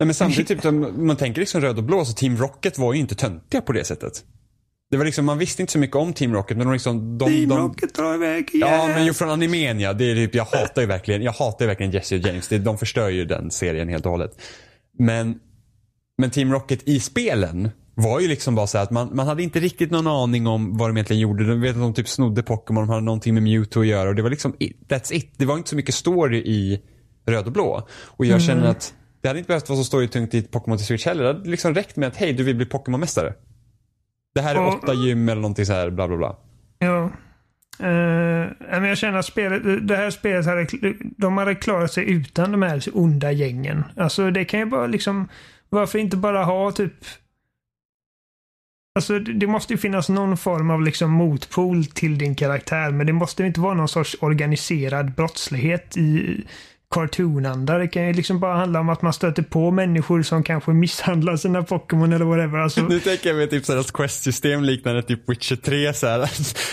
Nej, 0.00 0.06
men 0.06 0.14
samtidigt, 0.14 0.48
typ, 0.48 0.64
om 0.64 1.06
man 1.06 1.16
tänker 1.16 1.40
liksom 1.40 1.60
röd 1.60 1.78
och 1.78 1.84
blå, 1.84 2.04
så 2.04 2.12
Team 2.12 2.36
Rocket 2.36 2.78
var 2.78 2.92
ju 2.94 3.00
inte 3.00 3.14
töntiga 3.14 3.60
på 3.60 3.72
det 3.72 3.84
sättet. 3.84 4.24
Det 4.90 4.96
var 4.96 5.04
liksom, 5.04 5.24
man 5.24 5.38
visste 5.38 5.62
inte 5.62 5.72
så 5.72 5.78
mycket 5.78 5.96
om 5.96 6.12
Team 6.12 6.34
Rocket, 6.34 6.56
men 6.56 6.66
de 6.66 6.72
liksom, 6.72 7.18
de, 7.18 7.28
Team 7.28 7.48
de, 7.48 7.58
Rocket 7.58 7.94
drar 7.94 8.14
iväg 8.14 8.50
Ja, 8.52 8.66
igen. 8.76 8.90
men 8.90 9.04
ju 9.06 9.12
från 9.14 9.30
animen 9.30 9.80
ja. 9.80 9.92
Det 9.92 10.04
är 10.10 10.14
typ, 10.14 10.34
jag 10.34 10.44
hatar 10.44 10.82
ju 10.82 10.88
verkligen, 10.88 11.22
jag 11.22 11.32
hatar 11.32 11.64
ju 11.64 11.66
verkligen 11.66 11.92
Jesse 11.92 12.14
och 12.14 12.20
James. 12.20 12.48
Det, 12.48 12.58
de 12.58 12.78
förstör 12.78 13.08
ju 13.08 13.24
den 13.24 13.50
serien 13.50 13.88
helt 13.88 14.06
och 14.06 14.12
hållet. 14.12 14.30
Men, 14.98 15.40
men 16.18 16.30
Team 16.30 16.52
Rocket 16.52 16.88
i 16.88 17.00
spelen 17.00 17.70
var 17.94 18.20
ju 18.20 18.28
liksom 18.28 18.54
bara 18.54 18.66
så 18.66 18.78
att 18.78 18.90
man, 18.90 19.16
man 19.16 19.26
hade 19.26 19.42
inte 19.42 19.60
riktigt 19.60 19.90
någon 19.90 20.06
aning 20.06 20.46
om 20.46 20.76
vad 20.76 20.90
de 20.90 20.96
egentligen 20.96 21.20
gjorde. 21.20 21.48
De 21.48 21.60
vet 21.60 21.70
att 21.70 21.82
de 21.82 21.94
typ 21.94 22.08
snodde 22.08 22.42
Pokémon, 22.42 22.82
de 22.82 22.88
hade 22.88 23.00
någonting 23.00 23.34
med 23.34 23.42
Mewtwo 23.42 23.80
att 23.80 23.86
göra 23.86 24.08
och 24.08 24.14
det 24.14 24.22
var 24.22 24.30
liksom, 24.30 24.54
it, 24.58 24.76
that's 24.88 25.12
it. 25.12 25.32
Det 25.36 25.46
var 25.46 25.56
inte 25.56 25.70
så 25.70 25.76
mycket 25.76 25.94
story 25.94 26.38
i 26.38 26.82
röd 27.26 27.46
och 27.46 27.52
blå. 27.52 27.88
Och 28.06 28.26
jag 28.26 28.42
känner 28.42 28.66
att 28.66 28.94
det 29.20 29.28
hade 29.28 29.38
inte 29.38 29.48
behövt 29.48 29.68
vara 29.68 29.78
så 29.78 29.84
storytungt 29.84 30.34
i 30.34 30.42
Pokémon 30.42 30.78
till 30.78 30.86
Switch 30.86 31.06
heller. 31.06 31.22
Det 31.22 31.32
hade 31.32 31.50
liksom 31.50 31.74
räckt 31.74 31.96
med 31.96 32.08
att 32.08 32.16
hej, 32.16 32.32
du 32.32 32.44
vill 32.44 32.56
bli 32.56 32.66
Pokémon-mästare. 32.66 33.34
Det 34.34 34.40
här 34.40 34.54
är 34.54 34.66
åtta 34.66 34.94
gym 34.94 35.28
eller 35.28 35.42
någonting 35.42 35.66
så 35.66 35.72
här, 35.72 35.90
bla 35.90 36.08
bla 36.08 36.16
bla. 36.16 36.36
Ja. 36.78 37.10
Uh, 37.82 38.86
jag 38.86 38.98
känner 38.98 39.18
att 39.18 39.26
spelet, 39.26 39.88
det 39.88 39.96
här 39.96 40.10
spelet 40.10 40.46
hade, 40.46 40.66
de 41.00 41.38
hade 41.38 41.54
klarat 41.54 41.92
sig 41.92 42.10
utan 42.10 42.52
de 42.52 42.62
här 42.62 42.82
onda 42.92 43.32
gängen. 43.32 43.84
Alltså 43.96 44.30
det 44.30 44.44
kan 44.44 44.60
ju 44.60 44.66
bara 44.66 44.86
liksom, 44.86 45.28
varför 45.68 45.98
inte 45.98 46.16
bara 46.16 46.44
ha 46.44 46.72
typ 46.72 46.94
Alltså 48.98 49.18
det 49.18 49.32
det 49.32 49.46
måste 49.46 49.72
ju 49.72 49.78
finnas 49.78 50.08
någon 50.08 50.36
form 50.36 50.70
av 50.70 50.82
liksom 50.82 51.10
motpol 51.10 51.84
till 51.84 52.18
din 52.18 52.34
karaktär 52.34 52.90
men 52.90 53.06
det 53.06 53.12
måste 53.12 53.42
ju 53.42 53.46
inte 53.46 53.60
vara 53.60 53.74
någon 53.74 53.88
sorts 53.88 54.16
organiserad 54.20 55.14
brottslighet 55.14 55.96
i 55.96 56.44
cartoonanda. 56.94 57.78
Det 57.78 57.88
kan 57.88 58.06
ju 58.06 58.12
liksom 58.12 58.40
bara 58.40 58.54
handla 58.56 58.80
om 58.80 58.88
att 58.88 59.02
man 59.02 59.12
stöter 59.12 59.42
på 59.42 59.70
människor 59.70 60.22
som 60.22 60.42
kanske 60.42 60.70
misshandlar 60.70 61.36
sina 61.36 61.62
Pokémon 61.62 62.12
eller 62.12 62.24
whatever. 62.24 62.58
Alltså, 62.58 62.80
Nu 62.82 63.00
tänker 63.00 63.28
jag 63.28 63.36
mig 63.36 63.48
typ 63.48 63.64
sådär 63.64 63.82
quest-system 63.94 64.64
liknande 64.64 65.02
typ 65.02 65.28
Witcher 65.30 65.56
3 65.56 65.92
såhär. 65.94 66.30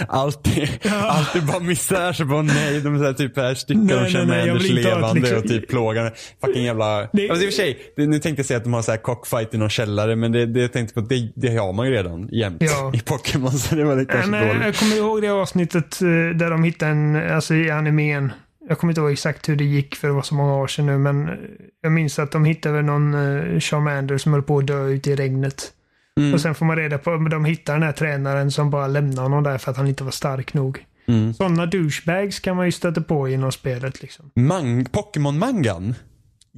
Alltid, 0.08 0.70
alltid 0.92 1.46
bara 1.46 1.60
missar 1.60 2.14
så 2.14 2.26
bara 2.26 2.42
nej, 2.42 2.82
de 2.82 2.98
såhär 3.00 3.14
typ 3.14 3.38
här 3.38 3.54
styckar 3.54 3.82
Nej, 3.82 3.96
och 4.06 4.10
känner 4.10 4.56
ett 4.56 4.70
levande 4.72 5.20
liksom- 5.22 5.38
och 5.38 5.48
typ 5.48 5.70
plågar 5.70 6.14
Fucking 6.46 6.64
jävla... 6.64 7.08
Det- 7.14 7.30
Alltså, 7.30 7.46
i 7.46 7.50
och 7.50 7.54
för 7.54 7.58
sig, 7.58 7.78
det, 7.96 8.08
nu 8.08 8.20
tänkte 8.20 8.40
jag 8.40 8.46
säga 8.46 8.58
att 8.58 8.64
de 8.64 8.74
har 8.74 8.82
såhär 8.82 8.98
cockfight 8.98 9.54
i 9.54 9.58
någon 9.58 9.70
källare 9.70 10.16
men 10.16 10.32
det, 10.32 10.46
det 10.46 10.62
jag 10.62 10.74
tänkte 10.74 10.94
på, 10.94 11.02
det, 11.02 11.32
det 11.36 11.58
har 11.58 11.74
man 11.74 11.88
ju 11.88 11.94
redan 11.94 12.28
jämt 12.32 12.58
Ja. 12.60 12.92
i 12.96 13.00
Pokémon 13.00 13.52
så 13.52 13.76
det 13.76 13.84
var 13.84 13.92
det 13.92 13.98
Nej, 13.98 14.06
kanske 14.10 14.30
men 14.32 14.48
dåligt. 14.48 14.64
jag 14.66 14.76
kommer 14.76 14.96
ihåg 14.96 15.22
det 15.22 15.30
avsnittet 15.30 16.02
eh, 16.02 16.08
där 16.36 16.50
de 16.50 16.64
hittade 16.64 16.92
en, 16.92 17.16
alltså 17.32 17.54
i 17.56 17.72
animen. 17.72 18.32
Jag 18.70 18.78
kommer 18.80 18.92
inte 18.92 19.02
ihåg 19.02 19.12
exakt 19.12 19.50
hur 19.50 19.56
det 19.56 19.64
gick 19.64 19.96
för 19.96 20.08
det 20.08 20.14
var 20.14 20.22
så 20.22 20.36
många 20.36 20.56
år 20.56 20.68
sedan 20.68 20.86
nu 20.86 20.98
men 20.98 21.30
eh, 21.30 21.36
jag 21.82 21.92
minns 21.92 22.20
att 22.20 22.32
de 22.32 22.46
hittade 22.46 22.82
någon 22.82 23.14
uh, 23.14 23.60
Charmander 23.60 24.18
som 24.18 24.34
höll 24.34 24.44
på 24.44 24.58
att 24.58 24.68
dö 24.68 24.88
ute 24.88 25.12
i 25.12 25.16
regnet. 25.16 25.72
Mm. 26.20 26.34
Och 26.34 26.42
sen 26.42 26.56
får 26.56 26.66
man 26.66 26.76
reda 26.78 26.98
på, 26.98 27.18
de 27.18 27.46
hittar 27.46 27.74
den 27.74 27.84
här 27.84 27.92
tränaren 27.92 28.52
som 28.52 28.70
bara 28.70 28.88
lämnar 28.88 29.24
honom 29.24 29.44
där 29.44 29.58
för 29.58 29.72
att 29.72 29.78
han 29.78 29.88
inte 29.88 30.04
var 30.04 30.12
stark 30.12 30.54
nog. 30.54 30.86
Mm. 31.08 31.34
Sådana 31.34 31.66
douchebags 31.66 32.40
kan 32.40 32.56
man 32.56 32.66
ju 32.66 32.72
stöta 32.72 33.02
på 33.02 33.30
inom 33.30 33.52
spelet 33.52 34.02
liksom. 34.02 34.32
Mang- 34.36 34.90
Pokémon-mangan, 34.92 35.94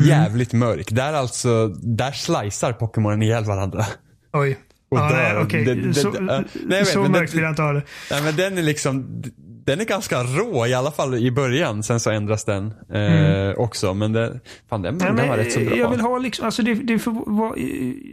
jävligt 0.02 0.54
mörk. 0.54 0.88
Där 0.92 1.14
alltså, 1.14 1.68
där 1.68 2.12
slicear 2.12 2.74
Pokémonen 2.74 3.22
ihjäl 3.24 3.44
varandra. 3.46 3.86
Oj. 4.34 4.58
Och 4.92 4.98
ja, 4.98 5.10
dör. 5.10 5.16
nej, 5.34 5.38
okej. 5.44 5.66
Det- 5.66 5.76
det- 5.76 5.94
Så, 5.94 6.12
det- 6.12 6.22
nej, 6.66 6.80
vet, 6.80 6.88
så 6.88 7.02
men 7.02 7.12
det- 7.12 7.20
mörkt 7.20 7.34
vill 7.34 7.42
jag 7.44 7.52
inte 7.52 7.62
ha 7.62 7.74
det. 7.74 7.82
Nej 8.12 8.24
men 8.24 8.36
den 8.36 8.58
är 8.58 8.62
liksom, 8.62 9.24
den 9.66 9.82
är 9.82 9.86
ganska 9.86 10.24
rå 10.24 10.68
i 10.68 10.74
alla 10.74 10.92
fall 10.92 11.16
i 11.16 11.32
början. 11.32 11.84
Sen 11.84 12.00
så 12.00 12.12
ändras 12.12 12.46
den 12.46 12.74
eh, 12.94 13.58
också. 13.58 13.94
Men 13.94 14.14
det, 14.14 14.40
fan 14.70 14.82
den, 14.82 14.96
Nej, 14.98 15.08
den 15.08 15.16
men 15.16 15.30
var 15.30 15.38
rätt 15.38 15.54
så 15.54 15.60
bra. 15.60 15.78
Jag 15.78 15.90
vill 15.90 16.00
ha 16.00 16.18
liksom, 16.18 16.46
alltså 16.46 16.62
det, 16.62 16.74
det 16.74 17.00
får 17.00 17.12
vara, 17.26 17.58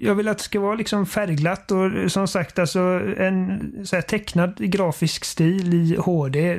jag 0.03 0.15
vill 0.15 0.29
att 0.29 0.39
det 0.39 0.45
ska 0.45 0.61
vara 0.61 0.75
liksom 0.75 1.07
färgglatt 1.07 1.71
och 1.71 2.13
som 2.13 2.29
sagt 2.29 2.59
alltså 2.59 2.81
en 3.17 3.73
så 3.85 4.03
tecknad 4.03 4.57
grafisk 4.59 5.25
stil 5.25 5.75
i 5.75 5.97
HD 5.97 6.59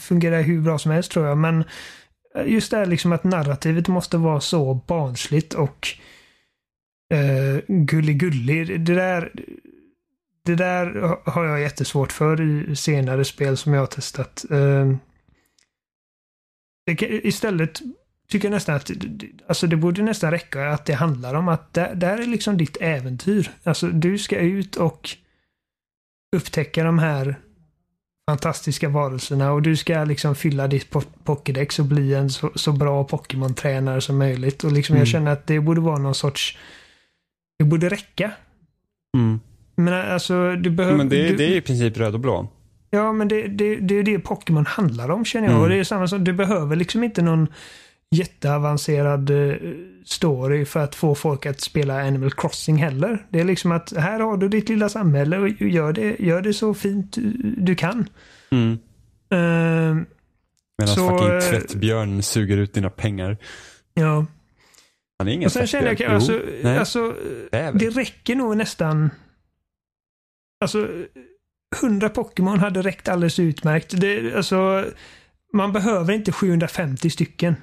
fungerar 0.00 0.42
hur 0.42 0.60
bra 0.60 0.78
som 0.78 0.90
helst 0.90 1.12
tror 1.12 1.26
jag. 1.26 1.38
Men 1.38 1.64
just 2.44 2.70
det 2.70 2.76
här 2.76 2.86
liksom 2.86 3.12
att 3.12 3.24
narrativet 3.24 3.88
måste 3.88 4.16
vara 4.16 4.40
så 4.40 4.74
barnsligt 4.74 5.54
och 5.54 5.88
uh, 7.14 7.60
gullig-gullig. 7.68 8.80
Det 8.80 8.94
där, 8.94 9.32
det 10.48 10.56
där 10.56 11.16
har 11.30 11.44
jag 11.44 11.60
jättesvårt 11.60 12.12
för 12.12 12.40
i 12.40 12.76
senare 12.76 13.24
spel 13.24 13.56
som 13.56 13.72
jag 13.72 13.80
har 13.80 13.86
testat. 13.86 14.44
Eh, 14.50 14.96
kan, 16.96 17.08
istället 17.10 17.80
tycker 18.28 18.48
jag 18.48 18.54
nästan 18.54 18.76
att 18.76 18.90
alltså 19.48 19.66
det 19.66 19.76
borde 19.76 20.02
nästan 20.02 20.30
räcka 20.30 20.68
att 20.70 20.84
det 20.86 20.92
handlar 20.94 21.34
om 21.34 21.48
att 21.48 21.74
det, 21.74 21.92
det 21.94 22.06
här 22.06 22.18
är 22.18 22.26
liksom 22.26 22.56
ditt 22.56 22.76
äventyr. 22.80 23.50
Alltså 23.62 23.86
du 23.86 24.18
ska 24.18 24.38
ut 24.38 24.76
och 24.76 25.10
upptäcka 26.36 26.84
de 26.84 26.98
här 26.98 27.36
fantastiska 28.30 28.88
varelserna 28.88 29.52
och 29.52 29.62
du 29.62 29.76
ska 29.76 30.04
liksom 30.04 30.34
fylla 30.34 30.68
ditt 30.68 30.90
po- 30.90 31.18
Pokédex 31.24 31.78
och 31.78 31.84
bli 31.84 32.14
en 32.14 32.30
så, 32.30 32.52
så 32.54 32.72
bra 32.72 33.04
Pokémon-tränare 33.04 34.00
som 34.00 34.18
möjligt. 34.18 34.64
Och 34.64 34.72
liksom 34.72 34.92
Mm. 34.94 35.00
jag 35.00 35.08
känner 35.08 35.30
att 35.32 35.46
det 35.46 35.60
borde 35.60 35.80
vara 35.80 35.98
någon 35.98 36.14
sorts... 36.14 36.58
Det 37.58 37.64
borde 37.64 37.88
räcka. 37.88 38.32
Mm. 39.16 39.40
Men 39.78 40.12
alltså 40.12 40.56
du 40.56 40.70
behöver... 40.70 40.96
Men 40.96 41.08
det, 41.08 41.28
du, 41.28 41.36
det 41.36 41.44
är 41.44 41.56
i 41.56 41.60
princip 41.60 41.96
röd 41.96 42.14
och 42.14 42.20
blå. 42.20 42.48
Ja, 42.90 43.12
men 43.12 43.28
det, 43.28 43.46
det, 43.46 43.76
det 43.76 43.94
är 43.98 44.02
det 44.02 44.18
Pokémon 44.18 44.66
handlar 44.66 45.10
om 45.10 45.24
känner 45.24 45.46
jag. 45.46 45.52
Mm. 45.52 45.62
Och 45.62 45.68
det 45.68 45.76
är 45.76 45.84
samma 45.84 46.08
som, 46.08 46.24
du 46.24 46.32
behöver 46.32 46.76
liksom 46.76 47.04
inte 47.04 47.22
någon 47.22 47.46
jätteavancerad 48.10 49.30
eh, 49.30 49.56
story 50.04 50.64
för 50.64 50.80
att 50.80 50.94
få 50.94 51.14
folk 51.14 51.46
att 51.46 51.60
spela 51.60 52.00
Animal 52.00 52.30
Crossing 52.30 52.76
heller. 52.76 53.26
Det 53.30 53.40
är 53.40 53.44
liksom 53.44 53.72
att 53.72 53.92
här 53.96 54.20
har 54.20 54.36
du 54.36 54.48
ditt 54.48 54.68
lilla 54.68 54.88
samhälle 54.88 55.38
och 55.38 55.48
gör 55.48 55.92
det, 55.92 56.16
gör 56.18 56.42
det 56.42 56.54
så 56.54 56.74
fint 56.74 57.16
du, 57.56 57.74
kan. 57.74 58.08
Mm. 58.50 58.72
Eh, 59.30 60.04
Medan 60.78 60.94
Så, 60.94 61.08
fucking 61.08 61.28
eh, 61.34 61.40
tvättbjörn 61.40 62.22
suger 62.22 62.56
ut 62.56 62.74
dina 62.74 62.90
pengar. 62.90 63.36
ja. 63.94 64.26
Han 65.18 65.28
är 65.28 65.32
ingen 65.32 65.46
Och 65.46 65.52
sen 65.52 65.66
känner 65.66 65.86
jag, 65.86 65.96
tvättbjörn. 65.98 66.14
alltså, 66.14 66.40
Jo, 66.62 66.68
alltså 66.68 67.14
bäver. 67.50 67.78
det 67.78 67.90
räcker 67.90 68.34
nog 68.34 68.56
nästan. 68.56 69.10
Alltså, 70.60 70.88
100 71.82 72.08
Pokémon 72.08 72.58
hade 72.58 72.82
räckt 72.82 73.08
alldeles 73.08 73.38
utmärkt. 73.38 74.00
Det, 74.00 74.34
alltså, 74.34 74.84
man 75.52 75.72
behöver 75.72 76.12
inte 76.12 76.32
750 76.32 77.10
stycken. 77.10 77.56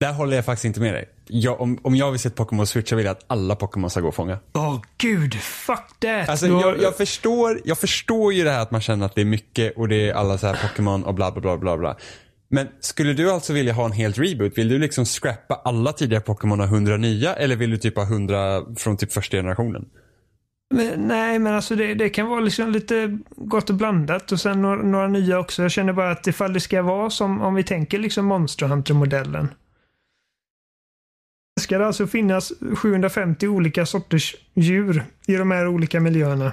Där 0.00 0.12
håller 0.12 0.36
jag 0.36 0.44
faktiskt 0.44 0.64
inte 0.64 0.80
med 0.80 0.94
dig. 0.94 1.08
Jag, 1.28 1.60
om, 1.60 1.78
om 1.82 1.96
jag 1.96 2.10
vill 2.10 2.20
se 2.20 2.28
ett 2.28 2.34
Pokémon 2.34 2.66
Switch 2.66 2.90
så 2.90 2.96
vill 2.96 3.04
jag 3.06 3.12
att 3.12 3.24
alla 3.26 3.56
Pokémon 3.56 3.90
ska 3.90 4.00
gå 4.00 4.08
att 4.08 4.14
fånga. 4.14 4.38
Åh 4.54 4.82
gud, 4.98 5.34
fuck 5.34 6.00
that. 6.00 6.28
Alltså, 6.28 6.48
Då- 6.48 6.60
jag, 6.60 6.82
jag, 6.82 6.96
förstår, 6.96 7.60
jag 7.64 7.78
förstår 7.78 8.32
ju 8.32 8.44
det 8.44 8.50
här 8.50 8.60
att 8.62 8.70
man 8.70 8.80
känner 8.80 9.06
att 9.06 9.14
det 9.14 9.20
är 9.20 9.24
mycket 9.24 9.76
och 9.76 9.88
det 9.88 10.08
är 10.08 10.14
alla 10.14 10.38
så 10.38 10.46
här 10.46 10.58
Pokémon 10.68 11.04
och 11.04 11.14
bla 11.14 11.32
bla 11.32 11.40
bla 11.40 11.56
bla 11.58 11.76
bla. 11.76 11.96
Men 12.48 12.68
skulle 12.80 13.12
du 13.12 13.30
alltså 13.30 13.52
vilja 13.52 13.72
ha 13.72 13.84
en 13.84 13.92
helt 13.92 14.18
reboot? 14.18 14.58
Vill 14.58 14.68
du 14.68 14.78
liksom 14.78 15.04
scrappa 15.04 15.54
alla 15.54 15.92
tidigare 15.92 16.22
Pokémon 16.22 16.60
och 16.60 16.66
100 16.66 16.96
nya 16.96 17.34
eller 17.34 17.56
vill 17.56 17.70
du 17.70 17.78
typ 17.78 17.96
ha 17.96 18.02
100 18.04 18.62
från 18.76 18.96
typ 18.96 19.12
första 19.12 19.36
generationen? 19.36 19.84
Men, 20.74 21.00
nej, 21.08 21.38
men 21.38 21.54
alltså 21.54 21.76
det, 21.76 21.94
det 21.94 22.08
kan 22.08 22.26
vara 22.26 22.40
liksom 22.40 22.70
lite 22.70 23.18
gott 23.36 23.70
och 23.70 23.76
blandat 23.76 24.32
och 24.32 24.40
sen 24.40 24.62
några, 24.62 24.82
några 24.82 25.08
nya 25.08 25.38
också. 25.38 25.62
Jag 25.62 25.70
känner 25.70 25.92
bara 25.92 26.10
att 26.10 26.26
ifall 26.26 26.52
det 26.52 26.60
ska 26.60 26.82
vara 26.82 27.10
som 27.10 27.40
om 27.42 27.54
vi 27.54 27.64
tänker 27.64 27.98
liksom 27.98 28.24
Monster 28.26 28.66
Hunter-modellen. 28.66 29.48
Ska 31.60 31.78
det 31.78 31.86
alltså 31.86 32.06
finnas 32.06 32.52
750 32.76 33.48
olika 33.48 33.86
sorters 33.86 34.36
djur 34.54 35.04
i 35.26 35.34
de 35.36 35.50
här 35.50 35.66
olika 35.68 36.00
miljöerna? 36.00 36.52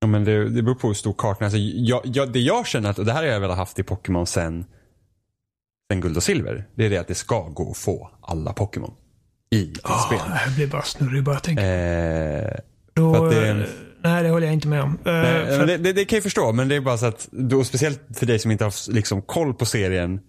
Ja 0.00 0.06
men 0.06 0.24
det, 0.24 0.48
det 0.48 0.62
beror 0.62 0.74
på 0.74 0.86
hur 0.86 0.94
stor 0.94 1.14
kartan 1.18 1.42
är. 1.42 1.44
Alltså, 1.44 1.58
jag, 1.58 2.00
jag, 2.04 2.32
det 2.32 2.40
jag 2.40 2.66
känner 2.66 2.90
att, 2.90 2.98
och 2.98 3.04
det 3.04 3.12
här 3.12 3.22
har 3.22 3.28
jag 3.30 3.40
velat 3.40 3.56
haft 3.56 3.78
i 3.78 3.82
Pokémon 3.82 4.26
sen, 4.26 4.64
sen 5.92 6.00
guld 6.00 6.16
och 6.16 6.22
silver. 6.22 6.64
Det 6.74 6.86
är 6.86 6.90
det 6.90 6.96
att 6.98 7.08
det 7.08 7.14
ska 7.14 7.48
gå 7.48 7.70
att 7.70 7.76
få 7.76 8.10
alla 8.20 8.52
Pokémon. 8.52 8.94
I 9.50 9.72
ett 9.72 9.84
Oh, 9.84 10.06
spel. 10.06 10.18
jag 10.46 10.54
blir 10.54 10.66
bara 10.66 10.82
snurrig 10.82 11.24
bara 11.24 11.34
jag 11.34 11.42
tänker. 11.42 11.64
Eh, 12.44 12.54
Då, 12.94 13.28
det- 13.28 13.48
eh, 13.48 13.56
Nej, 14.04 14.22
det 14.22 14.28
håller 14.28 14.46
jag 14.46 14.54
inte 14.54 14.68
med 14.68 14.82
om. 14.82 14.98
Eh, 15.04 15.12
Nej, 15.12 15.46
för 15.58 15.66
det, 15.66 15.76
det, 15.76 15.92
det 15.92 16.04
kan 16.04 16.16
jag 16.16 16.22
förstå, 16.22 16.52
men 16.52 16.68
det 16.68 16.74
är 16.76 16.80
bara 16.80 16.98
så 16.98 17.06
att, 17.06 17.28
då, 17.32 17.64
speciellt 17.64 18.00
för 18.14 18.26
dig 18.26 18.38
som 18.38 18.50
inte 18.50 18.64
har 18.64 18.92
liksom, 18.92 19.22
koll 19.22 19.54
på 19.54 19.64
serien. 19.66 20.20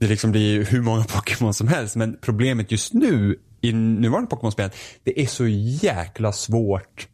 Det 0.00 0.06
liksom 0.06 0.30
blir 0.30 0.52
ju 0.52 0.64
hur 0.64 0.80
många 0.82 1.04
Pokémon 1.14 1.54
som 1.54 1.68
helst, 1.68 1.96
men 1.96 2.16
problemet 2.20 2.72
just 2.72 2.92
nu 2.94 3.36
i 3.60 3.72
nuvarande 3.72 4.30
Pokémon-spel, 4.30 4.70
det 5.04 5.20
är 5.22 5.26
så 5.26 5.46
jäkla 5.46 6.32
svårt 6.32 7.08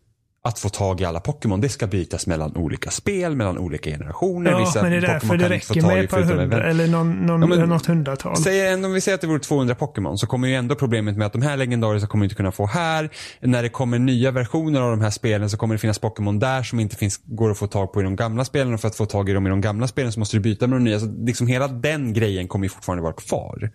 att 0.46 0.58
få 0.58 0.68
tag 0.68 1.00
i 1.00 1.04
alla 1.04 1.20
Pokémon. 1.20 1.60
Det 1.60 1.68
ska 1.68 1.86
bytas 1.86 2.26
mellan 2.26 2.56
olika 2.56 2.90
spel, 2.90 3.36
mellan 3.36 3.58
olika 3.58 3.90
generationer. 3.90 4.50
ja, 4.50 4.58
Vissa 4.58 4.82
men 4.82 4.90
det 4.90 4.96
är 4.96 5.00
därför 5.00 5.18
Pokémon 5.26 5.38
det 5.38 5.48
räcker 5.48 5.82
med 5.82 6.04
ett 6.04 6.10
par 6.10 6.22
hundra 6.22 6.64
eller 6.64 6.86
någon, 6.86 7.12
någon, 7.12 7.40
Ja, 7.40 7.46
men- 7.46 7.68
något 7.68 7.86
hundratal. 7.86 8.36
Säg 8.36 8.74
om 8.74 8.92
vi 8.92 9.00
säger 9.00 9.14
att 9.14 9.20
det 9.20 9.26
vore 9.26 9.38
200 9.40 9.74
Pokémon 9.74 10.18
så 10.18 10.26
kommer 10.26 10.48
ju 10.48 10.54
ändå 10.54 10.74
problemet 10.74 11.16
med 11.16 11.26
att 11.26 11.32
de 11.32 11.42
här 11.42 11.56
legendariska 11.56 12.06
kommer 12.08 12.24
inte 12.24 12.34
kunna 12.36 12.52
få 12.52 12.66
här. 12.66 13.10
När 13.40 13.62
det 13.62 13.68
kommer 13.68 13.98
nya 13.98 14.30
versioner 14.30 14.80
av 14.80 14.90
de 14.90 15.00
här 15.00 15.10
spelen 15.10 15.50
så 15.50 15.56
kommer 15.56 15.74
det 15.74 15.78
finnas 15.78 15.98
Pokémon 15.98 16.38
där 16.38 16.62
som 16.62 16.80
inte 16.80 16.96
finns, 16.96 17.20
går 17.24 17.50
att 17.50 17.58
få 17.58 17.66
tag 17.66 17.92
på 17.92 18.00
i 18.00 18.04
de 18.04 18.16
gamla 18.16 18.44
spelen 18.44 18.74
och 18.74 18.80
för 18.80 18.88
att 18.88 18.96
få 18.96 19.06
tag 19.06 19.28
i 19.28 19.32
dem 19.32 19.46
i 19.46 19.50
de 19.50 19.60
gamla 19.60 19.86
spelen 19.86 20.12
så 20.12 20.18
måste 20.20 20.36
du 20.36 20.40
byta 20.40 20.66
med 20.66 20.76
de 20.78 20.84
nya. 20.84 21.00
Så 21.00 21.06
liksom 21.06 21.46
hela 21.46 21.68
den 21.68 22.12
grejen 22.12 22.48
kommer 22.48 22.64
ju 22.64 22.68
fortfarande 22.68 23.02
vara 23.02 23.12
kvar. 23.12 23.70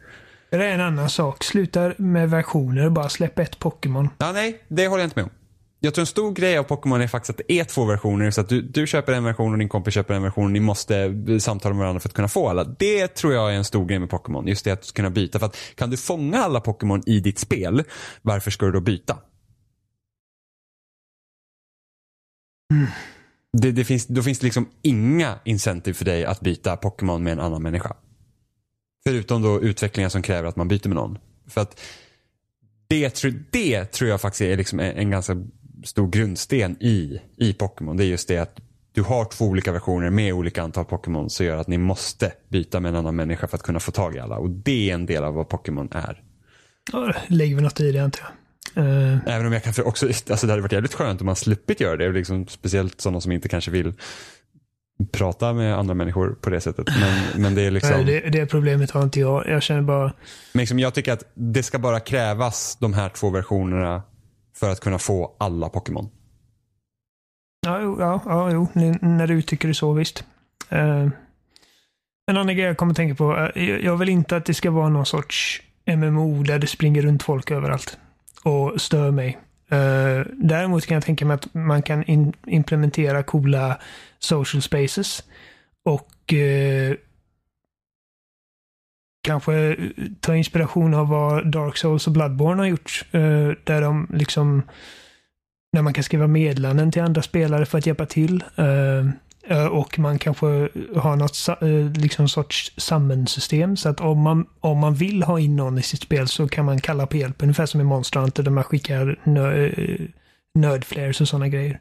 Det 0.49 0.57
är 0.57 0.61
en 0.61 0.81
annan 0.81 1.09
sak. 1.09 1.43
Sluta 1.43 1.93
med 1.97 2.29
versioner. 2.29 2.89
Bara 2.89 3.09
släpp 3.09 3.39
ett 3.39 3.59
Pokémon. 3.59 4.09
Ja, 4.17 4.31
nej, 4.31 4.61
det 4.67 4.87
håller 4.87 5.01
jag 5.03 5.05
inte 5.07 5.19
med 5.19 5.23
om. 5.23 5.31
Jag 5.83 5.93
tror 5.93 6.01
en 6.01 6.07
stor 6.07 6.31
grej 6.31 6.57
av 6.57 6.63
Pokémon 6.63 7.01
är 7.01 7.07
faktiskt 7.07 7.29
att 7.29 7.47
det 7.47 7.53
är 7.53 7.63
två 7.63 7.85
versioner. 7.85 8.31
Så 8.31 8.41
att 8.41 8.49
du, 8.49 8.61
du 8.61 8.87
köper 8.87 9.13
en 9.13 9.23
version 9.23 9.51
och 9.51 9.57
din 9.57 9.69
kompis 9.69 9.93
köper 9.93 10.13
en 10.13 10.23
version. 10.23 10.53
Ni 10.53 10.59
måste 10.59 10.97
eh, 10.97 11.37
samtala 11.37 11.75
med 11.75 11.79
varandra 11.79 11.99
för 11.99 12.09
att 12.09 12.13
kunna 12.13 12.27
få 12.27 12.49
alla. 12.49 12.63
Det 12.63 13.07
tror 13.07 13.33
jag 13.33 13.53
är 13.53 13.57
en 13.57 13.65
stor 13.65 13.85
grej 13.85 13.99
med 13.99 14.09
Pokémon. 14.09 14.47
Just 14.47 14.65
det 14.65 14.71
att 14.71 14.93
kunna 14.93 15.09
byta. 15.09 15.39
För 15.39 15.45
att 15.45 15.57
kan 15.75 15.89
du 15.89 15.97
fånga 15.97 16.37
alla 16.37 16.61
Pokémon 16.61 17.03
i 17.05 17.19
ditt 17.19 17.39
spel, 17.39 17.83
varför 18.21 18.51
ska 18.51 18.65
du 18.65 18.71
då 18.71 18.81
byta? 18.81 19.17
Det, 23.53 23.71
det 23.71 23.85
finns, 23.85 24.07
då 24.07 24.23
finns 24.23 24.39
det 24.39 24.45
liksom 24.45 24.69
inga 24.81 25.39
incentiv 25.45 25.93
för 25.93 26.05
dig 26.05 26.25
att 26.25 26.41
byta 26.41 26.77
Pokémon 26.77 27.23
med 27.23 27.33
en 27.33 27.39
annan 27.39 27.63
människa. 27.63 27.95
Förutom 29.03 29.41
då 29.41 29.61
utvecklingar 29.61 30.09
som 30.09 30.21
kräver 30.21 30.49
att 30.49 30.55
man 30.55 30.67
byter 30.67 30.87
med 30.87 30.95
någon. 30.95 31.17
För 31.47 31.61
att 31.61 31.81
det, 32.87 33.23
det 33.51 33.85
tror 33.85 34.09
jag 34.09 34.21
faktiskt 34.21 34.41
är 34.41 34.57
liksom 34.57 34.79
en, 34.79 34.97
en 34.97 35.09
ganska 35.09 35.35
stor 35.83 36.07
grundsten 36.07 36.77
i, 36.79 37.21
i 37.37 37.53
Pokémon. 37.53 37.97
Det 37.97 38.03
är 38.03 38.07
just 38.07 38.27
det 38.27 38.37
att 38.37 38.59
du 38.93 39.01
har 39.01 39.25
två 39.25 39.45
olika 39.45 39.71
versioner 39.71 40.09
med 40.09 40.33
olika 40.33 40.63
antal 40.63 40.85
Pokémon 40.85 41.29
som 41.29 41.45
gör 41.45 41.57
att 41.57 41.67
ni 41.67 41.77
måste 41.77 42.31
byta 42.49 42.79
med 42.79 42.89
en 42.89 42.95
annan 42.95 43.15
människa 43.15 43.47
för 43.47 43.57
att 43.57 43.63
kunna 43.63 43.79
få 43.79 43.91
tag 43.91 44.15
i 44.15 44.19
alla. 44.19 44.37
Och 44.37 44.49
det 44.49 44.89
är 44.89 44.93
en 44.93 45.05
del 45.05 45.23
av 45.23 45.33
vad 45.33 45.49
Pokémon 45.49 45.89
är. 45.91 46.21
Ja, 46.91 47.13
lägger 47.27 47.55
vi 47.55 47.61
något 47.61 47.79
i 47.79 47.91
det 47.91 47.99
antar 47.99 48.21
jag. 48.23 48.31
Eh, 48.75 49.17
Även 49.25 49.47
om 49.47 49.53
jag 49.53 49.63
kan 49.63 49.73
för 49.73 49.87
också, 49.87 50.07
alltså 50.07 50.47
det 50.47 50.53
hade 50.53 50.61
varit 50.61 50.71
jävligt 50.71 50.93
skönt 50.93 51.21
om 51.21 51.25
man 51.25 51.35
sluppit 51.35 51.79
göra 51.79 51.97
det. 51.97 52.11
Liksom, 52.11 52.47
speciellt 52.47 53.01
sådana 53.01 53.21
som 53.21 53.31
inte 53.31 53.49
kanske 53.49 53.71
vill 53.71 53.93
prata 55.11 55.53
med 55.53 55.77
andra 55.77 55.93
människor 55.93 56.37
på 56.41 56.49
det 56.49 56.61
sättet. 56.61 56.87
Men, 56.99 57.41
men 57.41 57.55
det 57.55 57.61
är 57.61 57.71
liksom, 57.71 58.05
det, 58.05 58.19
det 58.19 58.45
problemet 58.45 58.91
har 58.91 59.03
inte 59.03 59.19
jag. 59.19 59.47
Jag 59.47 59.63
känner 59.63 59.81
bara... 59.81 60.13
men 60.53 60.59
liksom, 60.59 60.79
jag 60.79 60.93
tycker 60.93 61.13
att 61.13 61.31
det 61.33 61.63
ska 61.63 61.79
bara 61.79 61.99
krävas 61.99 62.77
de 62.79 62.93
här 62.93 63.09
två 63.09 63.29
versionerna 63.29 64.01
för 64.53 64.69
att 64.71 64.79
kunna 64.79 64.99
få 64.99 65.35
alla 65.37 65.69
Pokémon. 65.69 66.09
Ja, 67.67 67.81
jo, 67.81 67.97
ja, 67.99 68.21
ja, 68.25 68.51
jo. 68.51 68.67
N- 68.75 68.99
när 69.01 69.27
du 69.27 69.33
uttrycker 69.33 69.67
det 69.67 69.73
så, 69.73 69.93
visst. 69.93 70.23
Uh, 70.73 71.09
en 72.31 72.37
annan 72.37 72.55
grej 72.55 72.65
jag 72.65 72.77
kommer 72.77 72.91
att 72.91 72.97
tänka 72.97 73.15
på. 73.15 73.35
Uh, 73.55 73.69
jag- 73.85 73.97
vill 73.97 74.09
inte 74.09 74.35
att 74.37 74.45
det 74.45 74.53
ska 74.53 74.71
vara 74.71 74.89
någon 74.89 75.05
sorts 75.05 75.61
MMO 75.85 76.43
där 76.43 76.59
det 76.59 76.67
springer 76.67 77.01
runt 77.01 77.23
folk 77.23 77.51
överallt 77.51 77.97
och 78.43 78.81
stör 78.81 79.11
mig. 79.11 79.37
Uh, 79.71 80.25
däremot 80.33 80.85
kan 80.85 80.95
jag 80.95 81.03
tänka 81.03 81.25
mig 81.25 81.35
att 81.35 81.53
man 81.53 81.81
kan 81.81 82.03
in, 82.03 82.33
implementera 82.47 83.23
coola 83.23 83.79
social 84.19 84.61
spaces 84.61 85.23
och 85.85 86.33
kanske 89.21 89.53
eh, 89.53 89.75
ta 90.19 90.35
inspiration 90.35 90.93
av 90.93 91.07
vad 91.07 91.51
Dark 91.51 91.77
Souls 91.77 92.07
och 92.07 92.13
Bloodborne 92.13 92.61
har 92.61 92.67
gjort. 92.67 93.05
eh, 93.11 93.49
där 93.63 93.81
de 93.81 94.07
liksom 94.13 94.63
när 95.73 95.81
man 95.81 95.93
kan 95.93 96.03
skriva 96.03 96.27
meddelanden 96.27 96.91
till 96.91 97.01
andra 97.01 97.21
spelare 97.21 97.65
för 97.65 97.77
att 97.77 97.85
hjälpa 97.85 98.05
till. 98.05 98.43
Eh, 98.55 99.65
och 99.65 99.99
man 99.99 100.19
kanske 100.19 100.69
har 100.95 101.15
något 101.15 101.47
liksom 101.97 102.29
sorts 102.29 102.73
samhällssystem. 102.77 103.77
Så 103.77 103.89
att 103.89 104.01
om 104.01 104.21
man, 104.21 104.45
om 104.59 104.77
man 104.77 104.95
vill 104.95 105.23
ha 105.23 105.39
in 105.39 105.55
någon 105.55 105.77
i 105.77 105.81
sitt 105.81 106.01
spel 106.01 106.27
så 106.27 106.47
kan 106.47 106.65
man 106.65 106.81
kalla 106.81 107.07
på 107.07 107.17
hjälp. 107.17 107.43
Ungefär 107.43 107.65
som 107.65 107.81
i 107.81 107.83
Monster 107.83 108.19
Hunter 108.19 108.43
där 108.43 108.51
man 108.51 108.63
skickar 108.63 109.19
nö, 109.23 109.71
nödflares 110.59 111.21
och 111.21 111.27
sådana 111.27 111.47
grejer. 111.47 111.79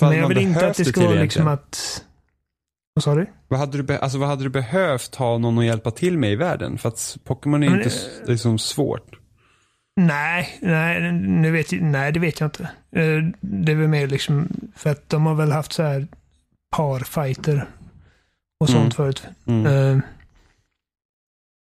Men 0.00 0.18
jag 0.18 0.28
vill 0.28 0.38
inte 0.38 0.66
att 0.66 0.76
det 0.76 0.84
ska 0.84 1.00
vara 1.00 1.20
liksom 1.20 1.48
att... 1.48 2.04
Vad 2.98 3.02
sa 3.02 3.14
du? 3.14 3.26
Vad 3.48 3.60
hade, 3.60 3.82
du 3.82 3.96
alltså, 3.96 4.18
vad 4.18 4.28
hade 4.28 4.42
du 4.42 4.48
behövt 4.48 5.14
ha 5.14 5.38
någon 5.38 5.58
att 5.58 5.64
hjälpa 5.64 5.90
till 5.90 6.18
med 6.18 6.32
i 6.32 6.36
världen? 6.36 6.78
För 6.78 6.88
att 6.88 7.16
Pokémon 7.24 7.62
är 7.62 7.68
Men, 7.70 7.78
inte 7.78 7.88
s- 7.88 8.08
liksom 8.26 8.58
svårt. 8.58 9.18
Nej, 9.96 10.58
nej, 10.62 11.12
nu 11.12 11.50
vet 11.50 11.72
jag, 11.72 11.82
nej, 11.82 12.12
det 12.12 12.20
vet 12.20 12.40
jag 12.40 12.46
inte. 12.46 12.62
Eh, 12.92 13.22
Det 13.40 13.72
är 13.72 13.76
väl 13.76 13.88
mer 13.88 14.06
liksom 14.06 14.48
för 14.76 14.90
att 14.90 15.08
de 15.08 15.26
har 15.26 15.34
väl 15.34 15.52
haft 15.52 15.72
så 15.72 15.82
här 15.82 16.06
parfighter 16.76 17.68
och 18.60 18.68
sånt 18.68 18.80
Mm. 18.80 18.90
förut. 18.90 19.26
Mm. 19.46 20.02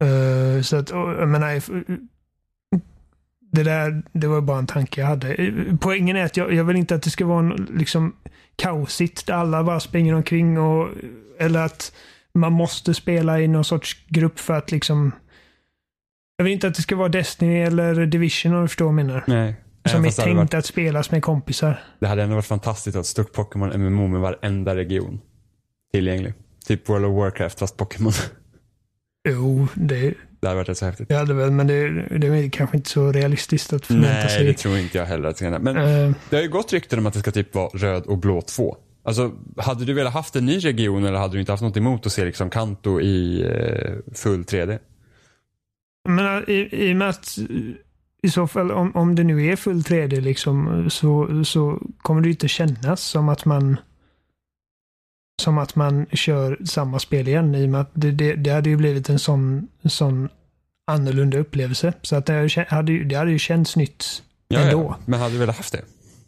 Eh, 0.03 0.61
så 0.61 0.77
att, 0.77 0.89
jag 0.89 1.27
menar, 1.29 1.61
det 3.51 3.63
där, 3.63 4.03
det 4.11 4.27
var 4.27 4.41
bara 4.41 4.57
en 4.59 4.67
tanke 4.67 5.01
jag 5.01 5.07
hade. 5.07 5.53
Poängen 5.81 6.15
är 6.15 6.23
att 6.25 6.37
jag, 6.37 6.53
jag 6.53 6.63
vill 6.63 6.75
inte 6.77 6.95
att 6.95 7.01
det 7.03 7.09
ska 7.09 7.25
vara 7.25 7.39
en, 7.39 7.67
liksom 7.73 8.13
kaosigt 8.55 9.27
där 9.27 9.33
alla 9.33 9.63
bara 9.63 9.79
springer 9.79 10.13
omkring 10.13 10.59
och, 10.59 10.89
eller 11.39 11.59
att 11.59 11.91
man 12.33 12.53
måste 12.53 12.93
spela 12.93 13.41
i 13.41 13.47
någon 13.47 13.65
sorts 13.65 14.05
grupp 14.07 14.39
för 14.39 14.53
att 14.53 14.71
liksom 14.71 15.11
jag 16.37 16.43
vill 16.45 16.53
inte 16.53 16.67
att 16.67 16.75
det 16.75 16.81
ska 16.81 16.95
vara 16.95 17.09
Destiny 17.09 17.57
eller 17.57 18.05
Division 18.05 18.53
om 18.53 18.61
du 18.61 18.67
förstår 18.67 18.85
vad 18.85 18.99
jag 18.99 19.05
menar. 19.05 19.23
Nej. 19.27 19.55
Som 19.85 20.05
är 20.05 20.09
tänkt 20.09 20.37
varit, 20.37 20.53
att 20.53 20.65
spelas 20.65 21.11
med 21.11 21.23
kompisar. 21.23 21.83
det 21.99 22.07
hade 22.07 22.23
ändå 22.23 22.35
varit 22.35 22.45
fantastiskt 22.45 22.87
att 22.87 22.93
ha 22.95 23.01
ett 23.01 23.07
stort 23.07 23.33
Pokémon 23.33 23.81
MMO 23.81 24.07
med 24.07 24.21
varenda 24.21 24.75
region 24.75 25.21
tillgänglig. 25.93 26.33
Typ 26.67 26.89
World 26.89 27.05
of 27.05 27.15
Warcraft 27.15 27.59
fast 27.59 27.77
Pokémon. 27.77 28.13
Jo, 29.27 29.67
det, 29.73 30.13
Det 30.45 30.49
hade 30.49 30.57
varit 30.57 30.69
rätt 30.69 30.77
så 30.77 30.85
häftigt. 30.85 31.09
det 31.09 31.15
hade 31.15 31.33
väl, 31.33 31.51
men 31.51 31.67
det, 31.67 31.89
det 32.17 32.27
är 32.27 32.49
kanske 32.49 32.77
inte 32.77 32.89
så 32.89 33.11
realistiskt 33.11 33.73
att 33.73 33.85
förvänta 33.85 34.09
Nej, 34.09 34.29
sig. 34.29 34.45
det 34.45 34.53
tror 34.53 34.77
inte 34.77 34.97
jag 34.97 35.05
heller 35.05 35.29
att 35.29 35.33
det 35.33 35.37
ska 35.37 35.45
hända. 35.45 35.73
Men 35.73 35.77
Eh, 35.77 36.15
det 36.29 36.35
har 36.35 36.43
ju 36.43 36.49
gått 36.49 36.73
rykten 36.73 36.99
om 36.99 37.05
att 37.05 37.13
det 37.13 37.19
ska 37.19 37.31
typ 37.31 37.55
vara 37.55 37.67
röd 37.67 38.05
och 38.05 38.17
blå 38.17 38.41
2. 38.41 38.77
Alltså, 39.03 39.31
hade 39.57 39.85
du 39.85 39.93
velat 39.93 40.13
haft 40.13 40.35
en 40.35 40.45
ny 40.45 40.59
region 40.59 41.05
eller 41.05 41.19
hade 41.19 41.33
du 41.33 41.39
inte 41.39 41.51
haft 41.51 41.63
något 41.63 41.77
emot 41.77 42.05
att 42.05 42.11
se 42.11 42.25
liksom 42.25 42.49
Kanto 42.49 43.01
i 43.01 43.41
eh, 43.43 44.13
full 44.15 44.43
3D? 44.43 44.79
Men 46.09 46.49
i, 46.49 46.69
i 46.71 46.93
och 46.93 46.97
med 46.97 47.09
att 47.09 47.37
i 48.23 48.29
så 48.29 48.47
fall 48.47 48.71
om, 48.71 48.95
om 48.95 49.15
det 49.15 49.23
nu 49.23 49.45
är 49.45 49.55
full 49.55 49.81
3D 49.81 50.21
liksom 50.21 50.89
så, 50.89 51.43
så 51.45 51.79
kommer 51.97 52.21
det 52.21 52.29
inte 52.29 52.47
kännas 52.47 53.01
som 53.01 53.29
att 53.29 53.45
man 53.45 53.77
som 55.41 55.57
att 55.57 55.75
man 55.75 56.05
kör 56.11 56.57
samma 56.65 56.99
spel 56.99 57.27
igen 57.27 57.55
i 57.55 57.65
och 57.65 57.69
med 57.69 57.81
att 57.81 57.91
det, 57.93 58.11
det, 58.11 58.35
det 58.35 58.49
hade 58.49 58.69
ju 58.69 58.77
blivit 58.77 59.09
en 59.09 59.19
sån, 59.19 59.67
sån 59.83 60.29
annorlunda 60.87 61.37
upplevelse. 61.37 61.93
Så 62.01 62.15
att 62.15 62.25
det 62.25 62.65
hade, 62.67 63.03
det 63.03 63.15
hade 63.15 63.31
ju 63.31 63.39
känts 63.39 63.75
nytt 63.75 64.23
ja, 64.47 64.59
ändå. 64.59 64.83
Ja. 64.83 64.97
Men 65.05 65.19
hade 65.19 65.33
du 65.33 65.39
velat 65.39 65.57
haft 65.57 65.73
det? 65.73 65.81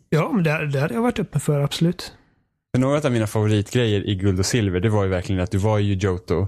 Ja, 0.10 0.32
men 0.34 0.44
det, 0.44 0.68
det 0.68 0.80
hade 0.80 0.94
jag 0.94 1.02
varit 1.02 1.20
öppen 1.20 1.42
för, 1.42 1.60
absolut. 1.60 2.14
För 2.76 2.82
några 2.82 2.98
av 2.98 3.12
mina 3.12 3.28
favoritgrejer 3.28 4.08
i 4.10 4.16
guld 4.16 4.40
och 4.40 4.46
silver, 4.46 4.80
det 4.80 4.90
var 4.90 5.04
ju 5.04 5.10
verkligen 5.10 5.42
att 5.42 5.52
du 5.52 5.58
var 5.58 5.80
i 5.80 5.94
Johto 5.94 6.48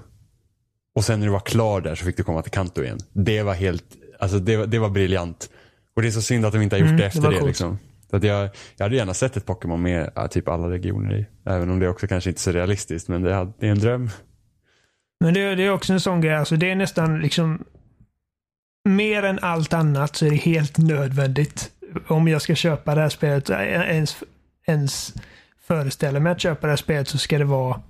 och 0.96 1.06
sen 1.06 1.20
när 1.20 1.28
du 1.28 1.32
var 1.34 1.40
klar 1.40 1.82
där 1.82 1.96
så 1.96 2.06
fick 2.06 2.18
du 2.18 2.24
komma 2.24 2.42
till 2.42 2.52
Kanto 2.52 2.84
igen. 2.84 2.98
Det 3.14 3.44
var 3.44 3.54
helt, 3.54 3.86
alltså 4.20 4.40
det, 4.40 4.66
det 4.66 4.80
var 4.80 4.90
briljant. 4.90 5.50
Och 5.96 6.02
det 6.02 6.08
är 6.08 6.12
så 6.12 6.22
synd 6.22 6.46
att 6.46 6.54
de 6.54 6.62
inte 6.62 6.76
har 6.76 6.80
gjort 6.80 6.88
mm, 6.88 7.00
det 7.00 7.06
efter 7.06 7.22
det. 7.22 7.40
det 7.40 7.46
liksom. 7.46 7.80
Så 8.10 8.16
att 8.16 8.24
jag, 8.24 8.50
jag 8.78 8.86
hade 8.86 8.96
gärna 8.96 9.14
sett 9.14 9.38
ett 9.38 9.46
Pokémon 9.46 9.82
med 9.82 10.12
ja, 10.16 10.28
typ 10.28 10.48
alla 10.48 10.70
regioner 10.70 11.16
i. 11.16 11.26
Även 11.46 11.70
om 11.70 11.80
det 11.80 11.90
också 11.90 12.08
kanske 12.08 12.30
inte 12.30 12.40
är 12.40 12.42
så 12.42 12.52
realistiskt, 12.52 13.08
men 13.08 13.22
det, 13.22 13.52
det 13.60 13.68
är 13.68 13.72
en 13.72 13.80
dröm. 13.80 14.10
Men 15.20 15.34
det, 15.34 15.56
det, 15.56 15.64
är 15.64 15.72
också 15.72 15.94
en 15.94 16.00
sån 16.00 16.22
grej, 16.22 16.36
alltså 16.36 16.56
det 16.56 16.72
är 16.72 16.76
nästan 16.76 17.20
liksom 17.20 17.66
mer 18.96 19.24
än 19.24 19.40
allt 19.42 19.74
annat 19.74 20.16
så 20.16 20.26
är 20.26 20.30
det 20.30 20.36
helt 20.36 20.78
nödvändigt 20.78 21.72
om 22.08 22.28
jag 22.28 22.42
ska 22.42 22.56
köpa 22.56 22.96
det 22.96 23.02
här 23.02 23.10
spelet, 23.10 23.50
ens, 23.50 24.24
ens 24.68 25.14
föreställa 25.68 26.20
mig 26.20 26.32
att 26.32 26.42
köpa 26.42 26.68
det 26.68 26.72
här 26.72 26.78
spelet 26.78 27.08
så 27.08 27.18
ska 27.18 27.38
det 27.38 27.46
vara 27.46 27.82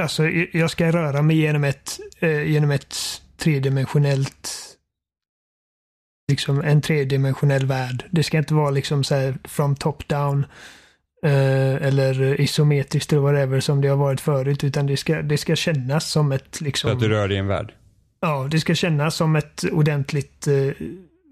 Alltså, 0.00 0.28
jag 0.52 0.70
ska 0.70 0.92
röra 0.92 1.22
mig 1.22 1.36
genom 1.36 1.64
ett, 1.64 2.00
eh, 2.18 2.42
genom 2.42 2.70
ett 2.70 2.96
tredimensionellt 3.36 4.72
liksom 6.28 6.60
en 6.60 6.80
tredimensionell 6.80 7.66
värld. 7.66 8.04
Det 8.10 8.22
ska 8.22 8.38
inte 8.38 8.54
vara 8.54 8.70
liksom 8.70 9.04
så 9.04 9.14
här 9.14 9.38
from 9.44 9.76
top 9.76 10.08
down 10.08 10.46
eh, 11.24 11.74
eller 11.74 12.40
isometriskt 12.40 13.12
eller 13.12 13.22
whatever 13.22 13.60
som 13.60 13.80
det 13.80 13.88
har 13.88 13.96
varit 13.96 14.20
förut 14.20 14.64
utan 14.64 14.86
det 14.86 14.96
ska, 14.96 15.22
det 15.22 15.38
ska 15.38 15.56
kännas 15.56 16.10
som 16.10 16.32
ett 16.32 16.60
liksom. 16.60 16.90
Så 16.90 16.96
att 16.96 17.00
du 17.00 17.08
rör 17.08 17.28
dig 17.28 17.36
i 17.36 17.40
en 17.40 17.46
värld? 17.46 17.74
Ja, 18.24 18.48
det 18.50 18.60
ska 18.60 18.74
kännas 18.74 19.14
som 19.14 19.36
ett 19.36 19.64
ordentligt 19.72 20.46
eh, 20.46 20.70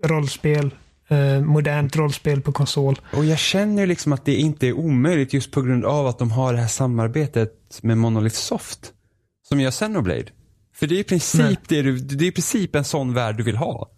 rollspel. 0.05 0.75
Eh, 1.09 1.41
modernt 1.41 1.97
rollspel 1.97 2.41
på 2.41 2.53
konsol. 2.53 3.01
Och 3.13 3.25
jag 3.25 3.39
känner 3.39 3.87
liksom 3.87 4.13
att 4.13 4.25
det 4.25 4.35
inte 4.35 4.67
är 4.67 4.73
omöjligt 4.73 5.33
just 5.33 5.51
på 5.51 5.63
grund 5.63 5.85
av 5.85 6.07
att 6.07 6.19
de 6.19 6.31
har 6.31 6.53
det 6.53 6.61
här 6.61 6.69
samarbetet 6.69 7.83
med 7.83 7.99
Monolith 7.99 8.37
Soft. 8.37 8.93
Som 9.49 9.61
gör 9.61 9.71
Xenoblade. 9.71 10.25
För 10.75 10.87
det 10.87 10.95
är 10.95 10.99
i 10.99 11.05
princip, 11.05 11.59
det, 11.69 11.83
du, 11.83 11.99
det 11.99 12.25
är 12.25 12.29
i 12.29 12.33
princip 12.33 12.75
en 12.75 12.85
sån 12.85 13.15
värld 13.15 13.37
du 13.37 13.43
vill 13.43 13.57
ha. 13.57 13.91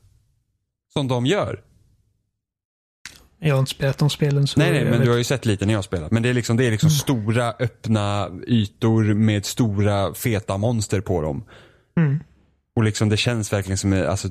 Som 0.92 1.08
de 1.08 1.26
gör. 1.26 1.60
Jag 3.38 3.54
har 3.54 3.60
inte 3.60 3.70
spelat 3.70 3.98
de 3.98 4.10
spelen. 4.10 4.46
Så 4.46 4.60
nej, 4.60 4.72
nej, 4.72 4.84
men 4.84 4.92
vet. 4.92 5.04
du 5.04 5.10
har 5.10 5.18
ju 5.18 5.24
sett 5.24 5.46
lite 5.46 5.66
när 5.66 5.74
jag 5.74 5.84
spelat. 5.84 6.10
Men 6.10 6.22
det 6.22 6.28
är 6.28 6.34
liksom, 6.34 6.56
det 6.56 6.66
är 6.66 6.70
liksom 6.70 6.88
mm. 6.88 6.98
stora 6.98 7.52
öppna 7.52 8.30
ytor 8.46 9.14
med 9.14 9.46
stora 9.46 10.14
feta 10.14 10.56
monster 10.56 11.00
på 11.00 11.22
dem. 11.22 11.44
Mm. 11.96 12.20
Och 12.76 12.82
liksom 12.84 13.08
det 13.08 13.16
känns 13.16 13.52
verkligen 13.52 13.78
som, 13.78 13.92
alltså, 13.92 14.28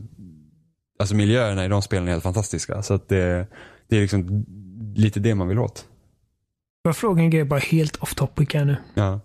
alltså 1.00 1.16
miljöerna 1.16 1.66
i 1.66 1.68
de 1.68 1.82
spelen 1.82 2.08
är 2.08 2.12
helt 2.12 2.24
fantastiska. 2.24 2.82
Så 2.82 2.94
att 2.94 3.10
det, 3.10 3.48
det 3.88 3.98
är 3.98 4.02
liksom 4.02 4.46
lite 4.96 5.20
det 5.20 5.36
man 5.36 5.48
vill 5.48 5.60
åt. 5.60 5.86
Jag 6.84 6.98
fråga 6.98 7.24
en 7.24 7.30
grej 7.30 7.44
bara 7.44 7.60
helt 7.60 7.96
off 7.96 8.16
topic 8.16 8.54
här 8.54 8.66
nu? 8.66 8.76
Ja. 8.94 9.20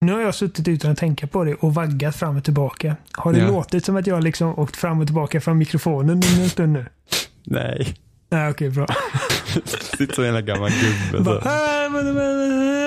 Nu 0.00 0.12
har 0.12 0.20
jag 0.20 0.34
suttit 0.34 0.68
utan 0.68 0.90
att 0.90 0.98
tänka 0.98 1.26
på 1.26 1.44
det 1.44 1.54
och 1.54 1.74
vaggat 1.74 2.16
fram 2.16 2.36
och 2.36 2.44
tillbaka. 2.44 2.96
Har 3.12 3.32
det 3.32 3.38
ja. 3.38 3.48
låtit 3.48 3.84
som 3.84 3.96
att 3.96 4.06
jag 4.06 4.24
liksom 4.24 4.58
åkt 4.58 4.76
fram 4.76 5.00
och 5.00 5.06
tillbaka 5.06 5.40
från 5.40 5.58
mikrofonen 5.58 6.22
en 6.40 6.48
stund 6.48 6.72
nu? 6.72 6.86
Nej. 7.44 7.94
Nej, 8.30 8.50
okej, 8.50 8.70
bra. 8.70 8.86
Sitter 9.98 10.14
som 10.14 10.24
en 10.24 10.46
gammal 10.46 10.70
gubbe. 11.12 11.40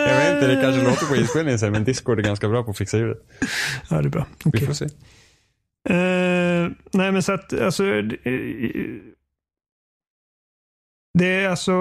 Jag 0.10 0.18
vet 0.18 0.34
inte, 0.36 0.48
det 0.48 0.62
kanske 0.62 0.84
låter 0.84 1.06
på 1.06 1.16
inspelningen 1.16 1.60
sen, 1.60 1.72
men 1.72 1.84
Discord 1.84 2.20
är 2.20 2.24
ganska 2.24 2.50
bra 2.50 2.64
på 2.64 2.72
att 2.72 2.78
fixa 2.78 2.98
ljudet. 2.98 3.18
Ja, 3.90 4.02
det 4.02 4.08
är 4.08 4.10
bra. 4.10 4.26
Okay. 4.46 4.62
Vi 4.62 4.68
får 4.68 4.74
se. 4.74 4.86
Uh, 5.90 6.72
nej, 6.92 7.12
men 7.12 7.24
så 7.24 7.34
att 7.34 7.54
alltså. 7.54 7.84
Det 11.14 11.26
är 11.26 11.50
alltså. 11.50 11.72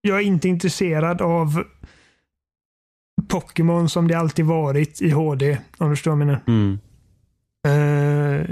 Jag 0.00 0.18
är 0.18 0.22
inte 0.22 0.48
intresserad 0.48 1.22
av 1.22 1.64
Pokémon 3.28 3.88
som 3.88 4.08
det 4.08 4.14
alltid 4.14 4.44
varit 4.44 5.02
i 5.02 5.10
HD. 5.10 5.58
Om 5.78 5.90
du 5.90 5.96
förstår 5.96 6.10
vad 6.10 6.20
jag 6.20 6.26
menar. 6.26 6.40
Mm. 6.46 6.78
Uh, 7.68 8.46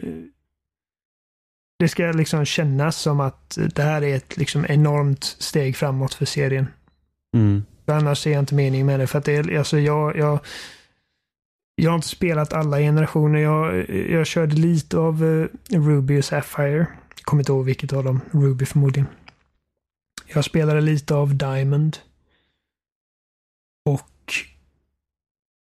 det 1.79 1.89
ska 1.89 2.12
liksom 2.12 2.45
kännas 2.45 2.97
som 2.97 3.21
att 3.21 3.59
det 3.75 3.83
här 3.83 4.03
är 4.03 4.17
ett 4.17 4.37
liksom 4.37 4.67
enormt 4.69 5.25
steg 5.25 5.77
framåt 5.77 6.15
för 6.15 6.25
serien. 6.25 6.67
Mm. 7.35 7.64
Annars 7.87 8.18
ser 8.18 8.32
jag 8.32 8.43
inte 8.43 8.55
mening 8.55 8.87
med 8.87 9.01
det. 9.01 9.07
För 9.07 9.18
att 9.18 9.24
det 9.24 9.37
är, 9.37 9.59
alltså 9.59 9.78
jag, 9.78 10.16
jag, 10.16 10.39
jag 11.74 11.91
har 11.91 11.97
inte 11.97 12.09
spelat 12.09 12.53
alla 12.53 12.78
generationer. 12.78 13.39
Jag, 13.39 13.91
jag 14.11 14.26
körde 14.26 14.57
lite 14.57 14.99
av 14.99 15.22
uh, 15.22 15.49
Ruby 15.70 16.20
och 16.20 16.24
Sapphire. 16.24 16.87
Kommer 17.22 17.41
inte 17.41 17.53
ihåg 17.53 17.64
vilket 17.64 17.93
av 17.93 18.05
dem. 18.05 18.20
Ruby 18.30 18.64
förmodligen. 18.64 19.07
Jag 20.26 20.45
spelade 20.45 20.80
lite 20.80 21.14
av 21.14 21.35
Diamond. 21.35 21.97
Och 23.85 24.32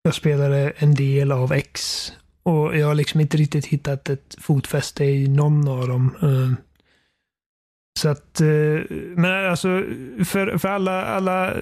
jag 0.02 0.14
spelade 0.14 0.72
en 0.76 0.94
del 0.94 1.32
av 1.32 1.52
X. 1.52 2.12
Och 2.42 2.78
jag 2.78 2.86
har 2.86 2.94
liksom 2.94 3.20
inte 3.20 3.36
riktigt 3.36 3.66
hittat 3.66 4.08
ett 4.08 4.36
fotfäste 4.40 5.04
i 5.04 5.28
någon 5.28 5.68
av 5.68 5.88
dem. 5.88 6.16
Uh, 6.22 6.52
så 7.98 8.08
att, 8.08 8.40
eh, 8.40 8.46
men 9.16 9.50
alltså 9.50 9.68
för, 10.24 10.58
för 10.58 10.68
alla, 10.68 11.04
alla 11.04 11.54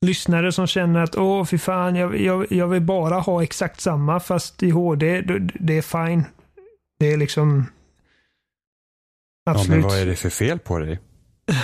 lyssnare 0.00 0.52
som 0.52 0.66
känner 0.66 1.02
att 1.02 1.16
åh 1.16 1.44
fy 1.44 1.58
fan, 1.58 1.96
jag, 1.96 2.20
jag, 2.20 2.52
jag 2.52 2.68
vill 2.68 2.82
bara 2.82 3.14
ha 3.14 3.42
exakt 3.42 3.80
samma 3.80 4.20
fast 4.20 4.62
i 4.62 4.70
HD, 4.70 5.22
det 5.54 5.78
är 5.78 6.06
fine. 6.06 6.24
Det 6.98 7.12
är 7.12 7.16
liksom 7.16 7.66
Absolut. 9.50 9.68
Ja, 9.68 9.74
men 9.74 9.82
vad 9.82 9.98
är 9.98 10.06
det 10.06 10.16
för 10.16 10.30
fel 10.30 10.58
på 10.58 10.78
dig? 10.78 11.00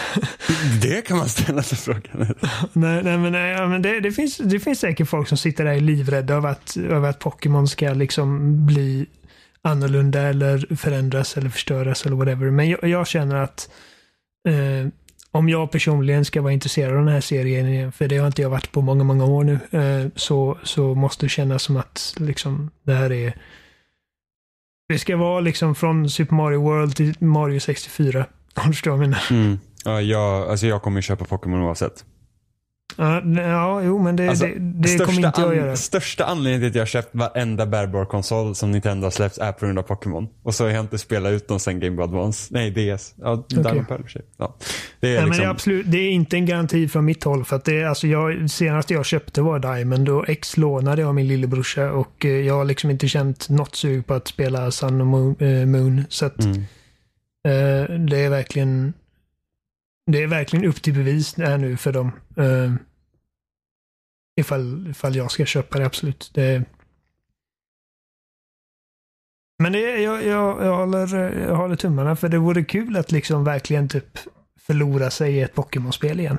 det 0.82 1.06
kan 1.06 1.16
man 1.16 1.28
ställa 1.28 1.62
sig 1.62 1.78
frågan. 1.78 2.34
nej, 2.72 3.02
nej, 3.02 3.18
men, 3.18 3.32
nej, 3.32 3.68
men 3.68 3.82
det, 3.82 4.00
det, 4.00 4.12
finns, 4.12 4.36
det 4.36 4.60
finns 4.60 4.80
säkert 4.80 5.08
folk 5.08 5.28
som 5.28 5.38
sitter 5.38 5.64
där 5.64 5.80
livrädda 5.80 6.34
över 6.34 6.48
att, 6.48 6.76
över 6.76 7.10
att 7.10 7.18
Pokémon 7.18 7.68
ska 7.68 7.92
liksom 7.92 8.56
bli 8.66 9.06
annorlunda 9.64 10.20
eller 10.20 10.76
förändras 10.76 11.36
eller 11.36 11.50
förstöras 11.50 12.06
eller 12.06 12.16
whatever. 12.16 12.50
Men 12.50 12.68
jag, 12.68 12.84
jag 12.84 13.06
känner 13.06 13.36
att 13.36 13.70
eh, 14.48 14.88
om 15.30 15.48
jag 15.48 15.70
personligen 15.70 16.24
ska 16.24 16.42
vara 16.42 16.52
intresserad 16.52 16.90
av 16.90 17.04
den 17.04 17.14
här 17.14 17.20
serien, 17.20 17.92
för 17.92 18.08
det 18.08 18.18
har 18.18 18.26
inte 18.26 18.42
jag 18.42 18.50
varit 18.50 18.72
på 18.72 18.80
många, 18.80 19.04
många 19.04 19.24
år 19.24 19.44
nu, 19.44 19.58
eh, 19.70 20.10
så, 20.16 20.58
så 20.62 20.94
måste 20.94 21.26
det 21.26 21.30
kännas 21.30 21.62
som 21.62 21.76
att 21.76 22.14
liksom, 22.18 22.70
det 22.82 22.94
här 22.94 23.12
är 23.12 23.34
det 24.88 24.98
ska 24.98 25.16
vara 25.16 25.40
liksom 25.40 25.74
från 25.74 26.10
Super 26.10 26.34
Mario 26.34 26.62
World 26.62 26.96
till 26.96 27.14
Mario 27.18 27.60
64. 27.60 28.26
Om 28.54 28.62
du 28.66 28.72
förstår 28.72 28.90
vad 28.90 29.00
jag 29.00 29.08
menar. 29.08 29.22
Mm. 29.30 29.58
Ja, 29.84 30.00
jag, 30.00 30.48
alltså 30.50 30.66
jag 30.66 30.82
kommer 30.82 31.00
köpa 31.00 31.24
Pokémon 31.24 31.62
oavsett. 31.62 32.04
Ja, 32.96 33.22
ja, 33.36 33.82
jo, 33.82 33.98
men 33.98 34.16
det, 34.16 34.28
alltså, 34.28 34.46
det, 34.46 34.96
det 34.98 35.04
kommer 35.04 35.26
inte 35.26 35.40
jag 35.40 35.56
göra. 35.56 35.76
Största 35.76 36.24
anledningen 36.24 36.60
till 36.60 36.68
att 36.68 36.74
jag 36.74 36.88
köpt 36.88 37.14
varenda 37.14 37.66
bärbar 37.66 38.04
konsol 38.04 38.54
som 38.54 38.70
Nintendo 38.70 39.06
har 39.06 39.10
släppt 39.10 39.38
är 39.38 39.52
på 39.52 39.66
grund 39.66 39.78
av 39.78 39.82
Pokémon. 39.82 40.28
Och 40.42 40.54
så 40.54 40.64
har 40.64 40.70
jag 40.70 40.80
inte 40.80 40.98
spelat 40.98 41.32
ut 41.32 41.48
dem 41.48 41.60
sen 41.60 41.80
Game 41.80 41.96
Boy 41.96 42.04
Advance. 42.04 42.48
Nej, 42.54 42.70
DS. 42.70 43.14
Ja, 43.16 43.32
okay. 43.32 43.62
Diamond 43.62 43.88
Pearl 43.88 44.02
ja. 44.36 44.56
det, 45.00 45.08
är 45.08 45.14
Nej, 45.14 45.24
liksom... 45.24 45.28
men 45.28 45.38
det, 45.38 45.44
är 45.44 45.48
absolut, 45.48 45.86
det 45.90 45.98
är 45.98 46.10
inte 46.10 46.36
en 46.36 46.46
garanti 46.46 46.88
från 46.88 47.04
mitt 47.04 47.24
håll. 47.24 47.44
För 47.44 47.56
att 47.56 47.64
det, 47.64 47.84
alltså 47.84 48.06
jag, 48.06 48.50
senast 48.50 48.90
jag 48.90 49.06
köpte 49.06 49.42
var 49.42 49.58
Diamond 49.58 50.08
och 50.08 50.28
X 50.28 50.56
lånade 50.56 51.06
av 51.06 51.14
min 51.14 51.28
lillebrorsa. 51.28 51.92
Och 51.92 52.24
eh, 52.24 52.30
jag 52.30 52.54
har 52.54 52.64
liksom 52.64 52.90
inte 52.90 53.08
känt 53.08 53.48
något 53.48 53.74
sug 53.74 54.06
på 54.06 54.14
att 54.14 54.28
spela 54.28 54.70
Sun 54.70 55.00
och. 55.00 55.42
Eh, 55.42 55.66
Moon 55.66 56.04
så 56.08 56.26
att, 56.26 56.44
mm. 56.44 56.56
eh, 57.48 57.98
det 57.98 58.18
är 58.18 58.30
verkligen 58.30 58.92
det 60.06 60.22
är 60.22 60.26
verkligen 60.26 60.64
upp 60.64 60.82
till 60.82 60.94
bevis 60.94 61.36
här 61.36 61.58
nu 61.58 61.76
för 61.76 61.92
dem. 61.92 62.12
Uh, 62.38 62.74
ifall, 64.40 64.88
ifall 64.90 65.16
jag 65.16 65.30
ska 65.30 65.44
köpa 65.44 65.78
det, 65.78 65.86
absolut. 65.86 66.30
Det... 66.34 66.64
Men 69.58 69.72
det, 69.72 69.78
jag, 69.80 70.26
jag, 70.26 70.66
jag, 70.66 70.76
håller, 70.76 71.16
jag 71.48 71.56
håller 71.56 71.76
tummarna 71.76 72.16
för 72.16 72.28
det 72.28 72.38
vore 72.38 72.64
kul 72.64 72.96
att 72.96 73.12
liksom 73.12 73.44
verkligen 73.44 73.88
typ 73.88 74.18
förlora 74.60 75.10
sig 75.10 75.34
i 75.34 75.40
ett 75.40 75.54
Pokémon-spel 75.54 76.20
igen. 76.20 76.38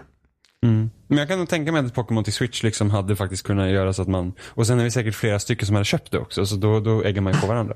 Mm. 0.63 0.89
Men 1.07 1.17
jag 1.17 1.27
kan 1.27 1.39
nog 1.39 1.49
tänka 1.49 1.71
mig 1.71 1.85
att 1.85 1.93
Pokémon 1.93 2.23
till 2.23 2.33
Switch 2.33 2.63
liksom 2.63 2.89
hade 2.89 3.15
faktiskt 3.15 3.43
kunnat 3.43 3.69
göra 3.69 3.93
så 3.93 4.01
att 4.01 4.07
man, 4.07 4.33
och 4.41 4.67
sen 4.67 4.79
är 4.79 4.83
det 4.83 4.91
säkert 4.91 5.15
flera 5.15 5.39
stycken 5.39 5.65
som 5.65 5.75
hade 5.75 5.85
köpt 5.85 6.11
det 6.11 6.19
också, 6.19 6.45
så 6.45 6.55
då, 6.55 6.79
då 6.79 7.03
äggar 7.03 7.21
man 7.21 7.33
ju 7.33 7.39
på 7.39 7.47
varandra. 7.47 7.75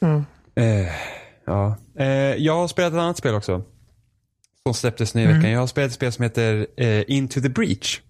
Mm. 0.00 0.24
Eh, 0.54 0.92
ja. 1.44 1.76
Eh, 1.98 2.06
jag 2.34 2.54
har 2.54 2.68
spelat 2.68 2.92
ett 2.92 2.98
annat 2.98 3.18
spel 3.18 3.34
också 3.34 3.64
Som 4.66 4.74
släpptes 4.74 5.14
nu 5.14 5.22
i 5.22 5.26
veckan. 5.26 5.50
Jag 5.50 5.60
har 5.60 5.66
spelat 5.66 5.88
ett 5.88 5.94
spel 5.94 6.12
som 6.12 6.22
heter 6.22 6.66
eh, 6.76 7.04
Into 7.08 7.40
the 7.40 7.48
Breach. 7.48 8.00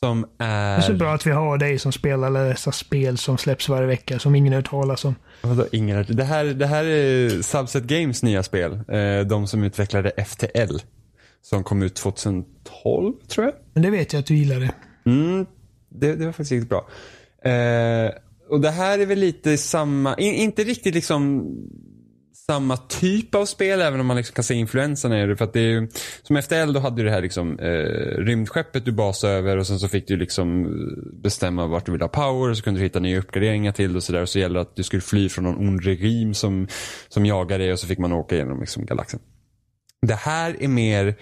Som 0.00 0.26
är... 0.38 0.76
Det 0.76 0.76
är 0.76 0.80
så 0.80 0.92
bra 0.92 1.14
att 1.14 1.26
vi 1.26 1.30
har 1.30 1.58
dig 1.58 1.78
som 1.78 1.92
spelar 1.92 2.26
alla 2.26 2.40
dessa 2.40 2.72
spel 2.72 3.18
som 3.18 3.38
släpps 3.38 3.68
varje 3.68 3.86
vecka 3.86 4.18
som 4.18 4.34
ingen 4.34 4.52
har 4.52 4.60
hört 4.60 4.70
talas 4.70 5.04
om. 5.04 5.14
Vadå, 5.42 5.66
ingen 5.72 5.96
har... 5.96 6.04
det, 6.04 6.24
här, 6.24 6.44
det 6.44 6.66
här 6.66 6.84
är 6.84 7.42
Subset 7.42 7.84
Games 7.84 8.22
nya 8.22 8.42
spel. 8.42 8.72
Eh, 8.72 9.20
de 9.20 9.46
som 9.46 9.64
utvecklade 9.64 10.24
FTL. 10.26 10.76
Som 11.42 11.64
kom 11.64 11.82
ut 11.82 11.94
2012 11.94 13.14
tror 13.28 13.46
jag. 13.46 13.54
Men 13.72 13.82
det 13.82 13.90
vet 13.90 14.12
jag 14.12 14.20
att 14.20 14.26
du 14.26 14.36
gillar 14.36 14.60
det. 14.60 14.72
Mm, 15.06 15.46
det, 15.88 16.14
det 16.14 16.24
var 16.24 16.32
faktiskt 16.32 16.52
riktigt 16.52 16.68
bra. 16.68 16.88
Eh, 17.50 18.10
och 18.48 18.60
det 18.60 18.70
här 18.70 18.98
är 18.98 19.06
väl 19.06 19.18
lite 19.18 19.58
samma, 19.58 20.14
in, 20.14 20.34
inte 20.34 20.64
riktigt 20.64 20.94
liksom 20.94 21.46
samma 22.50 22.76
typ 22.76 23.34
av 23.34 23.44
spel 23.46 23.80
även 23.80 24.00
om 24.00 24.06
man 24.06 24.16
liksom 24.16 24.34
kan 24.34 24.44
se 24.44 24.54
influenserna 24.54 25.22
i 25.22 25.26
det. 25.26 25.36
För 25.36 25.44
att 25.44 25.52
det 25.52 25.60
är, 25.60 25.88
som 26.22 26.42
FTL 26.42 26.72
då 26.72 26.80
hade 26.80 26.96
du 26.96 27.04
det 27.04 27.10
här 27.10 27.22
liksom, 27.22 27.58
eh, 27.58 28.24
rymdskeppet 28.24 28.84
du 28.84 28.92
basade 28.92 29.32
över 29.32 29.56
och 29.56 29.66
sen 29.66 29.78
så 29.78 29.88
fick 29.88 30.08
du 30.08 30.16
liksom 30.16 30.66
eh, 30.66 31.20
bestämma 31.22 31.66
vart 31.66 31.86
du 31.86 31.92
ville 31.92 32.04
ha 32.04 32.08
power 32.08 32.50
och 32.50 32.56
så 32.56 32.62
kunde 32.62 32.80
du 32.80 32.84
hitta 32.84 33.00
nya 33.00 33.18
uppgraderingar 33.18 33.72
till 33.72 33.96
och 33.96 34.02
sådär. 34.02 34.22
Och 34.22 34.28
så 34.28 34.38
gällde 34.38 34.58
det 34.58 34.62
att 34.62 34.76
du 34.76 34.82
skulle 34.82 35.02
fly 35.02 35.28
från 35.28 35.44
någon 35.44 35.68
ond 35.68 35.84
regim 35.84 36.34
som, 36.34 36.68
som 37.08 37.26
jagar 37.26 37.58
dig 37.58 37.72
och 37.72 37.78
så 37.78 37.86
fick 37.86 37.98
man 37.98 38.12
åka 38.12 38.36
genom 38.36 38.60
liksom, 38.60 38.86
galaxen. 38.86 39.20
Det 40.06 40.14
här 40.14 40.56
är 40.60 40.68
mer, 40.68 41.14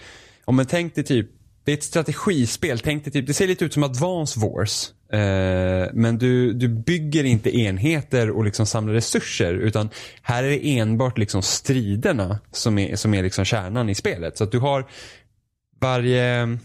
om 0.45 0.57
man 0.57 0.67
tänkte 0.67 1.03
typ 1.03 1.31
det 1.65 1.73
är 1.73 1.77
ett 1.77 1.83
strategispel. 1.83 2.79
Tänk 2.79 3.05
dig 3.05 3.13
typ, 3.13 3.27
det 3.27 3.35
ser 3.35 3.47
lite 3.47 3.65
ut 3.65 3.73
som 3.73 3.83
Advance 3.83 4.41
Wars. 4.41 4.93
Eh, 5.13 5.89
men 5.93 6.19
du, 6.19 6.53
du 6.53 6.69
bygger 6.69 7.25
inte 7.25 7.57
enheter 7.59 8.31
och 8.31 8.45
liksom 8.45 8.67
samlar 8.67 8.95
resurser. 8.95 9.55
Utan 9.55 9.91
här 10.23 10.45
är 10.45 10.49
det 10.49 10.79
enbart 10.79 11.19
liksom 11.19 11.43
striderna 11.43 12.39
som 12.53 12.79
är, 12.79 12.97
som 12.97 13.15
är 13.15 13.23
liksom 13.23 13.45
kärnan 13.45 13.89
i 13.89 13.95
spelet. 13.95 14.39
Så 14.39 14.45
att 14.45 14.53
du 14.53 14.59
har 14.59 14.87
varje... 15.81 16.59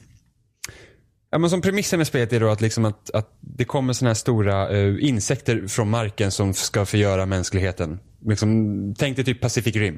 Ja, 1.31 1.37
men 1.37 1.49
som 1.49 1.61
premissen 1.61 1.97
med 1.97 2.07
spelet 2.07 2.33
är 2.33 2.39
då 2.39 2.49
att, 2.49 2.61
liksom 2.61 2.85
att, 2.85 3.09
att 3.09 3.37
det 3.39 3.65
kommer 3.65 3.93
såna 3.93 4.09
här 4.09 4.15
stora 4.15 4.71
uh, 4.71 5.03
insekter 5.03 5.67
från 5.67 5.89
marken 5.89 6.31
som 6.31 6.53
ska 6.53 6.85
förgöra 6.85 7.25
mänskligheten. 7.25 7.99
Liksom, 8.25 8.95
tänk 8.97 9.15
dig 9.15 9.25
typ 9.25 9.41
Pacific 9.41 9.75
Rim. 9.75 9.97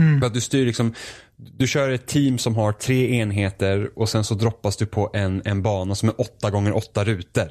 Mm. 0.00 0.22
Att 0.22 0.34
du 0.34 0.40
styr 0.40 0.66
liksom, 0.66 0.94
du 1.36 1.66
kör 1.66 1.90
ett 1.90 2.06
team 2.06 2.38
som 2.38 2.56
har 2.56 2.72
tre 2.72 3.16
enheter 3.16 3.90
och 3.96 4.08
sen 4.08 4.24
så 4.24 4.34
droppas 4.34 4.76
du 4.76 4.86
på 4.86 5.10
en, 5.14 5.42
en 5.44 5.62
bana 5.62 5.94
som 5.94 6.08
är 6.08 6.20
åtta 6.20 6.50
gånger 6.50 6.76
åtta 6.76 7.04
rutor. 7.04 7.50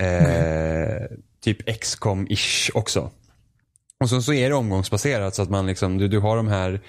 Eh, 0.00 0.24
mm. 0.24 1.08
Typ 1.44 1.68
XCOM-ish 1.68 2.70
också. 2.74 3.10
Och 4.00 4.10
sen 4.10 4.22
så 4.22 4.32
är 4.32 4.48
det 4.48 4.54
omgångsbaserat 4.54 5.34
så 5.34 5.42
att 5.42 5.50
man 5.50 5.66
liksom, 5.66 5.98
du, 5.98 6.08
du 6.08 6.18
har 6.18 6.36
de 6.36 6.48
här 6.48 6.80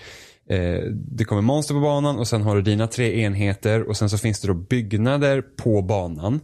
eh, 0.49 0.79
det 0.91 1.25
kommer 1.25 1.41
monster 1.41 1.73
på 1.73 1.79
banan 1.79 2.17
och 2.17 2.27
sen 2.27 2.41
har 2.41 2.55
du 2.55 2.61
dina 2.61 2.87
tre 2.87 3.21
enheter 3.21 3.89
och 3.89 3.97
sen 3.97 4.09
så 4.09 4.17
finns 4.17 4.41
det 4.41 4.47
då 4.47 4.53
byggnader 4.53 5.41
på 5.41 5.81
banan. 5.81 6.39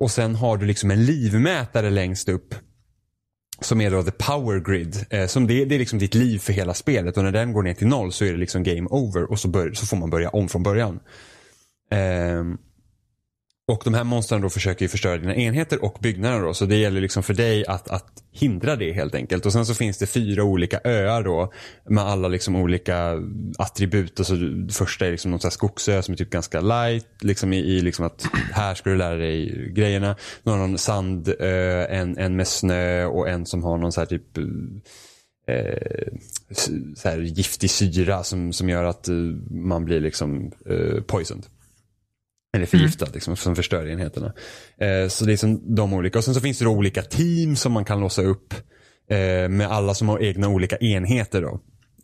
Och 0.00 0.10
sen 0.10 0.34
har 0.34 0.56
du 0.56 0.66
liksom 0.66 0.90
en 0.90 1.04
livmätare 1.04 1.90
längst 1.90 2.28
upp 2.28 2.54
som 3.60 3.80
är 3.80 3.90
då 3.90 4.02
the 4.02 4.10
power 4.10 4.60
grid. 4.60 5.06
Eh, 5.10 5.26
som 5.26 5.46
det, 5.46 5.64
det 5.64 5.74
är 5.74 5.78
liksom 5.78 5.98
ditt 5.98 6.14
liv 6.14 6.38
för 6.38 6.52
hela 6.52 6.74
spelet 6.74 7.16
och 7.16 7.24
när 7.24 7.32
den 7.32 7.52
går 7.52 7.62
ner 7.62 7.74
till 7.74 7.86
noll 7.86 8.12
så 8.12 8.24
är 8.24 8.32
det 8.32 8.38
liksom 8.38 8.62
game 8.62 8.88
over 8.90 9.30
och 9.30 9.38
så, 9.38 9.48
bör, 9.48 9.72
så 9.72 9.86
får 9.86 9.96
man 9.96 10.10
börja 10.10 10.28
om 10.28 10.48
från 10.48 10.62
början. 10.62 11.00
Eh, 11.90 12.44
och 13.70 13.82
de 13.84 13.94
här 13.94 14.04
monstren 14.04 14.40
då 14.40 14.48
försöker 14.50 14.84
ju 14.84 14.88
förstöra 14.88 15.18
dina 15.18 15.34
enheter 15.34 15.84
och 15.84 15.98
byggnader 16.00 16.40
då. 16.40 16.54
Så 16.54 16.64
det 16.64 16.76
gäller 16.76 17.00
liksom 17.00 17.22
för 17.22 17.34
dig 17.34 17.66
att, 17.66 17.88
att 17.88 18.22
hindra 18.32 18.76
det 18.76 18.92
helt 18.92 19.14
enkelt. 19.14 19.46
Och 19.46 19.52
sen 19.52 19.66
så 19.66 19.74
finns 19.74 19.98
det 19.98 20.06
fyra 20.06 20.44
olika 20.44 20.80
öar 20.84 21.22
då. 21.22 21.52
Med 21.88 22.04
alla 22.04 22.28
liksom 22.28 22.56
olika 22.56 23.18
attribut. 23.58 24.20
Alltså, 24.20 24.34
första 24.70 25.06
är 25.06 25.10
liksom 25.10 25.30
någon 25.30 25.40
sån 25.40 25.50
skogsö 25.50 26.02
som 26.02 26.12
är 26.12 26.16
typ 26.16 26.30
ganska 26.30 26.60
light. 26.60 27.06
Liksom 27.20 27.52
i, 27.52 27.58
i 27.58 27.80
liksom 27.80 28.06
att 28.06 28.26
här 28.52 28.74
ska 28.74 28.90
du 28.90 28.96
lära 28.96 29.16
dig 29.16 29.70
grejerna. 29.72 30.16
Någon, 30.42 30.70
har 30.70 30.76
sandö, 30.76 31.32
en, 31.86 32.18
en 32.18 32.36
med 32.36 32.48
snö 32.48 33.04
och 33.04 33.28
en 33.28 33.46
som 33.46 33.64
har 33.64 33.78
någon 33.78 33.92
så 33.92 34.00
här 34.00 34.06
typ 34.06 34.38
eh, 35.48 36.12
så 36.96 37.08
här 37.08 37.18
giftig 37.18 37.70
syra 37.70 38.24
som, 38.24 38.52
som 38.52 38.68
gör 38.68 38.84
att 38.84 39.08
eh, 39.08 39.14
man 39.50 39.84
blir 39.84 40.00
liksom 40.00 40.52
eh, 40.66 41.02
poisoned. 41.02 41.46
Eller 42.52 42.66
förgiftad 42.66 43.04
mm. 43.04 43.14
liksom, 43.14 43.36
som 43.36 43.56
förstör 43.56 43.86
enheterna. 43.86 44.32
Eh, 44.80 45.08
så 45.08 45.24
det 45.24 45.32
är 45.32 45.36
som 45.36 45.74
de 45.74 45.92
olika. 45.92 46.18
Och 46.18 46.24
sen 46.24 46.34
så 46.34 46.40
finns 46.40 46.58
det 46.58 46.64
då 46.64 46.70
olika 46.70 47.02
team 47.02 47.56
som 47.56 47.72
man 47.72 47.84
kan 47.84 48.00
låsa 48.00 48.22
upp. 48.22 48.54
Eh, 49.10 49.48
med 49.48 49.66
alla 49.70 49.94
som 49.94 50.08
har 50.08 50.22
egna 50.22 50.48
olika 50.48 50.76
enheter 50.76 51.42
då. 51.42 51.60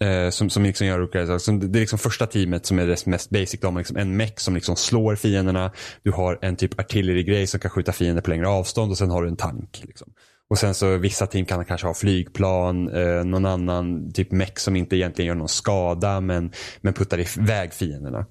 Eh, 0.07 0.31
som, 0.31 0.51
som 0.51 0.63
liksom 0.63 0.87
gör 0.87 1.01
olika 1.03 1.39
saker. 1.39 1.69
Det 1.69 1.79
är 1.79 1.81
liksom 1.81 1.99
första 1.99 2.27
teamet 2.27 2.67
som 2.67 2.79
är 2.79 2.87
det 2.87 3.07
mest 3.07 3.31
basic. 3.31 3.61
De 3.61 3.75
har 3.75 3.81
liksom 3.81 3.97
en 3.97 4.17
mech 4.17 4.39
som 4.39 4.55
liksom 4.55 4.77
slår 4.77 5.17
fienderna. 5.17 5.73
Du 6.03 6.13
har 6.13 6.39
en 6.43 6.57
typ 6.57 6.81
artillerigrej 6.81 7.47
som 7.47 7.61
kan 7.61 7.71
skjuta 7.71 7.93
fiender 7.93 8.23
på 8.23 8.31
längre 8.31 8.49
avstånd 8.49 8.91
och 8.91 8.99
sen 8.99 9.11
har 9.11 9.23
du 9.23 9.29
en 9.29 9.37
tank. 9.37 9.83
Liksom. 9.85 10.13
Och 10.51 10.59
sen 10.59 10.75
så 10.75 10.97
vissa 10.97 11.27
team 11.27 11.45
kan 11.45 11.65
kanske 11.65 11.87
ha 11.87 11.95
flygplan, 11.95 12.89
eh, 12.89 13.25
någon 13.25 13.47
annan 13.47 14.13
typ 14.13 14.33
mech 14.33 14.59
som 14.59 14.77
inte 14.77 14.97
egentligen 14.97 15.27
gör 15.27 15.35
någon 15.35 15.49
skada 15.49 16.21
men, 16.21 16.53
men 16.81 16.95
puttar 16.95 17.21
iväg 17.21 17.73
fienderna. 17.73 18.27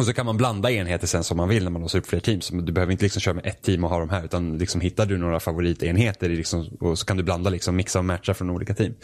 Och 0.00 0.06
så 0.06 0.12
kan 0.12 0.26
man 0.26 0.36
blanda 0.36 0.70
enheter 0.70 1.06
sen 1.06 1.24
som 1.24 1.36
man 1.36 1.48
vill 1.48 1.64
när 1.64 1.70
man 1.70 1.82
låser 1.82 1.98
upp 1.98 2.06
fler 2.06 2.20
team. 2.20 2.40
Så 2.40 2.54
du 2.54 2.72
behöver 2.72 2.92
inte 2.92 3.04
liksom 3.04 3.20
köra 3.20 3.34
med 3.34 3.46
ett 3.46 3.62
team 3.62 3.84
och 3.84 3.90
ha 3.90 3.98
de 3.98 4.10
här 4.10 4.24
utan 4.24 4.58
liksom 4.58 4.80
hittar 4.80 5.06
du 5.06 5.18
några 5.18 5.40
favoritenheter 5.40 6.28
liksom, 6.28 6.76
och 6.80 6.98
så 6.98 7.06
kan 7.06 7.16
du 7.16 7.22
blanda, 7.22 7.50
liksom, 7.50 7.76
mixa 7.76 7.98
och 7.98 8.04
matcha 8.04 8.34
från 8.34 8.50
olika 8.50 8.74
team. 8.74 8.94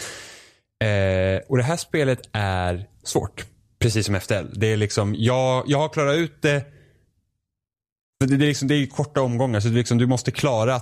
Eh, 0.85 1.41
och 1.49 1.57
det 1.57 1.63
här 1.63 1.77
spelet 1.77 2.21
är 2.33 2.87
svårt. 3.03 3.47
Precis 3.79 4.07
som 4.07 4.21
FTL. 4.21 4.47
Det 4.53 4.73
är 4.73 4.77
liksom, 4.77 5.15
jag, 5.19 5.65
jag 5.67 5.79
har 5.79 5.89
klarat 5.89 6.17
ut 6.17 6.43
det. 6.43 6.65
Det, 8.21 8.37
det, 8.37 8.45
är, 8.45 8.49
liksom, 8.49 8.69
det 8.69 8.75
är 8.75 8.87
korta 8.87 9.21
omgångar 9.21 9.61
så 9.61 9.69
liksom, 9.69 9.99
du 9.99 10.07
måste 10.07 10.31
klara 10.31 10.81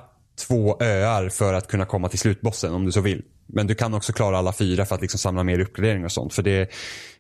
två 0.49 0.83
öar 0.83 1.29
för 1.29 1.55
att 1.55 1.69
kunna 1.69 1.87
komma 1.87 2.09
till 2.09 2.19
slutbossen 2.19 2.75
om 2.75 2.85
du 2.85 2.93
så 2.93 3.01
vill. 3.01 3.23
Men 3.55 3.67
du 3.67 3.75
kan 3.75 3.95
också 3.95 4.13
klara 4.13 4.39
alla 4.39 4.53
fyra 4.53 4.85
för 4.85 4.95
att 4.95 5.01
liksom 5.01 5.19
samla 5.19 5.45
mer 5.45 5.59
uppgraderingar 5.59 6.05
och 6.05 6.13
sånt. 6.13 6.35
För 6.35 6.43
det, 6.43 6.71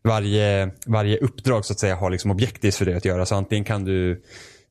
varje, 0.02 0.70
varje 0.86 1.18
uppdrag 1.18 1.64
så 1.64 1.72
att 1.72 1.78
säga 1.78 1.96
har 1.96 2.10
liksom 2.10 2.30
objektivt 2.30 2.74
för 2.74 2.84
dig 2.84 2.94
att 2.94 3.04
göra. 3.04 3.26
Så 3.26 3.34
antingen 3.34 3.64
kan 3.64 3.84
du 3.84 4.22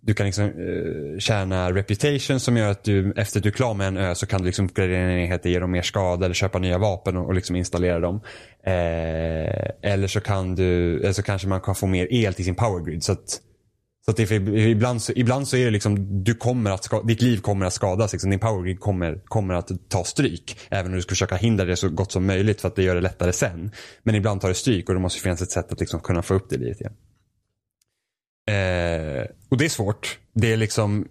du 0.05 0.14
kan 0.14 0.26
liksom 0.26 0.45
eh, 0.45 1.20
tjäna 1.20 1.72
reputation 1.72 2.39
som 2.39 2.57
gör 2.57 2.72
att 2.72 2.84
du 2.84 3.14
efter 3.18 3.39
att 3.39 3.43
du 3.43 3.49
är 3.49 3.53
klar 3.53 3.74
med 3.74 3.88
en 3.88 3.97
ö 3.97 4.16
så 4.16 4.26
kan 4.26 4.41
du 4.41 4.45
liksom 4.45 4.66
uppgradera 4.66 4.99
dina 4.99 5.22
enheter, 5.22 5.49
ge 5.49 5.59
dem 5.59 5.72
mer 5.72 5.82
skada 5.82 6.26
eller 6.26 6.36
köpa 6.36 6.59
nya 6.59 6.78
vapen 6.78 7.18
och, 7.18 7.26
och 7.26 7.34
liksom 7.34 7.55
installera 7.55 7.99
dem. 7.99 8.22
Eh, 8.64 9.91
eller 9.91 10.07
så 10.07 10.22
kan 10.22 10.55
du, 10.55 10.99
eller 10.99 11.14
så 11.14 11.24
kanske 11.24 11.47
man 11.47 11.61
kan 11.61 11.76
få 11.76 11.88
mer 11.88 12.07
el 12.11 12.34
till 12.34 12.45
sin 12.45 12.55
power 12.55 12.86
grid. 12.86 13.03
Så 13.03 13.11
att 13.11 13.39
så 14.06 14.12
att 14.12 14.18
det, 14.18 14.32
ibland, 14.32 15.01
så, 15.01 15.14
ibland 15.16 15.47
så 15.47 15.58
är 15.58 15.66
det 15.66 15.72
liksom, 15.72 16.24
du 16.24 16.34
kommer 16.34 16.72
att 16.72 17.08
ditt 17.08 17.22
liv 17.22 17.38
kommer 17.38 17.66
att 17.66 17.74
skadas. 17.74 18.12
Liksom. 18.12 18.30
Din 18.30 18.39
powergrid 18.39 18.80
kommer, 18.80 19.22
kommer 19.26 19.54
att 19.54 19.89
ta 19.89 20.03
stryk. 20.03 20.57
Även 20.69 20.91
om 20.91 20.95
du 20.95 21.02
ska 21.02 21.10
försöka 21.10 21.36
hindra 21.36 21.65
det 21.65 21.76
så 21.76 21.90
gott 21.90 22.11
som 22.11 22.26
möjligt 22.26 22.61
för 22.61 22.68
att 22.68 22.76
det 22.76 22.84
gör 22.84 22.95
det 22.95 23.02
lättare 23.02 23.34
sen. 23.34 23.72
Men 24.03 24.15
ibland 24.15 24.41
tar 24.41 24.48
det 24.48 24.56
stryk 24.56 24.90
och 24.90 24.95
det 24.95 25.02
måste 25.02 25.22
finnas 25.22 25.41
ett 25.41 25.52
sätt 25.52 25.72
att 25.72 25.80
liksom 25.80 25.99
kunna 25.99 26.22
få 26.22 26.34
upp 26.34 26.49
det 26.49 26.57
livet 26.57 26.82
igen. 26.82 26.94
Eh, 28.49 29.26
och 29.49 29.57
det 29.57 29.65
är 29.65 29.69
svårt. 29.69 30.19
Det 30.34 30.53
är 30.53 30.57
liksom, 30.57 31.07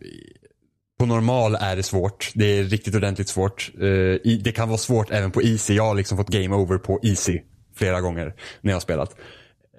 på 0.98 1.06
normal 1.06 1.54
är 1.54 1.76
det 1.76 1.82
svårt. 1.82 2.32
Det 2.34 2.44
är 2.44 2.64
riktigt 2.64 2.94
ordentligt 2.94 3.28
svårt. 3.28 3.72
Eh, 3.80 3.86
i, 3.86 4.40
det 4.44 4.52
kan 4.52 4.68
vara 4.68 4.78
svårt 4.78 5.10
även 5.10 5.30
på 5.30 5.42
easy. 5.42 5.74
Jag 5.74 5.84
har 5.84 5.94
liksom 5.94 6.18
fått 6.18 6.28
game 6.28 6.56
over 6.56 6.78
på 6.78 7.00
easy 7.02 7.40
flera 7.74 8.00
gånger 8.00 8.34
när 8.60 8.70
jag 8.70 8.76
har 8.76 8.80
spelat. 8.80 9.16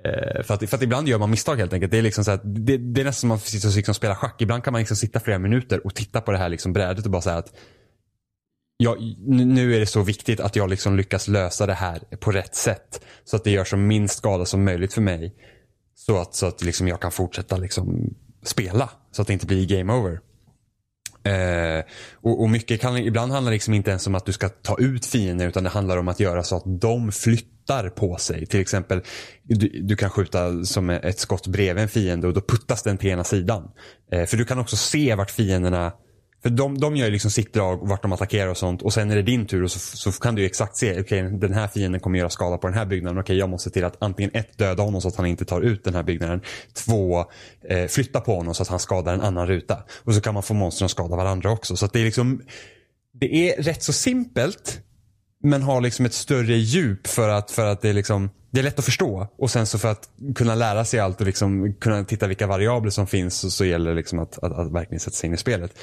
Eh, 0.05 0.43
för, 0.43 0.53
att, 0.53 0.69
för 0.69 0.77
att 0.77 0.83
ibland 0.83 1.07
gör 1.07 1.19
man 1.19 1.29
misstag 1.29 1.55
helt 1.55 1.73
enkelt. 1.73 1.91
Det 1.91 1.97
är, 1.97 2.01
liksom 2.01 2.23
så 2.23 2.31
här, 2.31 2.39
det, 2.43 2.77
det, 2.77 3.01
är 3.01 3.05
nästan 3.05 3.19
som 3.21 3.31
att 3.31 3.39
man 3.39 3.39
sitter 3.39 3.67
och 3.67 3.75
liksom 3.75 3.95
spelar 3.95 4.15
schack. 4.15 4.41
Ibland 4.41 4.63
kan 4.63 4.71
man 4.71 4.79
liksom 4.79 4.97
sitta 4.97 5.19
flera 5.19 5.39
minuter 5.39 5.85
och 5.85 5.95
titta 5.95 6.21
på 6.21 6.31
det 6.31 6.37
här 6.37 6.49
liksom 6.49 6.73
brädet 6.73 7.05
och 7.05 7.11
bara 7.11 7.21
säga 7.21 7.37
att 7.37 7.53
ja, 8.77 8.97
nu 9.27 9.75
är 9.75 9.79
det 9.79 9.85
så 9.85 10.01
viktigt 10.01 10.39
att 10.39 10.55
jag 10.55 10.69
liksom 10.69 10.97
lyckas 10.97 11.27
lösa 11.27 11.65
det 11.65 11.73
här 11.73 11.99
på 12.19 12.31
rätt 12.31 12.55
sätt. 12.55 13.05
Så 13.23 13.35
att 13.35 13.43
det 13.43 13.51
gör 13.51 13.63
så 13.63 13.77
minst 13.77 14.17
skada 14.17 14.45
som 14.45 14.65
möjligt 14.65 14.93
för 14.93 15.01
mig. 15.01 15.35
Så 15.95 16.17
att, 16.17 16.35
så 16.35 16.45
att 16.45 16.63
liksom 16.63 16.87
jag 16.87 17.01
kan 17.01 17.11
fortsätta 17.11 17.57
liksom 17.57 18.15
spela. 18.43 18.89
Så 19.11 19.21
att 19.21 19.27
det 19.27 19.33
inte 19.33 19.45
blir 19.45 19.67
game 19.67 19.93
over. 19.93 20.19
Eh, 21.23 21.83
och, 22.21 22.41
och, 22.41 22.49
mycket 22.49 22.81
kan, 22.81 22.97
ibland 22.97 23.31
handlar 23.31 23.51
det 23.51 23.55
liksom 23.55 23.73
inte 23.73 23.89
ens 23.89 24.07
om 24.07 24.15
att 24.15 24.25
du 24.25 24.33
ska 24.33 24.49
ta 24.49 24.77
ut 24.79 25.05
fiender 25.05 25.47
utan 25.47 25.63
det 25.63 25.69
handlar 25.69 25.97
om 25.97 26.07
att 26.07 26.19
göra 26.19 26.43
så 26.43 26.57
att 26.57 26.63
de 26.65 27.11
flyttar 27.11 27.89
på 27.89 28.17
sig. 28.17 28.45
Till 28.45 28.59
exempel, 28.59 29.01
du, 29.43 29.81
du 29.83 29.95
kan 29.95 30.09
skjuta 30.09 30.65
som 30.65 30.89
ett 30.89 31.19
skott 31.19 31.47
bredvid 31.47 31.83
en 31.83 31.89
fiende 31.89 32.27
och 32.27 32.33
då 32.33 32.41
puttas 32.41 32.83
den 32.83 32.97
till 32.97 33.09
ena 33.09 33.23
sidan. 33.23 33.71
Eh, 34.11 34.25
för 34.25 34.37
du 34.37 34.45
kan 34.45 34.59
också 34.59 34.75
se 34.75 35.15
vart 35.15 35.31
fienderna 35.31 35.91
för 36.43 36.49
de, 36.49 36.77
de 36.77 36.95
gör 36.95 37.05
ju 37.05 37.11
liksom 37.11 37.31
sitt 37.31 37.53
drag, 37.53 37.87
vart 37.87 38.01
de 38.01 38.11
attackerar 38.11 38.47
och 38.47 38.57
sånt. 38.57 38.81
Och 38.81 38.93
sen 38.93 39.11
är 39.11 39.15
det 39.15 39.21
din 39.21 39.45
tur 39.45 39.63
och 39.63 39.71
så, 39.71 39.79
så 39.79 40.11
kan 40.11 40.35
du 40.35 40.45
exakt 40.45 40.77
se, 40.77 40.91
okej 40.91 41.25
okay, 41.25 41.37
den 41.37 41.53
här 41.53 41.67
fienden 41.67 42.01
kommer 42.01 42.19
göra 42.19 42.29
skada 42.29 42.57
på 42.57 42.67
den 42.67 42.77
här 42.77 42.85
byggnaden. 42.85 43.17
Okej 43.17 43.23
okay, 43.23 43.37
jag 43.37 43.49
måste 43.49 43.69
se 43.69 43.73
till 43.73 43.85
att 43.85 43.95
antingen 43.99 44.31
ett, 44.33 44.57
döda 44.57 44.83
honom 44.83 45.01
så 45.01 45.07
att 45.07 45.15
han 45.15 45.25
inte 45.25 45.45
tar 45.45 45.61
ut 45.61 45.83
den 45.83 45.95
här 45.95 46.03
byggnaden. 46.03 46.41
Två, 46.73 47.25
eh, 47.69 47.87
flytta 47.87 48.21
på 48.21 48.35
honom 48.35 48.55
så 48.55 48.63
att 48.63 48.69
han 48.69 48.79
skadar 48.79 49.13
en 49.13 49.21
annan 49.21 49.47
ruta. 49.47 49.83
Och 50.03 50.13
så 50.13 50.21
kan 50.21 50.33
man 50.33 50.43
få 50.43 50.53
monstren 50.53 50.85
att 50.85 50.91
skada 50.91 51.15
varandra 51.15 51.51
också. 51.51 51.75
Så 51.75 51.85
att 51.85 51.93
det 51.93 51.99
är 51.99 52.05
liksom, 52.05 52.41
det 53.13 53.35
är 53.35 53.63
rätt 53.63 53.83
så 53.83 53.93
simpelt. 53.93 54.79
Men 55.43 55.61
har 55.61 55.81
liksom 55.81 56.05
ett 56.05 56.13
större 56.13 56.55
djup 56.55 57.07
för 57.07 57.29
att, 57.29 57.51
för 57.51 57.65
att 57.65 57.81
det 57.81 57.89
är 57.89 57.93
liksom 57.93 58.29
det 58.53 58.59
är 58.59 58.63
lätt 58.63 58.79
att 58.79 58.85
förstå 58.85 59.27
och 59.37 59.51
sen 59.51 59.65
så 59.65 59.79
för 59.79 59.91
att 59.91 60.09
kunna 60.35 60.55
lära 60.55 60.85
sig 60.85 60.99
allt 60.99 61.21
och 61.21 61.25
liksom 61.25 61.73
kunna 61.73 62.03
titta 62.03 62.27
vilka 62.27 62.47
variabler 62.47 62.91
som 62.91 63.07
finns 63.07 63.35
så, 63.35 63.51
så 63.51 63.65
gäller 63.65 63.89
det 63.89 63.95
liksom 63.95 64.19
att, 64.19 64.43
att, 64.43 64.51
att, 64.51 64.71
verkligen 64.71 64.99
sätta 64.99 65.15
sig 65.15 65.27
in 65.27 65.33
i 65.33 65.37
spelet. 65.37 65.79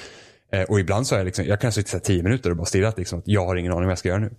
Eh, 0.53 0.63
och 0.63 0.81
ibland 0.81 1.07
så 1.07 1.15
är 1.15 1.19
jag 1.19 1.25
liksom, 1.25 1.45
jag 1.45 1.61
kan 1.61 1.73
sitta 1.73 1.99
tio 1.99 2.23
minuter 2.23 2.51
och 2.51 2.57
bara 2.57 2.67
stirra 2.67 2.93
liksom 2.97 3.19
att 3.19 3.29
jag 3.29 3.47
har 3.47 3.57
ingen 3.57 3.73
aning 3.73 3.85
vad 3.85 3.91
jag 3.91 3.99
ska 3.99 4.09
göra 4.09 4.19
nu. 4.19 4.31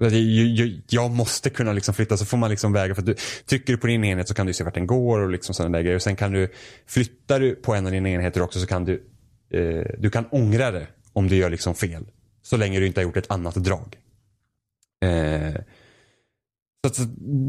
Jag, 0.00 0.80
jag 0.88 1.10
måste 1.10 1.50
kunna 1.50 1.72
liksom 1.72 1.94
flytta 1.94 2.16
så 2.16 2.24
får 2.24 2.36
man 2.36 2.50
liksom 2.50 2.72
väga 2.72 2.94
för 2.94 3.02
att 3.02 3.06
du 3.06 3.14
trycker 3.46 3.72
du 3.72 3.78
på 3.78 3.86
din 3.86 4.04
enhet 4.04 4.28
så 4.28 4.34
kan 4.34 4.46
du 4.46 4.52
se 4.52 4.64
vart 4.64 4.74
den 4.74 4.86
går 4.86 5.18
och 5.20 5.30
liksom 5.30 5.54
sådana 5.54 5.76
där 5.76 5.82
grejer. 5.82 5.96
Och 5.96 6.02
sen 6.02 6.16
kan 6.16 6.32
du, 6.32 6.52
flyttar 6.86 7.40
du 7.40 7.54
på 7.54 7.74
en 7.74 7.86
av 7.86 7.92
dina 7.92 8.08
enheter 8.08 8.42
också 8.42 8.60
så 8.60 8.66
kan 8.66 8.84
du, 8.84 9.02
eh, 9.50 9.86
du 9.98 10.10
kan 10.10 10.26
ångra 10.30 10.70
det 10.70 10.86
om 11.12 11.28
du 11.28 11.36
gör 11.36 11.50
liksom 11.50 11.74
fel. 11.74 12.06
Så 12.42 12.56
länge 12.56 12.80
du 12.80 12.86
inte 12.86 13.00
har 13.00 13.02
gjort 13.02 13.16
ett 13.16 13.30
annat 13.30 13.54
drag. 13.54 13.96
Eh, 15.02 15.54
så 16.86 17.02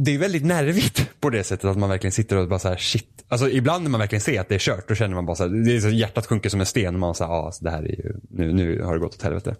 det 0.06 0.15
är 0.15 0.18
väldigt 0.18 0.45
nervigt 0.45 1.10
på 1.19 1.30
det 1.30 1.43
sättet 1.43 1.65
att 1.65 1.77
man 1.77 1.89
verkligen 1.89 2.11
sitter 2.11 2.38
och 2.38 2.49
bara 2.49 2.60
så 2.60 2.68
här 2.68 2.77
shit. 2.77 3.26
Alltså 3.27 3.49
ibland 3.49 3.84
när 3.84 3.91
man 3.91 3.99
verkligen 3.99 4.22
ser 4.22 4.41
att 4.41 4.49
det 4.49 4.56
är 4.56 4.60
kört 4.60 4.88
då 4.88 4.95
känner 4.95 5.15
man 5.15 5.26
bara 5.26 5.35
så 5.35 5.43
här, 5.43 5.65
det 5.65 5.76
är 5.76 5.80
så 5.80 5.89
hjärtat 5.89 6.26
sjunker 6.26 6.49
som 6.49 6.60
en 6.60 6.65
sten. 6.65 6.93
Och 6.93 6.99
man 6.99 7.15
säger 7.15 7.31
ja 7.31 7.45
alltså, 7.45 7.64
det 7.64 7.72
här 7.72 7.84
är 7.84 7.88
ju, 7.88 8.15
nu, 8.30 8.53
nu 8.53 8.81
har 8.81 8.93
det 8.93 8.99
gått 8.99 9.15
åt 9.15 9.22
helvete. 9.22 9.56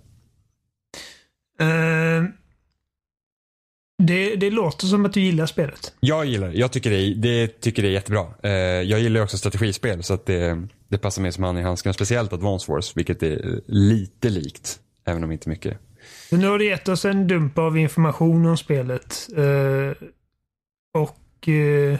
Uh, 1.62 2.30
det, 4.04 4.36
det 4.36 4.50
låter 4.50 4.88
som 4.88 5.06
att 5.06 5.14
du 5.14 5.22
gillar 5.22 5.46
spelet. 5.46 5.94
Jag 6.00 6.26
gillar. 6.26 6.52
Jag 6.52 6.72
tycker 6.72 6.90
det, 6.90 7.14
det, 7.14 7.62
tycker 7.62 7.82
det 7.82 7.90
är 7.90 7.94
jättebra. 7.94 8.26
Uh, 8.46 8.52
jag 8.52 9.00
gillar 9.00 9.22
också 9.22 9.38
strategispel 9.38 10.04
så 10.04 10.14
att 10.14 10.26
det, 10.26 10.68
det 10.88 10.98
passar 10.98 11.22
mig 11.22 11.32
som 11.32 11.44
hand 11.44 11.60
i 11.60 11.62
handsken. 11.62 11.94
Speciellt 11.94 12.34
Advance 12.34 12.72
Wars 12.72 12.98
vilket 12.98 13.24
är 13.24 13.62
lite 13.68 14.30
likt. 14.30 14.80
Även 15.06 15.24
om 15.24 15.32
inte 15.32 15.50
mycket. 15.50 15.78
Men 16.32 16.40
nu 16.40 16.48
har 16.48 16.60
du 16.60 16.66
gett 16.66 16.88
oss 16.88 17.06
en 17.06 17.28
dump 17.28 17.58
av 17.58 17.78
information 17.78 18.46
om 18.46 18.58
spelet. 18.58 19.30
Uh, 19.38 19.92
och 20.94 21.48
uh, 21.48 22.00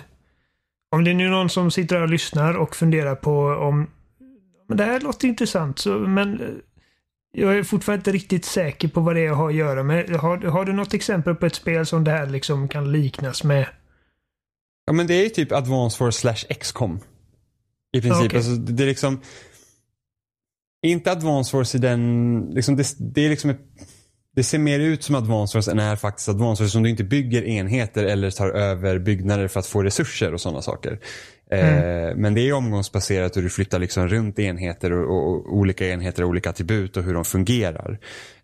om 0.92 1.04
det 1.04 1.12
är 1.12 1.16
nu 1.16 1.30
någon 1.30 1.50
som 1.50 1.72
sitter 1.72 2.02
och 2.02 2.10
lyssnar 2.10 2.54
och 2.54 2.76
funderar 2.76 3.16
på 3.16 3.40
om 3.40 3.88
men 4.68 4.78
det 4.78 4.84
här 4.84 5.00
låter 5.00 5.28
intressant, 5.28 5.80
så, 5.80 6.00
men 6.00 6.42
uh, 6.42 6.48
jag 7.32 7.58
är 7.58 7.64
fortfarande 7.64 8.00
inte 8.00 8.12
riktigt 8.12 8.46
säker 8.46 8.88
på 8.88 9.02
vad 9.02 9.16
det 9.16 9.22
är 9.22 9.26
jag 9.26 9.36
har 9.36 9.50
att 9.50 9.56
göra 9.56 9.84
med. 9.84 10.10
Har, 10.10 10.38
har 10.38 10.66
du 10.66 10.74
något 10.74 10.94
exempel 10.94 11.36
på 11.36 11.46
ett 11.46 11.56
spel 11.56 11.86
som 11.86 12.04
det 12.04 12.12
här 12.12 12.26
liksom 12.26 12.68
kan 12.68 12.92
liknas 12.92 13.44
med? 13.44 13.68
Ja 14.86 14.94
men 14.94 15.08
det 15.08 15.14
är 15.14 15.24
ju 15.24 15.30
typ 15.30 15.52
Advance 15.52 15.98
Force 15.98 16.20
slash 16.20 16.54
XCOM. 16.60 17.00
I 17.92 18.02
princip. 18.02 18.26
Okay. 18.26 18.38
Alltså, 18.38 18.52
det 18.56 18.84
är 18.84 18.88
liksom 18.88 19.22
inte 20.82 21.12
Advance 21.12 21.52
Force 21.52 21.78
i 21.78 21.82
den, 21.82 22.42
liksom 22.52 22.76
det, 22.76 22.96
det 23.00 23.26
är 23.26 23.30
liksom 23.30 23.50
ett 23.50 23.62
det 24.40 24.44
ser 24.44 24.60
mer 24.60 24.80
ut 24.80 25.04
som 25.04 25.16
Advance 25.16 25.58
Wars 25.58 25.68
än 25.68 25.80
är 25.80 25.96
faktiskt 25.96 26.30
Advance 26.30 26.64
Wars 26.64 26.72
som 26.72 26.84
du 26.84 26.90
inte 26.90 27.04
bygger 27.04 27.44
enheter 27.44 28.04
eller 28.04 28.32
tar 28.32 28.50
över 28.50 29.00
byggnader 29.00 29.48
för 29.48 29.60
att 29.60 29.66
få 29.66 29.84
resurser 29.84 30.34
och 30.34 30.42
sådana 30.42 30.62
saker. 30.62 31.00
Eh, 31.52 31.78
mm. 31.78 32.10
Eh, 32.10 32.16
men 32.16 32.34
det 32.34 32.50
är 32.50 32.54
omgångsbaserat 32.54 33.38
och 33.38 33.44
du 33.44 33.50
flyttar 33.50 33.80
liksom 33.80 34.08
runt 34.08 34.40
enheter 34.40 34.94
och, 34.94 35.18
och, 35.18 35.34
och 35.34 35.58
olika 35.58 35.88
enheter 35.88 36.24
och 36.24 36.30
olika 36.30 36.50
attribut 36.50 36.98
och 36.98 37.04
hur 37.04 37.14
de 37.14 37.26
fungerar. 37.26 38.00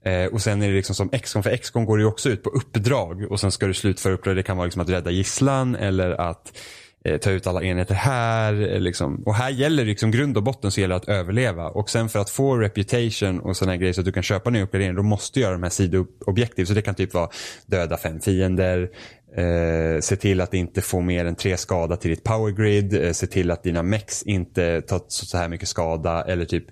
Eh, 0.06 0.26
och 0.26 0.42
sen 0.42 0.62
är 0.62 0.68
det 0.68 0.76
liksom 0.76 0.96
som 0.96 1.10
XCOM, 1.10 1.44
för 1.44 1.58
XCOM 1.58 1.86
går 1.86 2.00
ju 2.00 2.06
också 2.06 2.30
ut 2.30 2.44
på 2.44 2.50
uppdrag 2.50 3.32
och 3.32 3.40
sen 3.40 3.52
ska 3.52 3.68
du 3.68 3.74
slutföra 3.74 4.14
uppdrag. 4.14 4.36
Det 4.36 4.44
kan 4.44 4.58
vara 4.58 4.66
liksom 4.66 4.82
att 4.82 4.90
rädda 4.90 5.12
gisslan 5.12 5.76
eller 5.76 6.12
att 6.12 6.58
Eh, 7.06 7.18
ta 7.18 7.32
ut 7.32 7.48
alla 7.48 7.64
enheter 7.64 7.96
här. 7.96 8.74
Eh, 8.74 8.80
liksom. 8.80 9.24
Och 9.26 9.36
här 9.36 9.50
gäller 9.50 9.86
liksom 9.86 10.12
grund 10.12 10.38
och 10.38 10.44
botten 10.44 10.72
så 10.72 10.82
gäller 10.82 10.96
det 10.96 11.02
att 11.02 11.10
överleva. 11.10 11.70
Och 11.70 11.90
sen 11.90 12.10
för 12.10 12.20
att 12.20 12.30
få 12.30 12.58
reputation 12.58 13.40
och 13.40 13.58
sådana 13.58 13.78
grejer 13.78 13.94
så 13.94 14.02
att 14.02 14.06
du 14.06 14.12
kan 14.12 14.24
köpa 14.24 14.50
nya 14.50 14.64
uppgraderingar 14.64 14.96
då 14.96 15.04
måste 15.04 15.40
du 15.40 15.44
göra 15.44 15.54
de 15.54 15.64
här 15.64 15.70
sidoobjektiv. 15.70 16.66
Så 16.66 16.74
det 16.74 16.82
kan 16.82 16.96
typ 16.96 17.14
vara 17.14 17.30
döda 17.66 17.98
fem 17.98 18.20
fiender, 18.20 18.90
Eh, 19.38 20.00
se 20.00 20.16
till 20.16 20.42
att 20.42 20.54
inte 20.54 20.82
få 20.82 21.02
mer 21.02 21.26
än 21.26 21.36
tre 21.36 21.58
skada 21.58 21.96
till 21.96 22.10
ditt 22.10 22.24
powergrid. 22.24 23.06
Eh, 23.06 23.12
se 23.12 23.28
till 23.28 23.52
att 23.52 23.64
dina 23.64 23.84
mex 23.84 24.24
inte 24.24 24.82
tar 24.82 25.02
så 25.08 25.38
här 25.38 25.50
mycket 25.50 25.68
skada. 25.68 26.24
Eller 26.24 26.46
typ 26.46 26.66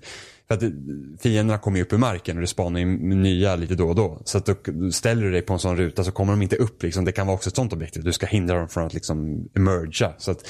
för 0.48 0.54
att 0.54 0.62
fienderna 1.20 1.58
kommer 1.58 1.78
ju 1.78 1.84
upp 1.84 1.92
ur 1.92 1.98
marken 1.98 2.36
och 2.36 2.40
det 2.40 2.46
spanar 2.46 2.80
ju 2.80 2.86
nya 3.14 3.56
lite 3.56 3.74
då 3.74 3.88
och 3.88 3.94
då. 3.94 4.22
Så 4.24 4.38
att 4.38 4.64
du 4.64 4.92
ställer 4.92 5.22
du 5.22 5.30
dig 5.30 5.42
på 5.42 5.52
en 5.52 5.58
sån 5.58 5.76
ruta 5.76 6.04
så 6.04 6.12
kommer 6.12 6.32
de 6.32 6.42
inte 6.42 6.56
upp. 6.56 6.82
Liksom. 6.82 7.04
Det 7.04 7.12
kan 7.12 7.26
vara 7.26 7.34
också 7.34 7.48
ett 7.48 7.56
sånt 7.56 7.72
objekt. 7.72 7.96
Du 8.02 8.12
ska 8.12 8.26
hindra 8.26 8.58
dem 8.58 8.68
från 8.68 8.86
att 8.86 8.94
liksom 8.94 9.48
emerga. 9.54 10.12
Så 10.18 10.30
att 10.30 10.48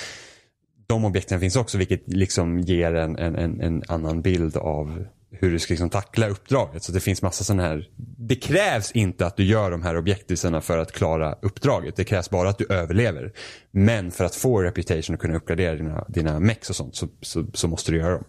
de 0.87 1.05
objekten 1.05 1.41
finns 1.41 1.57
också 1.57 1.79
vilket 1.79 2.03
liksom 2.07 2.61
ger 2.61 2.95
en, 2.95 3.19
en, 3.19 3.35
en, 3.35 3.61
en 3.61 3.83
annan 3.89 4.23
bild 4.23 4.57
av 4.57 5.07
hur 5.31 5.51
du 5.51 5.59
ska 5.59 5.73
liksom 5.73 5.91
tackla 5.91 6.29
uppdraget. 6.29 6.83
Så 6.83 6.93
det 6.93 7.01
finns 7.01 7.23
massa 7.23 7.45
sådana 7.45 7.63
här. 7.63 7.89
Det 8.19 8.37
krävs 8.37 8.93
inte 8.93 9.27
att 9.27 9.37
du 9.37 9.45
gör 9.45 9.71
de 9.71 9.83
här 9.83 9.97
objektiserna 9.97 10.61
för 10.61 10.79
att 10.79 10.93
klara 10.93 11.33
uppdraget. 11.43 11.97
Det 11.97 12.05
krävs 12.05 12.31
bara 12.31 12.49
att 12.49 12.59
du 12.59 12.67
överlever. 12.69 13.33
Men 13.71 14.11
för 14.11 14.25
att 14.25 14.35
få 14.35 14.63
reputation 14.63 15.15
och 15.15 15.21
kunna 15.21 15.37
uppgradera 15.37 15.75
dina, 15.75 16.05
dina 16.09 16.41
mex 16.41 16.71
och 16.71 16.77
sånt 16.77 16.97
så, 16.97 17.09
så, 17.21 17.47
så 17.55 17.69
måste 17.69 17.93
du 17.93 17.99
göra 17.99 18.13
dem. 18.13 18.25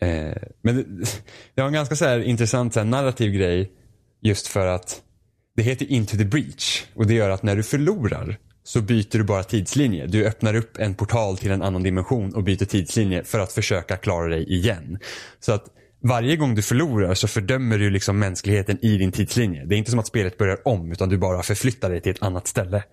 Eh, 0.00 0.42
men 0.62 0.76
det, 0.76 0.84
det 1.54 1.60
har 1.60 1.68
en 1.68 1.74
ganska 1.74 1.96
så 1.96 2.04
här 2.04 2.20
intressant 2.20 2.74
så 2.74 2.80
här 2.80 2.86
narrativ 2.86 3.32
grej 3.32 3.72
just 4.22 4.46
för 4.46 4.66
att 4.66 5.02
det 5.56 5.62
heter 5.62 5.92
Into 5.92 6.16
the 6.16 6.24
Breach 6.24 6.84
och 6.94 7.06
det 7.06 7.14
gör 7.14 7.30
att 7.30 7.42
när 7.42 7.56
du 7.56 7.62
förlorar 7.62 8.38
så 8.64 8.80
byter 8.80 9.18
du 9.18 9.24
bara 9.24 9.42
tidslinje. 9.42 10.06
Du 10.06 10.26
öppnar 10.26 10.54
upp 10.54 10.78
en 10.78 10.94
portal 10.94 11.38
till 11.38 11.50
en 11.50 11.62
annan 11.62 11.82
dimension 11.82 12.34
och 12.34 12.42
byter 12.42 12.64
tidslinje 12.64 13.24
för 13.24 13.38
att 13.38 13.52
försöka 13.52 13.96
klara 13.96 14.28
dig 14.28 14.52
igen. 14.52 14.98
Så 15.40 15.52
att 15.52 15.64
varje 16.02 16.36
gång 16.36 16.54
du 16.54 16.62
förlorar 16.62 17.14
så 17.14 17.28
fördömer 17.28 17.78
du 17.78 17.90
liksom 17.90 18.18
mänskligheten 18.18 18.84
i 18.84 18.96
din 18.96 19.12
tidslinje. 19.12 19.64
Det 19.64 19.74
är 19.74 19.78
inte 19.78 19.90
som 19.90 20.00
att 20.00 20.06
spelet 20.06 20.38
börjar 20.38 20.68
om 20.68 20.92
utan 20.92 21.08
du 21.08 21.18
bara 21.18 21.42
förflyttar 21.42 21.90
dig 21.90 22.00
till 22.00 22.12
ett 22.12 22.22
annat 22.22 22.46
ställe 22.46 22.84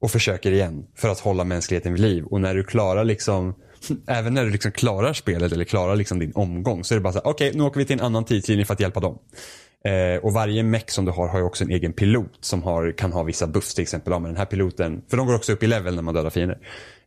och 0.00 0.10
försöker 0.10 0.52
igen 0.52 0.86
för 0.96 1.08
att 1.08 1.20
hålla 1.20 1.44
mänskligheten 1.44 1.92
vid 1.92 2.02
liv. 2.02 2.24
Och 2.24 2.40
när 2.40 2.54
du 2.54 2.64
klarar 2.64 3.04
liksom 3.04 3.54
även 4.06 4.34
när 4.34 4.44
du 4.44 4.50
liksom 4.50 4.72
klarar 4.72 5.12
spelet 5.12 5.52
eller 5.52 5.64
klarar 5.64 5.96
liksom 5.96 6.18
din 6.18 6.32
omgång 6.34 6.84
så 6.84 6.94
är 6.94 6.96
det 6.96 7.02
bara 7.02 7.12
så 7.12 7.18
okej 7.18 7.48
okay, 7.48 7.58
nu 7.58 7.64
åker 7.64 7.78
vi 7.78 7.86
till 7.86 7.98
en 7.98 8.04
annan 8.04 8.24
tidslinje 8.24 8.64
för 8.64 8.74
att 8.74 8.80
hjälpa 8.80 9.00
dem. 9.00 9.18
Eh, 9.84 10.24
och 10.24 10.32
varje 10.32 10.62
mech 10.62 10.90
som 10.90 11.04
du 11.04 11.10
har 11.10 11.28
har 11.28 11.38
ju 11.38 11.44
också 11.44 11.64
en 11.64 11.70
egen 11.70 11.92
pilot 11.92 12.38
som 12.40 12.62
har, 12.62 12.92
kan 12.98 13.12
ha 13.12 13.22
vissa 13.22 13.46
buffs 13.46 13.74
till 13.74 13.82
exempel. 13.82 14.12
Ja, 14.12 14.18
men 14.18 14.30
den 14.30 14.38
här 14.38 14.46
piloten, 14.46 15.02
för 15.10 15.16
de 15.16 15.26
går 15.26 15.34
också 15.34 15.52
upp 15.52 15.62
i 15.62 15.66
level 15.66 15.94
när 15.94 16.02
man 16.02 16.14
dödar 16.14 16.30
fiender. 16.30 16.58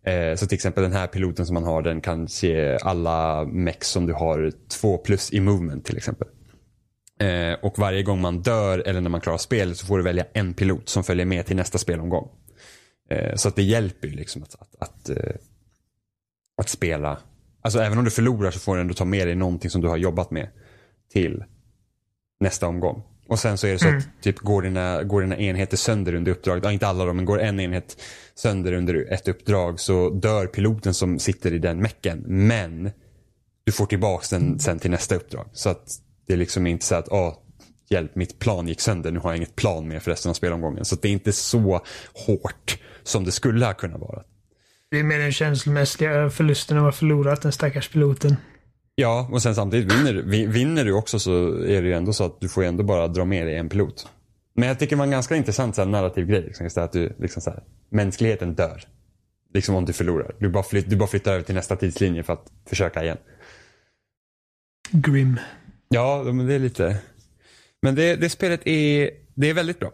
Eh, 0.05 0.35
så 0.35 0.47
till 0.47 0.55
exempel 0.55 0.83
den 0.83 0.93
här 0.93 1.07
piloten 1.07 1.45
som 1.45 1.53
man 1.53 1.63
har 1.63 1.81
den 1.81 2.01
kan 2.01 2.27
se 2.27 2.77
alla 2.81 3.45
mech 3.45 3.83
som 3.83 4.05
du 4.05 4.13
har 4.13 4.51
två 4.81 4.97
plus 4.97 5.33
i 5.33 5.39
movement 5.39 5.85
till 5.85 5.97
exempel. 5.97 6.27
Eh, 7.19 7.53
och 7.61 7.79
varje 7.79 8.03
gång 8.03 8.21
man 8.21 8.41
dör 8.41 8.79
eller 8.79 9.01
när 9.01 9.09
man 9.09 9.21
klarar 9.21 9.37
spelet 9.37 9.77
så 9.77 9.85
får 9.85 9.97
du 9.97 10.03
välja 10.03 10.25
en 10.33 10.53
pilot 10.53 10.89
som 10.89 11.03
följer 11.03 11.25
med 11.25 11.45
till 11.45 11.55
nästa 11.55 11.77
spelomgång. 11.77 12.29
Eh, 13.09 13.35
så 13.35 13.47
att 13.47 13.55
det 13.55 13.63
hjälper 13.63 14.07
ju 14.07 14.13
liksom 14.13 14.43
att, 14.43 14.55
att, 14.55 14.75
att, 14.79 15.09
eh, 15.09 15.35
att 16.57 16.69
spela. 16.69 17.17
Alltså 17.61 17.79
även 17.79 17.97
om 17.97 18.03
du 18.05 18.11
förlorar 18.11 18.51
så 18.51 18.59
får 18.59 18.75
du 18.75 18.81
ändå 18.81 18.93
ta 18.93 19.05
med 19.05 19.27
dig 19.27 19.35
någonting 19.35 19.69
som 19.69 19.81
du 19.81 19.87
har 19.87 19.97
jobbat 19.97 20.31
med 20.31 20.49
till 21.11 21.43
nästa 22.39 22.67
omgång. 22.67 23.03
Och 23.27 23.39
sen 23.39 23.57
så 23.57 23.67
är 23.67 23.71
det 23.71 23.79
så 23.79 23.87
mm. 23.87 23.97
att 23.97 24.23
typ 24.23 24.39
går 24.39 24.61
dina, 24.61 25.03
går 25.03 25.21
dina 25.21 25.37
enheter 25.37 25.77
sönder 25.77 26.13
under 26.13 26.31
uppdraget, 26.31 26.63
ja, 26.63 26.71
inte 26.71 26.87
alla 26.87 27.05
då, 27.05 27.13
men 27.13 27.25
går 27.25 27.41
en 27.41 27.59
enhet 27.59 28.01
sönder 28.35 28.73
under 28.73 29.13
ett 29.13 29.27
uppdrag 29.27 29.79
så 29.79 30.09
dör 30.09 30.47
piloten 30.47 30.93
som 30.93 31.19
sitter 31.19 31.53
i 31.53 31.57
den 31.59 31.81
mecken. 31.81 32.23
Men 32.27 32.91
du 33.63 33.71
får 33.71 33.85
tillbaka 33.85 34.25
den 34.29 34.59
sen 34.59 34.79
till 34.79 34.91
nästa 34.91 35.15
uppdrag. 35.15 35.49
Så 35.53 35.69
att 35.69 35.99
det 36.27 36.33
är 36.33 36.37
liksom 36.37 36.67
inte 36.67 36.85
så 36.85 36.95
att, 36.95 37.09
åh, 37.09 37.37
hjälp 37.89 38.15
mitt 38.15 38.39
plan 38.39 38.67
gick 38.67 38.81
sönder, 38.81 39.11
nu 39.11 39.19
har 39.19 39.29
jag 39.29 39.37
inget 39.37 39.55
plan 39.55 39.87
med 39.87 40.03
för 40.03 40.11
resten 40.11 40.29
av 40.29 40.33
spelomgången. 40.33 40.85
Så 40.85 40.95
det 40.95 41.07
är 41.07 41.11
inte 41.11 41.33
så 41.33 41.81
hårt 42.27 42.79
som 43.03 43.23
det 43.23 43.31
skulle 43.31 43.65
ha 43.65 43.73
kunnat 43.73 44.01
vara. 44.01 44.23
Det 44.91 44.99
är 44.99 45.03
mer 45.03 45.19
den 45.19 45.31
känslomässiga 45.31 46.29
förlusten 46.29 46.77
av 46.77 46.87
att 46.87 46.93
ha 46.93 46.99
förlorat 46.99 47.41
den 47.41 47.51
stackars 47.51 47.89
piloten. 47.89 48.35
Ja, 48.95 49.29
och 49.31 49.41
sen 49.41 49.55
samtidigt 49.55 49.93
vinner, 49.93 50.13
vinner 50.47 50.85
du 50.85 50.93
också 50.93 51.19
så 51.19 51.47
är 51.63 51.81
det 51.81 51.87
ju 51.87 51.93
ändå 51.93 52.13
så 52.13 52.23
att 52.23 52.41
du 52.41 52.49
får 52.49 52.63
ju 52.63 52.69
ändå 52.69 52.83
bara 52.83 53.07
dra 53.07 53.25
med 53.25 53.47
dig 53.47 53.55
en 53.55 53.69
pilot. 53.69 54.07
Men 54.55 54.67
jag 54.67 54.79
tycker 54.79 54.95
det 54.95 54.97
var 54.97 55.05
en 55.05 55.11
ganska 55.11 55.35
intressant 55.35 55.75
så 55.75 55.81
här, 55.81 55.89
narrativ 55.89 56.25
grej. 56.25 56.41
Liksom, 56.41 56.83
att 56.83 56.91
du, 56.91 57.15
liksom, 57.19 57.41
så 57.41 57.49
här, 57.49 57.63
mänskligheten 57.89 58.55
dör. 58.55 58.83
Liksom 59.53 59.75
om 59.75 59.85
du 59.85 59.93
förlorar. 59.93 60.35
Du 60.39 60.49
bara, 60.49 60.63
flytt, 60.63 60.89
du 60.89 60.95
bara 60.95 61.09
flyttar 61.09 61.33
över 61.33 61.43
till 61.43 61.55
nästa 61.55 61.75
tidslinje 61.75 62.23
för 62.23 62.33
att 62.33 62.51
försöka 62.65 63.03
igen. 63.03 63.17
Grim. 64.91 65.39
Ja, 65.89 66.23
men 66.23 66.47
det 66.47 66.53
är 66.53 66.59
lite... 66.59 66.97
Men 67.81 67.95
det, 67.95 68.15
det 68.15 68.29
spelet 68.29 68.67
är, 68.67 69.09
det 69.33 69.49
är 69.49 69.53
väldigt 69.53 69.79
bra. 69.79 69.91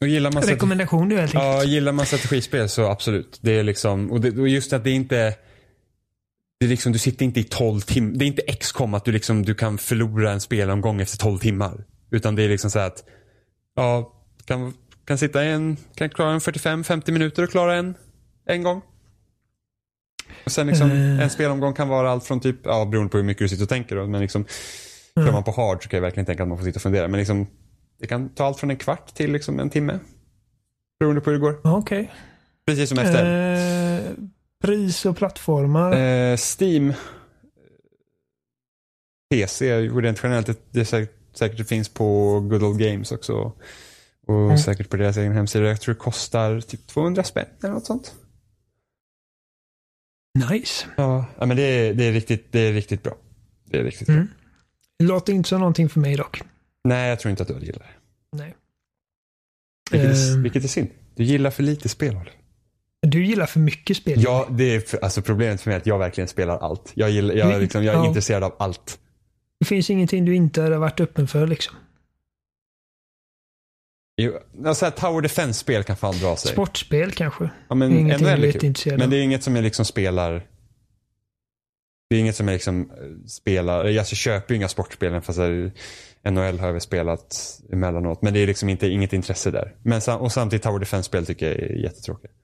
Och 0.00 0.08
gillar 0.08 0.32
man 0.32 0.42
Rekommendation 0.42 1.08
du 1.08 1.16
helt 1.16 1.34
enkelt. 1.34 1.44
Ja, 1.44 1.64
gillar 1.64 1.92
man 1.92 2.06
strategispel 2.06 2.68
så 2.68 2.90
absolut. 2.90 3.38
Det 3.42 3.58
är 3.58 3.62
liksom, 3.62 4.12
och, 4.12 4.20
det, 4.20 4.38
och 4.40 4.48
just 4.48 4.72
att 4.72 4.84
det 4.84 4.90
inte 4.90 5.34
det 6.60 6.66
är 6.66 6.68
liksom, 6.68 6.92
du 6.92 6.98
sitter 6.98 7.24
inte 7.24 7.40
i 7.40 7.44
12 7.44 7.80
timmar. 7.80 8.18
Det 8.18 8.24
är 8.24 8.26
inte 8.26 8.42
XCOM 8.42 8.94
att 8.94 9.04
du, 9.04 9.12
liksom, 9.12 9.42
du 9.42 9.54
kan 9.54 9.78
förlora 9.78 10.32
en 10.32 10.40
spelomgång 10.40 11.00
efter 11.00 11.18
12 11.18 11.38
timmar. 11.38 11.84
Utan 12.10 12.34
det 12.34 12.42
är 12.42 12.48
liksom 12.48 12.70
så 12.70 12.78
att, 12.78 13.04
ja, 13.76 14.12
kan, 14.44 14.74
kan 15.04 15.18
sitta 15.18 15.44
en, 15.44 15.76
kan 15.94 16.10
klara 16.10 16.30
en 16.30 16.40
45-50 16.40 17.10
minuter 17.10 17.42
och 17.42 17.50
klara 17.50 17.76
en, 17.76 17.94
en 18.46 18.62
gång. 18.62 18.82
Och 20.44 20.52
sen 20.52 20.66
liksom, 20.66 20.90
uh. 20.90 21.22
en 21.22 21.30
spelomgång 21.30 21.74
kan 21.74 21.88
vara 21.88 22.10
allt 22.10 22.24
från 22.24 22.40
typ, 22.40 22.56
ja 22.64 22.84
beroende 22.84 23.10
på 23.10 23.16
hur 23.16 23.24
mycket 23.24 23.44
du 23.44 23.48
sitter 23.48 23.62
och 23.62 23.68
tänker 23.68 23.96
då, 23.96 24.06
men 24.06 24.20
liksom, 24.20 24.42
uh. 25.18 25.26
kör 25.26 25.32
man 25.32 25.44
på 25.44 25.52
hard 25.52 25.82
så 25.82 25.88
kan 25.88 25.96
jag 25.96 26.02
verkligen 26.02 26.26
tänka 26.26 26.42
att 26.42 26.48
man 26.48 26.58
får 26.58 26.64
sitta 26.64 26.76
och 26.76 26.82
fundera. 26.82 27.08
Men 27.08 27.18
liksom, 27.18 27.46
det 28.00 28.06
kan 28.06 28.28
ta 28.28 28.44
allt 28.44 28.58
från 28.58 28.70
en 28.70 28.76
kvart 28.76 29.14
till 29.14 29.32
liksom 29.32 29.60
en 29.60 29.70
timme. 29.70 29.98
Beroende 31.00 31.20
på 31.20 31.30
hur 31.30 31.38
det 31.38 31.42
går. 31.42 31.60
Okej. 31.64 32.00
Okay. 32.00 32.14
Precis 32.66 32.88
som 32.88 32.98
efter. 32.98 33.24
Eh, 33.98 34.12
pris 34.62 35.06
och 35.06 35.16
plattformar. 35.16 35.92
Eh, 35.92 36.36
Steam. 36.58 36.92
PC, 39.30 39.80
rent 39.88 40.20
generellt, 40.22 40.60
det, 40.70 40.84
säkert, 40.84 41.16
säkert 41.36 41.58
det 41.58 41.64
finns 41.64 41.88
på 41.88 42.40
Good 42.40 42.62
Old 42.62 42.78
Games 42.78 43.12
också. 43.12 43.52
Och 44.26 44.44
Mm. 44.44 44.58
säkert 44.58 44.90
på 44.90 44.96
deras 44.96 45.16
egen 45.16 45.32
hemsida. 45.32 45.64
Jag 45.68 45.80
tror 45.80 45.94
det 45.94 46.00
kostar 46.00 46.60
typ 46.60 46.86
200 46.86 47.24
spänn 47.24 47.46
eller 47.62 47.74
något 47.74 47.86
sånt. 47.86 48.14
Nice. 50.50 50.86
Ja, 50.96 51.26
men 51.38 51.56
det 51.56 51.62
är, 51.62 51.94
det, 51.94 52.04
är 52.04 52.12
riktigt, 52.12 52.52
det 52.52 52.60
är 52.60 52.72
riktigt 52.72 53.02
bra. 53.02 53.14
Det 53.64 53.78
är 53.78 53.84
riktigt 53.84 54.06
bra. 54.06 54.16
Mm. 54.16 54.28
Det 54.98 55.04
låter 55.04 55.32
inte 55.32 55.48
som 55.48 55.58
någonting 55.58 55.88
för 55.88 56.00
mig 56.00 56.16
dock. 56.16 56.42
Nej, 56.84 57.08
jag 57.08 57.20
tror 57.20 57.30
inte 57.30 57.42
att 57.42 57.48
du 57.48 57.54
hade 57.54 57.66
gillat 57.66 57.82
det. 57.82 58.36
Nej. 58.38 58.54
Vilket, 59.90 60.10
är, 60.10 60.34
Ehm. 60.34 60.42
vilket 60.42 60.64
är 60.64 60.68
synd. 60.68 60.88
Du 61.14 61.24
gillar 61.24 61.50
för 61.50 61.62
lite 61.62 61.88
spel. 61.88 62.08
Oliver. 62.16 62.32
Du 63.02 63.24
gillar 63.26 63.46
för 63.46 63.60
mycket 63.60 63.96
spel. 63.96 64.22
Ja, 64.22 64.46
det 64.50 64.74
är 64.74 64.80
för, 64.80 64.98
alltså 65.04 65.22
problemet 65.22 65.60
för 65.60 65.70
mig 65.70 65.74
är 65.76 65.80
att 65.80 65.86
jag 65.86 65.98
verkligen 65.98 66.28
spelar 66.28 66.58
allt. 66.58 66.92
Jag, 66.94 67.10
gillar, 67.10 67.34
jag, 67.34 67.52
är 67.54 67.60
liksom, 67.60 67.84
jag 67.84 67.94
är 67.94 67.98
ja. 67.98 68.06
intresserad 68.06 68.44
av 68.44 68.54
allt. 68.58 68.98
Det 69.60 69.66
finns 69.66 69.90
ingenting 69.90 70.24
du 70.24 70.34
inte 70.34 70.62
har 70.62 70.70
varit 70.70 71.00
öppen 71.00 71.28
för 71.28 71.46
liksom. 71.46 71.76
Jo, 74.20 74.38
Alltså 74.66 74.84
här, 74.84 74.92
Tower 74.92 75.20
Defense-spel 75.22 75.84
kan 75.84 75.96
fan 75.96 76.18
dra 76.18 76.36
sig. 76.36 76.52
Sportspel 76.52 77.12
kanske. 77.12 77.50
Ja, 77.68 77.74
men 77.74 77.92
ingenting 77.92 78.26
du 78.26 78.32
är 78.32 78.38
är 78.44 78.52
kul. 78.52 78.64
intresserad 78.64 78.98
Men 78.98 79.10
det 79.10 79.16
är 79.16 79.22
inget 79.22 79.42
som 79.42 79.56
jag 79.56 79.62
liksom 79.62 79.84
spelar. 79.84 80.46
Det 82.10 82.16
är 82.16 82.20
inget 82.20 82.36
som 82.36 82.48
jag 82.48 82.52
liksom 82.54 82.90
eh, 82.90 83.26
spelar. 83.26 83.84
Jag 83.84 84.06
köper 84.06 84.54
ju 84.54 84.56
inga 84.56 84.68
sportspel 84.68 85.20
fast 85.20 85.38
jag- 85.38 85.70
NHL 86.24 86.58
har 86.58 86.72
väl 86.72 86.80
spelat 86.80 87.60
emellanåt. 87.72 88.22
Men 88.22 88.34
det 88.34 88.40
är 88.40 88.46
liksom 88.46 88.68
inte, 88.68 88.88
inget 88.88 89.12
intresse 89.12 89.50
där. 89.50 89.74
Men 89.82 90.00
och 90.18 90.32
samtidigt 90.32 90.62
Tower 90.62 90.78
Defense-spel 90.78 91.26
tycker 91.26 91.46
jag 91.46 91.56
är 91.56 91.76
jättetråkigt. 91.82 92.34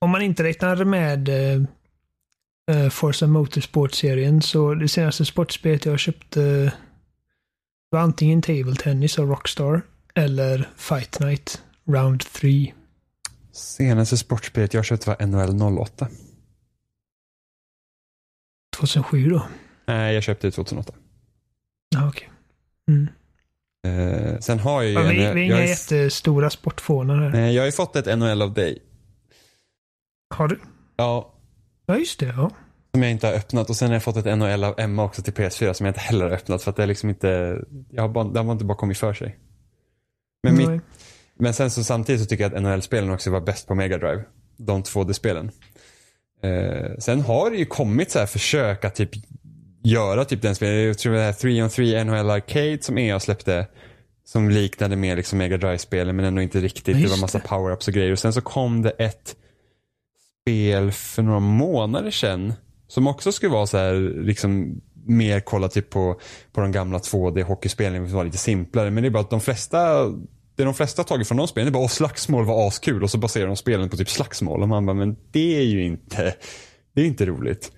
Om 0.00 0.10
man 0.10 0.22
inte 0.22 0.42
räknar 0.44 0.84
med 0.84 1.28
eh, 1.28 1.62
eh, 2.70 2.88
Forza 2.88 3.26
Motorsport-serien 3.26 4.42
så 4.42 4.74
det 4.74 4.88
senaste 4.88 5.24
sportspelet 5.24 5.86
jag 5.86 5.98
köpte 5.98 6.72
var 7.90 8.00
antingen 8.00 8.42
Table 8.42 8.74
Tennis 8.74 9.18
av 9.18 9.28
Rockstar 9.28 9.82
eller 10.14 10.68
Fight 10.76 11.20
Night 11.20 11.62
Round 11.88 12.20
3. 12.20 12.72
Senaste 13.52 14.16
sportspelet 14.16 14.74
jag 14.74 14.84
köpte 14.84 15.08
var 15.08 15.26
NHL 15.26 15.78
08. 15.78 16.08
2007 18.76 19.30
då. 19.30 19.46
Nej, 19.86 20.14
jag 20.14 20.22
köpte 20.22 20.46
det 20.46 20.50
2008. 20.50 20.92
Ja, 21.88 22.08
okej. 22.08 22.30
Mm. 22.92 23.08
Eh, 23.86 24.38
sen 24.38 24.58
har 24.58 24.82
jag 24.82 24.90
ju... 24.90 24.94
Ja, 24.94 25.02
vi, 25.02 25.24
en- 25.24 25.34
vi 25.34 25.40
är 25.42 25.46
jag, 25.46 25.46
inga 25.46 25.62
ju- 25.62 25.68
jättestora 25.68 26.50
sportfånar 26.50 27.16
här. 27.16 27.30
Nej, 27.30 27.54
jag 27.54 27.62
har 27.62 27.66
ju 27.66 27.72
fått 27.72 27.96
ett 27.96 28.18
NHL 28.18 28.42
av 28.42 28.54
dig. 28.54 28.78
Har 30.34 30.48
du? 30.48 30.60
Ja, 30.96 31.28
Ja, 31.86 31.98
just 31.98 32.20
det. 32.20 32.26
Ja. 32.26 32.50
som 32.94 33.02
jag 33.02 33.10
inte 33.12 33.26
har 33.26 33.34
öppnat. 33.34 33.70
Och 33.70 33.76
sen 33.76 33.88
har 33.88 33.94
jag 33.94 34.02
fått 34.02 34.16
ett 34.16 34.38
NHL 34.38 34.64
av 34.64 34.80
Emma 34.80 35.04
också 35.04 35.22
till 35.22 35.32
PS4 35.34 35.72
som 35.72 35.86
jag 35.86 35.90
inte 35.90 36.00
heller 36.00 36.24
har 36.24 36.32
öppnat. 36.32 36.62
För 36.62 36.70
att 36.70 36.76
det 36.76 36.82
är 36.82 36.86
liksom 36.86 37.08
inte... 37.08 37.58
Jag 37.90 38.02
har 38.02 38.08
bara, 38.08 38.24
det 38.24 38.40
har 38.40 38.52
inte 38.52 38.64
bara 38.64 38.78
kommit 38.78 38.98
för 38.98 39.12
sig. 39.14 39.38
Men, 40.42 40.56
mitt, 40.56 40.82
men 41.34 41.54
sen 41.54 41.70
så 41.70 41.84
samtidigt 41.84 42.20
så 42.20 42.26
tycker 42.26 42.44
jag 42.44 42.54
att 42.54 42.62
NHL-spelen 42.62 43.10
också 43.10 43.30
var 43.30 43.40
bäst 43.40 43.66
på 43.68 43.74
Mega 43.74 43.98
Drive. 43.98 44.24
De 44.56 44.82
två 44.82 45.04
D-spelen. 45.04 45.50
Eh, 46.42 46.98
sen 46.98 47.20
har 47.20 47.50
det 47.50 47.56
ju 47.56 47.64
kommit 47.64 48.10
så 48.10 48.18
här 48.18 48.26
försök 48.26 48.84
att 48.84 48.94
typ 48.94 49.10
göra 49.82 50.24
typ 50.24 50.42
den 50.42 50.54
spelen. 50.54 50.84
Jag 50.84 50.98
tror 50.98 51.14
det 51.14 51.20
här 51.20 51.32
3 51.32 51.62
on 51.62 51.68
3 51.68 52.04
NHL 52.04 52.30
Arcade 52.30 52.78
som 52.82 52.98
EA 52.98 53.20
släppte. 53.20 53.66
Som 54.24 54.50
liknade 54.50 54.96
mer 54.96 55.16
liksom 55.16 55.38
Mega 55.38 55.56
Drive-spelen 55.56 56.16
men 56.16 56.24
ändå 56.24 56.42
inte 56.42 56.60
riktigt. 56.60 57.02
Det 57.02 57.08
var 57.08 57.20
massa 57.20 57.38
power-ups 57.38 57.88
och 57.88 57.94
grejer. 57.94 58.12
Och 58.12 58.18
sen 58.18 58.32
så 58.32 58.40
kom 58.40 58.82
det 58.82 58.90
ett 58.90 59.36
spel 60.42 60.92
för 60.92 61.22
några 61.22 61.40
månader 61.40 62.10
sedan. 62.10 62.52
Som 62.88 63.06
också 63.06 63.32
skulle 63.32 63.52
vara 63.52 63.66
så 63.66 63.78
här 63.78 63.94
liksom 64.24 64.80
mer 65.06 65.40
kolla 65.40 65.68
typ 65.68 65.90
på, 65.90 66.20
på 66.52 66.60
de 66.60 66.72
gamla 66.72 66.98
2D 66.98 67.42
hockeyspelen 67.42 68.08
som 68.08 68.16
var 68.16 68.24
lite 68.24 68.38
simplare. 68.38 68.90
Men 68.90 69.02
det 69.02 69.08
är 69.08 69.10
bara 69.10 69.20
att 69.20 69.30
de 69.30 69.40
flesta 69.40 70.08
det 70.56 70.64
de 70.64 70.74
flesta 70.74 71.04
tagit 71.04 71.28
från 71.28 71.38
de 71.38 71.48
spelen 71.48 71.66
det 71.66 71.70
är 71.70 71.78
bara 71.78 71.84
att 71.84 71.92
slagsmål 71.92 72.44
var 72.44 72.68
askul 72.68 73.02
och 73.02 73.10
så 73.10 73.18
baserar 73.18 73.46
de 73.46 73.56
spelen 73.56 73.88
på 73.88 73.96
typ 73.96 74.10
slagsmål. 74.10 74.62
Och 74.62 74.68
man 74.68 74.86
bara, 74.86 74.94
men 74.94 75.16
det 75.30 75.58
är 75.58 75.64
ju 75.64 75.84
inte, 75.84 76.34
det 76.94 77.00
är 77.00 77.06
inte 77.06 77.26
roligt. 77.26 77.72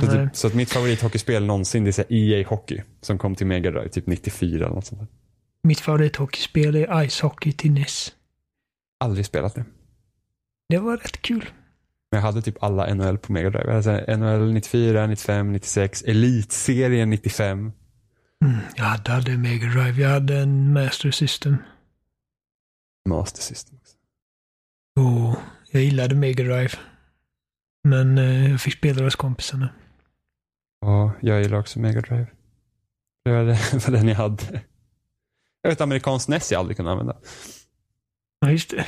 Så, 0.00 0.06
typ, 0.06 0.36
så 0.36 0.46
att 0.46 0.54
mitt 0.54 0.70
favorithockeyspel 0.70 1.44
någonsin 1.44 1.84
det 1.84 1.98
är 1.98 2.06
EA 2.08 2.48
Hockey. 2.48 2.82
Som 3.00 3.18
kom 3.18 3.34
till 3.34 3.46
Mega 3.46 3.70
Drive 3.70 3.88
typ 3.88 4.06
94 4.06 4.56
eller 4.66 4.74
något 4.74 4.86
sånt 4.86 5.00
där. 5.00 5.08
Mitt 5.62 5.80
favorithockeyspel 5.80 6.76
är 6.76 7.08
Ice 7.08 7.20
Hockey 7.20 7.52
till 7.52 7.72
NES. 7.72 8.12
Aldrig 9.00 9.26
spelat 9.26 9.54
det. 9.54 9.64
Det 10.68 10.78
var 10.78 10.96
rätt 10.96 11.22
kul. 11.22 11.50
Men 12.10 12.18
jag 12.20 12.26
hade 12.26 12.42
typ 12.42 12.62
alla 12.62 12.94
NHL 12.94 13.18
på 13.18 13.32
Mega 13.32 13.50
Drive. 13.50 13.64
Jag 13.64 13.70
hade 13.70 13.82
så 13.82 13.90
här 13.90 14.16
NHL 14.16 14.52
94, 14.52 15.06
95, 15.06 15.52
96, 15.52 16.02
Elitserien 16.02 17.10
95. 17.10 17.72
Mm, 18.44 18.56
jag 18.76 18.84
hade 18.84 19.12
aldrig 19.12 19.38
Mega 19.38 19.66
Drive. 19.66 20.02
Jag 20.02 20.08
hade 20.10 20.38
en 20.38 20.72
Master 20.72 21.10
System. 21.10 21.56
Master 23.08 23.42
System 23.42 23.78
också. 23.80 23.96
Och 25.00 25.36
jag 25.70 25.82
gillade 25.82 26.14
Mega 26.14 26.44
Drive. 26.44 26.70
Men 27.84 28.18
eh, 28.18 28.50
jag 28.50 28.60
fick 28.60 28.74
spela 28.74 29.04
hos 29.04 29.16
kompisarna. 29.16 29.68
Ja, 30.82 31.12
jag 31.20 31.42
gillar 31.42 31.58
också 31.58 31.78
Mega 31.78 32.00
Drive. 32.00 32.26
Det 33.24 33.30
var, 33.32 33.90
den 33.90 34.08
jag 34.08 34.16
hade. 34.16 34.62
Jag 35.62 35.70
vet 35.70 35.80
amerikansk 35.80 36.28
NES 36.28 36.52
jag 36.52 36.58
aldrig 36.58 36.76
kunde 36.76 36.92
använda. 36.92 37.16
Ja, 38.40 38.50
just 38.50 38.70
det. 38.70 38.86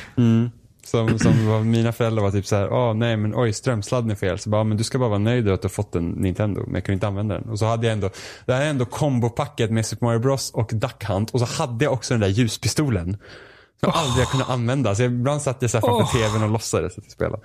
Som, 0.83 1.19
som 1.19 1.47
var, 1.47 1.59
mina 1.59 1.91
föräldrar 1.91 2.23
var 2.23 2.31
typ 2.31 2.45
så 2.45 2.55
här, 2.55 2.73
åh 2.73 2.93
nej 2.93 3.17
men 3.17 3.35
oj 3.35 3.53
strömsladden 3.53 4.11
är 4.11 4.15
fel. 4.15 4.39
Så 4.39 4.49
bara, 4.49 4.63
men 4.63 4.77
du 4.77 4.83
ska 4.83 4.99
bara 4.99 5.09
vara 5.09 5.19
nöjd 5.19 5.49
att 5.49 5.61
du 5.61 5.65
har 5.65 5.69
fått 5.69 5.95
en 5.95 6.09
Nintendo. 6.09 6.63
Men 6.65 6.73
jag 6.73 6.83
kunde 6.83 6.93
inte 6.93 7.07
använda 7.07 7.35
den. 7.35 7.49
Och 7.49 7.59
så 7.59 7.65
hade 7.65 7.87
jag 7.87 7.93
ändå, 7.93 8.09
det 8.45 8.53
här 8.53 8.61
är 8.61 8.69
ändå 8.69 8.85
kombopacket 8.85 9.71
med 9.71 9.85
Super 9.85 10.05
Mario 10.05 10.19
Bros 10.19 10.51
och 10.51 10.69
Duck 10.73 11.03
Hunt. 11.03 11.31
Och 11.31 11.39
så 11.39 11.45
hade 11.45 11.85
jag 11.85 11.93
också 11.93 12.13
den 12.13 12.21
där 12.21 12.27
ljuspistolen. 12.27 13.17
Som 13.79 13.91
aldrig 13.93 14.21
jag 14.23 14.31
kunde 14.31 14.45
använda. 14.45 14.95
Så 14.95 15.01
jag, 15.03 15.11
ibland 15.11 15.41
satt 15.41 15.61
jag 15.61 15.71
så 15.71 15.77
här 15.77 15.81
framför 15.87 16.17
Åh. 16.17 16.29
tvn 16.29 16.43
och 16.43 16.49
låtsades 16.49 16.97
att 16.97 17.03
jag 17.03 17.11
spelade. 17.11 17.43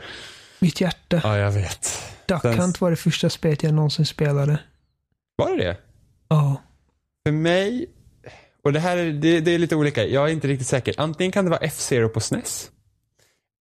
Mitt 0.58 0.80
hjärta. 0.80 1.20
Ja, 1.24 1.38
jag 1.38 1.50
vet. 1.50 2.02
Duck 2.34 2.42
den- 2.42 2.58
Hunt 2.58 2.80
var 2.80 2.90
det 2.90 2.96
första 2.96 3.30
spelet 3.30 3.62
jag 3.62 3.74
någonsin 3.74 4.06
spelade. 4.06 4.58
Var 5.36 5.56
det 5.56 5.64
det? 5.64 5.76
Ja. 6.28 6.62
För 7.26 7.32
mig, 7.32 7.86
och 8.64 8.72
det 8.72 8.80
här 8.80 8.96
är, 8.96 9.12
det, 9.12 9.40
det 9.40 9.50
är 9.50 9.58
lite 9.58 9.76
olika. 9.76 10.04
Jag 10.06 10.28
är 10.28 10.32
inte 10.32 10.48
riktigt 10.48 10.66
säker. 10.68 10.94
Antingen 10.98 11.32
kan 11.32 11.44
det 11.44 11.50
vara 11.50 11.60
F-Zero 11.60 12.08
på 12.08 12.20
SNES. 12.20 12.70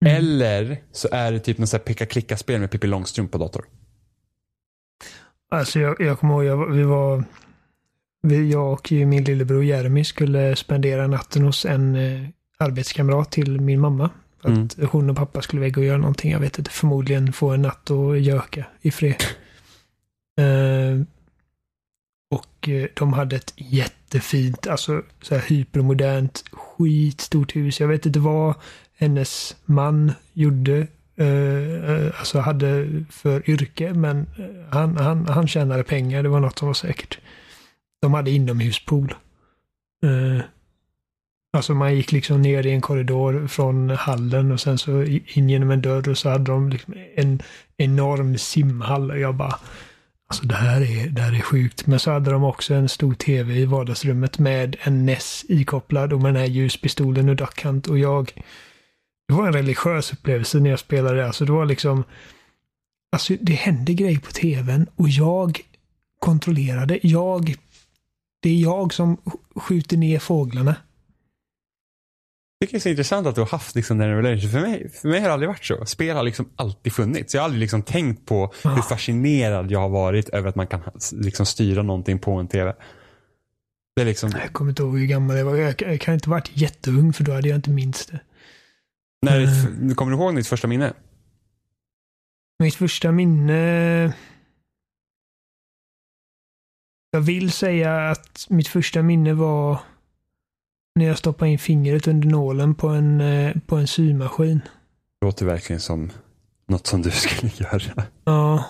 Mm. 0.05 0.15
Eller 0.17 0.83
så 0.91 1.07
är 1.11 1.31
det 1.31 1.39
typ 1.39 1.57
något 1.57 1.69
så 1.69 1.77
här 1.77 1.83
picka-klicka-spel 1.83 2.59
med 2.59 2.71
Pippi 2.71 2.87
Långstrump 2.87 3.31
på 3.31 3.37
dator. 3.37 3.65
Alltså 5.51 5.79
jag, 5.79 6.01
jag 6.01 6.19
kommer 6.19 6.33
ihåg, 6.33 6.43
jag, 6.43 6.71
vi 6.71 6.83
var... 6.83 7.23
Vi, 8.21 8.51
jag 8.51 8.73
och 8.73 8.91
min 8.91 9.23
lillebror 9.23 9.63
Jeremy 9.63 10.03
skulle 10.03 10.55
spendera 10.55 11.07
natten 11.07 11.43
hos 11.45 11.65
en 11.65 11.95
eh, 11.95 12.29
arbetskamrat 12.57 13.31
till 13.31 13.61
min 13.61 13.79
mamma. 13.79 14.09
För 14.41 14.49
Mm. 14.49 14.63
att 14.63 14.77
hon 14.91 15.09
och 15.09 15.15
pappa 15.15 15.41
skulle 15.41 15.61
iväg 15.61 15.77
och 15.77 15.83
göra 15.83 15.97
någonting. 15.97 16.31
Jag 16.31 16.39
vet 16.39 16.57
inte, 16.59 16.71
förmodligen 16.71 17.33
få 17.33 17.49
en 17.49 17.61
natt 17.61 17.89
och 17.89 18.19
göka 18.19 18.65
i 18.81 18.91
fred. 18.91 19.23
Eh, 20.39 21.01
och 22.31 22.69
eh, 22.69 22.87
de 22.93 23.13
hade 23.13 23.35
ett 23.35 23.53
jättefint, 23.55 24.67
alltså 24.67 25.01
så 25.21 25.35
här 25.35 25.41
hypermodernt, 25.41 26.43
skitstort 26.51 27.55
hus. 27.55 27.79
Jag 27.79 27.87
vet 27.87 28.05
inte 28.05 28.19
vad 28.19 28.55
hennes 28.97 29.55
man 29.65 30.11
gjorde, 30.33 30.87
eh, 31.15 32.19
alltså 32.19 32.39
hade 32.39 32.87
för 33.09 33.49
yrke, 33.49 33.93
men 33.93 34.25
han, 34.69 34.97
han, 34.97 35.27
han 35.27 35.47
tjänade 35.47 35.83
pengar, 35.83 36.23
det 36.23 36.29
var 36.29 36.39
något 36.39 36.59
som 36.59 36.67
var 36.67 36.73
säkert. 36.73 37.19
De 38.01 38.13
hade 38.13 38.31
inomhuspool. 38.31 39.13
Eh, 40.03 40.41
alltså 41.53 41.73
man 41.73 41.95
gick 41.95 42.11
liksom 42.11 42.41
ner 42.41 42.65
i 42.65 42.71
en 42.71 42.81
korridor 42.81 43.47
från 43.47 43.89
hallen 43.89 44.51
och 44.51 44.59
sen 44.59 44.77
så 44.77 45.03
in 45.03 45.49
genom 45.49 45.71
en 45.71 45.81
dörr 45.81 46.09
och 46.09 46.17
så 46.17 46.29
hade 46.29 46.51
de 46.51 46.69
liksom 46.69 46.93
en 47.15 47.41
enorm 47.77 48.37
simhall 48.37 49.11
och 49.11 49.19
jag 49.19 49.35
bara 49.35 49.59
Alltså 50.29 50.45
det 50.45 50.55
här, 50.55 50.81
är, 50.81 51.09
det 51.09 51.21
här 51.21 51.35
är 51.35 51.41
sjukt. 51.41 51.87
Men 51.87 51.99
så 51.99 52.11
hade 52.11 52.31
de 52.31 52.43
också 52.43 52.73
en 52.73 52.89
stor 52.89 53.13
tv 53.13 53.53
i 53.53 53.65
vardagsrummet 53.65 54.39
med 54.39 54.75
en 54.81 55.05
NES 55.05 55.45
ikopplad 55.49 56.13
och 56.13 56.21
med 56.21 56.33
den 56.33 56.41
här 56.41 56.49
ljuspistolen 56.49 57.29
och 57.29 57.35
Duck 57.35 57.63
Hunt 57.63 57.87
och 57.87 57.99
jag. 57.99 58.31
Det 59.27 59.33
var 59.33 59.47
en 59.47 59.53
religiös 59.53 60.13
upplevelse 60.13 60.59
när 60.59 60.69
jag 60.69 60.79
spelade 60.79 61.17
det. 61.17 61.27
Alltså 61.27 61.45
det 61.45 61.51
var 61.51 61.65
liksom 61.65 62.03
Alltså 63.11 63.33
det 63.41 63.53
hände 63.53 63.93
grejer 63.93 64.19
på 64.19 64.31
tvn 64.31 64.87
och 64.95 65.09
jag 65.09 65.61
kontrollerade. 66.19 66.99
Jag 67.01 67.55
Det 68.41 68.49
är 68.49 68.61
jag 68.61 68.93
som 68.93 69.17
skjuter 69.55 69.97
ner 69.97 70.19
fåglarna. 70.19 70.75
Tycker 72.61 72.71
det 72.73 72.77
är 72.77 72.79
så 72.79 72.89
intressant 72.89 73.27
att 73.27 73.35
du 73.35 73.41
har 73.41 73.47
haft 73.47 73.75
liksom 73.75 73.97
den 73.97 74.09
relation. 74.09 74.51
För 74.51 74.59
mig, 74.59 74.89
för 74.89 75.07
mig 75.07 75.19
har 75.19 75.27
det 75.27 75.33
aldrig 75.33 75.49
varit 75.49 75.65
så. 75.65 75.85
Spel 75.85 76.15
har 76.15 76.23
liksom 76.23 76.49
alltid 76.55 76.93
funnits. 76.93 77.33
Jag 77.33 77.41
har 77.41 77.45
aldrig 77.45 77.59
liksom 77.59 77.83
tänkt 77.83 78.25
på 78.25 78.53
Ah. 78.63 78.69
hur 78.69 78.81
fascinerad 78.81 79.71
jag 79.71 79.79
har 79.79 79.89
varit 79.89 80.29
över 80.29 80.49
att 80.49 80.55
man 80.55 80.67
kan 80.67 80.81
liksom 81.11 81.45
styra 81.45 81.83
någonting 81.83 82.19
på 82.19 82.31
en 82.33 82.47
tv. 82.47 82.75
Det 83.95 84.01
är 84.01 84.05
liksom, 84.05 84.31
Jag 84.41 84.53
kommer 84.53 84.69
inte 84.69 84.81
ihåg 84.83 84.99
hur 84.99 85.07
gammal 85.07 85.37
jag 85.37 85.45
var. 85.45 85.55
Jag 85.55 86.01
kan 86.01 86.13
inte 86.13 86.29
ha 86.29 86.35
varit 86.35 86.51
jätteung 86.53 87.13
för 87.13 87.23
då 87.23 87.31
hade 87.31 87.47
jag 87.49 87.55
inte 87.57 87.69
minst 87.69 88.11
det. 88.11 88.19
När, 89.21 89.65
mm. 89.67 89.95
Kommer 89.95 90.11
du 90.11 90.17
ihåg 90.17 90.35
ditt 90.35 90.47
första 90.47 90.67
minne? 90.67 90.93
Mitt 92.63 92.75
första 92.75 93.11
minne... 93.11 94.13
Jag 97.11 97.21
vill 97.21 97.51
säga 97.51 98.09
att 98.09 98.45
mitt 98.49 98.67
första 98.67 99.01
minne 99.01 99.33
var 99.33 99.79
när 100.99 101.05
jag 101.05 101.17
stoppade 101.17 101.51
in 101.51 101.59
fingret 101.59 102.07
under 102.07 102.27
nålen 102.27 102.75
på 102.75 102.87
en, 102.87 103.21
eh, 103.21 103.55
på 103.65 103.75
en 103.75 103.87
symaskin. 103.87 104.61
Det 105.19 105.25
låter 105.25 105.45
verkligen 105.45 105.79
som 105.79 106.11
något 106.67 106.87
som 106.87 107.01
du 107.01 107.11
skulle 107.11 107.51
göra. 107.55 108.03
Ja. 108.23 108.65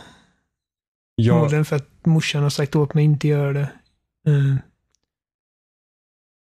Förmodligen 1.25 1.65
för 1.65 1.75
att 1.75 2.05
morsan 2.05 2.43
har 2.43 2.49
sagt 2.49 2.75
åt 2.75 2.93
mig 2.93 3.03
inte 3.03 3.27
göra 3.27 3.53
det. 3.53 3.71
Mm. 4.27 4.57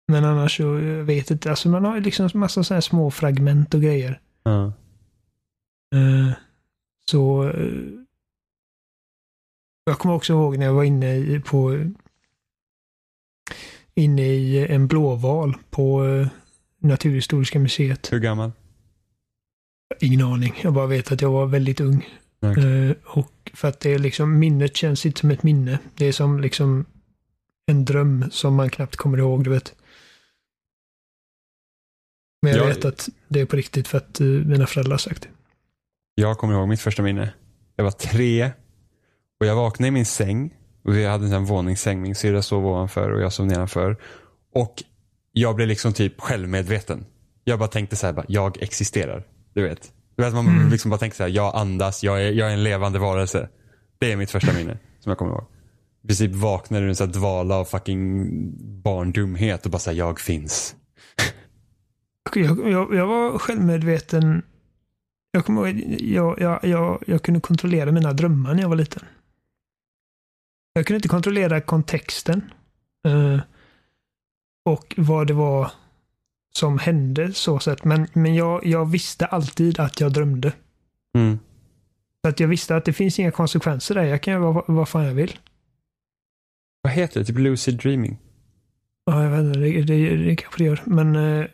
Men 0.08 0.26
annars 0.26 0.58
så, 0.58 0.64
jag 0.64 1.04
vet 1.04 1.32
inte. 1.32 1.50
Alltså 1.50 1.70
man 1.70 1.86
har 1.86 2.00
liksom 2.00 2.30
massa 2.34 2.64
så 2.64 2.74
här 2.74 2.82
små 2.82 3.12
fragment 3.12 3.74
och 3.74 3.82
grejer. 3.82 4.22
Ja. 4.44 4.74
Uh, 5.96 6.32
så 7.10 7.52
jag 9.86 10.00
kommer 10.00 10.16
också 10.16 10.34
ihåg 10.34 10.58
när 10.58 10.66
jag 10.66 10.74
var 10.74 10.84
inne 10.84 11.40
på 11.40 11.92
inne 13.96 14.28
i 14.28 14.68
en 14.68 14.88
blåval 14.88 15.58
på 15.70 16.04
uh, 16.04 16.28
Naturhistoriska 16.80 17.60
museet. 17.60 18.14
Hur 18.14 18.20
gammal? 18.20 18.52
Ingen 20.00 20.22
aning. 20.22 20.60
Jag 20.64 20.74
bara 20.74 20.88
vet 20.88 21.12
att 21.12 21.22
jag 21.22 21.32
var 21.32 21.46
väldigt 21.46 21.80
ung. 21.82 22.06
Okay. 22.42 22.94
och 23.06 23.52
för 23.54 23.68
att 23.68 23.80
det 23.80 23.94
är 23.94 24.00
liksom, 24.00 24.40
minnet 24.40 24.78
känns 24.78 25.06
inte 25.06 25.20
som 25.20 25.32
ett 25.32 25.44
minne. 25.44 25.80
Det 25.96 26.06
är 26.06 26.12
som 26.12 26.40
liksom 26.40 26.86
en 27.66 27.86
dröm 27.86 28.26
som 28.32 28.56
man 28.56 28.70
knappt 28.70 28.96
kommer 28.96 29.18
ihåg, 29.18 29.44
du 29.44 29.50
vet. 29.50 29.76
Men 32.42 32.52
jag, 32.52 32.62
jag 32.62 32.68
vet 32.68 32.86
att 32.86 33.10
det 33.28 33.42
är 33.42 33.46
på 33.46 33.56
riktigt 33.56 33.88
för 33.88 33.98
att 33.98 34.20
mina 34.20 34.68
föräldrar 34.68 34.94
har 34.94 34.98
sagt 34.98 35.22
det. 35.22 35.30
Jag 36.16 36.38
kommer 36.38 36.54
ihåg 36.54 36.68
mitt 36.68 36.82
första 36.82 37.04
minne. 37.04 37.34
Jag 37.76 37.84
var 37.84 37.92
tre 37.92 38.52
och 39.40 39.46
jag 39.46 39.56
vaknade 39.56 39.88
i 39.88 39.92
min 39.92 40.06
säng. 40.06 40.54
Jag 40.86 41.12
hade 41.12 41.36
en 41.36 41.46
våningssäng. 41.46 42.02
Min 42.02 42.16
syrra 42.16 42.42
sov 42.42 42.68
ovanför 42.68 43.12
och 43.12 43.22
jag 43.22 43.34
sov 43.34 43.46
nedanför. 43.46 43.98
Och 44.54 44.84
jag 45.32 45.56
blev 45.56 45.68
liksom 45.68 45.94
typ 45.94 46.22
självmedveten. 46.22 47.06
Jag 47.44 47.60
bara 47.60 47.70
tänkte 47.70 47.96
så 47.96 48.06
här, 48.06 48.14
bara, 48.14 48.26
jag 48.28 48.64
existerar. 48.64 49.24
Du 49.54 49.64
vet. 49.64 49.92
Du 50.16 50.24
vet 50.24 50.34
man 50.34 50.48
mm. 50.48 50.70
liksom 50.70 50.92
bara 50.92 50.98
tänker 50.98 51.18
så 51.18 51.24
här, 51.24 51.30
jag 51.30 51.56
andas, 51.56 52.04
jag 52.04 52.24
är, 52.24 52.32
jag 52.32 52.50
är 52.50 52.54
en 52.54 52.64
levande 52.64 53.00
varelse. 53.00 53.50
Det 54.00 54.12
är 54.12 54.16
mitt 54.16 54.32
första 54.32 54.54
minne 54.54 54.78
som 55.00 55.10
jag 55.10 55.18
kommer 55.18 55.32
ihåg. 55.32 55.46
I 56.04 56.08
princip 56.08 56.32
vaknade 56.32 56.86
ur 56.86 56.90
en 56.90 56.96
sån 56.96 57.12
dvala 57.12 57.56
av 57.56 57.66
fucking 57.66 58.28
barndumhet 58.84 59.66
och 59.66 59.72
bara 59.72 59.80
säga 59.80 59.98
jag 59.98 60.20
finns. 60.20 60.76
Jag, 62.34 62.72
jag, 62.72 62.96
jag, 62.96 63.08
var 63.08 63.38
självmedveten. 63.38 64.42
Jag 65.32 65.46
kommer 65.46 65.68
ihåg, 65.68 66.00
jag, 66.02 66.40
jag, 66.42 66.60
jag, 66.64 67.04
jag 67.08 67.22
kunde 67.22 67.40
kontrollera 67.40 67.92
mina 67.92 68.14
drömmar 68.14 68.54
när 68.54 68.62
jag 68.62 68.70
var 68.70 68.76
liten. 68.76 69.04
Jag 70.78 70.86
kunde 70.86 70.98
inte 70.98 71.08
kontrollera 71.08 71.62
kontexten. 71.62 72.52
Uh, 73.08 73.40
och 74.66 74.94
vad 74.98 75.28
det 75.28 75.34
var 75.34 75.72
som 76.56 76.80
hände 76.80 77.34
så 77.34 77.60
sett. 77.60 77.84
Men, 77.84 78.08
men 78.14 78.36
jag, 78.36 78.66
jag 78.66 78.92
visste 78.92 79.26
alltid 79.26 79.80
att 79.80 80.00
jag 80.00 80.14
drömde. 80.14 80.54
Mm. 81.18 81.40
Så 82.22 82.30
att 82.30 82.40
jag 82.40 82.48
visste 82.48 82.76
att 82.76 82.86
det 82.86 82.94
finns 82.94 83.20
inga 83.20 83.32
konsekvenser 83.32 83.96
där. 83.96 84.04
Jag 84.04 84.22
kan 84.22 84.34
göra 84.34 84.52
vad, 84.52 84.64
vad 84.68 84.90
fan 84.90 85.06
jag 85.06 85.14
vill. 85.14 85.40
Vad 86.82 86.94
heter 86.94 87.20
det? 87.20 87.26
Typ 87.26 87.38
lucid 87.38 87.78
dreaming? 87.78 88.18
Ja, 89.06 89.24
jag 89.24 89.30
vet 89.30 89.46
inte. 89.46 89.60
Det, 89.60 89.82
det, 89.82 90.16
det 90.16 90.36
kanske 90.36 90.64
det 90.64 90.68
gör. 90.68 90.82
Men 90.86 91.16
uh, 91.16 91.46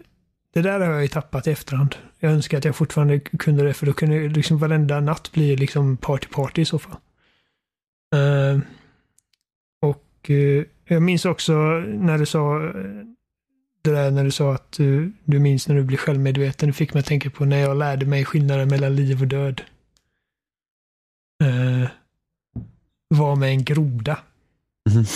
det 0.54 0.62
där 0.62 0.80
har 0.80 0.92
jag 0.92 1.02
ju 1.02 1.08
tappat 1.08 1.48
i 1.48 1.52
efterhand. 1.52 1.96
Jag 2.20 2.32
önskar 2.32 2.58
att 2.58 2.66
jag 2.66 2.76
fortfarande 2.76 3.20
kunde 3.20 3.64
det 3.64 3.74
för 3.74 3.86
då 3.86 3.94
kunde 3.94 4.28
liksom 4.28 4.58
varenda 4.58 5.00
natt 5.00 5.32
bli 5.32 5.56
liksom 5.56 5.98
party-party 5.98 6.62
i 6.62 6.66
så 6.66 6.80
fall. 6.80 6.96
Uh, 8.16 8.60
och 10.22 10.30
uh, 10.30 10.64
jag 10.86 11.02
minns 11.02 11.26
också 11.26 11.54
när 11.80 12.18
du 12.18 12.26
sa 12.26 12.60
det 13.82 13.92
där 13.92 14.12
när 14.12 14.24
du 14.24 14.32
sa 14.32 14.54
att 14.54 14.72
du, 14.72 15.14
du 15.26 15.40
minns 15.40 15.68
när 15.68 15.76
du 15.76 15.84
blir 15.84 15.98
självmedveten. 15.98 16.70
Det 16.70 16.74
fick 16.74 16.94
mig 16.94 17.00
att 17.00 17.06
tänka 17.06 17.30
på 17.30 17.46
när 17.46 17.58
jag 17.58 17.78
lärde 17.78 18.06
mig 18.06 18.26
skillnaden 18.26 18.68
mellan 18.68 18.96
liv 18.96 19.22
och 19.22 19.28
död. 19.28 19.62
Uh, 21.44 21.88
var 23.08 23.36
med 23.36 23.50
en 23.50 23.64
groda. 23.64 24.20
Mm. 24.92 25.06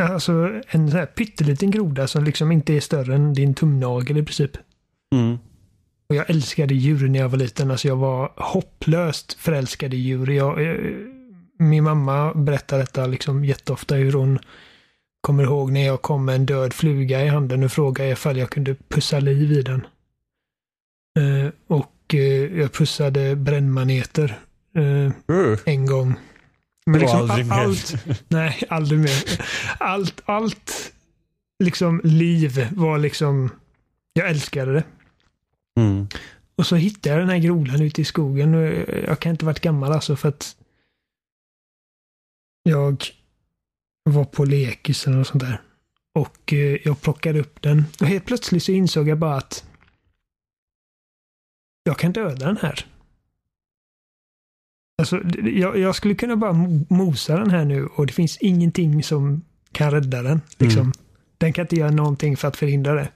Alltså 0.00 0.32
en 0.68 0.90
sån 0.90 0.98
här 0.98 1.06
pytteliten 1.06 1.70
groda 1.70 2.08
som 2.08 2.24
liksom 2.24 2.52
inte 2.52 2.74
är 2.74 2.80
större 2.80 3.14
än 3.14 3.34
din 3.34 3.54
tumnagel 3.54 4.18
i 4.18 4.22
princip. 4.22 4.50
Mm. 5.14 5.38
Och 6.08 6.14
jag 6.14 6.30
älskade 6.30 6.74
djur 6.74 7.08
när 7.08 7.18
jag 7.18 7.28
var 7.28 7.38
liten. 7.38 7.70
Alltså 7.70 7.88
jag 7.88 7.96
var 7.96 8.32
hopplöst 8.36 9.32
förälskad 9.32 9.94
i 9.94 9.96
djur. 9.96 10.30
Jag, 10.30 10.62
jag, 10.62 10.76
min 11.60 11.84
mamma 11.84 12.34
berättar 12.34 12.78
detta 12.78 13.06
liksom 13.06 13.44
jätteofta 13.44 13.94
hur 13.94 14.12
hon 14.12 14.38
kommer 15.20 15.44
ihåg 15.44 15.72
när 15.72 15.86
jag 15.86 16.02
kom 16.02 16.24
med 16.24 16.34
en 16.34 16.46
död 16.46 16.72
fluga 16.72 17.24
i 17.24 17.28
handen 17.28 17.62
och 17.62 17.72
frågade 17.72 18.10
ifall 18.10 18.38
jag 18.38 18.50
kunde 18.50 18.74
pussa 18.88 19.20
liv 19.20 19.52
i 19.52 19.62
den. 19.62 19.86
Uh, 21.18 21.50
och 21.66 22.14
uh, 22.14 22.60
jag 22.60 22.72
pussade 22.72 23.36
brännmaneter 23.36 24.38
uh, 24.78 25.10
uh. 25.30 25.58
en 25.64 25.86
gång. 25.86 26.14
Men 26.86 27.00
liksom, 27.00 27.20
aldrig 27.20 27.46
mer. 27.46 27.54
Allt, 27.54 27.94
nej, 28.28 28.62
aldrig 28.68 29.00
mer. 29.00 29.40
Allt, 29.78 30.22
allt 30.24 30.92
liksom 31.64 32.00
liv 32.04 32.68
var 32.76 32.98
liksom, 32.98 33.50
jag 34.12 34.30
älskade 34.30 34.72
det. 34.72 34.84
Mm. 35.80 36.06
Och 36.56 36.66
så 36.66 36.76
hittade 36.76 37.08
jag 37.08 37.22
den 37.22 37.28
här 37.28 37.38
grodan 37.38 37.82
ute 37.82 38.00
i 38.00 38.04
skogen. 38.04 38.54
Jag 39.06 39.20
kan 39.20 39.30
inte 39.30 39.44
varit 39.44 39.60
gammal 39.60 39.92
alltså 39.92 40.16
för 40.16 40.28
att 40.28 40.56
jag 42.70 43.04
var 44.04 44.24
på 44.24 44.44
lekisen 44.44 45.20
och 45.20 45.26
sånt 45.26 45.42
där. 45.42 45.60
Och 46.14 46.52
eh, 46.52 46.78
jag 46.84 47.00
plockade 47.00 47.40
upp 47.40 47.62
den. 47.62 47.84
Och 48.00 48.06
helt 48.06 48.24
plötsligt 48.24 48.62
så 48.62 48.72
insåg 48.72 49.08
jag 49.08 49.18
bara 49.18 49.36
att 49.36 49.64
jag 51.84 51.98
kan 51.98 52.12
döda 52.12 52.46
den 52.46 52.56
här. 52.56 52.86
Alltså, 54.98 55.20
jag, 55.42 55.78
jag, 55.78 55.94
skulle 55.94 56.14
kunna 56.14 56.36
bara 56.36 56.52
mosa 56.88 57.36
den 57.36 57.50
här 57.50 57.64
nu 57.64 57.86
och 57.86 58.06
det 58.06 58.12
finns 58.12 58.36
ingenting 58.36 59.02
som 59.02 59.44
kan 59.72 59.90
rädda 59.90 60.22
den. 60.22 60.40
Liksom. 60.58 60.80
Mm. 60.80 60.92
Den 61.38 61.52
kan 61.52 61.64
inte 61.64 61.76
göra 61.76 61.90
någonting 61.90 62.36
för 62.36 62.48
att 62.48 62.56
förhindra 62.56 62.94
det. 62.94 63.10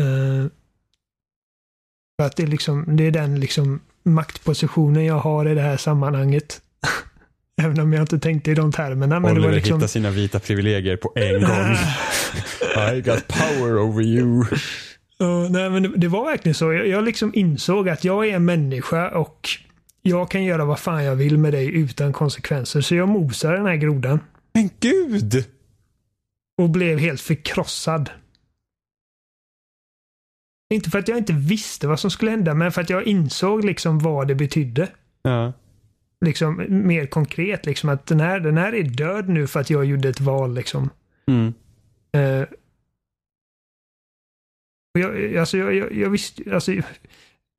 Uh, 0.00 0.48
för 2.18 2.26
att 2.26 2.36
det 2.36 2.42
är, 2.42 2.46
liksom, 2.46 2.96
det 2.96 3.04
är 3.04 3.10
den 3.10 3.40
liksom 3.40 3.80
maktpositionen 4.02 5.04
jag 5.04 5.18
har 5.18 5.48
i 5.48 5.54
det 5.54 5.62
här 5.62 5.76
sammanhanget. 5.76 6.62
Även 7.62 7.80
om 7.80 7.92
jag 7.92 8.02
inte 8.02 8.18
tänkte 8.18 8.50
i 8.50 8.54
de 8.54 8.72
termerna. 8.72 9.20
Men 9.20 9.30
Oliver 9.30 9.40
det 9.40 9.48
var 9.48 9.54
liksom... 9.56 9.76
hittar 9.76 9.86
sina 9.86 10.10
vita 10.10 10.38
privilegier 10.38 10.96
på 10.96 11.12
en 11.14 11.40
gång. 11.40 11.76
I 12.94 13.00
got 13.00 13.28
power 13.28 13.78
over 13.78 14.02
you. 14.02 14.44
Uh, 15.22 15.50
nej, 15.50 15.70
men 15.70 15.82
det, 15.82 15.88
det, 15.96 16.08
var 16.08 16.24
verkligen 16.24 16.54
så. 16.54 16.72
Jag, 16.72 16.86
jag 16.86 17.04
liksom 17.04 17.32
insåg 17.34 17.88
att 17.88 18.04
jag 18.04 18.28
är 18.28 18.36
en 18.36 18.44
människa 18.44 19.10
och 19.10 19.48
jag 20.02 20.30
kan 20.30 20.44
göra 20.44 20.64
vad 20.64 20.78
fan 20.78 21.04
jag 21.04 21.16
vill 21.16 21.38
med 21.38 21.52
dig 21.52 21.74
utan 21.74 22.12
konsekvenser. 22.12 22.80
Så 22.80 22.94
jag 22.94 23.08
mosade 23.08 23.56
den 23.56 23.66
här 23.66 23.76
grodan. 23.76 24.20
Men 24.54 24.70
gud! 24.80 25.44
Och 26.58 26.70
blev 26.70 26.98
helt 26.98 27.20
förkrossad. 27.20 28.10
Inte 30.74 30.90
för 30.90 30.98
att 30.98 31.08
jag 31.08 31.18
inte 31.18 31.32
visste 31.32 31.86
vad 31.86 32.00
som 32.00 32.10
skulle 32.10 32.30
hända, 32.30 32.54
men 32.54 32.72
för 32.72 32.80
att 32.80 32.90
jag 32.90 33.06
insåg 33.06 33.64
liksom 33.64 33.98
vad 33.98 34.28
det 34.28 34.34
betydde. 34.34 34.88
Ja. 35.22 35.52
Liksom 36.24 36.66
mer 36.68 37.06
konkret, 37.06 37.66
liksom 37.66 37.88
att 37.88 38.06
den 38.06 38.20
här, 38.20 38.40
den 38.40 38.56
här 38.56 38.74
är 38.74 38.82
död 38.82 39.28
nu 39.28 39.46
för 39.46 39.60
att 39.60 39.70
jag 39.70 39.84
gjorde 39.84 40.08
ett 40.08 40.20
val 40.20 40.54
liksom. 40.54 40.90
Mm. 41.26 41.54
Uh, 42.16 42.46
jag, 44.92 45.36
alltså, 45.36 45.56
jag, 45.56 45.74
jag, 45.74 45.92
jag 45.92 46.10
visste, 46.10 46.54
alltså, 46.54 46.72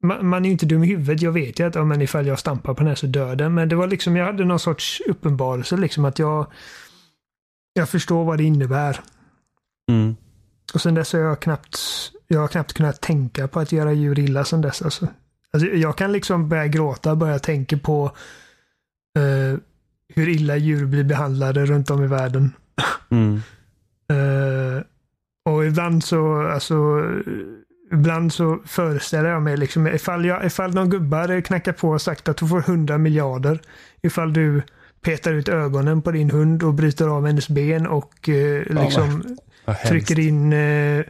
man, 0.04 0.28
man, 0.28 0.46
är 0.46 0.50
ju 0.50 0.52
inte 0.52 0.66
dum 0.66 0.84
i 0.84 0.88
huvudet. 0.88 1.22
Jag 1.22 1.32
vet 1.32 1.60
ju 1.60 1.68
att 1.68 1.76
ja, 1.76 1.86
men 1.86 2.02
ifall 2.02 2.28
jag 2.28 2.40
stampar 2.40 2.74
på 2.74 2.80
den 2.80 2.88
här 2.88 2.96
så 2.96 3.08
dör 3.08 3.36
den. 3.36 3.54
Men 3.54 3.70
det 3.70 3.76
var 3.76 3.88
liksom, 3.88 4.16
jag 4.16 4.26
hade 4.26 4.46
någon 4.46 4.60
sorts 4.60 5.02
uppenbarelse 5.08 5.78
liksom 5.78 6.06
att 6.06 6.20
jag 6.20 6.52
jag 7.74 7.90
förstår 7.90 8.26
vad 8.26 8.38
det 8.38 8.44
innebär. 8.44 9.00
Mm. 9.92 10.16
Och 10.74 10.82
sen 10.82 10.94
dess 10.94 11.14
har 11.14 11.20
jag 11.20 11.40
knappt, 11.40 11.80
jag 12.28 12.40
har 12.40 12.48
knappt 12.48 12.74
kunnat 12.74 13.02
tänka 13.02 13.48
på 13.48 13.60
att 13.60 13.72
göra 13.72 13.94
djur 13.94 14.20
illa 14.20 14.46
sen 14.46 14.62
dess. 14.62 14.82
Alltså. 14.82 15.08
Alltså, 15.52 15.70
jag 15.70 15.98
kan 15.98 16.12
liksom 16.12 16.50
börja 16.50 16.68
gråta, 16.68 17.16
börja 17.16 17.40
tänka 17.40 17.78
på 17.78 18.12
uh, 19.18 19.58
hur 20.14 20.30
illa 20.30 20.58
djur 20.58 20.86
blir 20.86 21.04
behandlade 21.04 21.66
runt 21.66 21.90
om 21.90 22.04
i 22.04 22.08
världen. 22.08 22.52
Mm. 23.12 23.34
uh, 24.12 24.82
och 25.46 25.66
ibland 25.66 26.04
så, 26.04 26.48
alltså, 26.48 26.76
ibland 27.92 28.34
så 28.34 28.60
föreställer 28.66 29.30
jag 29.30 29.42
mig 29.42 29.58
liksom 29.58 29.88
ifall, 29.88 30.26
jag, 30.26 30.46
ifall 30.46 30.74
någon 30.74 30.90
gubbar 30.90 31.42
knackar 31.42 31.74
på 31.74 31.90
och 31.90 32.02
sagt 32.02 32.30
att 32.30 32.38
du 32.38 32.48
får 32.48 32.60
100 32.60 32.98
miljarder. 32.98 33.60
Ifall 34.02 34.34
du 34.34 34.62
petar 35.02 35.34
ut 35.34 35.50
ögonen 35.50 36.02
på 36.02 36.12
din 36.12 36.32
hund 36.32 36.64
och 36.64 36.74
bryter 36.74 37.08
av 37.08 37.26
hennes 37.26 37.50
ben 37.50 37.88
och 37.88 38.30
eh, 38.30 38.64
liksom 38.64 39.38
trycker 39.88 40.20
in 40.20 40.54
eh, 40.54 41.06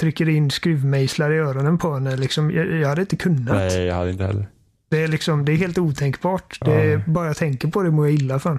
trycker 0.00 0.28
in 0.28 0.50
skruvmejslar 0.50 1.32
i 1.32 1.38
öronen 1.38 1.78
på 1.78 1.94
henne. 1.94 2.16
Liksom, 2.16 2.50
jag, 2.50 2.66
jag 2.66 2.88
hade 2.88 3.00
inte 3.00 3.16
kunnat. 3.16 3.54
Nej, 3.54 3.84
jag 3.84 3.94
hade 3.94 4.10
inte 4.10 4.24
heller. 4.24 4.46
Det 4.90 5.02
är, 5.02 5.08
liksom, 5.08 5.44
det 5.44 5.52
är 5.52 5.56
helt 5.56 5.78
otänkbart. 5.78 6.58
Det 6.60 6.72
är, 6.74 6.84
Ja. 6.98 7.02
bara 7.06 7.26
jag 7.26 7.36
tänker 7.36 7.68
på 7.68 7.82
det 7.82 7.90
mår 7.90 8.06
jag 8.06 8.14
illa 8.14 8.38
för. 8.38 8.58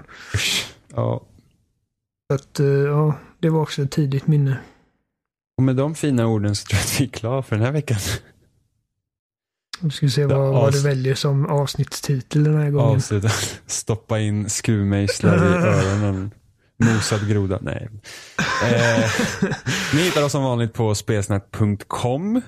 Ja. 0.94 1.22
Så 2.30 2.34
att, 2.34 2.60
eh, 2.60 2.66
ja, 2.66 3.14
det 3.40 3.48
var 3.50 3.60
också 3.60 3.82
ett 3.82 3.90
tidigt 3.90 4.26
minne. 4.26 4.56
Och 5.56 5.62
med 5.62 5.76
de 5.76 5.94
fina 5.94 6.26
orden 6.26 6.54
så 6.56 6.66
tror 6.66 6.76
jag 6.78 6.84
att 6.84 7.00
vi 7.00 7.04
är 7.04 7.08
klara 7.08 7.42
för 7.42 7.56
den 7.56 7.64
här 7.64 7.72
veckan. 7.72 7.98
Vi 9.80 9.90
ska 9.90 10.08
se 10.08 10.26
vad, 10.26 10.36
Ja, 10.38 10.52
vad 10.52 10.72
du 10.72 10.82
väljer 10.82 11.14
som 11.14 11.46
avsnittstitel 11.46 12.44
den 12.44 12.56
här 12.56 12.70
gången. 12.70 12.96
Avsluta. 12.96 13.28
Stoppa 13.66 14.18
in 14.20 14.50
skruvmejslar 14.50 15.36
i 15.36 15.38
öronen. 15.66 16.30
Mosad 16.76 17.28
groda. 17.28 17.58
Nej. 17.62 17.88
Eh, 18.64 19.10
ni 19.94 20.02
hittar 20.02 20.24
oss 20.24 20.32
som 20.32 20.42
vanligt 20.42 20.72
på 20.72 20.94
spelsnack.com. 20.94 22.40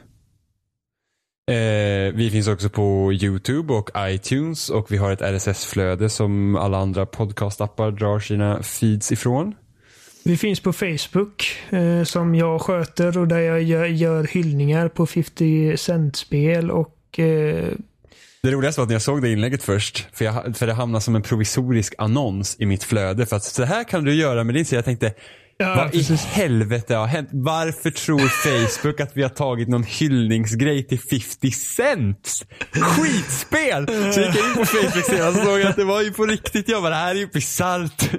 Eh, 1.47 2.12
vi 2.15 2.31
finns 2.33 2.49
också 2.49 2.69
på 2.69 3.12
YouTube 3.12 3.73
och 3.73 3.91
iTunes 3.99 4.71
och 4.71 4.93
vi 4.93 4.97
har 4.97 5.12
ett 5.12 5.21
RSS-flöde 5.21 6.09
som 6.09 6.57
alla 6.57 6.79
andra 6.79 7.07
podcastappar 7.07 7.91
drar 7.91 8.19
sina 8.21 8.62
feeds 8.62 9.12
ifrån. 9.12 9.55
Vi 10.25 10.37
finns 10.37 10.61
på 10.61 10.73
Facebook 10.73 11.57
eh, 11.71 12.05
som 12.05 12.35
jag 12.35 12.61
sköter 12.61 13.19
och 13.19 13.29
där 13.29 13.39
jag 13.39 13.62
gör, 13.62 13.85
gör 13.85 14.25
hyllningar 14.25 14.89
på 14.89 15.07
50 15.07 15.77
cent-spel 15.77 16.71
och 16.71 17.19
eh, 17.19 17.73
Det 18.43 18.51
roligaste 18.51 18.81
var 18.81 18.85
att 18.85 18.89
när 18.89 18.95
jag 18.95 19.03
såg 19.03 19.23
det 19.23 19.33
inlägget 19.33 19.62
först, 19.62 20.07
för, 20.12 20.25
jag, 20.25 20.57
för 20.57 20.66
det 20.66 20.73
hamnade 20.73 21.03
som 21.03 21.15
en 21.15 21.23
provisorisk 21.23 21.95
annons 21.99 22.57
i 22.59 22.66
mitt 22.66 22.85
flöde. 22.85 23.27
För 23.27 23.37
att 23.37 23.45
så 23.45 23.65
här 23.65 23.85
kan 23.85 24.05
du 24.05 24.15
göra 24.15 24.45
med 24.45 24.55
din 24.55 24.65
sida. 24.65 24.79
Jag 24.79 24.85
tänkte, 24.85 25.15
Ja, 25.56 25.74
vad 25.76 25.89
i 25.89 25.90
precis. 25.98 26.24
helvete 26.24 26.94
har 26.94 27.06
hänt? 27.06 27.28
Varför 27.32 27.90
tror 27.90 28.18
Facebook 28.18 29.01
att 29.01 29.10
vi 29.16 29.22
har 29.22 29.28
tagit 29.28 29.68
någon 29.68 29.82
hyllningsgrej 29.85 30.82
till 30.82 31.01
50 31.01 31.51
cents? 31.51 32.44
Skitspel! 32.72 33.86
Så 33.86 34.20
gick 34.20 34.36
jag 34.36 34.48
in 34.48 34.55
på 34.56 34.64
Facebook-sidan 34.64 35.28
och 35.28 35.35
såg 35.47 35.62
att 35.62 35.76
det 35.76 35.85
var 35.85 36.02
ju 36.02 36.12
på 36.12 36.26
riktigt. 36.26 36.68
Jag 36.68 36.82
bara, 36.82 36.90
det 36.90 36.97
här 36.97 37.10
är 37.14 37.18
ju 37.18 37.26
bisarrt. 37.26 38.10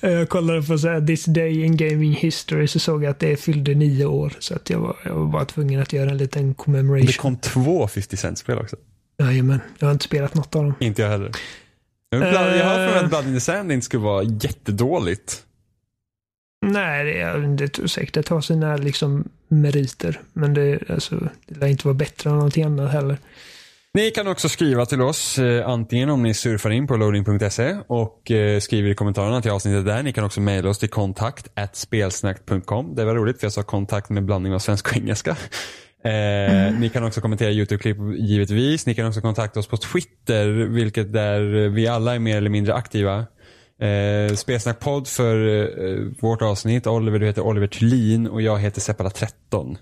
jag 0.00 0.28
kollade 0.28 0.62
på 0.62 0.78
så 0.78 0.88
här, 0.88 1.06
This 1.06 1.24
Day 1.24 1.64
in 1.64 1.76
Gaming 1.76 2.12
History 2.14 2.66
så 2.68 2.78
såg 2.78 3.04
jag 3.04 3.10
att 3.10 3.18
det 3.20 3.36
fyllde 3.36 3.74
nio 3.74 4.04
år. 4.06 4.32
Så 4.38 4.54
att 4.54 4.70
jag 4.70 4.78
var, 4.78 4.96
jag 5.04 5.14
var 5.14 5.26
bara 5.26 5.44
tvungen 5.44 5.82
att 5.82 5.92
göra 5.92 6.10
en 6.10 6.16
liten 6.18 6.48
Det 6.48 6.54
commemoration. 6.54 7.12
kom 7.12 7.36
två 7.36 7.88
50 7.88 8.16
cent-spel 8.16 8.58
också. 8.58 8.76
Jajamän, 9.22 9.60
jag 9.78 9.86
har 9.86 9.92
inte 9.92 10.04
spelat 10.04 10.34
något 10.34 10.56
av 10.56 10.62
dem. 10.64 10.74
Inte 10.80 11.02
jag 11.02 11.08
heller. 11.08 11.30
Jag 12.10 12.18
har 12.20 12.26
har 12.26 12.32
för 12.74 12.86
mig 12.86 12.94
Eh. 12.98 13.04
att 13.04 13.08
Blood 13.10 13.26
in 13.26 13.34
the 13.34 13.40
Sand 13.40 13.72
inte 13.72 13.84
skulle 13.84 14.02
vara 14.02 14.22
jättedåligt. 14.22 15.42
Nej, 16.62 17.04
det, 17.04 17.20
är- 17.20 17.38
det 17.38 17.88
säkert 17.88 18.14
det 18.14 18.22
tar 18.22 18.40
sina 18.40 18.76
liksom 18.76 19.28
meriter. 19.48 20.20
Men 20.32 20.54
det, 20.54 20.90
alltså, 20.90 21.28
det 21.46 21.60
lär 21.60 21.66
inte 21.66 21.86
vara 21.86 21.94
bättre 21.94 22.30
än 22.30 22.36
någonting 22.36 22.64
annat 22.64 22.92
heller. 22.92 23.16
Ni 23.94 24.10
kan 24.10 24.26
också 24.28 24.48
skriva 24.48 24.86
till 24.86 25.00
oss 25.02 25.38
eh, 25.38 25.68
antingen 25.68 26.10
om 26.10 26.22
ni 26.22 26.34
surfar 26.34 26.70
in 26.70 26.86
på 26.86 26.96
loading.se 26.96 27.76
och 27.86 28.30
eh, 28.30 28.60
skriver 28.60 28.90
i 28.90 28.94
kommentarerna 28.94 29.42
till 29.42 29.50
avsnittet 29.50 29.86
där. 29.86 30.02
Ni 30.02 30.12
kan 30.12 30.24
också 30.24 30.40
mejla 30.40 30.68
oss 30.70 30.78
till 30.78 30.88
kontakt 30.88 31.48
spelsnack.com. 31.72 32.94
Det 32.94 33.04
var 33.04 33.14
roligt 33.14 33.40
för 33.40 33.44
jag 33.46 33.52
sa 33.52 33.62
kontakt 33.62 34.10
med 34.10 34.24
blandning 34.24 34.54
av 34.54 34.58
svenska 34.58 34.90
och 34.90 34.96
engelska. 34.96 35.36
Eh, 36.04 36.72
Ni 36.78 36.90
kan 36.92 37.04
också 37.04 37.20
kommentera 37.20 37.50
YouTube-klipp 37.50 37.96
givetvis. 38.18 38.86
Ni 38.86 38.94
kan 38.94 39.06
också 39.08 39.20
kontakta 39.20 39.60
oss 39.60 39.66
på 39.66 39.76
Twitter, 39.76 40.46
vilket 40.48 41.12
där 41.12 41.68
vi 41.68 41.86
alla 41.88 42.14
är 42.14 42.18
mer 42.18 42.36
eller 42.36 42.50
mindre 42.50 42.74
aktiva. 42.74 43.26
Eh, 43.82 44.34
Spelsnackpodd 44.34 45.08
för 45.08 45.36
eh, 45.84 45.98
vårt 46.20 46.42
avsnitt. 46.42 46.86
Oliver, 46.86 47.18
du 47.18 47.26
heter 47.26 47.42
Oliver 47.42 47.66
Thulin 47.66 48.26
och 48.26 48.42
jag 48.42 48.58
heter 48.58 48.80
Seppala13. 48.80 49.76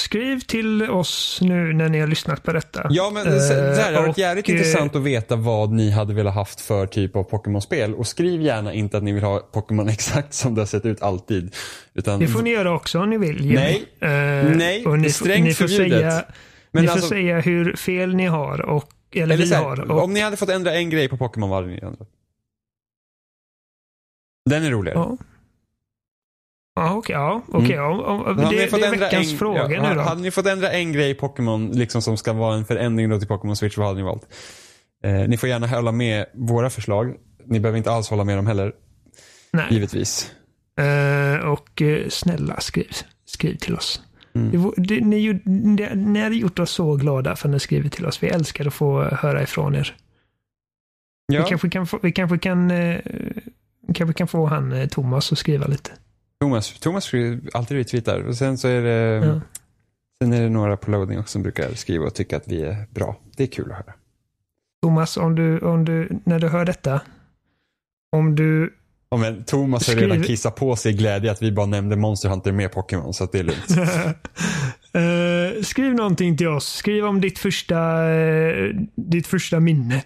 Skriv 0.00 0.40
till 0.40 0.90
oss 0.90 1.38
nu 1.42 1.72
när 1.72 1.88
ni 1.88 2.00
har 2.00 2.06
lyssnat 2.06 2.42
på 2.42 2.52
detta. 2.52 2.86
Ja, 2.90 3.10
men 3.14 3.24
så 3.40 3.54
här, 3.54 3.62
det 3.62 3.82
hade 3.82 3.96
varit 3.96 4.08
och, 4.10 4.18
jävligt 4.18 4.48
eh, 4.48 4.54
intressant 4.54 4.96
att 4.96 5.02
veta 5.02 5.36
vad 5.36 5.72
ni 5.72 5.90
hade 5.90 6.14
velat 6.14 6.34
haft 6.34 6.60
för 6.60 6.86
typ 6.86 7.16
av 7.16 7.22
Pokémon-spel. 7.22 7.94
Och 7.94 8.06
skriv 8.06 8.42
gärna 8.42 8.72
inte 8.74 8.96
att 8.96 9.02
ni 9.02 9.12
vill 9.12 9.22
ha 9.22 9.38
Pokémon 9.38 9.88
exakt 9.88 10.34
som 10.34 10.54
det 10.54 10.60
har 10.60 10.66
sett 10.66 10.86
ut 10.86 11.02
alltid. 11.02 11.54
Utan, 11.94 12.20
Det 12.20 12.28
får 12.28 12.42
ni 12.42 12.50
göra 12.50 12.74
också 12.74 12.98
om 13.00 13.10
ni 13.10 13.18
vill. 13.18 13.40
Jimmy. 13.40 13.54
Nej. 13.54 13.84
Eh, 14.00 14.56
Nej, 14.56 14.86
och 14.86 14.92
det 14.92 14.98
ni, 14.98 15.10
strängt 15.10 15.44
ni 15.44 15.54
får 15.54 15.68
förbjudet. 15.68 16.00
Säga, 16.00 16.24
Men 16.72 16.82
ni 16.82 16.88
alltså- 16.88 17.08
får 17.08 17.14
säga 17.14 17.40
hur 17.40 17.76
fel 17.76 18.14
ni 18.14 18.26
har. 18.26 18.60
Och, 18.60 18.88
eller, 19.14 19.22
eller 19.22 19.36
vi 19.36 19.46
så 19.46 19.54
har. 19.54 19.76
här, 19.76 19.90
Och, 19.90 20.02
om 20.04 20.12
ni 20.14 20.20
hade 20.20 20.36
fått 20.36 20.48
ändra 20.50 20.74
en 20.74 20.90
grej 20.90 21.08
på 21.08 21.16
Pokémon, 21.16 21.50
vad 21.50 21.58
hade 21.58 21.74
ni 21.74 21.78
ändrat? 21.82 22.08
Den 24.48 24.64
är 24.64 24.70
roligare. 24.70 24.98
ja. 24.98 25.16
Ja, 26.78 26.94
okej. 26.94 27.14
Ja, 27.14 27.42
okej, 27.48 27.76
ja. 27.76 28.22
Men 28.26 28.44
hade 28.44 28.56
det, 28.56 28.70
det 28.70 28.86
är 28.86 28.90
veckans 28.90 29.32
en, 29.32 29.38
fråga 29.38 29.70
ja, 29.70 29.88
nu 29.88 29.94
då. 29.94 30.00
Hade 30.00 30.20
ni 30.22 30.30
fått 30.30 30.46
ändra 30.46 30.70
en 30.70 30.92
grej 30.92 31.10
i 31.10 31.14
Pokémon 31.14 31.70
liksom 31.70 32.02
som 32.02 32.16
ska 32.16 32.32
vara 32.32 32.54
en 32.54 32.64
förändring 32.64 33.08
då 33.08 33.18
till 33.18 33.28
Pokémon 33.28 33.56
Switch, 33.56 33.76
vad 33.76 33.86
hade 33.86 33.98
ni 33.98 34.04
valt? 34.04 34.28
Eh, 35.04 35.12
ni 35.12 35.36
får 35.36 35.48
gärna 35.48 35.66
hålla 35.66 35.92
med 35.92 36.26
våra 36.34 36.70
förslag. 36.70 37.14
Ni 37.46 37.60
behöver 37.60 37.78
inte 37.78 37.90
alls 37.90 38.10
hålla 38.10 38.24
med 38.24 38.38
dem 38.38 38.46
heller, 38.46 38.72
Nej. 39.52 39.66
givetvis. 39.70 40.32
Eh, 40.80 41.48
och 41.48 41.82
eh, 41.82 42.08
snälla 42.08 42.60
skriv, 42.60 42.90
skriv 43.24 43.56
till 43.56 43.74
oss. 43.74 44.02
Mm. 44.34 44.50
Det, 44.50 44.82
det, 44.82 45.00
ni, 45.00 45.32
det, 45.76 45.94
ni 45.94 46.20
hade 46.20 46.36
gjort 46.36 46.58
oss 46.58 46.70
så 46.70 46.96
glada 46.96 47.36
för 47.36 47.48
att 47.48 47.52
ni 47.52 47.60
skriver 47.60 47.88
till 47.88 48.06
oss. 48.06 48.22
Vi 48.22 48.28
älskar 48.28 48.66
att 48.66 48.74
få 48.74 49.02
höra 49.02 49.42
ifrån 49.42 49.74
er. 49.74 49.96
Ja. 51.32 51.42
Vi 51.42 51.48
kanske 51.48 51.70
kan 51.70 51.86
vi 52.02 52.12
kanske 52.12 52.38
kan, 52.38 52.70
eh, 52.70 53.00
kanske 53.94 54.12
kan 54.14 54.28
få 54.28 54.46
han 54.46 54.72
eh, 54.72 54.88
Thomas 54.88 55.32
att 55.32 55.38
skriva 55.38 55.66
lite. 55.66 55.90
Thomas, 56.40 56.80
Thomas 56.80 57.04
skriver 57.04 57.40
alltid 57.54 57.76
retweetar. 57.76 58.20
Och 58.20 58.36
sen 58.36 58.58
så 58.58 58.68
är 58.68 58.82
det, 58.82 59.26
Ja. 59.26 59.40
sen 60.22 60.32
är 60.32 60.42
det 60.42 60.48
några 60.48 60.76
på 60.76 60.90
loading 60.90 61.18
också 61.18 61.32
som 61.32 61.42
brukar 61.42 61.74
skriva 61.74 62.04
och 62.06 62.14
tycka 62.14 62.36
att 62.36 62.48
vi 62.48 62.62
är 62.62 62.86
bra. 62.90 63.16
Det 63.36 63.42
är 63.42 63.46
kul 63.46 63.70
att 63.72 63.76
höra. 63.76 63.94
Thomas, 64.82 65.16
om 65.16 65.34
du, 65.34 65.58
om 65.58 65.84
du, 65.84 66.08
när 66.24 66.38
du 66.38 66.48
hör 66.48 66.64
detta, 66.64 67.00
om 68.12 68.34
du 68.34 68.74
Ja, 69.10 69.16
men 69.16 69.44
Thomas 69.44 69.88
har 69.88 69.94
redan 69.94 70.22
kissat 70.22 70.56
på 70.56 70.76
sig 70.76 70.92
glädje 70.92 71.30
att 71.30 71.42
vi 71.42 71.52
bara 71.52 71.66
nämnde 71.66 71.96
Monster 71.96 72.28
Hunter 72.28 72.52
med 72.52 72.72
Pokémon, 72.72 73.14
så 73.14 73.24
att 73.24 73.32
det 73.32 73.38
är 73.38 73.44
lugnt. 73.44 73.68
Eh, 74.92 75.62
skriv 75.62 75.94
någonting 75.94 76.36
till 76.36 76.48
oss. 76.48 76.74
Skriv 76.74 77.04
om 77.06 77.20
ditt 77.20 77.38
första, 77.38 78.10
eh, 78.10 78.74
ditt 78.96 79.26
första 79.26 79.60
minne. 79.60 80.02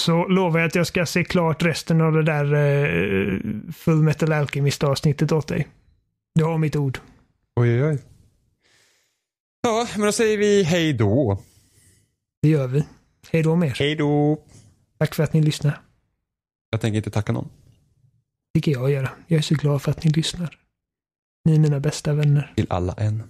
Så 0.00 0.28
lovar 0.28 0.60
jag 0.60 0.66
att 0.66 0.74
jag 0.74 0.86
ska 0.86 1.06
se 1.06 1.24
klart 1.24 1.62
resten 1.62 2.00
av 2.00 2.12
det 2.12 2.22
där 2.22 2.54
uh, 2.54 3.40
Full 3.72 4.02
Metal 4.02 4.32
Alchemist 4.32 4.84
avsnittet 4.84 5.32
åt 5.32 5.48
dig. 5.48 5.68
Du 6.34 6.44
har 6.44 6.58
mitt 6.58 6.76
ord. 6.76 6.98
oj, 7.56 7.82
oj, 7.82 7.84
oj. 7.84 7.98
Ja, 9.62 9.88
men 9.96 10.06
då 10.06 10.12
säger 10.12 10.38
vi 10.38 10.62
hej 10.62 10.92
då. 10.92 11.42
Det 12.42 12.48
gör 12.48 12.66
vi. 12.66 12.86
Hej 13.30 13.42
då 13.42 13.56
med 13.56 13.68
er. 13.68 13.76
Hej 13.78 13.94
då. 13.96 14.42
Tack 14.98 15.14
för 15.14 15.22
att 15.22 15.32
ni 15.32 15.42
lyssnar. 15.42 15.80
Jag 16.70 16.80
tänker 16.80 16.96
inte 16.96 17.10
tacka 17.10 17.32
någon. 17.32 17.48
tycker 18.54 18.72
jag 18.72 18.90
göra. 18.90 19.10
Jag 19.26 19.38
är 19.38 19.42
så 19.42 19.54
glad 19.54 19.82
för 19.82 19.90
att 19.90 20.04
ni 20.04 20.10
lyssnar. 20.10 20.58
Ni 21.44 21.54
är 21.54 21.58
mina 21.58 21.80
bästa 21.80 22.12
vänner. 22.12 22.52
Till 22.56 22.66
alla 22.70 22.92
en. 22.92 23.22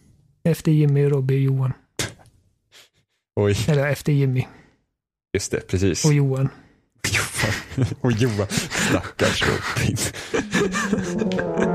Efter 0.42 0.72
Jimmy, 0.72 1.08
Robbie 1.08 1.34
och 1.34 1.40
Johan. 1.40 1.72
Oj, 3.36 3.56
Eller 3.68 3.88
efter 3.88 4.12
Jimmy 4.12 4.46
just 5.32 5.50
det, 5.50 5.60
precis. 5.66 6.04
och 6.04 6.12
Johan. 6.12 6.48
Johan. 7.12 7.86
Och 8.00 8.12
Johan. 8.12 8.46
Stackars 8.50 9.42
Robin. 9.42 9.96